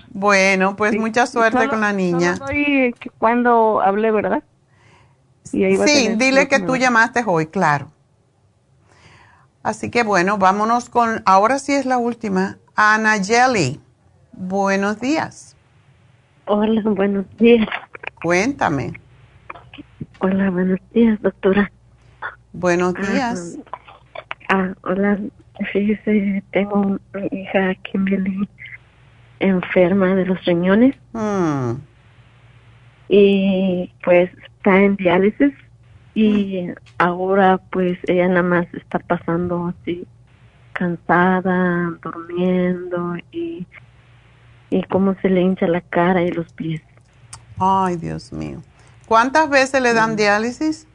bueno, 0.09 0.75
pues 0.75 0.97
mucha 0.97 1.27
suerte 1.27 1.67
con 1.67 1.81
la 1.81 1.93
niña. 1.93 2.35
Soy 2.35 2.95
cuando 3.19 3.81
hablé, 3.81 4.11
¿verdad? 4.11 4.43
sí, 5.43 6.15
dile 6.17 6.47
que 6.47 6.59
tú 6.59 6.75
llamaste 6.75 7.23
hoy, 7.25 7.47
claro. 7.47 7.91
Así 9.61 9.91
que 9.91 10.03
bueno, 10.03 10.37
vámonos 10.37 10.89
con, 10.89 11.21
ahora 11.25 11.59
sí 11.59 11.73
es 11.73 11.85
la 11.85 11.97
última, 11.97 12.57
Ana 12.75 13.23
Jelly. 13.23 13.79
Buenos 14.33 14.99
días. 14.99 15.55
Hola, 16.45 16.81
buenos 16.83 17.25
días. 17.37 17.67
Cuéntame. 18.21 18.93
Hola, 20.19 20.49
buenos 20.49 20.79
días, 20.91 21.21
doctora. 21.21 21.71
Buenos 22.51 22.95
días. 22.95 23.57
Ah, 24.49 24.73
hola, 24.81 25.19
fíjese, 25.71 26.43
tengo 26.51 26.81
una 26.81 26.99
hija, 27.31 27.75
Kimberly 27.83 28.49
enferma 29.43 30.15
de 30.15 30.25
los 30.25 30.43
riñones. 30.45 30.95
Mm. 31.13 31.73
Y 33.09 33.91
pues 34.03 34.31
está 34.43 34.79
en 34.79 34.95
diálisis 34.95 35.53
y 36.15 36.67
ahora 36.97 37.59
pues 37.71 37.97
ella 38.07 38.27
nada 38.27 38.43
más 38.43 38.67
está 38.73 38.99
pasando 38.99 39.67
así 39.67 40.07
cansada, 40.73 41.93
durmiendo 42.01 43.15
y, 43.31 43.67
y 44.69 44.83
cómo 44.83 45.15
se 45.21 45.29
le 45.29 45.41
hincha 45.41 45.67
la 45.67 45.81
cara 45.81 46.23
y 46.23 46.31
los 46.31 46.51
pies. 46.53 46.81
Ay, 47.59 47.97
Dios 47.97 48.33
mío. 48.33 48.61
¿Cuántas 49.07 49.49
veces 49.49 49.81
le 49.81 49.93
dan 49.93 50.15
diálisis? 50.15 50.87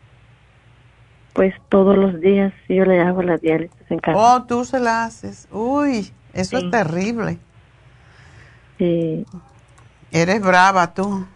Pues 1.33 1.55
todos 1.69 1.97
los 1.97 2.21
días 2.21 2.53
yo 2.69 2.85
le 2.85 3.01
hago 3.01 3.23
la 3.23 3.37
diálisis 3.37 3.91
en 3.91 3.99
casa. 4.01 4.19
Oh, 4.19 4.43
tú 4.45 4.65
se 4.65 4.81
la 4.81 5.05
haces. 5.05 5.47
Uy, 5.53 6.11
eso 6.33 6.59
es 6.59 6.71
terrible. 6.71 7.39
Sí. 8.79 9.27
Eres 10.11 10.41
brava 10.41 10.95
tú. 10.95 11.27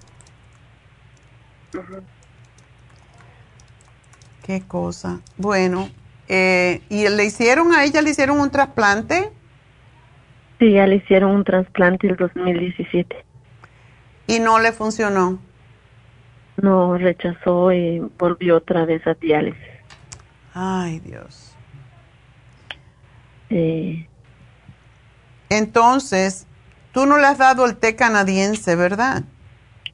Qué 4.43 4.63
cosa. 4.63 5.21
Bueno, 5.37 5.89
eh, 6.29 6.83
¿y 6.89 7.09
le 7.09 7.25
hicieron 7.25 7.73
a 7.75 7.85
ella, 7.85 8.03
le 8.03 8.11
hicieron 8.11 8.41
un 8.41 8.51
trasplante? 8.51 9.31
Sí, 10.59 10.73
ya 10.73 10.87
le 10.87 10.97
hicieron 10.97 11.33
un 11.33 11.45
trasplante 11.45 12.07
el 12.07 12.17
2017. 12.17 13.25
¿Y 14.27 14.41
no 14.41 14.59
le 14.59 14.73
funcionó? 14.73 15.39
No, 16.57 16.97
rechazó 16.97 17.73
y 17.73 17.99
volvió 18.19 18.57
otra 18.59 18.85
vez 18.85 19.07
a 19.07 19.15
diálisis. 19.15 19.61
Ay, 20.55 21.01
Dios. 21.01 21.55
Sí. 23.49 24.07
Entonces, 25.49 26.47
Tú 26.93 27.07
no 27.07 27.19
le 27.19 27.27
has 27.27 27.39
dado 27.39 27.65
el 27.67 27.77
té 27.77 27.97
canadiense, 27.97 28.77
¿verdad? 28.77 29.25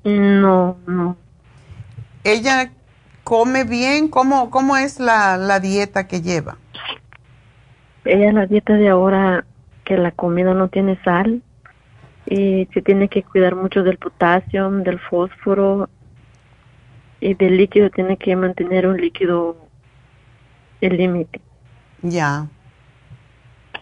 No, 0.05 0.77
no. 0.87 1.17
¿Ella 2.25 2.73
come 3.25 3.65
bien? 3.65 4.09
¿Cómo, 4.09 4.51
cómo 4.51 4.77
es 4.77 4.99
la, 5.01 5.37
la 5.37 5.61
dieta 5.61 6.07
que 6.09 6.23
lleva? 6.23 6.57
Ella 8.05 8.33
la 8.33 8.47
dieta 8.47 8.75
de 8.75 8.89
ahora, 8.89 9.45
que 9.85 9.97
la 9.97 10.11
comida 10.13 10.55
no 10.55 10.69
tiene 10.69 11.01
sal 11.03 11.43
y 12.27 12.67
se 12.75 12.83
tiene 12.83 13.09
que 13.09 13.23
cuidar 13.23 13.55
mucho 13.55 13.83
del 13.83 13.99
potasio, 13.99 14.71
del 14.71 14.99
fósforo 14.99 15.89
y 17.21 17.35
del 17.35 17.57
líquido, 17.57 17.91
tiene 17.91 18.17
que 18.17 18.35
mantener 18.37 18.87
un 18.87 18.97
líquido 18.97 19.57
el 20.81 20.97
límite. 20.97 21.41
Ya. 22.03 22.47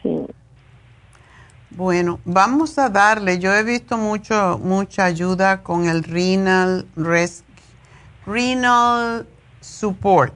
Sí. 0.03 0.27
Bueno, 1.77 2.21
vamos 2.25 2.79
a 2.79 2.89
darle, 2.89 3.39
yo 3.39 3.55
he 3.55 3.63
visto 3.63 3.99
mucho, 3.99 4.59
mucha 4.59 5.05
ayuda 5.05 5.63
con 5.63 5.87
el 5.87 6.05
renal, 6.05 6.87
renal 8.25 9.27
support. 9.61 10.33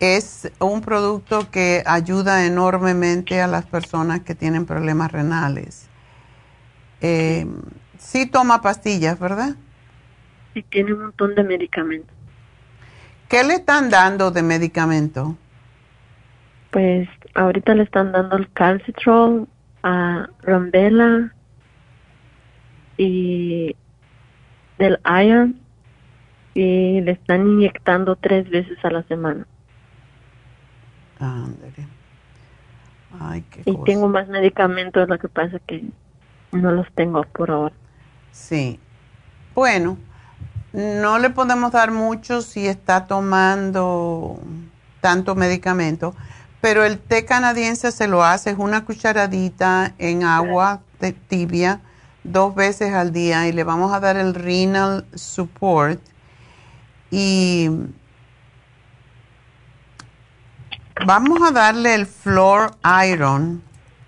Es 0.00 0.52
un 0.60 0.82
producto 0.82 1.50
que 1.50 1.82
ayuda 1.86 2.44
enormemente 2.44 3.40
a 3.40 3.46
las 3.46 3.64
personas 3.64 4.20
que 4.20 4.34
tienen 4.34 4.66
problemas 4.66 5.10
renales. 5.12 5.88
Eh, 7.00 7.46
sí 7.98 8.26
toma 8.26 8.60
pastillas, 8.60 9.18
¿verdad? 9.18 9.56
Sí, 10.52 10.62
tiene 10.64 10.92
un 10.92 11.04
montón 11.04 11.34
de 11.34 11.42
medicamentos. 11.42 12.14
¿Qué 13.30 13.42
le 13.44 13.54
están 13.54 13.88
dando 13.88 14.30
de 14.30 14.42
medicamento? 14.42 15.38
Pues 16.70 17.08
ahorita 17.38 17.74
le 17.74 17.84
están 17.84 18.12
dando 18.12 18.36
el 18.36 18.50
calcitrol, 18.50 19.46
a 19.84 20.28
Rambela 20.42 21.32
y 22.96 23.76
del 24.76 24.98
iron 25.22 25.60
y 26.54 27.00
le 27.00 27.12
están 27.12 27.46
inyectando 27.46 28.16
tres 28.16 28.50
veces 28.50 28.76
a 28.84 28.90
la 28.90 29.04
semana. 29.04 29.46
Ay, 33.20 33.44
qué 33.50 33.62
y 33.64 33.76
tengo 33.84 34.08
más 34.08 34.28
medicamentos, 34.28 35.08
lo 35.08 35.18
que 35.18 35.28
pasa 35.28 35.60
que 35.60 35.84
no 36.50 36.72
los 36.72 36.90
tengo 36.92 37.22
por 37.22 37.50
ahora. 37.52 37.74
Sí. 38.32 38.80
Bueno, 39.54 39.96
no 40.72 41.18
le 41.18 41.30
podemos 41.30 41.70
dar 41.70 41.92
mucho 41.92 42.42
si 42.42 42.66
está 42.66 43.06
tomando 43.06 44.40
tanto 45.00 45.34
medicamento, 45.34 46.14
pero 46.60 46.84
el 46.84 46.98
té 46.98 47.24
canadiense 47.24 47.92
se 47.92 48.08
lo 48.08 48.24
hace, 48.24 48.50
es 48.50 48.58
una 48.58 48.84
cucharadita 48.84 49.94
en 49.98 50.24
agua 50.24 50.80
tibia 51.28 51.80
dos 52.24 52.54
veces 52.54 52.92
al 52.92 53.12
día 53.12 53.46
y 53.48 53.52
le 53.52 53.64
vamos 53.64 53.92
a 53.92 54.00
dar 54.00 54.16
el 54.16 54.34
renal 54.34 55.06
support 55.14 56.00
y 57.10 57.70
vamos 61.06 61.40
a 61.42 61.52
darle 61.52 61.94
el 61.94 62.06
floor 62.06 62.74
iron 63.06 63.62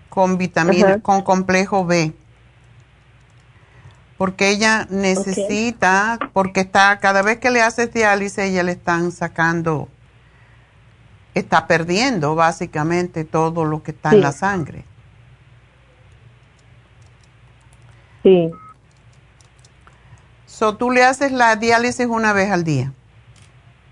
con 0.09 0.39
vitamina, 0.39 1.01
con 1.01 1.23
complejo 1.23 1.87
B. 1.87 2.13
Porque 4.19 4.51
ella 4.51 4.87
necesita, 4.91 6.19
porque 6.35 6.61
está, 6.61 6.99
cada 6.99 7.23
vez 7.23 7.39
que 7.39 7.51
le 7.51 7.63
haces 7.63 7.95
diálisis, 7.95 8.39
ella 8.39 8.63
le 8.65 8.73
están 8.73 9.13
sacando 9.13 9.89
está 11.35 11.67
perdiendo 11.67 12.35
básicamente 12.35 13.25
todo 13.25 13.65
lo 13.65 13.83
que 13.83 13.93
está 13.93 14.11
en 14.11 14.21
la 14.21 14.33
sangre. 14.33 14.85
Sí. 18.23 18.51
So, 20.47 20.77
¿Tú 20.77 20.91
le 20.91 21.05
haces 21.05 21.33
la 21.33 21.57
diálisis 21.57 22.07
una 22.07 22.33
vez 22.33 22.51
al 22.51 22.65
día? 22.65 22.93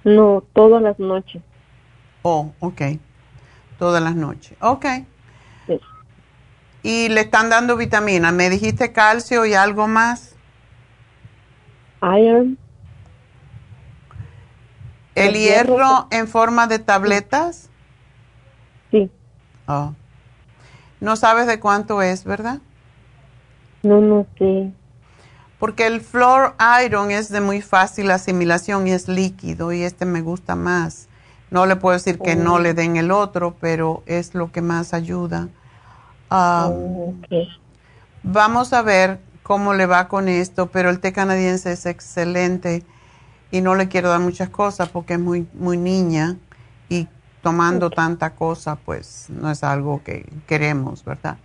No, 0.05 0.43
todas 0.53 0.83
las 0.83 0.99
noches. 0.99 1.43
Oh, 2.23 2.53
ok. 2.61 2.83
Todas 3.79 4.03
las 4.03 4.17
noches. 4.17 4.57
Ok. 4.61 4.85
Sí. 5.67 5.81
¿Y 6.83 7.09
le 7.09 7.23
están 7.23 7.49
dando 7.49 7.77
vitaminas? 7.77 8.33
¿Me 8.33 8.51
dijiste 8.51 8.93
calcio 8.93 9.47
y 9.47 9.55
algo 9.55 9.87
más? 9.87 10.35
Iron. 12.03 12.59
¿El 15.27 15.35
hierro 15.35 16.07
en 16.11 16.29
forma 16.29 16.67
de 16.67 16.79
tabletas? 16.79 17.69
Sí. 18.91 19.11
Oh. 19.67 19.93
No 21.01 21.17
sabes 21.17 21.47
de 21.47 21.61
cuánto 21.61 22.03
es, 22.03 22.25
¿verdad? 22.25 22.59
No, 23.83 24.01
no 24.01 24.27
sé. 24.39 24.73
Porque 25.59 25.87
el 25.87 26.01
floor 26.01 26.55
iron 26.85 27.11
es 27.11 27.31
de 27.31 27.41
muy 27.41 27.61
fácil 27.61 28.11
asimilación 28.11 28.87
y 28.87 28.93
es 28.93 29.09
líquido 29.09 29.73
y 29.73 29.83
este 29.83 30.05
me 30.05 30.23
gusta 30.23 30.55
más. 30.55 31.09
No 31.51 31.67
le 31.67 31.77
puedo 31.77 31.95
decir 31.95 32.19
que 32.19 32.37
no 32.37 32.55
oh. 32.55 32.59
le 32.59 32.75
den 32.75 32.97
el 32.97 33.11
otro, 33.11 33.57
pero 33.61 34.03
es 34.07 34.35
lo 34.35 34.53
que 34.53 34.63
más 34.63 34.95
ayuda. 34.95 35.49
Ah, 36.31 36.69
oh, 36.71 37.15
vamos 38.23 38.73
a 38.73 38.83
ver 38.83 39.19
cómo 39.43 39.73
le 39.73 39.87
va 39.87 40.09
con 40.09 40.29
esto, 40.29 40.67
pero 40.67 40.91
el 40.91 41.01
té 41.01 41.13
canadiense 41.13 41.73
es 41.73 41.87
excelente 41.87 42.85
y 43.51 43.61
no 43.61 43.75
le 43.75 43.89
quiero 43.89 44.09
dar 44.11 44.21
muchas 44.21 44.49
cosas 44.51 44.89
porque 44.89 45.15
es 45.15 45.21
muy, 45.21 45.49
muy 45.55 45.77
niña 45.77 46.37
y 46.89 47.09
tomando 47.43 47.91
tanta 47.91 48.35
cosa, 48.35 48.77
pues 48.77 49.27
no 49.29 49.51
es 49.51 49.65
algo 49.65 50.03
que 50.03 50.31
queremos, 50.47 51.05
¿verdad? 51.05 51.39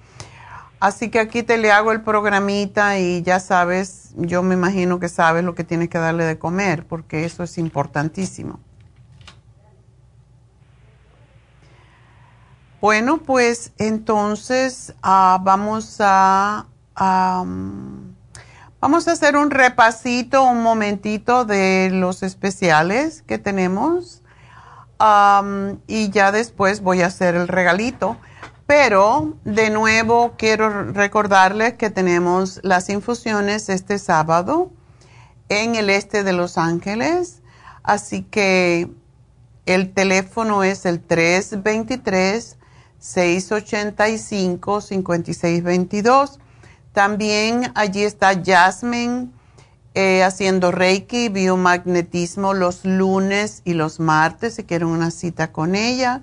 Así 0.79 1.09
que 1.09 1.19
aquí 1.19 1.43
te 1.43 1.57
le 1.57 1.71
hago 1.71 1.93
el 1.93 2.01
programita 2.01 2.99
y 2.99 3.21
ya 3.21 3.39
sabes, 3.39 4.11
yo 4.17 4.43
me 4.43 4.55
imagino 4.55 4.99
que 4.99 5.07
sabes 5.07 5.45
lo 5.45 5.55
que 5.55 5.63
tienes 5.63 5.87
que 5.87 5.97
darle 5.97 6.25
de 6.25 6.37
comer, 6.37 6.85
porque 6.85 7.23
eso 7.23 7.43
es 7.43 7.57
importantísimo. 7.57 8.59
Bueno, 12.81 13.19
pues 13.19 13.71
entonces 13.77 14.93
ah, 15.01 15.39
vamos 15.41 15.97
a... 16.01 16.65
Vamos 18.83 19.07
a 19.07 19.13
hacer 19.13 19.37
un 19.37 19.49
repasito, 19.49 20.43
un 20.43 20.61
momentito 20.61 21.45
de 21.45 21.89
los 21.89 22.21
especiales 22.21 23.21
que 23.21 23.37
tenemos. 23.37 24.21
y 25.87 26.09
ya 26.09 26.33
después 26.33 26.81
voy 26.81 27.01
a 27.01 27.05
hacer 27.05 27.35
el 27.35 27.47
regalito. 27.47 28.17
Pero 28.67 29.37
de 29.45 29.69
nuevo 29.69 30.33
quiero 30.37 30.91
recordarles 30.91 31.75
que 31.75 31.91
tenemos 31.91 32.59
las 32.61 32.89
infusiones 32.89 33.69
este 33.69 33.97
sábado 33.99 34.69
en 35.47 35.75
el 35.75 35.89
este 35.89 36.25
de 36.25 36.33
Los 36.33 36.57
Ángeles. 36.57 37.41
Así 37.83 38.23
que 38.23 38.91
el 39.65 39.93
teléfono 39.93 40.61
es 40.65 40.85
el 40.85 40.99
323 40.99 42.57
685 42.99 44.81
5622 44.81 46.39
también 46.93 47.71
allí 47.75 48.03
está 48.03 48.41
Jasmine 48.43 49.29
eh, 49.95 50.23
haciendo 50.23 50.71
Reiki, 50.71 51.29
biomagnetismo 51.29 52.53
los 52.53 52.85
lunes 52.85 53.61
y 53.65 53.73
los 53.73 53.99
martes, 53.99 54.55
si 54.55 54.63
quieren 54.63 54.87
una 54.87 55.11
cita 55.11 55.51
con 55.51 55.75
ella. 55.75 56.21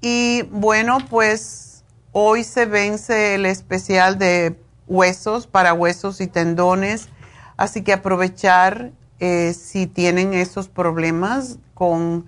y 0.00 0.42
bueno, 0.50 0.98
pues 1.10 1.84
hoy 2.12 2.44
se 2.44 2.66
vence 2.66 3.34
el 3.34 3.44
especial 3.44 4.18
de 4.18 4.58
huesos 4.86 5.46
para 5.46 5.74
huesos 5.74 6.20
y 6.20 6.26
tendones, 6.26 7.08
así 7.56 7.82
que 7.82 7.92
aprovechar 7.92 8.92
eh, 9.20 9.54
si 9.54 9.86
tienen 9.86 10.34
esos 10.34 10.68
problemas 10.68 11.58
con... 11.74 12.26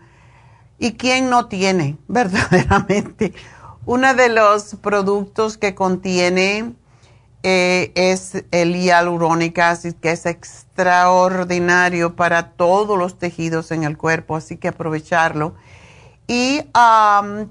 ¿Y 0.79 0.93
quién 0.93 1.29
no 1.29 1.47
tiene 1.47 1.97
verdaderamente? 2.09 3.35
Uno 3.89 4.13
de 4.13 4.29
los 4.29 4.75
productos 4.83 5.57
que 5.57 5.75
contiene 5.75 6.75
eh, 7.43 7.91
es 7.95 8.45
el 8.51 8.77
hialurónico 8.77 9.63
acid, 9.63 9.95
que 9.95 10.11
es 10.11 10.27
extraordinario 10.27 12.15
para 12.15 12.51
todos 12.51 12.99
los 12.99 13.19
tejidos 13.19 13.71
en 13.71 13.85
el 13.85 13.97
cuerpo, 13.97 14.37
así 14.37 14.59
que 14.59 14.69
aprovecharlo. 14.69 15.55
Y 16.27 16.65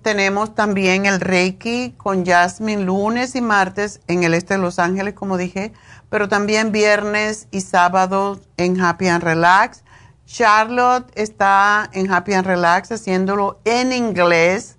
tenemos 0.03 0.53
también 0.53 1.07
el 1.07 1.22
Reiki 1.22 1.95
con 1.97 2.23
Jasmine 2.23 2.84
lunes 2.84 3.35
y 3.35 3.41
martes 3.41 3.99
en 4.07 4.22
el 4.23 4.35
este 4.35 4.57
de 4.57 4.59
Los 4.59 4.77
Ángeles, 4.77 5.15
como 5.15 5.38
dije, 5.38 5.73
pero 6.11 6.30
también 6.30 6.72
viernes 6.72 7.47
y 7.49 7.61
sábado 7.61 8.39
en 8.57 8.80
Happy 8.80 9.07
and 9.07 9.23
Relax. 9.23 9.84
Charlotte 10.27 11.11
está 11.15 11.89
en 11.93 12.14
Happy 12.14 12.34
and 12.34 12.45
Relax 12.45 12.91
haciéndolo 12.91 13.59
en 13.65 13.91
inglés 13.91 14.77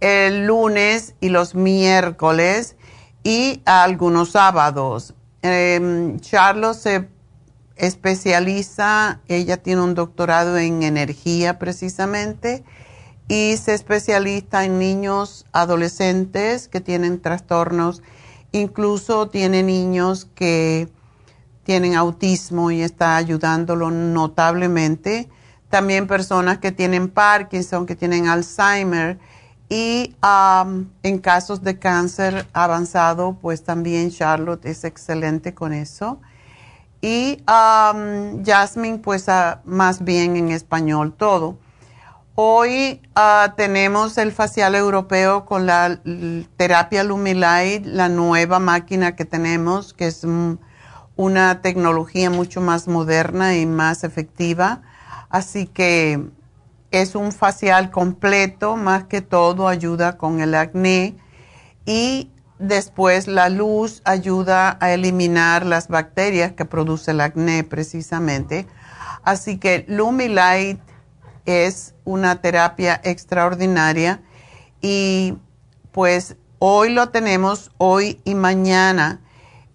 el 0.00 0.46
lunes 0.46 1.14
y 1.20 1.28
los 1.28 1.54
miércoles 1.54 2.76
y 3.22 3.62
algunos 3.64 4.30
sábados. 4.30 5.14
Eh, 5.42 6.16
Charlos 6.20 6.78
se 6.78 7.08
especializa, 7.76 9.20
ella 9.28 9.56
tiene 9.56 9.82
un 9.82 9.94
doctorado 9.94 10.58
en 10.58 10.82
energía 10.82 11.58
precisamente 11.58 12.62
y 13.28 13.56
se 13.56 13.74
especializa 13.74 14.64
en 14.64 14.78
niños 14.78 15.46
adolescentes 15.52 16.68
que 16.68 16.80
tienen 16.80 17.20
trastornos, 17.22 18.02
incluso 18.52 19.28
tiene 19.28 19.62
niños 19.62 20.26
que 20.34 20.88
tienen 21.62 21.94
autismo 21.94 22.70
y 22.70 22.82
está 22.82 23.16
ayudándolo 23.16 23.90
notablemente. 23.90 25.28
También 25.68 26.08
personas 26.08 26.58
que 26.58 26.72
tienen 26.72 27.08
Parkinson, 27.08 27.86
que 27.86 27.94
tienen 27.94 28.26
Alzheimer 28.26 29.18
y 29.72 30.16
en 31.04 31.18
casos 31.20 31.62
de 31.62 31.78
cáncer 31.78 32.44
avanzado, 32.52 33.38
pues 33.40 33.62
también 33.62 34.10
Charlotte 34.10 34.66
es 34.66 34.82
excelente 34.82 35.54
con 35.54 35.72
eso. 35.72 36.20
Y 37.00 37.42
Jasmine, 37.46 38.98
pues 38.98 39.26
más 39.64 40.02
bien 40.04 40.36
en 40.36 40.50
español 40.50 41.14
todo. 41.16 41.56
Hoy 42.34 43.00
ah, 43.14 43.54
tenemos 43.56 44.18
el 44.18 44.32
facial 44.32 44.74
europeo 44.74 45.44
con 45.46 45.66
la 45.66 46.00
terapia 46.56 47.04
Lumilight, 47.04 47.86
la 47.86 48.08
nueva 48.08 48.58
máquina 48.58 49.14
que 49.14 49.24
tenemos, 49.24 49.94
que 49.94 50.08
es 50.08 50.26
una 51.14 51.62
tecnología 51.62 52.28
mucho 52.28 52.60
más 52.60 52.88
moderna 52.88 53.56
y 53.56 53.66
más 53.66 54.02
efectiva. 54.02 54.82
Así 55.28 55.66
que 55.66 56.28
es 56.90 57.14
un 57.14 57.32
facial 57.32 57.90
completo, 57.90 58.76
más 58.76 59.04
que 59.04 59.20
todo 59.20 59.68
ayuda 59.68 60.16
con 60.16 60.40
el 60.40 60.54
acné 60.54 61.16
y 61.86 62.30
después 62.58 63.26
la 63.26 63.48
luz 63.48 64.02
ayuda 64.04 64.76
a 64.80 64.92
eliminar 64.92 65.64
las 65.64 65.88
bacterias 65.88 66.52
que 66.52 66.64
produce 66.64 67.12
el 67.12 67.20
acné 67.20 67.64
precisamente. 67.64 68.66
Así 69.22 69.58
que 69.58 69.84
Lumilight 69.88 70.80
es 71.46 71.94
una 72.04 72.40
terapia 72.40 73.00
extraordinaria 73.04 74.20
y 74.80 75.36
pues 75.92 76.36
hoy 76.58 76.90
lo 76.90 77.10
tenemos, 77.10 77.70
hoy 77.78 78.20
y 78.24 78.34
mañana. 78.34 79.20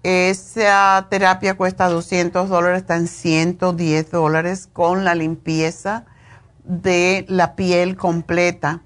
Esa 0.04 1.08
terapia 1.10 1.56
cuesta 1.56 1.90
200 1.90 2.50
dólares, 2.50 2.82
está 2.82 2.96
en 2.96 3.08
110 3.08 4.12
dólares 4.12 4.70
con 4.72 5.04
la 5.04 5.16
limpieza 5.16 6.06
de 6.66 7.26
la 7.30 7.56
piel 7.56 7.96
completa. 7.96 8.82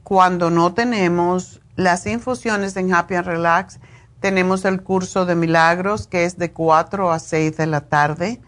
cuando 0.02 0.50
no 0.50 0.74
tenemos 0.74 1.62
las 1.76 2.04
infusiones 2.06 2.76
en 2.76 2.92
Happy 2.92 3.14
and 3.14 3.26
Relax, 3.26 3.78
tenemos 4.20 4.64
el 4.64 4.82
curso 4.82 5.24
de 5.24 5.36
milagros 5.36 6.06
que 6.06 6.24
es 6.24 6.36
de 6.36 6.52
4 6.52 7.10
a 7.10 7.18
6 7.18 7.56
de 7.56 7.66
la 7.66 7.80
tarde 7.80 8.42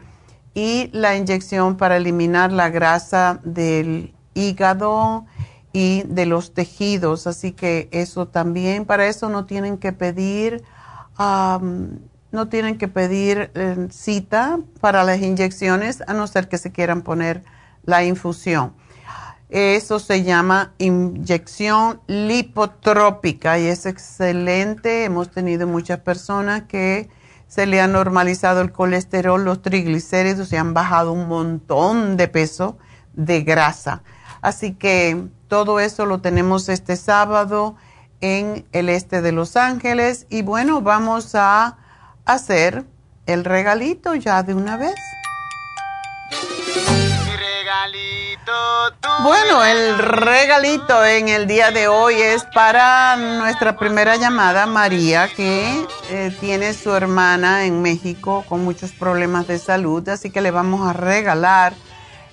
y 0.54 0.90
la 0.92 1.16
inyección 1.16 1.76
para 1.76 1.96
eliminar 1.96 2.52
la 2.52 2.68
grasa 2.68 3.40
del 3.44 4.14
hígado 4.34 5.26
de 6.06 6.26
los 6.26 6.54
tejidos, 6.54 7.26
así 7.26 7.52
que 7.52 7.88
eso 7.92 8.26
también, 8.26 8.84
para 8.84 9.06
eso 9.06 9.28
no 9.28 9.44
tienen 9.44 9.78
que 9.78 9.92
pedir, 9.92 10.64
no 11.18 12.48
tienen 12.48 12.78
que 12.78 12.88
pedir 12.88 13.50
eh, 13.54 13.88
cita 13.90 14.60
para 14.80 15.04
las 15.04 15.20
inyecciones, 15.20 16.02
a 16.06 16.14
no 16.14 16.26
ser 16.26 16.48
que 16.48 16.58
se 16.58 16.72
quieran 16.72 17.02
poner 17.02 17.42
la 17.84 18.04
infusión. 18.04 18.74
Eso 19.50 19.98
se 19.98 20.24
llama 20.24 20.74
inyección 20.78 22.00
lipotrópica 22.06 23.58
y 23.58 23.66
es 23.66 23.86
excelente. 23.86 25.04
Hemos 25.04 25.30
tenido 25.30 25.66
muchas 25.66 26.00
personas 26.00 26.64
que 26.68 27.08
se 27.46 27.66
le 27.66 27.80
ha 27.80 27.86
normalizado 27.86 28.60
el 28.60 28.72
colesterol, 28.72 29.42
los 29.42 29.62
triglicéridos, 29.62 30.48
se 30.48 30.58
han 30.58 30.74
bajado 30.74 31.12
un 31.12 31.28
montón 31.28 32.18
de 32.18 32.28
peso 32.28 32.76
de 33.14 33.40
grasa. 33.42 34.02
Así 34.42 34.74
que 34.74 35.28
todo 35.48 35.80
eso 35.80 36.06
lo 36.06 36.20
tenemos 36.20 36.68
este 36.68 36.96
sábado 36.96 37.76
en 38.20 38.66
el 38.72 38.88
este 38.88 39.22
de 39.22 39.32
Los 39.32 39.56
Ángeles. 39.56 40.26
Y 40.28 40.42
bueno, 40.42 40.80
vamos 40.82 41.34
a 41.34 41.78
hacer 42.24 42.84
el 43.26 43.44
regalito 43.44 44.14
ya 44.14 44.42
de 44.42 44.54
una 44.54 44.76
vez. 44.76 44.94
Bueno, 49.22 49.64
el 49.64 49.98
regalito 49.98 51.04
en 51.04 51.28
el 51.28 51.46
día 51.46 51.70
de 51.70 51.88
hoy 51.88 52.14
es 52.14 52.44
para 52.54 53.16
nuestra 53.16 53.76
primera 53.76 54.16
llamada, 54.16 54.66
María, 54.66 55.28
que 55.34 55.86
eh, 56.10 56.36
tiene 56.40 56.72
su 56.72 56.94
hermana 56.94 57.64
en 57.64 57.82
México 57.82 58.44
con 58.48 58.64
muchos 58.64 58.92
problemas 58.92 59.46
de 59.46 59.58
salud, 59.58 60.08
así 60.08 60.30
que 60.30 60.40
le 60.40 60.50
vamos 60.50 60.88
a 60.88 60.92
regalar 60.92 61.74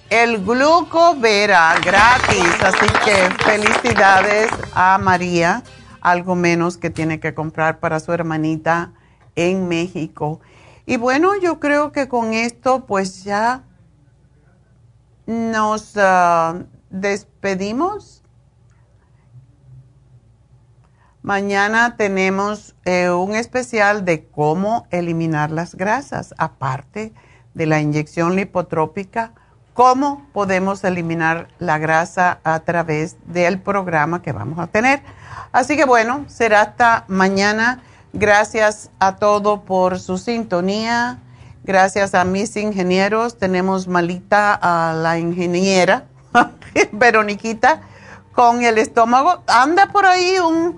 el 0.09 0.43
glucovera 0.43 1.75
gratis. 1.83 2.61
Así 2.63 2.87
que 3.03 3.43
felicidades 3.43 4.49
a 4.73 4.97
María, 4.97 5.63
algo 6.01 6.35
menos 6.35 6.77
que 6.77 6.89
tiene 6.89 7.19
que 7.19 7.33
comprar 7.33 7.79
para 7.79 7.99
su 7.99 8.13
hermanita 8.13 8.93
en 9.35 9.67
México. 9.67 10.39
Y 10.85 10.97
bueno, 10.97 11.35
yo 11.41 11.59
creo 11.59 11.91
que 11.91 12.07
con 12.07 12.33
esto 12.33 12.85
pues 12.85 13.23
ya 13.23 13.63
nos 15.25 15.97
ah, 15.97 16.63
despedimos. 16.89 18.21
Mañana 21.23 21.97
tenemos 21.97 22.75
eh, 22.85 23.09
un 23.09 23.33
especial 23.33 24.05
de 24.05 24.27
cómo 24.27 24.85
eliminar 24.91 25.49
las 25.49 25.73
grasas, 25.73 26.35
aparte 26.37 27.13
de 27.55 27.65
la 27.65 27.81
inyección 27.81 28.35
lipotrópica 28.35 29.33
cómo 29.75 30.25
podemos 30.31 30.85
eliminar 30.85 31.49
la 31.59 31.77
grasa 31.77 32.39
a 32.45 32.61
través 32.61 33.17
del 33.25 33.59
programa 33.59 34.21
que 34.21 34.31
vamos 34.31 34.57
a 34.57 34.67
tener. 34.67 35.03
Así 35.51 35.75
que 35.75 35.83
bueno, 35.83 36.23
será 36.27 36.61
hasta 36.61 37.03
mañana. 37.09 37.81
Gracias 38.13 38.89
a 38.99 39.17
todo 39.17 39.63
por 39.63 39.99
su 39.99 40.17
sintonía. 40.17 41.19
Gracias 41.65 42.15
a 42.15 42.23
mis 42.23 42.55
ingenieros. 42.55 43.37
Tenemos 43.37 43.85
malita 43.85 44.53
a 44.53 44.93
la 44.93 45.19
ingeniera, 45.19 46.05
Veroniquita, 46.93 47.81
con 48.33 48.63
el 48.63 48.77
estómago. 48.77 49.43
Anda 49.45 49.87
por 49.87 50.05
ahí 50.05 50.37
un, 50.39 50.77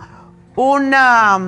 una, 0.56 1.40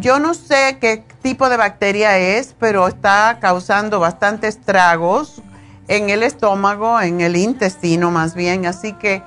yo 0.00 0.18
no 0.18 0.34
sé 0.34 0.78
qué 0.80 1.04
tipo 1.22 1.48
de 1.48 1.56
bacteria 1.56 2.18
es, 2.18 2.56
pero 2.58 2.88
está 2.88 3.38
causando 3.40 4.00
bastantes 4.00 4.56
estragos 4.56 5.42
en 5.88 6.10
el 6.10 6.22
estómago, 6.22 7.00
en 7.00 7.20
el 7.20 7.36
intestino 7.36 8.10
más 8.10 8.34
bien. 8.34 8.66
Así 8.66 8.92
que 8.92 9.22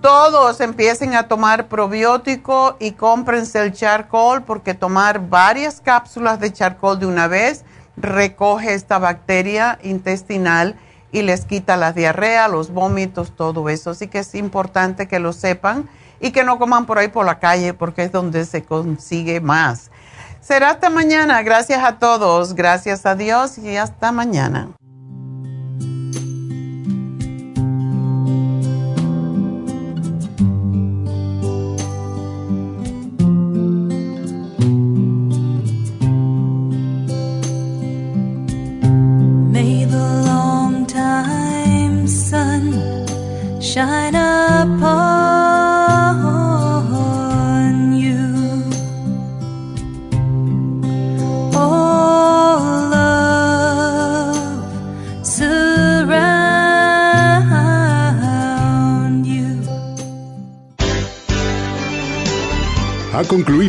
todos 0.00 0.60
empiecen 0.60 1.14
a 1.14 1.28
tomar 1.28 1.68
probiótico 1.68 2.76
y 2.78 2.92
cómprense 2.92 3.62
el 3.62 3.72
charcoal 3.72 4.44
porque 4.44 4.74
tomar 4.74 5.28
varias 5.28 5.80
cápsulas 5.80 6.38
de 6.38 6.52
charcoal 6.52 6.98
de 6.98 7.06
una 7.06 7.28
vez 7.28 7.64
recoge 7.96 8.74
esta 8.74 8.98
bacteria 8.98 9.78
intestinal 9.82 10.78
y 11.12 11.22
les 11.22 11.46
quita 11.46 11.76
la 11.76 11.92
diarrea, 11.92 12.48
los 12.48 12.70
vómitos, 12.70 13.34
todo 13.34 13.68
eso. 13.68 13.90
Así 13.90 14.08
que 14.08 14.18
es 14.18 14.34
importante 14.34 15.08
que 15.08 15.18
lo 15.18 15.32
sepan 15.32 15.88
y 16.20 16.30
que 16.30 16.44
no 16.44 16.58
coman 16.58 16.86
por 16.86 16.98
ahí 16.98 17.08
por 17.08 17.24
la 17.24 17.38
calle 17.38 17.74
porque 17.74 18.02
es 18.02 18.12
donde 18.12 18.44
se 18.44 18.64
consigue 18.64 19.40
más. 19.40 19.90
Será 20.40 20.70
hasta 20.70 20.90
mañana. 20.90 21.42
Gracias 21.42 21.82
a 21.82 21.98
todos. 21.98 22.54
Gracias 22.54 23.06
a 23.06 23.14
Dios 23.14 23.58
y 23.58 23.76
hasta 23.76 24.12
mañana. 24.12 24.68